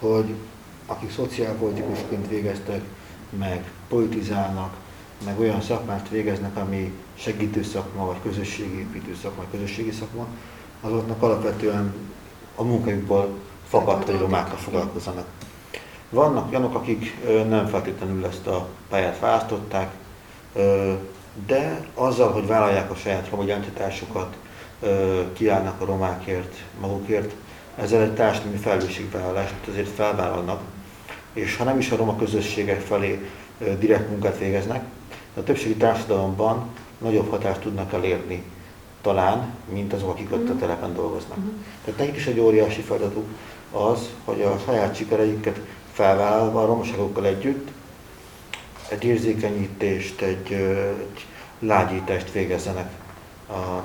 hogy 0.00 0.34
akik 0.86 1.12
szociálpolitikusként 1.12 2.28
végeztek, 2.28 2.80
meg 3.38 3.70
politizálnak, 3.88 4.76
meg 5.24 5.40
olyan 5.40 5.60
szakmát 5.60 6.08
végeznek, 6.08 6.56
ami 6.56 6.92
segítő 7.14 7.62
szakma, 7.62 8.06
vagy 8.06 8.16
közösségépítő 8.22 9.14
szakma, 9.22 9.42
vagy 9.42 9.60
közösségi 9.60 9.90
szakma, 9.90 10.26
azoknak 10.80 11.22
alapvetően 11.22 11.94
a 12.54 12.62
munkájukból 12.62 13.28
fakadt, 13.68 14.10
hogy 14.10 14.18
romákkal 14.18 14.56
foglalkozzanak. 14.56 15.26
Vannak 16.10 16.48
olyanok, 16.48 16.74
akik 16.74 17.16
nem 17.48 17.66
feltétlenül 17.66 18.24
ezt 18.24 18.46
a 18.46 18.68
pályát 18.88 19.18
választották, 19.18 19.90
de 21.46 21.86
azzal, 21.94 22.32
hogy 22.32 22.46
vállalják 22.46 22.90
a 22.90 22.94
saját 22.94 23.28
roma 23.30 23.42
identitásukat, 23.42 24.36
kiállnak 25.32 25.80
a 25.80 25.84
romákért, 25.84 26.56
magukért, 26.80 27.34
ezzel 27.80 28.02
egy 28.02 28.14
társadalmi 28.14 28.56
felelősségvállalást 28.56 29.54
azért 29.70 29.88
felvállalnak, 29.88 30.60
és 31.32 31.56
ha 31.56 31.64
nem 31.64 31.78
is 31.78 31.90
a 31.90 31.96
roma 31.96 32.16
közösségek 32.16 32.80
felé 32.80 33.28
direkt 33.78 34.08
munkát 34.08 34.38
végeznek, 34.38 34.84
de 35.34 35.40
a 35.40 35.44
többségi 35.44 35.74
társadalomban 35.74 36.68
nagyobb 36.98 37.30
hatást 37.30 37.60
tudnak 37.60 37.92
elérni 37.92 38.42
talán, 39.02 39.54
mint 39.72 39.92
azok, 39.92 40.08
akik 40.08 40.32
ott 40.32 40.48
a 40.48 40.52
mhm. 40.52 40.58
telepen 40.58 40.94
dolgoznak. 40.94 41.38
Uh-huh. 41.38 41.52
Tehát 41.84 42.00
nekik 42.00 42.16
is 42.16 42.26
egy 42.26 42.40
óriási 42.40 42.80
feladatuk 42.80 43.26
az, 43.72 44.10
hogy 44.24 44.42
a 44.42 44.58
saját 44.64 44.96
sikereiket 44.96 45.60
felvállalva 45.92 46.62
a 46.62 46.66
romaságokkal 46.66 47.26
együtt 47.26 47.68
egy 48.88 49.04
érzékenyítést, 49.04 50.20
egy, 50.20 50.52
egy 50.52 51.26
lágyítást 51.58 52.32
végezzenek 52.32 52.90
a 53.48 53.82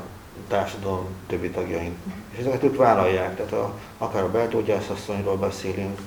társadalom 0.47 1.05
többi 1.27 1.49
tagjain. 1.49 1.95
És 2.31 2.39
ezeket 2.39 2.63
ők 2.63 2.75
vállalják, 2.77 3.35
tehát 3.35 3.51
a, 3.51 3.73
akár 3.97 4.23
a 4.23 4.31
beltógyászasszonyról 4.31 5.37
beszélünk, 5.37 5.99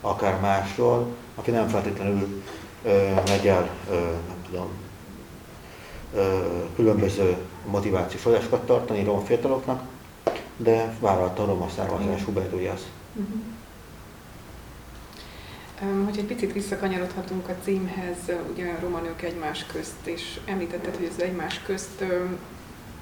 akár 0.00 0.40
másról, 0.40 1.06
aki 1.34 1.50
nem 1.50 1.68
feltétlenül 1.68 2.42
ö, 2.84 3.12
megy 3.28 3.46
el, 3.46 3.70
ö, 3.90 3.94
nem 4.00 4.42
tudom, 4.50 4.68
ö, 6.14 6.38
különböző 6.74 7.36
motivációs 7.66 8.26
adásokat 8.26 8.66
tartani 8.66 9.04
roma 9.04 9.20
fiataloknak, 9.20 9.82
de 10.56 10.96
vállalta 11.00 11.42
a 11.42 11.46
roma 11.46 11.68
származású 11.76 12.32
beltógyász. 12.32 12.86
Uh-huh. 13.14 13.40
Hogy 16.04 16.18
egy 16.18 16.24
picit 16.24 16.52
visszakanyarodhatunk 16.52 17.48
a 17.48 17.54
címhez, 17.64 18.16
ugye 18.52 18.70
a 18.70 18.80
romanők 18.80 19.22
egymás 19.22 19.66
közt, 19.66 20.06
és 20.06 20.40
említetted, 20.44 20.96
hogy 20.96 21.10
az 21.16 21.22
egymás 21.22 21.60
közt 21.66 22.04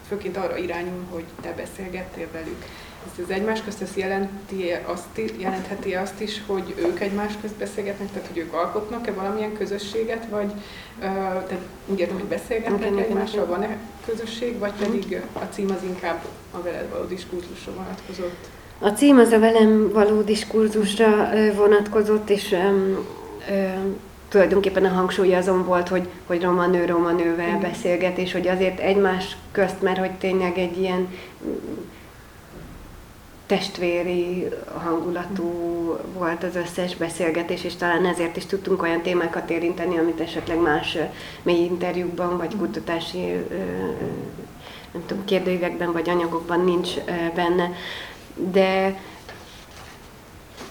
főként 0.09 0.37
arra 0.37 0.57
irányul, 0.57 1.05
hogy 1.11 1.25
te 1.41 1.53
beszélgettél 1.57 2.27
velük. 2.33 2.65
Ez 3.05 3.25
az 3.25 3.31
egymás 3.31 3.63
közt 3.63 3.83
ezt 3.83 3.97
jelenti 3.97 4.71
azt, 4.85 5.21
jelentheti 5.39 5.95
azt 5.95 6.21
is, 6.21 6.43
hogy 6.47 6.75
ők 6.77 7.01
egymás 7.01 7.33
közt 7.41 7.55
beszélgetnek, 7.55 8.09
tehát 8.13 8.29
hogy 8.29 8.39
ők 8.39 8.53
alkotnak-e 8.53 9.13
valamilyen 9.13 9.53
közösséget, 9.53 10.27
vagy 10.31 10.53
tehát 10.99 11.61
úgy 11.87 11.99
értem, 11.99 12.17
hogy 12.17 12.25
beszélgetnek 12.25 12.91
okay, 12.91 13.03
egymással, 13.03 13.47
van-e 13.47 13.77
közösség, 14.07 14.59
vagy 14.59 14.73
pedig 14.73 15.21
a 15.33 15.45
cím 15.53 15.71
az 15.71 15.83
inkább 15.83 16.25
a 16.51 16.63
veled 16.63 16.91
való 16.91 17.05
diskurzusra 17.05 17.73
vonatkozott? 17.73 18.49
A 18.79 18.89
cím 18.89 19.19
az 19.19 19.31
a 19.33 19.39
velem 19.39 19.91
való 19.93 20.23
diskurzusra 20.23 21.29
vonatkozott, 21.55 22.31
és 22.31 22.57
tulajdonképpen 24.29 24.85
a 24.85 24.89
hangsúly 24.89 25.35
azon 25.35 25.65
volt, 25.65 25.89
hogy, 25.89 26.09
hogy 26.27 26.43
roma 26.43 26.67
nő 26.67 26.85
roma 26.85 27.11
nővel 27.11 27.57
mm. 27.57 27.61
beszélget, 27.61 28.19
és 28.19 28.33
hogy 28.33 28.49
azért 28.49 28.79
egymás 28.79 29.37
közt, 29.53 29.83
mert 29.83 29.99
hogy 29.99 30.13
tényleg 30.13 30.59
egy 30.59 30.79
ilyen 30.79 31.09
testvéri 33.47 34.49
hangulatú 34.85 35.53
volt 36.13 36.45
az 36.45 36.57
összes 36.57 36.97
beszélgetés, 36.97 37.65
és 37.65 37.77
talán 37.77 38.07
ezért 38.07 38.37
is 38.37 38.47
tudtunk 38.47 38.83
olyan 38.83 39.03
témákat 39.03 39.51
érinteni, 39.51 39.99
amit 39.99 40.21
esetleg 40.21 40.61
más 40.61 40.97
mély 41.43 41.65
interjúkban, 41.65 42.37
vagy 42.37 42.57
kutatási 42.57 43.33
nem 44.93 45.03
tudom, 45.07 45.25
kérdőívekben, 45.25 45.93
vagy 45.93 46.09
anyagokban 46.09 46.65
nincs 46.65 46.91
benne. 47.35 47.73
De 48.35 48.99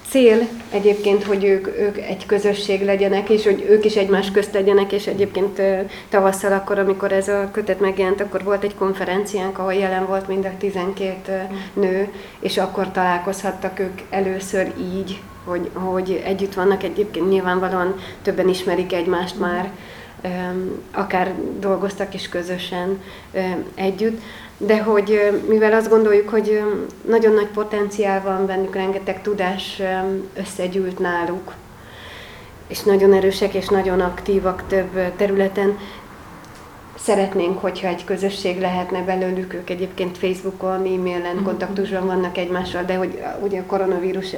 cél 0.09 0.47
egyébként, 0.71 1.23
hogy 1.23 1.43
ők, 1.43 1.67
ők 1.67 1.97
egy 1.97 2.25
közösség 2.25 2.85
legyenek, 2.85 3.29
és 3.29 3.43
hogy 3.43 3.65
ők 3.69 3.85
is 3.85 3.95
egymás 3.95 4.31
közt 4.31 4.53
legyenek, 4.53 4.91
és 4.91 5.07
egyébként 5.07 5.61
tavasszal 6.09 6.53
akkor, 6.53 6.79
amikor 6.79 7.11
ez 7.11 7.27
a 7.27 7.49
kötet 7.51 7.79
megjelent, 7.79 8.21
akkor 8.21 8.43
volt 8.43 8.63
egy 8.63 8.75
konferenciánk, 8.75 9.57
ahol 9.57 9.73
jelen 9.73 10.05
volt 10.05 10.27
mind 10.27 10.45
a 10.45 10.57
12 10.57 11.47
nő, 11.73 12.07
és 12.39 12.57
akkor 12.57 12.91
találkozhattak 12.91 13.79
ők 13.79 14.01
először 14.09 14.71
így, 14.97 15.19
hogy, 15.45 15.69
hogy 15.73 16.21
együtt 16.25 16.53
vannak, 16.53 16.83
egyébként 16.83 17.29
nyilvánvalóan 17.29 17.95
többen 18.21 18.49
ismerik 18.49 18.93
egymást 18.93 19.39
már, 19.39 19.71
akár 20.91 21.33
dolgoztak 21.59 22.13
is 22.13 22.29
közösen 22.29 23.01
együtt 23.75 24.21
de 24.57 24.81
hogy 24.83 25.41
mivel 25.47 25.73
azt 25.73 25.89
gondoljuk, 25.89 26.29
hogy 26.29 26.63
nagyon 27.07 27.33
nagy 27.33 27.47
potenciál 27.47 28.21
van 28.21 28.45
bennük, 28.45 28.75
rengeteg 28.75 29.21
tudás 29.21 29.81
összegyűlt 30.33 30.99
náluk, 30.99 31.53
és 32.67 32.83
nagyon 32.83 33.13
erősek 33.13 33.53
és 33.53 33.67
nagyon 33.67 33.99
aktívak 33.99 34.63
több 34.67 35.15
területen, 35.15 35.77
szeretnénk, 37.07 37.61
hogyha 37.61 37.87
egy 37.87 38.03
közösség 38.03 38.59
lehetne 38.59 39.01
belőlük, 39.03 39.53
ők 39.53 39.69
egyébként 39.69 40.17
Facebookon, 40.17 40.85
e-mailen 40.85 41.35
mhm. 41.35 41.43
kontaktusban 41.43 42.05
vannak 42.05 42.37
egymással, 42.37 42.83
de 42.83 42.95
hogy 42.95 43.21
ugye 43.43 43.59
a 43.59 43.65
koronavírus 43.65 44.35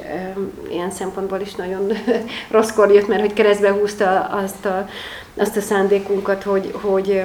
ilyen 0.70 0.92
szempontból 0.92 1.40
is 1.40 1.56
nagyon 1.56 1.92
rosszkor 2.52 2.92
jött, 2.92 3.08
mert 3.08 3.22
hogy 3.22 3.34
keresztbe 3.34 3.72
húzta 3.72 4.22
azt 4.22 4.66
a, 4.66 4.88
azt 5.38 5.58
a 5.58 5.62
szándékunkat, 5.62 6.44
hogy, 6.44 6.74
hogy 6.82 7.24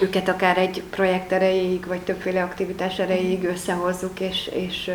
őket 0.00 0.28
akár 0.28 0.58
egy 0.58 0.82
projekt 0.90 1.32
erejéig, 1.32 1.86
vagy 1.86 2.00
többféle 2.00 2.42
aktivitás 2.42 2.98
erejéig 2.98 3.44
összehozzuk, 3.44 4.20
és, 4.20 4.50
és 4.54 4.90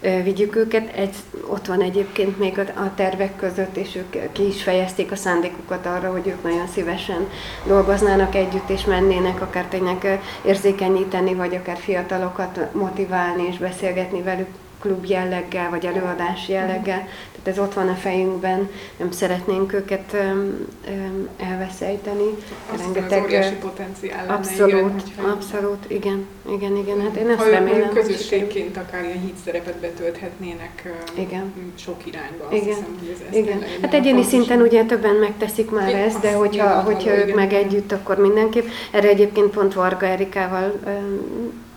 ö, 0.00 0.22
vigyük 0.22 0.56
őket. 0.56 0.92
Egy, 0.92 1.14
ott 1.46 1.66
van 1.66 1.80
egyébként 1.80 2.38
még 2.38 2.58
a, 2.58 2.80
a 2.80 2.94
tervek 2.94 3.36
között, 3.36 3.76
és 3.76 3.94
ők 3.94 4.32
ki 4.32 4.46
is 4.46 4.62
fejezték 4.62 5.12
a 5.12 5.16
szándékukat 5.16 5.86
arra, 5.86 6.10
hogy 6.10 6.26
ők 6.26 6.42
nagyon 6.42 6.66
szívesen 6.66 7.28
dolgoznának 7.66 8.34
együtt, 8.34 8.68
és 8.68 8.84
mennének 8.84 9.40
akár 9.40 9.64
tényleg 9.64 10.20
érzékenyíteni, 10.44 11.34
vagy 11.34 11.54
akár 11.54 11.76
fiatalokat 11.76 12.74
motiválni, 12.74 13.46
és 13.50 13.58
beszélgetni 13.58 14.22
velük 14.22 14.48
klub 14.86 15.04
jelleggel, 15.04 15.70
vagy 15.70 15.86
előadás 15.86 16.48
jelleggel. 16.48 17.08
Tehát 17.32 17.58
ez 17.58 17.58
ott 17.58 17.74
van 17.74 17.88
a 17.88 17.94
fejünkben, 17.94 18.70
nem 18.96 19.10
szeretnénk 19.10 19.72
őket 19.72 20.12
um, 20.12 20.66
um, 20.88 21.28
elveszejteni. 21.38 22.28
Azt 22.72 22.82
Rengeteg, 22.82 23.18
az 23.18 23.24
óriási 23.24 23.54
potenciál 23.54 24.26
lenne, 24.26 24.34
abszolút, 24.34 24.70
igen, 24.70 24.90
hogyha... 24.90 25.32
abszolút, 25.32 25.84
igen, 25.90 26.26
igen, 26.50 26.76
igen. 26.76 27.00
Hát 27.00 27.16
én 27.16 27.28
ezt 27.28 27.50
remélem. 27.50 27.92
közösségként 27.92 28.76
akár 28.76 29.04
ilyen 29.04 29.20
híd 29.20 29.34
szerepet 29.44 29.76
betölthetnének 29.76 30.94
igen. 31.14 31.52
sok 31.74 32.06
irányba. 32.06 32.44
Azt 32.44 32.52
igen. 32.52 32.66
Hiszem, 32.66 32.96
hogy 32.98 33.16
ez, 33.30 33.36
igen. 33.36 33.64
Hát 33.82 33.94
egyéni 33.94 34.22
szinten 34.22 34.60
ugye 34.60 34.84
többen 34.84 35.14
megteszik 35.14 35.70
már 35.70 35.88
én 35.88 35.96
ezt, 35.96 36.20
de 36.20 36.32
hogyha, 36.32 36.80
hogyha 36.80 37.16
ők 37.16 37.34
meg 37.34 37.52
együtt, 37.52 37.92
akkor 37.92 38.18
mindenképp. 38.18 38.66
Erre 38.90 39.08
egyébként 39.08 39.50
pont 39.50 39.74
Varga 39.74 40.06
Erikával 40.06 40.72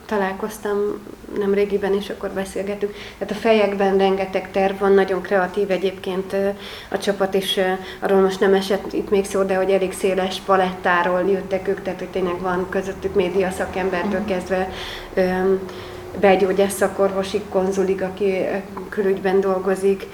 találkoztam 0.10 0.78
nem 1.38 1.54
régiben, 1.54 1.94
és 1.94 2.10
akkor 2.10 2.30
beszélgetünk. 2.30 2.94
Tehát 3.18 3.34
a 3.34 3.40
fejekben 3.40 3.98
rengeteg 3.98 4.52
terv 4.52 4.80
van, 4.80 4.94
nagyon 4.94 5.22
kreatív 5.22 5.72
egyébként 5.72 6.36
a 6.90 6.98
csapat, 6.98 7.34
és 7.34 7.62
arról 8.00 8.22
most 8.22 8.40
nem 8.40 8.54
esett 8.54 8.94
itt 8.94 9.10
még 9.10 9.26
szó, 9.26 9.44
de 9.44 9.56
hogy 9.56 9.72
elég 9.72 9.94
széles 9.94 10.42
palettáról 10.46 11.30
jöttek 11.30 11.68
ők, 11.68 11.82
tehát 11.82 12.00
hogy 12.00 12.10
tényleg 12.10 12.42
van 12.42 12.70
közöttük 12.70 13.16
média 13.16 13.52
szakembertől 13.52 14.26
kezdve 14.26 14.70
belgyógyász 16.20 16.76
szakorvosig, 16.76 17.42
konzulig, 17.50 18.02
aki 18.02 18.46
külügyben 18.90 19.40
dolgozik, 19.40 20.08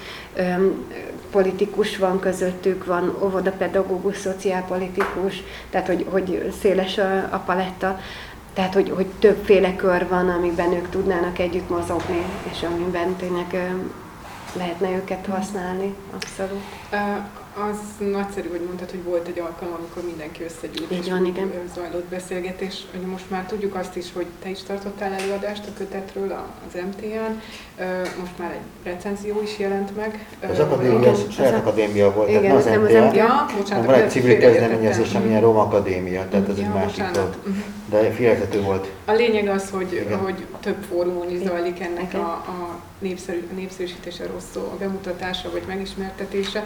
politikus 1.30 1.96
van 1.96 2.20
közöttük, 2.20 2.84
van 2.84 3.16
óvodapedagógus, 3.22 4.16
szociálpolitikus, 4.16 5.42
tehát 5.70 5.86
hogy, 5.86 6.06
hogy 6.08 6.52
széles 6.60 6.98
a, 6.98 7.28
a 7.30 7.42
paletta. 7.46 7.98
Tehát, 8.56 8.74
hogy, 8.74 8.90
hogy 8.94 9.06
többféle 9.06 9.76
kör 9.76 10.08
van, 10.08 10.28
amikben 10.28 10.72
ők 10.72 10.88
tudnának 10.88 11.38
együtt 11.38 11.68
mozogni, 11.68 12.22
és 12.52 12.62
amiben 12.62 13.16
tényleg 13.16 13.72
lehetne 14.52 14.90
őket 14.90 15.26
használni, 15.26 15.94
abszolút. 16.14 16.62
Az 17.58 18.06
nagyszerű, 18.10 18.48
hogy 18.48 18.60
mondtad, 18.66 18.90
hogy 18.90 19.02
volt 19.02 19.26
egy 19.26 19.38
alkalom, 19.38 19.74
amikor 19.74 20.02
mindenki 20.04 20.42
összegyűlt, 20.44 20.90
és 20.90 21.10
van, 21.10 21.26
igen. 21.26 21.50
zajlott 21.74 22.04
beszélgetés. 22.04 22.84
Ugye 22.96 23.06
most 23.06 23.30
már 23.30 23.46
tudjuk 23.46 23.74
azt 23.74 23.96
is, 23.96 24.12
hogy 24.12 24.26
te 24.42 24.48
is 24.48 24.62
tartottál 24.62 25.12
előadást 25.12 25.62
a 25.66 25.70
kötetről 25.76 26.32
az 26.66 26.80
MTN, 26.86 27.40
most 28.20 28.38
már 28.38 28.50
egy 28.50 28.92
recenzió 28.92 29.42
is 29.42 29.58
jelent 29.58 29.96
meg. 29.96 30.26
Az 30.50 30.58
akadémia, 30.58 31.10
az 31.10 31.24
saját 31.30 31.52
az 31.52 31.60
akadémia 31.60 32.12
volt, 32.12 32.28
igen, 32.28 32.42
tehát 32.42 32.64
nem 32.64 32.82
az 32.82 32.92
MTA, 32.92 33.46
MTA, 33.58 33.74
hanem 33.74 33.86
van 33.86 33.94
egy 33.94 34.10
civil 34.10 34.38
kezdeményezés, 34.38 35.14
ami 35.14 35.28
ilyen 35.28 35.40
Roma 35.40 35.60
Akadémia, 35.60 36.28
tehát 36.28 36.48
ez 36.48 36.58
egy 36.58 36.68
másik 36.68 37.04
dolog. 37.04 37.34
Mhm. 37.44 37.58
De 37.90 38.10
félretető 38.10 38.60
volt. 38.62 38.86
A 39.04 39.12
lényeg 39.12 39.48
az, 39.48 39.70
hogy, 39.70 40.06
hogy 40.22 40.46
több 40.60 40.82
fórumon 40.88 41.30
is 41.30 41.38
zajlik 41.38 41.80
ennek 41.80 42.14
a, 42.14 42.28
a, 42.28 42.80
népszerű, 42.98 43.48
a 43.52 43.54
népszerűsítése 43.54 44.26
rossz 44.26 44.44
szó, 44.52 44.60
a 44.60 44.76
bemutatása 44.78 45.50
vagy 45.50 45.62
megismertetése. 45.66 46.64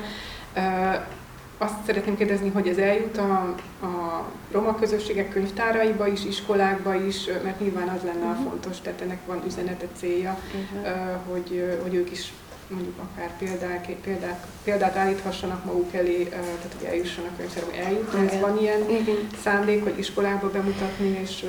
Azt 1.58 1.74
szeretném 1.86 2.16
kérdezni, 2.16 2.48
hogy 2.48 2.68
ez 2.68 2.76
eljut 2.76 3.18
a, 3.18 3.54
a 3.82 4.24
roma 4.52 4.74
közösségek 4.74 5.30
könyvtáraiba 5.30 6.06
is, 6.06 6.24
iskolákba 6.24 6.94
is, 6.94 7.26
mert 7.44 7.60
nyilván 7.60 7.88
az 7.88 8.02
lenne 8.04 8.26
a 8.26 8.32
mhm. 8.32 8.42
fontos, 8.42 8.80
tehát 8.80 9.00
ennek 9.00 9.18
van 9.26 9.42
üzenete 9.46 9.86
célja, 9.96 10.38
uh-huh. 10.46 10.92
hogy, 11.28 11.78
hogy 11.82 11.94
ők 11.94 12.10
is 12.10 12.32
mondjuk 12.68 12.94
akár 12.98 13.30
példák, 13.38 13.88
példák, 14.04 14.46
példát 14.64 14.96
állíthassanak 14.96 15.64
maguk 15.64 15.94
elé, 15.94 16.22
tehát 16.24 16.76
hogy 16.78 16.88
eljussanak 16.88 17.36
könyvtárba, 17.36 17.72
eljut. 17.84 18.32
Ez 18.32 18.40
van 18.40 18.58
ilyen 18.60 18.90
Igen. 18.90 19.28
szándék, 19.42 19.82
hogy 19.82 19.98
iskolákba 19.98 20.50
bemutatni, 20.50 21.18
és 21.22 21.44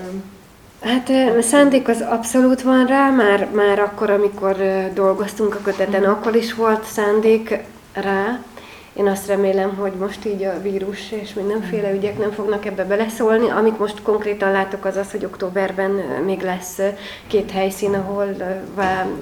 Hát 0.84 1.10
a 1.38 1.42
szándék 1.42 1.88
az 1.88 2.02
abszolút 2.02 2.62
van 2.62 2.86
rá, 2.86 3.10
már, 3.10 3.50
már 3.54 3.80
akkor, 3.80 4.10
amikor 4.10 4.56
dolgoztunk 4.94 5.56
a 5.56 5.62
köteten, 5.64 6.02
mhm. 6.02 6.10
akkor 6.10 6.36
is 6.36 6.54
volt 6.54 6.84
szándék 6.84 7.58
rá. 7.94 8.44
Én 8.94 9.08
azt 9.08 9.28
remélem, 9.28 9.76
hogy 9.76 9.92
most 9.92 10.26
így 10.26 10.44
a 10.44 10.62
vírus 10.62 11.12
és 11.12 11.34
mindenféle 11.34 11.92
ügyek 11.92 12.18
nem 12.18 12.32
fognak 12.32 12.66
ebbe 12.66 12.84
beleszólni. 12.84 13.50
Amit 13.50 13.80
most 13.80 14.02
konkrétan 14.02 14.52
látok, 14.52 14.86
az 14.86 14.96
az, 14.96 15.12
hogy 15.12 15.26
októberben 15.26 15.92
még 16.26 16.42
lesz 16.42 16.80
két 17.28 17.52
helyszín, 17.52 17.94
ahol 17.94 18.36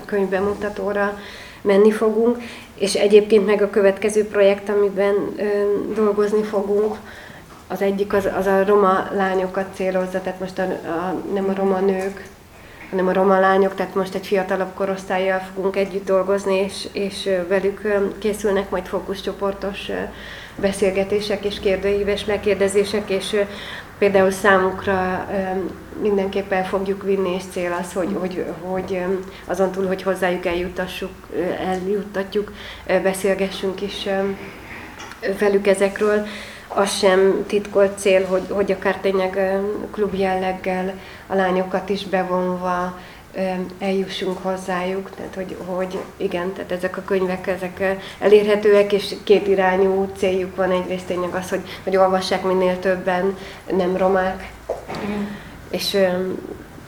könyvbemutatóra 0.06 1.20
menni 1.62 1.92
fogunk, 1.92 2.38
és 2.76 2.94
egyébként 2.94 3.46
meg 3.46 3.62
a 3.62 3.70
következő 3.70 4.28
projekt, 4.28 4.70
amiben 4.70 5.16
dolgozni 5.96 6.44
fogunk, 6.44 6.96
az 7.68 7.82
egyik 7.82 8.14
az, 8.14 8.28
az 8.38 8.46
a 8.46 8.66
roma 8.66 9.08
lányokat 9.14 9.66
célozza, 9.74 10.22
tehát 10.22 10.40
most 10.40 10.60
a, 10.60 10.64
a, 10.64 11.22
nem 11.34 11.50
a 11.50 11.54
roma 11.56 11.80
nők, 11.80 12.28
hanem 12.90 13.08
a 13.08 13.14
roma 13.14 13.40
lányok, 13.40 13.76
tehát 13.76 13.96
most 13.96 14.16
egy 14.16 14.28
fiatalabb 14.28 14.74
korosztályjal 14.74 15.42
fogunk 15.54 15.76
együtt 15.76 16.06
dolgozni, 16.06 16.56
és, 16.56 16.88
és 16.92 17.30
velük 17.48 17.82
készülnek 18.20 18.70
majd 18.70 18.86
fókuszcsoportos 18.86 19.90
beszélgetések 20.56 21.46
és 21.46 21.60
kérdőíves 21.60 22.26
megkérdezések, 22.26 23.10
és 23.10 23.36
például 23.98 24.32
számukra 24.32 25.28
mindenképpen 26.02 26.64
fogjuk 26.64 27.04
vinni, 27.04 27.34
és 27.36 27.44
cél 27.52 27.78
az, 27.82 27.94
hogy, 27.94 28.16
hogy, 28.20 28.46
hogy 28.62 29.04
azon 29.46 29.72
túl, 29.72 29.88
hogy 29.88 30.02
hozzájuk 30.02 30.46
eljutassuk, 30.46 31.12
eljuttatjuk, 31.66 32.52
beszélgessünk 32.86 33.82
is 33.82 34.08
velük 35.40 35.68
ezekről 35.68 36.26
az 36.70 36.98
sem 36.98 37.44
titkolt 37.48 38.00
cél, 38.00 38.26
hogy, 38.26 38.46
hogy 38.50 38.72
akár 38.72 38.98
tényleg 38.98 39.60
klub 39.92 40.14
jelleggel 40.14 40.94
a 41.28 41.36
lányokat 41.36 41.90
is 41.90 42.06
bevonva 42.06 42.98
eljussunk 43.80 44.38
hozzájuk, 44.42 45.10
tehát 45.16 45.36
hogy, 45.36 45.56
hogy 45.66 46.00
igen, 46.18 46.54
tehát 46.54 46.72
ezek 46.72 46.98
a 46.98 47.04
könyvek 47.06 47.48
ezek 47.48 47.98
elérhetőek, 48.20 48.94
és 48.94 49.16
két 49.24 49.48
irányú 49.48 50.12
céljuk 50.18 50.56
van. 50.56 50.72
Egyrészt 50.72 51.06
tényleg 51.06 51.34
az, 51.34 51.50
hogy, 51.50 51.62
hogy 51.84 51.98
olvassák 51.98 52.44
minél 52.44 52.80
többen 52.80 53.38
nem 53.72 53.98
romák, 53.98 54.52
igen. 55.04 55.28
és 55.70 55.98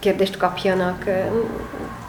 kérdést 0.02 0.38
kapjanak 0.38 1.04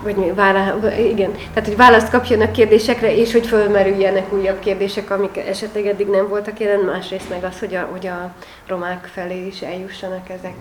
vagy 0.02 0.16
mi, 0.16 0.32
vála, 0.32 0.97
igen, 0.98 1.32
tehát 1.32 1.69
hogy 1.69 1.77
választ 1.77 2.10
kapjanak 2.10 2.52
kérdésekre, 2.52 3.16
és 3.16 3.32
hogy 3.32 3.47
fölmerüljenek 3.47 4.32
újabb 4.32 4.59
kérdések, 4.59 5.10
amik 5.10 5.36
esetleg 5.36 5.86
eddig 5.86 6.06
nem 6.06 6.28
voltak 6.28 6.60
jelen, 6.60 6.85
másrészt 6.85 7.28
meg 7.28 7.44
az, 7.44 7.59
hogy 7.59 7.74
a, 7.74 7.89
hogy 7.90 8.06
a 8.06 8.35
romák 8.66 9.10
felé 9.12 9.47
is 9.47 9.60
eljussanak 9.60 10.28
ezek 10.28 10.55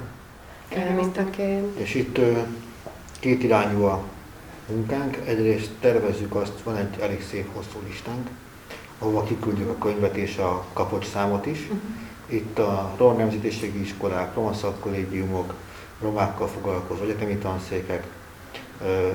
mintaként. 0.95 1.79
És 1.79 1.95
itt 1.95 2.19
két 3.19 3.43
irányú 3.43 3.83
a 3.83 4.03
munkánk. 4.67 5.17
Egyrészt 5.25 5.69
tervezzük 5.79 6.35
azt, 6.35 6.61
van 6.63 6.75
egy 6.75 7.01
elég 7.01 7.23
szép 7.29 7.53
hosszú 7.53 7.79
listánk, 7.87 8.29
ahova 8.99 9.23
kiküldjük 9.23 9.69
a 9.69 9.77
könyvet 9.77 10.15
és 10.15 10.37
a 10.37 10.65
kapocs 10.73 11.05
számot 11.05 11.45
is. 11.45 11.59
Uh-huh. 11.59 11.79
Itt 12.27 12.59
a 12.59 12.93
roma 12.97 13.17
nemzetiségi 13.17 13.81
iskolák, 13.81 14.35
roma 14.35 14.53
szakkollégiumok, 14.53 15.53
romákkal 16.01 16.47
foglalkozó 16.47 17.03
egyetemi 17.03 17.35
tanszékek, 17.35 18.07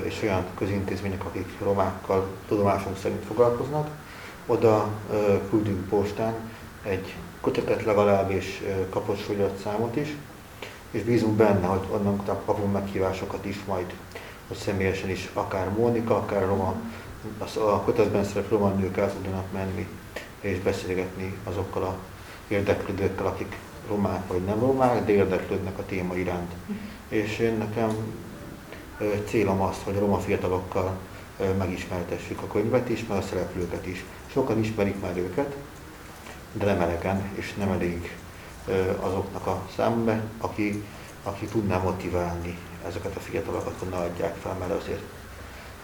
és 0.03 0.21
olyan 0.23 0.45
közintézmények, 0.57 1.25
akik 1.25 1.59
romákkal 1.63 2.27
tudomásunk 2.47 2.97
szerint 2.97 3.23
foglalkoznak. 3.25 3.89
Oda 4.45 4.87
küldünk 5.49 5.87
postán 5.89 6.33
egy 6.83 7.15
kötetet 7.41 7.83
legalább 7.83 8.31
és 8.31 8.63
kapocs 8.89 9.19
számot 9.63 9.95
is, 9.95 10.15
és 10.91 11.01
bízunk 11.01 11.35
benne, 11.35 11.65
hogy 11.65 11.87
onnan 11.91 12.25
kapunk 12.45 12.73
meghívásokat 12.73 13.45
is 13.45 13.63
majd, 13.67 13.93
hogy 14.47 14.57
személyesen 14.57 15.09
is 15.09 15.29
akár 15.33 15.69
Mónika, 15.69 16.15
akár 16.15 16.45
Roma, 16.45 16.75
a 17.55 17.83
kötetben 17.83 18.23
szereplő 18.23 18.57
roma 18.57 18.69
nők 18.69 18.97
el 18.97 19.11
tudnak 19.13 19.51
menni 19.51 19.87
és 20.39 20.59
beszélgetni 20.59 21.37
azokkal 21.43 21.83
a 21.83 21.97
érdeklődőkkel, 22.47 23.25
akik 23.25 23.57
romák 23.87 24.27
vagy 24.27 24.43
nem 24.43 24.59
romák, 24.59 25.05
de 25.05 25.11
érdeklődnek 25.11 25.77
a 25.77 25.85
téma 25.85 26.15
iránt. 26.15 26.51
És 27.07 27.39
én 27.39 27.57
nekem 27.57 27.89
célom 29.27 29.61
az, 29.61 29.75
hogy 29.83 29.95
a 29.95 29.99
roma 29.99 30.19
fiatalokkal 30.19 30.97
megismertessük 31.57 32.41
a 32.41 32.47
könyvet 32.47 32.89
is, 32.89 33.05
meg 33.07 33.17
a 33.17 33.21
szereplőket 33.21 33.87
is. 33.87 34.03
Sokan 34.31 34.59
ismerik 34.59 35.01
már 35.01 35.17
őket, 35.17 35.55
de 36.53 36.65
nem 36.65 36.81
elegen, 36.81 37.31
és 37.35 37.53
nem 37.53 37.69
elég 37.69 38.15
azoknak 38.99 39.47
a 39.47 39.67
számba, 39.75 40.13
aki, 40.37 40.83
aki 41.23 41.45
tudná 41.45 41.77
motiválni 41.77 42.57
ezeket 42.87 43.15
a 43.15 43.19
fiatalokat, 43.19 43.75
hogy 43.79 43.89
ne 43.89 43.97
adják 43.97 44.35
fel, 44.35 44.55
mert 44.59 44.71
azért 44.71 45.01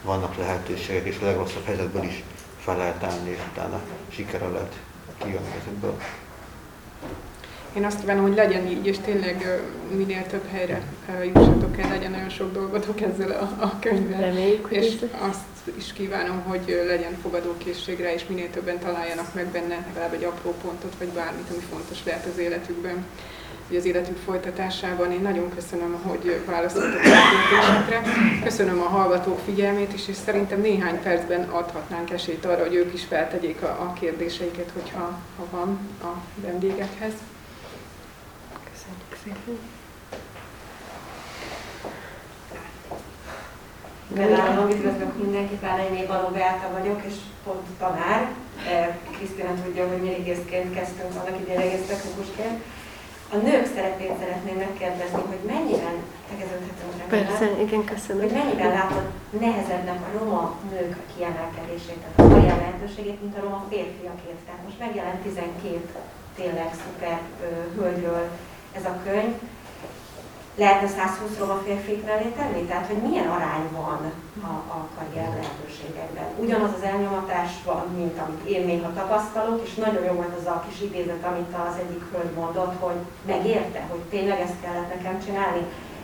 vannak 0.04 0.38
lehetőségek, 0.38 1.06
és 1.06 1.18
a 1.22 1.26
legrosszabb 1.26 1.66
helyzetből 1.66 2.04
is 2.04 2.24
fel 2.60 2.78
lehet 2.78 3.04
állni, 3.04 3.30
és 3.30 3.40
utána 3.52 3.82
sikerrel 4.10 4.52
lehet 4.52 4.80
kijönni 5.18 5.56
ezekből. 5.62 6.00
Én 7.76 7.86
azt 7.86 8.00
kívánom, 8.00 8.24
hogy 8.24 8.36
legyen 8.36 8.68
így, 8.68 8.88
és 8.88 8.98
tényleg 8.98 9.62
minél 9.96 10.26
több 10.28 10.48
helyre 10.52 10.82
jussatok 11.34 11.78
el, 11.78 11.90
legyen 11.90 12.14
olyan 12.14 12.30
sok 12.30 12.54
dolgotok 12.54 13.02
ezzel 13.02 13.32
a, 13.32 13.64
a 13.64 13.80
könyvvel. 13.80 14.22
Reméljük, 14.22 14.68
és 14.70 14.96
azt 15.20 15.78
is 15.78 15.94
kívánom, 15.94 16.42
hogy 16.42 16.84
legyen 16.88 17.18
fogadókészségre, 17.22 18.14
és 18.14 18.28
minél 18.28 18.50
többen 18.50 18.80
találjanak 18.80 19.34
meg 19.34 19.46
benne 19.46 19.86
legalább 19.88 20.14
egy 20.14 20.24
apró 20.24 20.54
pontot, 20.62 20.94
vagy 21.00 21.08
bármit, 21.08 21.50
ami 21.50 21.62
fontos 21.72 22.04
lehet 22.06 22.26
az 22.26 22.38
életükben 22.38 23.06
hogy 23.68 23.78
az 23.78 23.86
életük 23.86 24.18
folytatásában. 24.18 25.12
Én 25.12 25.22
nagyon 25.22 25.50
köszönöm, 25.56 25.94
hogy 26.02 26.42
válaszoltak 26.46 27.00
a 27.00 27.50
kérdésekre. 27.50 28.02
Köszönöm 28.44 28.82
a 28.82 28.88
hallgatók 28.88 29.40
figyelmét 29.46 29.94
is, 29.94 30.08
és 30.08 30.16
szerintem 30.16 30.62
néhány 30.62 31.02
percben 31.02 31.44
adhatnánk 31.44 32.12
esélyt 32.12 32.46
arra, 32.46 32.64
hogy 32.64 32.76
ők 32.76 32.94
is 32.94 33.04
feltegyék 33.04 33.62
a, 33.62 33.68
a 33.68 33.94
kérdéseiket, 34.00 34.72
hogyha 34.74 35.20
ha 35.38 35.46
van 35.52 35.80
a 36.02 36.22
vendégekhez 36.42 37.14
Bevállalom, 44.08 44.70
üdvözlök 44.70 45.18
mindenkit, 45.24 45.60
Bálainé 45.60 46.04
Baló 46.06 46.28
Beáta 46.28 46.68
vagyok, 46.78 47.02
és 47.08 47.14
pont 47.44 47.68
tanár. 47.80 48.32
Krisztina 49.18 49.54
tudja, 49.64 49.88
hogy 49.88 50.02
mi 50.02 50.08
régészként 50.08 50.74
kezdtünk 50.74 51.12
annak 51.12 51.40
idén 51.40 51.60
egész 51.60 51.88
technikusként. 51.88 52.64
A 53.34 53.36
nők 53.36 53.66
szerepét 53.76 54.20
szeretném 54.20 54.58
megkérdezni, 54.58 55.22
hogy 55.32 55.44
mennyiben, 55.54 55.96
tegeződhetünk 56.30 56.94
rá, 57.00 57.06
Persze, 57.18 57.46
igen, 57.66 57.84
köszönöm. 57.94 58.22
Hogy 58.24 58.38
mennyiben 58.40 58.72
látod 58.80 59.06
nehezebbnek 59.40 60.00
a 60.08 60.18
roma 60.18 60.44
nők 60.72 60.96
kiemelkedését, 61.16 62.00
tehát 62.02 62.32
a 62.32 62.36
olyan 62.38 62.58
lehetőségét, 62.64 63.22
mint 63.22 63.38
a 63.38 63.42
roma 63.46 63.66
férfiakét. 63.70 64.40
Tehát 64.46 64.64
most 64.68 64.80
megjelent 64.80 65.22
12 65.22 65.82
tényleg 66.36 66.70
szuper 66.82 67.20
hölgyről 67.76 68.26
ez 68.76 68.86
a 68.86 68.96
könyv, 69.04 69.34
lehetne 70.56 70.88
120 70.88 71.38
roma 71.40 71.58
férfit 71.66 72.06
mellé 72.06 72.30
tenni? 72.38 72.62
Tehát, 72.66 72.88
hogy 72.88 73.02
milyen 73.08 73.28
arány 73.28 73.68
van 73.72 74.00
a, 74.52 74.54
a 74.78 74.88
karrier 74.96 75.30
lehetőségekben? 75.40 76.28
Ugyanaz 76.44 76.72
az 76.78 76.84
elnyomatás 76.92 77.52
van, 77.66 77.84
mint 77.98 78.18
amit 78.24 78.46
én 78.54 78.66
néha 78.66 78.94
tapasztalok, 78.94 79.62
és 79.66 79.74
nagyon 79.74 80.04
jó 80.04 80.14
volt 80.14 80.38
az 80.40 80.46
a 80.46 80.64
kis 80.68 80.82
idézet, 80.82 81.24
amit 81.32 81.54
az 81.70 81.76
egyik 81.84 82.04
hölgy 82.12 82.34
mondott, 82.36 82.74
hogy 82.80 83.00
megérte, 83.26 83.82
hogy 83.90 84.04
tényleg 84.14 84.40
ezt 84.40 84.62
kellett 84.62 84.94
nekem 84.96 85.24
csinálni. 85.26 85.64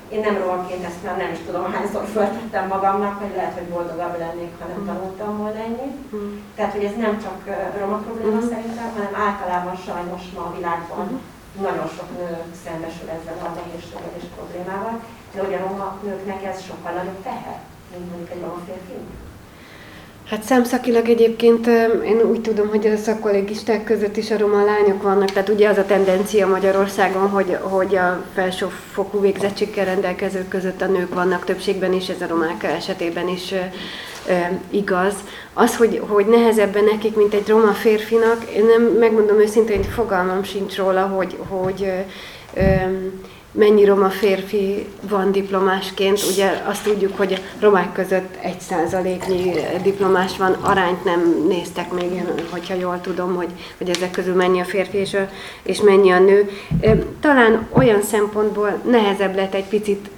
Én 0.09 0.19
nem 0.19 0.37
romaként 0.37 0.85
ezt 0.85 1.03
már 1.03 1.17
nem 1.17 1.31
is 1.31 1.39
tudom, 1.45 1.71
hányszor 1.73 2.05
föltettem 2.05 2.67
magamnak, 2.67 3.19
hogy 3.21 3.33
lehet, 3.35 3.53
hogy 3.53 3.67
boldogabb 3.67 4.17
lennék, 4.17 4.53
ha 4.59 4.65
nem 4.67 4.85
tanultam 4.85 5.37
volna 5.37 5.59
ennyit. 5.59 6.15
Mm. 6.15 6.37
Tehát, 6.55 6.73
hogy 6.73 6.83
ez 6.83 6.95
nem 6.97 7.21
csak 7.23 7.37
roma 7.79 7.97
probléma 7.97 8.39
mm. 8.39 8.49
szerintem, 8.49 8.89
hanem 8.95 9.21
általában 9.27 9.75
sajnos 9.75 10.21
ma 10.35 10.41
a 10.41 10.53
világban 10.55 11.21
nagyon 11.67 11.87
sok 11.97 12.09
nő 12.17 12.29
szembesül 12.63 13.09
ezzel 13.17 13.37
a 13.47 13.49
nehézséggel 13.59 14.13
és 14.19 14.25
problémával, 14.35 14.95
de 15.33 15.39
hogy 15.43 15.53
a 15.53 15.99
nőknek 16.03 16.43
ez 16.43 16.59
sokkal 16.67 16.91
nagyobb 16.91 17.21
teher, 17.23 17.59
mint 17.91 18.09
mondjuk 18.09 18.31
egy 18.31 18.41
roma 18.41 18.61
férfi. 18.65 18.97
Hát 20.29 20.43
szemszakilag 20.43 21.09
egyébként 21.09 21.67
én 22.05 22.21
úgy 22.29 22.41
tudom, 22.41 22.67
hogy 22.69 22.87
a 22.87 22.97
szakkollégisták 22.97 23.83
között 23.83 24.17
is 24.17 24.31
a 24.31 24.37
roma 24.37 24.63
lányok 24.63 25.01
vannak, 25.01 25.31
tehát 25.31 25.49
ugye 25.49 25.69
az 25.69 25.77
a 25.77 25.85
tendencia 25.85 26.47
Magyarországon, 26.47 27.29
hogy, 27.29 27.57
hogy 27.61 27.95
a 27.95 28.23
felsőfokú 28.33 29.19
végzettséggel 29.19 29.85
rendelkezők 29.85 30.47
között 30.47 30.81
a 30.81 30.85
nők 30.85 31.13
vannak 31.13 31.45
többségben 31.45 31.93
is, 31.93 32.09
ez 32.09 32.21
a 32.21 32.27
romák 32.27 32.63
esetében 32.63 33.27
is 33.27 33.53
igaz. 34.69 35.13
Az, 35.53 35.77
hogy, 35.77 36.01
hogy 36.07 36.25
nehezebben 36.25 36.83
nekik, 36.83 37.15
mint 37.15 37.33
egy 37.33 37.47
roma 37.47 37.71
férfinak, 37.71 38.43
én 38.55 38.65
nem 38.65 38.81
megmondom 38.81 39.39
őszintén, 39.39 39.75
hogy 39.75 39.93
fogalmam 39.93 40.43
sincs 40.43 40.75
róla, 40.75 41.01
hogy, 41.01 41.37
hogy 41.47 41.91
mennyi 43.51 43.85
roma 43.85 44.09
férfi 44.09 44.85
van 45.09 45.31
diplomásként. 45.31 46.19
Ugye 46.31 46.63
azt 46.65 46.83
tudjuk, 46.83 47.17
hogy 47.17 47.33
a 47.33 47.37
romák 47.59 47.91
között 47.91 48.35
egy 48.41 48.59
százaléknyi 48.59 49.53
diplomás 49.83 50.37
van, 50.37 50.51
arányt 50.51 51.03
nem 51.03 51.45
néztek 51.47 51.91
még, 51.91 52.23
hogyha 52.49 52.73
jól 52.73 53.01
tudom, 53.01 53.35
hogy, 53.35 53.49
hogy 53.77 53.89
ezek 53.89 54.11
közül 54.11 54.35
mennyi 54.35 54.59
a 54.59 54.65
férfi 54.65 54.97
és, 54.97 55.17
és 55.63 55.81
mennyi 55.81 56.11
a 56.11 56.19
nő. 56.19 56.49
Talán 57.19 57.67
olyan 57.71 58.01
szempontból 58.01 58.81
nehezebb 58.89 59.35
lett 59.35 59.53
egy 59.53 59.67
picit 59.67 60.09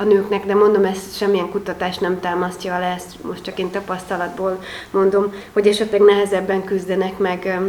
a 0.00 0.04
nőknek, 0.04 0.46
de 0.46 0.54
mondom, 0.54 0.84
ezt 0.84 1.16
semmilyen 1.16 1.50
kutatás 1.50 1.98
nem 1.98 2.20
támasztja 2.20 2.78
le, 2.78 2.86
ezt 2.86 3.22
most 3.22 3.42
csak 3.42 3.58
én 3.58 3.70
tapasztalatból 3.70 4.62
mondom, 4.90 5.32
hogy 5.52 5.66
esetleg 5.66 6.00
nehezebben 6.00 6.64
küzdenek 6.64 7.18
meg 7.18 7.60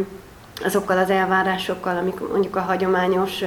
azokkal 0.63 0.97
az 0.97 1.09
elvárásokkal, 1.09 1.97
amik 1.97 2.19
mondjuk 2.19 2.55
a 2.55 2.59
hagyományos 2.61 3.43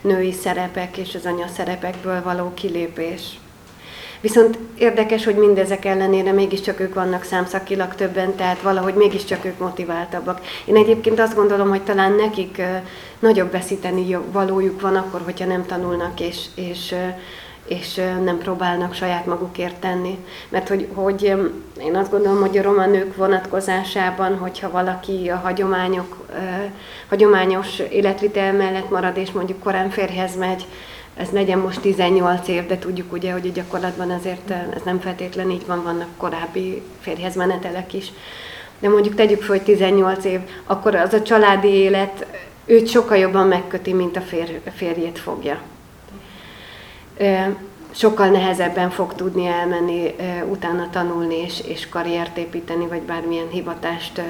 női 0.00 0.32
szerepek 0.32 0.96
és 0.96 1.14
az 1.14 1.24
anya 1.24 1.46
szerepekből 1.46 2.22
való 2.22 2.52
kilépés. 2.54 3.38
Viszont 4.20 4.58
érdekes, 4.78 5.24
hogy 5.24 5.36
mindezek 5.36 5.84
ellenére 5.84 6.32
mégiscsak 6.32 6.80
ők 6.80 6.94
vannak 6.94 7.22
számszakilag 7.22 7.94
többen, 7.94 8.34
tehát 8.34 8.62
valahogy 8.62 8.94
mégiscsak 8.94 9.44
ők 9.44 9.58
motiváltabbak. 9.58 10.40
Én 10.64 10.76
egyébként 10.76 11.20
azt 11.20 11.34
gondolom, 11.34 11.68
hogy 11.68 11.82
talán 11.82 12.12
nekik 12.12 12.62
nagyobb 13.18 13.50
veszíteni 13.50 14.18
valójuk 14.32 14.80
van 14.80 14.96
akkor, 14.96 15.20
hogyha 15.24 15.46
nem 15.46 15.66
tanulnak 15.66 16.20
és, 16.20 16.44
és 16.54 16.94
és 17.68 17.94
nem 18.24 18.38
próbálnak 18.38 18.94
saját 18.94 19.26
magukért 19.26 19.74
tenni. 19.74 20.18
Mert 20.48 20.68
hogy, 20.68 20.88
hogy 20.94 21.22
én 21.80 21.96
azt 21.96 22.10
gondolom, 22.10 22.40
hogy 22.40 22.58
a 22.58 22.62
roma 22.62 22.86
nők 22.86 23.16
vonatkozásában, 23.16 24.38
hogyha 24.38 24.70
valaki 24.70 25.28
a 25.28 25.36
hagyományok, 25.36 26.26
hagyományos 27.08 27.78
életvitel 27.78 28.52
mellett 28.52 28.90
marad, 28.90 29.16
és 29.16 29.30
mondjuk 29.30 29.62
korán 29.62 29.90
férhez 29.90 30.36
megy, 30.36 30.66
ez 31.16 31.28
legyen 31.30 31.58
most 31.58 31.80
18 31.80 32.48
év, 32.48 32.66
de 32.66 32.78
tudjuk 32.78 33.12
ugye, 33.12 33.32
hogy 33.32 33.46
a 33.46 33.52
gyakorlatban 33.52 34.10
azért 34.10 34.50
ez 34.50 34.82
nem 34.84 35.00
feltétlen 35.00 35.50
így 35.50 35.66
van, 35.66 35.82
vannak 35.82 36.08
korábbi 36.16 36.82
férjhez 37.00 37.36
menetelek 37.36 37.92
is. 37.92 38.12
De 38.78 38.88
mondjuk 38.88 39.14
tegyük 39.14 39.42
fel, 39.42 39.56
hogy 39.56 39.64
18 39.64 40.24
év, 40.24 40.40
akkor 40.64 40.94
az 40.94 41.12
a 41.12 41.22
családi 41.22 41.68
élet 41.68 42.26
őt 42.64 42.88
sokkal 42.88 43.16
jobban 43.16 43.46
megköti, 43.46 43.92
mint 43.92 44.16
a 44.16 44.20
férj, 44.20 44.60
férjét 44.74 45.18
fogja. 45.18 45.60
Sokkal 47.90 48.28
nehezebben 48.28 48.90
fog 48.90 49.14
tudni 49.14 49.46
elmenni, 49.46 50.14
utána 50.48 50.90
tanulni 50.90 51.36
és, 51.36 51.60
és 51.66 51.88
karriert 51.88 52.36
építeni, 52.36 52.86
vagy 52.86 53.02
bármilyen 53.02 53.48
hivatást 53.48 54.22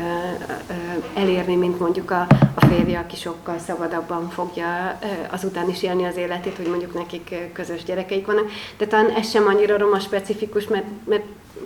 elérni, 1.15 1.56
mint 1.56 1.78
mondjuk 1.78 2.11
a, 2.11 2.27
a 2.55 2.66
férje, 2.66 2.98
aki 2.98 3.16
sokkal 3.16 3.59
szabadabban 3.59 4.31
fogja 4.31 4.98
azután 5.31 5.69
is 5.69 5.82
élni 5.82 6.05
az 6.05 6.16
életét, 6.16 6.56
hogy 6.56 6.66
mondjuk 6.66 6.94
nekik 6.94 7.35
közös 7.52 7.85
gyerekeik 7.85 8.27
vannak. 8.27 8.51
De 8.77 8.86
talán 8.86 9.11
ez 9.11 9.31
sem 9.31 9.47
annyira 9.47 9.78
roma 9.78 9.98
specifikus, 9.98 10.69
mert, 10.69 10.86
mert 11.05 11.24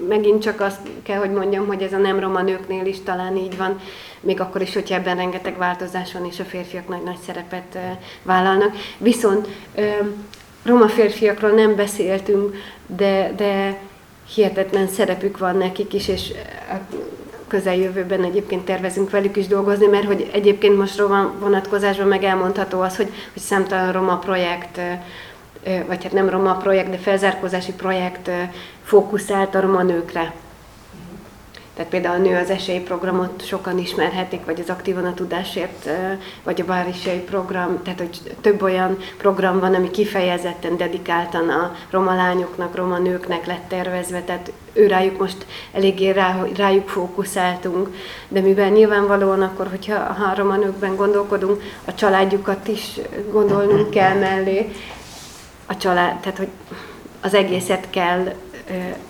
megint 0.08 0.42
csak 0.42 0.60
azt 0.60 0.80
kell, 1.02 1.18
hogy 1.18 1.32
mondjam, 1.32 1.66
hogy 1.66 1.82
ez 1.82 1.92
a 1.92 1.98
nem 1.98 2.20
roma 2.20 2.42
nőknél 2.42 2.86
is 2.86 3.02
talán 3.02 3.36
így 3.36 3.56
van, 3.56 3.80
még 4.20 4.40
akkor 4.40 4.60
is, 4.60 4.74
hogyha 4.74 4.94
ebben 4.94 5.16
rengeteg 5.16 5.56
változás 5.56 6.12
van, 6.12 6.24
és 6.24 6.40
a 6.40 6.44
férfiak 6.44 6.88
nagy-nagy 6.88 7.18
szerepet 7.26 7.78
vállalnak. 8.22 8.76
Viszont 8.98 9.48
roma 10.68 10.88
férfiakról 10.88 11.50
nem 11.50 11.74
beszéltünk, 11.76 12.56
de, 12.86 13.32
de 13.36 13.78
hihetetlen 14.34 14.88
szerepük 14.88 15.38
van 15.38 15.56
nekik 15.56 15.92
is, 15.94 16.08
és 16.08 16.32
a 16.70 16.94
közeljövőben 17.46 18.24
egyébként 18.24 18.64
tervezünk 18.64 19.10
velük 19.10 19.36
is 19.36 19.46
dolgozni, 19.46 19.86
mert 19.86 20.06
hogy 20.06 20.30
egyébként 20.32 20.76
most 20.76 20.98
roma 20.98 21.32
vonatkozásban 21.38 22.06
meg 22.06 22.24
elmondható 22.24 22.80
az, 22.80 22.96
hogy, 22.96 23.12
hogy 23.32 23.42
számtalan 23.42 23.92
roma 23.92 24.18
projekt, 24.18 24.80
vagy 25.86 26.02
hát 26.02 26.12
nem 26.12 26.28
roma 26.28 26.56
projekt, 26.56 26.90
de 26.90 26.96
felzárkózási 26.96 27.72
projekt 27.72 28.30
fókuszált 28.84 29.54
a 29.54 29.60
roma 29.60 29.82
nőkre. 29.82 30.32
Tehát 31.78 31.92
például 31.92 32.14
a 32.14 32.28
Nő 32.28 32.36
az 32.36 32.50
Esély 32.50 32.78
programot 32.78 33.46
sokan 33.46 33.78
ismerhetik, 33.78 34.44
vagy 34.44 34.60
az 34.60 34.68
Aktívan 34.68 35.04
a 35.04 35.14
Tudásért, 35.14 35.88
vagy 36.42 36.60
a 36.60 36.64
Várisai 36.64 37.18
program, 37.18 37.82
tehát 37.82 37.98
hogy 37.98 38.36
több 38.40 38.62
olyan 38.62 38.98
program 39.18 39.60
van, 39.60 39.74
ami 39.74 39.90
kifejezetten 39.90 40.76
dedikáltan 40.76 41.48
a 41.48 41.74
roma 41.90 42.14
lányoknak, 42.14 42.76
roma 42.76 42.98
nőknek 42.98 43.46
lett 43.46 43.68
tervezve, 43.68 44.22
tehát 44.22 44.52
ő 44.72 44.86
rájuk 44.86 45.18
most 45.18 45.46
eléggé 45.72 46.10
rá, 46.10 46.44
rájuk 46.56 46.88
fókuszáltunk, 46.88 47.94
de 48.28 48.40
mivel 48.40 48.68
nyilvánvalóan 48.68 49.42
akkor, 49.42 49.68
hogyha 49.68 49.94
a 49.94 50.34
roma 50.36 50.56
nőkben 50.56 50.96
gondolkodunk, 50.96 51.62
a 51.84 51.94
családjukat 51.94 52.68
is 52.68 52.98
gondolnunk 53.30 53.90
kell 53.90 54.18
mellé, 54.18 54.72
a 55.66 55.76
család, 55.76 56.20
tehát 56.20 56.38
hogy 56.38 56.50
az 57.20 57.34
egészet 57.34 57.90
kell 57.90 58.34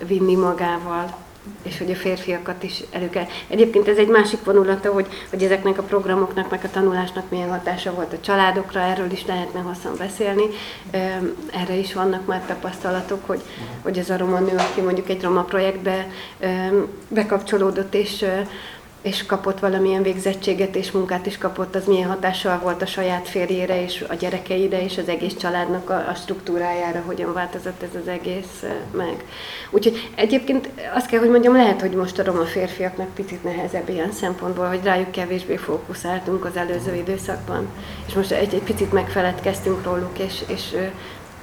vinni 0.07 0.35
magával 0.35 1.27
és 1.69 1.78
hogy 1.78 1.90
a 1.90 1.95
férfiakat 1.95 2.62
is 2.62 2.82
elő 2.90 3.11
kell. 3.11 3.27
Egyébként 3.49 3.89
ez 3.89 3.97
egy 3.97 4.09
másik 4.09 4.45
vonulata, 4.45 4.93
hogy, 4.93 5.07
hogy 5.31 5.43
ezeknek 5.43 5.78
a 5.78 5.82
programoknak, 5.82 6.51
meg 6.51 6.61
a 6.65 6.70
tanulásnak 6.70 7.31
milyen 7.31 7.49
hatása 7.49 7.95
volt 7.95 8.12
a 8.12 8.20
családokra, 8.20 8.81
erről 8.81 9.11
is 9.11 9.27
lehetne 9.27 9.61
hosszan 9.61 9.95
beszélni. 9.99 10.45
Erre 11.51 11.74
is 11.74 11.95
vannak 11.95 12.27
már 12.27 12.43
tapasztalatok, 12.47 13.27
hogy, 13.27 13.40
hogy 13.82 13.99
ez 13.99 14.11
a 14.11 14.16
roma 14.16 14.39
nő, 14.39 14.57
aki 14.57 14.81
mondjuk 14.81 15.09
egy 15.09 15.23
roma 15.23 15.43
projektbe 15.43 16.07
bekapcsolódott, 17.09 17.95
és 17.95 18.24
és 19.09 19.26
kapott 19.26 19.59
valamilyen 19.59 20.02
végzettséget 20.02 20.76
és 20.76 20.90
munkát 20.90 21.26
is 21.26 21.39
kapott, 21.39 21.74
az 21.74 21.86
milyen 21.86 22.09
hatással 22.09 22.59
volt 22.59 22.82
a 22.82 22.86
saját 22.86 23.28
férjére 23.28 23.82
és 23.82 24.05
a 24.09 24.14
gyerekeire 24.14 24.85
és 24.85 24.98
az 24.98 25.09
egész 25.09 25.36
családnak 25.36 25.90
a, 25.90 26.09
a 26.09 26.14
struktúrájára, 26.14 27.02
hogyan 27.06 27.32
változott 27.32 27.82
ez 27.82 28.01
az 28.02 28.09
egész 28.09 28.64
meg. 28.93 29.24
Úgyhogy 29.70 30.10
egyébként 30.14 30.68
azt 30.94 31.06
kell, 31.06 31.20
hogy 31.20 31.30
mondjam, 31.30 31.55
lehet, 31.55 31.80
hogy 31.80 31.90
most 31.90 32.18
a 32.18 32.24
roma 32.24 32.44
férfiaknak 32.44 33.14
picit 33.14 33.44
nehezebb 33.44 33.89
ilyen 33.89 34.12
szempontból, 34.12 34.66
hogy 34.66 34.82
rájuk 34.82 35.10
kevésbé 35.10 35.56
fókuszáltunk 35.56 36.44
az 36.44 36.56
előző 36.56 36.94
időszakban, 36.94 37.66
és 38.06 38.14
most 38.14 38.30
egy, 38.30 38.55
egy 38.55 38.62
picit 38.62 38.93
megfeledkeztünk 38.93 39.85
róluk, 39.85 40.18
és, 40.18 40.43
és 40.47 40.76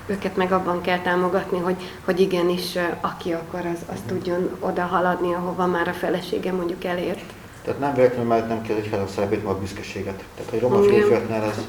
őket 0.06 0.36
meg 0.36 0.52
abban 0.52 0.82
kell 0.82 1.00
támogatni, 1.00 1.60
hogy, 1.60 1.76
hogy 2.06 2.20
igenis, 2.20 2.78
aki 3.02 3.34
akar, 3.34 3.66
az, 3.66 3.80
az 3.94 4.00
tudjon 4.08 4.58
oda 4.60 4.84
haladni, 4.84 5.34
ahova 5.34 5.66
már 5.66 5.88
a 5.88 5.94
felesége 5.94 6.52
mondjuk 6.52 6.84
elért. 6.84 7.35
Tehát 7.66 7.80
nem 7.80 7.94
véletlenül 7.94 8.28
mellett 8.28 8.48
nem 8.48 8.62
kell 8.62 8.76
egy 8.76 8.94
a 8.94 9.08
szerepét, 9.08 9.46
a 9.46 9.60
büszkeséget. 9.60 10.24
Tehát, 10.36 10.52
hogy 10.52 10.60
roma 10.60 10.82
férfiaknál 10.82 11.44
ez 11.44 11.62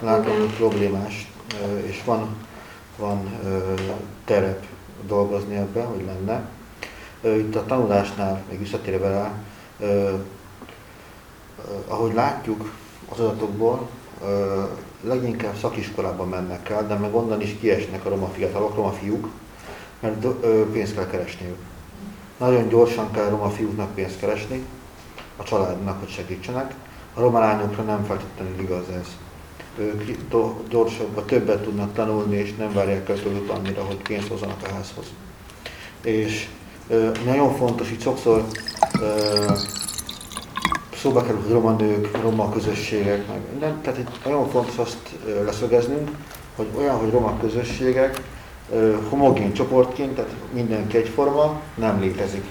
látom 0.00 0.54
problémás, 0.56 1.32
és 1.86 2.02
van, 2.04 2.36
van 2.96 3.40
terep 4.24 4.64
dolgozni 5.06 5.56
ebben, 5.56 5.86
hogy 5.86 6.04
lenne. 6.06 6.48
Itt 7.38 7.54
a 7.54 7.66
tanulásnál, 7.66 8.42
még 8.48 8.58
visszatérve 8.58 9.08
rá, 9.08 9.32
ahogy 11.88 12.14
látjuk 12.14 12.72
az 13.08 13.20
adatokból, 13.20 13.88
leginkább 15.00 15.56
szakiskolában 15.56 16.28
mennek 16.28 16.68
el, 16.68 16.86
de 16.86 16.94
meg 16.94 17.14
onnan 17.14 17.40
is 17.40 17.56
kiesnek 17.60 18.04
a 18.04 18.08
roma 18.08 18.28
fiatalok, 18.28 18.74
roma 18.74 18.92
fiúk, 18.92 19.28
mert 20.00 20.26
pénzt 20.72 20.94
kell 20.94 21.06
keresniük. 21.06 21.58
Nagyon 22.38 22.68
gyorsan 22.68 23.10
kell 23.10 23.28
roma 23.28 23.50
fiúknak 23.50 23.94
pénzt 23.94 24.18
keresni, 24.18 24.64
a 25.38 25.42
családnak, 25.42 25.98
hogy 25.98 26.08
segítsenek. 26.08 26.74
A 27.14 27.20
roma 27.20 27.38
lányokra 27.38 27.82
nem 27.82 28.04
feltétlenül 28.04 28.60
igaz 28.60 28.88
ez. 28.88 29.06
Ők 29.78 30.02
gyorsabban 30.68 31.26
többet 31.26 31.62
tudnak 31.62 31.92
tanulni, 31.92 32.36
és 32.36 32.54
nem 32.56 32.72
várják 32.72 33.08
el 33.08 33.22
tőlük 33.22 33.50
annyira, 33.50 33.82
hogy 33.82 33.96
pénzt 33.96 34.28
hozzanak 34.28 34.62
a 34.62 34.74
házhoz. 34.74 35.06
És 36.02 36.48
nagyon 37.24 37.54
fontos, 37.54 37.88
hogy 37.88 38.00
sokszor 38.00 38.44
szóba 40.96 41.22
kerül, 41.22 41.40
hogy 41.42 41.52
roma 41.52 41.72
nők, 41.72 42.22
roma 42.22 42.52
közösségek, 42.52 43.28
meg 43.28 43.40
minden. 43.50 43.80
Tehát 43.82 43.98
itt 43.98 44.24
nagyon 44.24 44.48
fontos 44.48 44.78
azt 44.78 45.16
leszögeznünk, 45.44 46.10
hogy 46.56 46.66
olyan, 46.78 46.96
hogy 46.96 47.10
roma 47.10 47.38
közösségek 47.40 48.22
homogén 49.08 49.52
csoportként, 49.52 50.14
tehát 50.14 50.34
mindenki 50.52 50.96
egyforma, 50.96 51.60
nem 51.74 52.00
létezik 52.00 52.44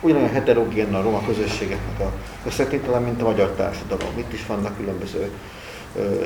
ugyanolyan 0.00 0.30
heterogén 0.30 0.94
a 0.94 1.02
roma 1.02 1.22
közösségeknek 1.26 2.00
a 2.00 2.12
összetétele, 2.46 2.98
mint 2.98 3.22
a 3.22 3.24
magyar 3.24 3.50
társadalom. 3.50 4.18
Itt 4.18 4.32
is 4.32 4.46
vannak 4.46 4.76
különböző 4.76 5.30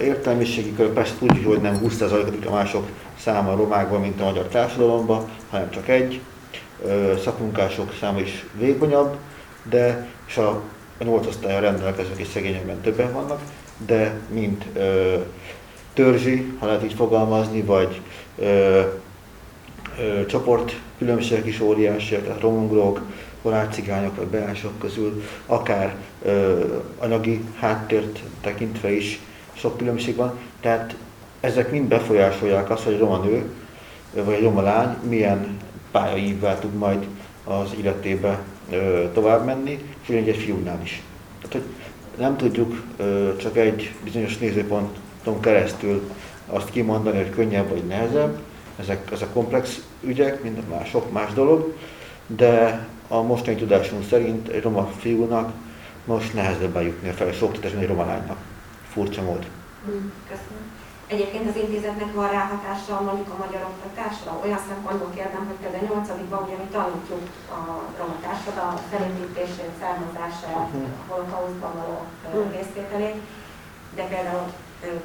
értelmiségi 0.02 0.74
körök, 0.74 0.92
persze 0.92 1.14
úgy, 1.20 1.44
hogy 1.44 1.60
nem 1.60 1.80
20% 1.84 2.46
a 2.46 2.50
mások 2.50 2.88
száma 3.18 3.52
a 3.52 3.56
romákban, 3.56 4.00
mint 4.00 4.20
a 4.20 4.24
magyar 4.24 4.44
társadalomban, 4.44 5.28
hanem 5.50 5.70
csak 5.70 5.88
egy. 5.88 6.20
Szakmunkások 7.22 7.94
száma 8.00 8.20
is 8.20 8.44
végonyabb, 8.58 9.16
de 9.62 10.08
és 10.26 10.36
a, 10.36 10.62
8 10.98 11.26
osztályon 11.26 11.60
rendelkezők 11.60 12.18
és 12.18 12.26
szegényekben 12.26 12.80
többen 12.80 13.12
vannak, 13.12 13.40
de 13.86 14.20
mint 14.28 14.64
ö, 14.74 15.14
törzsi, 15.94 16.56
ha 16.58 16.66
lehet 16.66 16.84
így 16.84 16.92
fogalmazni, 16.92 17.62
vagy 17.62 18.00
ö, 18.38 18.80
ö, 19.98 20.26
csoport 20.26 20.80
különbségek 20.98 21.46
is 21.46 21.60
óriásiak, 21.60 22.24
tehát 22.24 22.40
romungrok, 23.44 23.72
cigányok 23.72 24.16
vagy 24.16 24.26
beások 24.26 24.78
közül, 24.78 25.22
akár 25.46 25.96
ö, 26.22 26.64
anyagi 26.98 27.44
háttért 27.58 28.18
tekintve 28.40 28.92
is 28.92 29.20
sok 29.52 29.76
különbség 29.76 30.16
van. 30.16 30.38
Tehát 30.60 30.96
ezek 31.40 31.70
mind 31.70 31.88
befolyásolják 31.88 32.70
azt, 32.70 32.82
hogy 32.82 32.92
egy 32.92 32.98
roma 32.98 33.18
nő 33.18 33.50
vagy 34.24 34.34
egy 34.34 34.42
roma 34.42 34.62
lány 34.62 34.96
milyen 35.08 35.56
pályaívvel 35.90 36.58
tud 36.58 36.74
majd 36.74 37.06
az 37.44 37.74
életébe 37.78 38.42
ö, 38.70 39.04
tovább 39.12 39.44
menni, 39.44 39.78
és 40.06 40.14
egy 40.14 40.36
fiúnál 40.36 40.80
is. 40.82 41.02
Tehát, 41.42 41.52
hogy 41.52 41.64
nem 42.18 42.36
tudjuk 42.36 42.82
ö, 42.96 43.36
csak 43.36 43.56
egy 43.56 43.92
bizonyos 44.04 44.38
nézőponton 44.38 45.40
keresztül 45.40 46.10
azt 46.46 46.70
kimondani, 46.70 47.16
hogy 47.16 47.30
könnyebb 47.30 47.68
vagy 47.68 47.84
nehezebb, 47.84 48.38
ezek, 48.80 49.10
ezek 49.12 49.32
komplex 49.32 49.80
ügyek, 50.02 50.42
mint 50.42 50.68
más, 50.68 50.88
sok 50.88 51.12
más 51.12 51.32
dolog, 51.32 51.76
de 52.26 52.86
a 53.08 53.22
mostani 53.22 53.56
tudásunk 53.56 54.04
szerint 54.04 54.48
egy 54.48 54.62
roma 54.62 54.86
fiúnak 54.86 55.52
most 56.04 56.34
nehezebb 56.34 56.76
eljutni 56.76 57.08
a 57.08 57.12
felső 57.12 57.44
oktatásban 57.44 57.82
egy 57.82 57.88
roma 57.88 58.04
lánynak. 58.04 58.38
Furcsa 58.92 59.22
mód. 59.22 59.46
Mm, 59.88 60.10
köszönöm. 60.28 60.64
Egyébként 61.06 61.48
az 61.48 61.56
intézetnek 61.64 62.12
van 62.14 62.30
ráhatása 62.30 62.94
mondjuk 63.08 63.30
a 63.34 63.42
magyar 63.44 63.62
oktatásra? 63.72 64.30
Olyan 64.44 64.62
szempontból 64.68 65.10
kérdem, 65.18 65.44
hogy 65.48 65.60
például 65.62 65.86
8 65.86 66.08
ugye 66.46 66.56
mi 66.62 66.68
tanítjuk 66.76 67.24
a 67.58 67.60
roma 67.98 68.16
társadalom 68.26 68.78
felépítését, 68.90 69.72
származását, 69.80 70.66
uh-huh. 70.66 70.88
holokauszban 71.08 71.72
való 71.80 71.96
részvételét, 72.56 73.18
de 73.96 74.04
például 74.12 74.46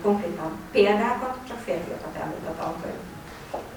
konkrétan 0.02 0.50
példákat 0.72 1.36
csak 1.48 1.60
férfiakat 1.66 2.16
elmond 2.22 2.46
a 2.52 2.56
tankönyv 2.62 3.02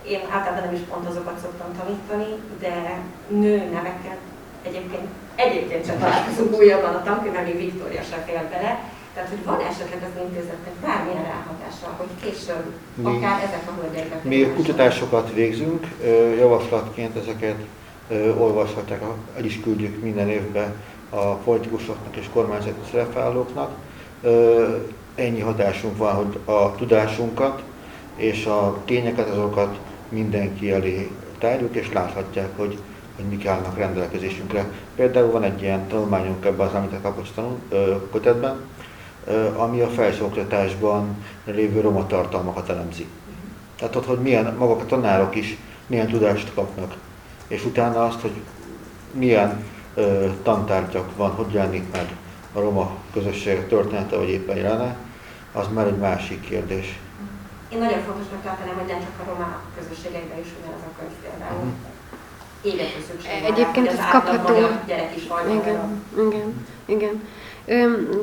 én 0.08 0.20
általában 0.34 0.64
nem 0.64 0.74
is 0.74 0.84
pont 0.90 1.08
azokat 1.08 1.38
szoktam 1.42 1.70
tanítani, 1.78 2.30
de 2.60 3.00
nő 3.28 3.56
neveket 3.72 4.20
egyébként, 4.62 5.06
egyébként 5.34 5.86
sem 5.86 5.98
találkozunk 5.98 6.56
újabban 6.56 6.94
a 6.94 7.02
tankönyvben, 7.02 7.44
még 7.44 7.56
Viktória 7.56 8.02
se 8.02 8.16
fél 8.26 8.48
bele, 8.50 8.72
tehát, 9.14 9.28
hogy 9.28 9.44
van 9.44 9.60
esetleg 9.70 10.02
az 10.02 10.22
intézetnek 10.22 10.74
bármilyen 10.84 11.22
ráhatása, 11.22 11.88
hogy 11.96 12.12
később 12.22 12.64
mi, 12.94 13.16
akár 13.16 13.42
ezek 13.42 13.62
a 13.66 13.80
hölgyek 13.80 14.24
Mi 14.24 14.52
kutatásokat 14.56 15.32
végzünk, 15.32 15.86
javaslatként 16.38 17.16
ezeket 17.16 17.56
olvashatják, 18.38 19.02
el 19.36 19.44
is 19.44 19.60
küldjük 19.60 20.02
minden 20.02 20.28
évben 20.28 20.74
a 21.10 21.34
politikusoknak 21.34 22.16
és 22.16 22.26
kormányzati 22.32 22.80
szerepvállalóknak. 22.90 23.70
Ennyi 25.14 25.40
hatásunk 25.40 25.96
van, 25.96 26.14
hogy 26.14 26.38
a 26.44 26.74
tudásunkat 26.74 27.62
és 28.16 28.46
a 28.46 28.76
tényeket, 28.84 29.28
azokat 29.28 29.78
mindenki 30.12 30.70
elé 30.70 31.10
tárjuk, 31.39 31.74
és 31.74 31.93
láthatják, 31.93 32.48
hogy, 32.56 32.78
hogy 33.16 33.24
mik 33.24 33.47
állnak 33.47 33.78
rendelkezésünkre. 33.78 34.66
Például 34.97 35.30
van 35.30 35.43
egy 35.43 35.62
ilyen 35.62 35.86
tanulmányunk 35.86 36.44
ebben 36.44 36.66
az 36.66 36.74
említett 36.74 37.02
kapos 37.02 37.28
kötetben, 38.12 38.56
ami 39.56 39.80
a 39.80 39.89
felsőoktatásban 39.89 41.24
lévő 41.44 41.80
roma 41.80 42.06
tartalmakat 42.06 42.68
elemzi. 42.68 43.06
Tehát 43.76 43.97
ott, 43.97 44.06
hogy 44.06 44.18
milyen, 44.18 44.55
maguk 44.59 44.80
a 44.80 44.86
tanárok 44.86 45.34
is 45.34 45.56
milyen 45.86 46.09
tudást 46.09 46.55
kapnak, 46.55 46.94
és 47.48 47.64
utána 47.64 48.05
azt, 48.05 48.20
hogy 48.20 48.32
milyen 49.12 49.64
ö, 49.94 50.26
tantárgyak 50.43 51.16
van, 51.16 51.30
hogy 51.30 51.52
jelenik 51.52 51.84
meg 51.93 52.16
a 52.52 52.60
roma 52.60 52.97
közösség 53.12 53.66
története, 53.66 54.16
vagy 54.16 54.28
éppen 54.28 54.56
jelene, 54.56 54.97
az 55.52 55.66
már 55.74 55.86
egy 55.86 55.98
másik 55.98 56.40
kérdés. 56.40 56.98
Én 57.72 57.78
nagyon 57.78 58.02
fontosnak 58.08 58.42
tartanám, 58.44 58.74
hogy 58.74 58.90
nem 58.92 59.00
csak 59.06 59.16
a 59.22 59.30
roma 59.30 59.48
közösségekben 59.78 60.38
is 60.44 60.50
ugyanaz 60.58 60.82
a 60.88 60.90
könyv 60.98 61.16
például. 61.24 61.66
Égető 62.62 63.00
szükség 63.08 63.30
Egyébként 63.50 63.86
ez 63.88 63.98
kapható. 64.10 64.54
gyerek 64.86 65.16
is 65.16 65.22
Igen, 65.60 66.02
igen, 66.28 66.66
igen. 66.84 67.22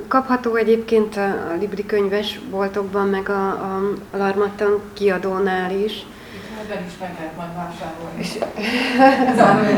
Kapható 0.07 0.55
egyébként 0.55 1.17
a 1.17 1.21
a 1.51 1.55
Libri 1.59 1.85
könyves 1.85 2.39
boltokban, 2.49 3.07
meg 3.07 3.29
a, 3.29 3.47
a 3.49 4.17
Larmattan 4.17 4.81
kiadónál 4.93 5.71
is. 5.71 6.05
Ebben 6.63 6.85
is 6.85 6.93
meg 6.99 7.15
lehet 7.17 7.35
majd 7.37 7.49
vásárolni. 7.55 8.19
És, 8.19 8.37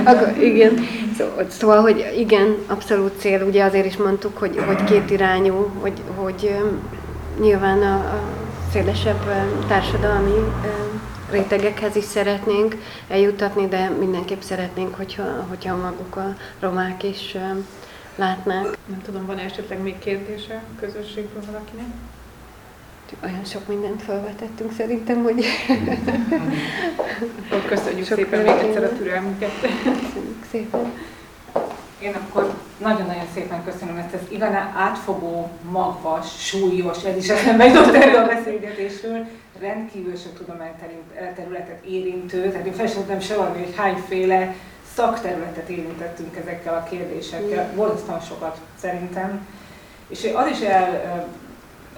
Akkor, 0.12 0.44
igen, 0.44 0.74
Szó- 1.18 1.50
szóval, 1.50 1.82
hogy 1.82 2.14
igen, 2.18 2.56
abszolút 2.68 3.20
cél, 3.20 3.42
ugye 3.44 3.64
azért 3.64 3.86
is 3.86 3.98
mondtuk, 3.98 4.38
hogy, 4.38 4.64
hogy 4.66 4.84
két 4.84 5.10
irányú, 5.10 5.72
hogy, 5.80 6.02
hogy 6.16 6.56
nyilván 7.40 7.82
a, 7.82 7.96
a 7.96 8.22
szélesebb 8.72 9.24
társadalmi 9.68 10.54
rétegekhez 11.32 11.96
is 11.96 12.04
szeretnénk 12.04 12.76
eljutatni, 13.08 13.68
de 13.68 13.90
mindenképp 13.90 14.42
szeretnénk, 14.42 14.96
hogyha, 14.96 15.46
hogyha 15.50 15.76
maguk 15.76 16.16
a 16.16 16.36
romák 16.60 17.04
is 17.04 17.38
látnák. 18.16 18.78
Nem 18.86 19.02
tudom, 19.02 19.26
van 19.26 19.38
esetleg 19.38 19.82
még 19.82 20.00
kérdése 20.00 20.54
a 20.54 20.80
közösségből 20.80 21.44
valakinek? 21.46 21.86
Olyan 23.24 23.46
sok 23.46 23.68
mindent 23.68 24.02
felvetettünk 24.02 24.72
szerintem, 24.78 25.24
hogy 25.24 25.46
Akkor 27.50 27.66
köszönjük 27.66 28.06
Sok 28.08 28.18
szépen 28.18 28.40
még 28.40 28.50
egyszer 28.50 28.84
a 28.84 28.98
türelmüket. 28.98 29.52
köszönjük 29.84 30.46
szépen. 30.52 30.92
Én 32.02 32.14
akkor 32.14 32.54
nagyon-nagyon 32.78 33.28
szépen 33.34 33.64
köszönöm 33.64 33.98
ezt 33.98 34.14
az 34.14 34.20
igazán 34.30 34.74
átfogó, 34.76 35.50
magvas, 35.72 36.46
súlyos, 36.46 37.04
ez 37.04 37.18
is 37.18 37.30
eszembe 37.30 37.66
jutott 37.66 37.94
erről 37.94 38.24
a 38.24 38.28
beszélgetésről, 38.28 39.26
rendkívül 39.60 40.16
sok 40.16 40.38
tudományterületet 40.38 41.86
érintő, 41.86 42.52
tehát 42.52 42.66
én 42.66 42.74
fel 42.74 42.88
sem 42.88 42.96
tudtam 42.96 43.20
sorolni, 43.20 43.64
hogy 43.64 43.76
hányféle 43.76 44.56
szakterületet 44.94 45.70
érintettünk 45.70 46.38
ezekkel 46.38 46.74
a 46.74 46.90
kérdésekkel, 46.90 47.72
borzasztóan 47.76 48.22
sokat 48.22 48.58
szerintem. 48.80 49.48
És 50.08 50.30
az 50.34 50.48
is 50.48 50.60
el, 50.60 51.02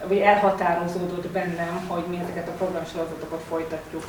vagy 0.07 0.17
elhatározódott 0.17 1.27
bennem, 1.27 1.85
hogy 1.87 2.03
mi 2.09 2.19
ezeket 2.23 2.47
a 2.47 2.51
programsorozatokat 2.51 3.41
folytatjuk. 3.49 4.07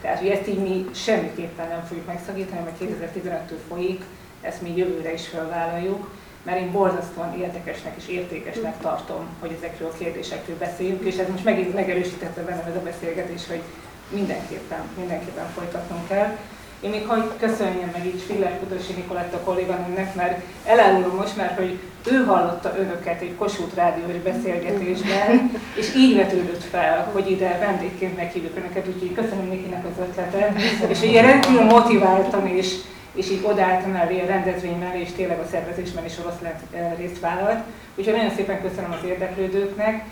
Tehát, 0.00 0.18
hogy 0.18 0.28
ezt 0.28 0.48
így 0.48 0.58
mi 0.58 0.86
semmiképpen 0.94 1.68
nem 1.68 1.84
fogjuk 1.88 2.06
megszakítani, 2.06 2.60
mert 2.64 2.80
2015-től 2.80 3.60
folyik, 3.68 4.04
ezt 4.40 4.62
mi 4.62 4.76
jövőre 4.76 5.12
is 5.12 5.26
felvállaljuk, 5.26 6.10
mert 6.42 6.60
én 6.60 6.72
borzasztóan 6.72 7.38
érdekesnek 7.38 7.94
és 7.96 8.08
értékesnek 8.08 8.80
tartom, 8.80 9.26
hogy 9.40 9.56
ezekről 9.56 9.88
a 9.88 9.98
kérdésekről 9.98 10.56
beszéljünk, 10.58 11.04
és 11.04 11.16
ez 11.16 11.28
most 11.30 11.44
megint 11.44 11.74
megerősítette 11.74 12.42
bennem 12.42 12.66
ez 12.68 12.76
a 12.76 12.82
beszélgetés, 12.82 13.46
hogy 13.48 13.62
mindenképpen, 14.10 14.80
mindenképpen 14.98 15.46
folytatnunk 15.54 16.08
kell. 16.08 16.36
Én 16.80 16.90
még 16.90 17.06
hogy 17.06 17.22
köszönjem 17.38 17.90
meg 17.92 18.06
így 18.06 18.22
Filler 18.26 18.58
Kudosi 18.58 18.92
Nikoletta 18.92 19.38
kolléganőmnek, 19.38 20.14
mert 20.14 20.40
elárulom 20.64 21.16
most 21.16 21.36
már, 21.36 21.54
hogy 21.56 21.78
ő 22.10 22.24
hallotta 22.24 22.74
önöket 22.78 23.20
egy 23.20 23.34
Kossuth 23.34 23.74
rádiós 23.74 24.22
beszélgetésben, 24.22 25.50
és 25.74 25.94
így 25.96 26.16
vetődött 26.16 26.62
fel, 26.62 27.10
hogy 27.12 27.30
ide 27.30 27.58
vendégként 27.58 28.16
meghívjuk 28.16 28.56
önöket, 28.56 28.86
úgyhogy 28.86 29.14
köszönöm 29.14 29.48
Nikinek 29.48 29.84
az 29.84 30.02
ötletet, 30.08 30.60
és 30.88 31.02
ugye 31.02 31.20
rendkívül 31.20 31.64
motiváltam, 31.64 32.46
és, 32.46 32.74
és 33.18 33.30
így 33.30 33.44
odaálltam 33.44 33.94
elé 33.94 34.20
a 34.20 34.26
rendezvény 34.26 34.78
mellé, 34.78 35.00
és 35.00 35.12
tényleg 35.12 35.38
a 35.38 35.46
szervezésben 35.50 36.04
is 36.04 36.18
oroszlán 36.18 36.54
részt 36.96 37.20
vállalt. 37.20 37.64
Úgyhogy 37.94 38.14
nagyon 38.14 38.34
szépen 38.34 38.60
köszönöm 38.62 38.92
az 38.92 39.04
érdeklődőknek, 39.04 40.04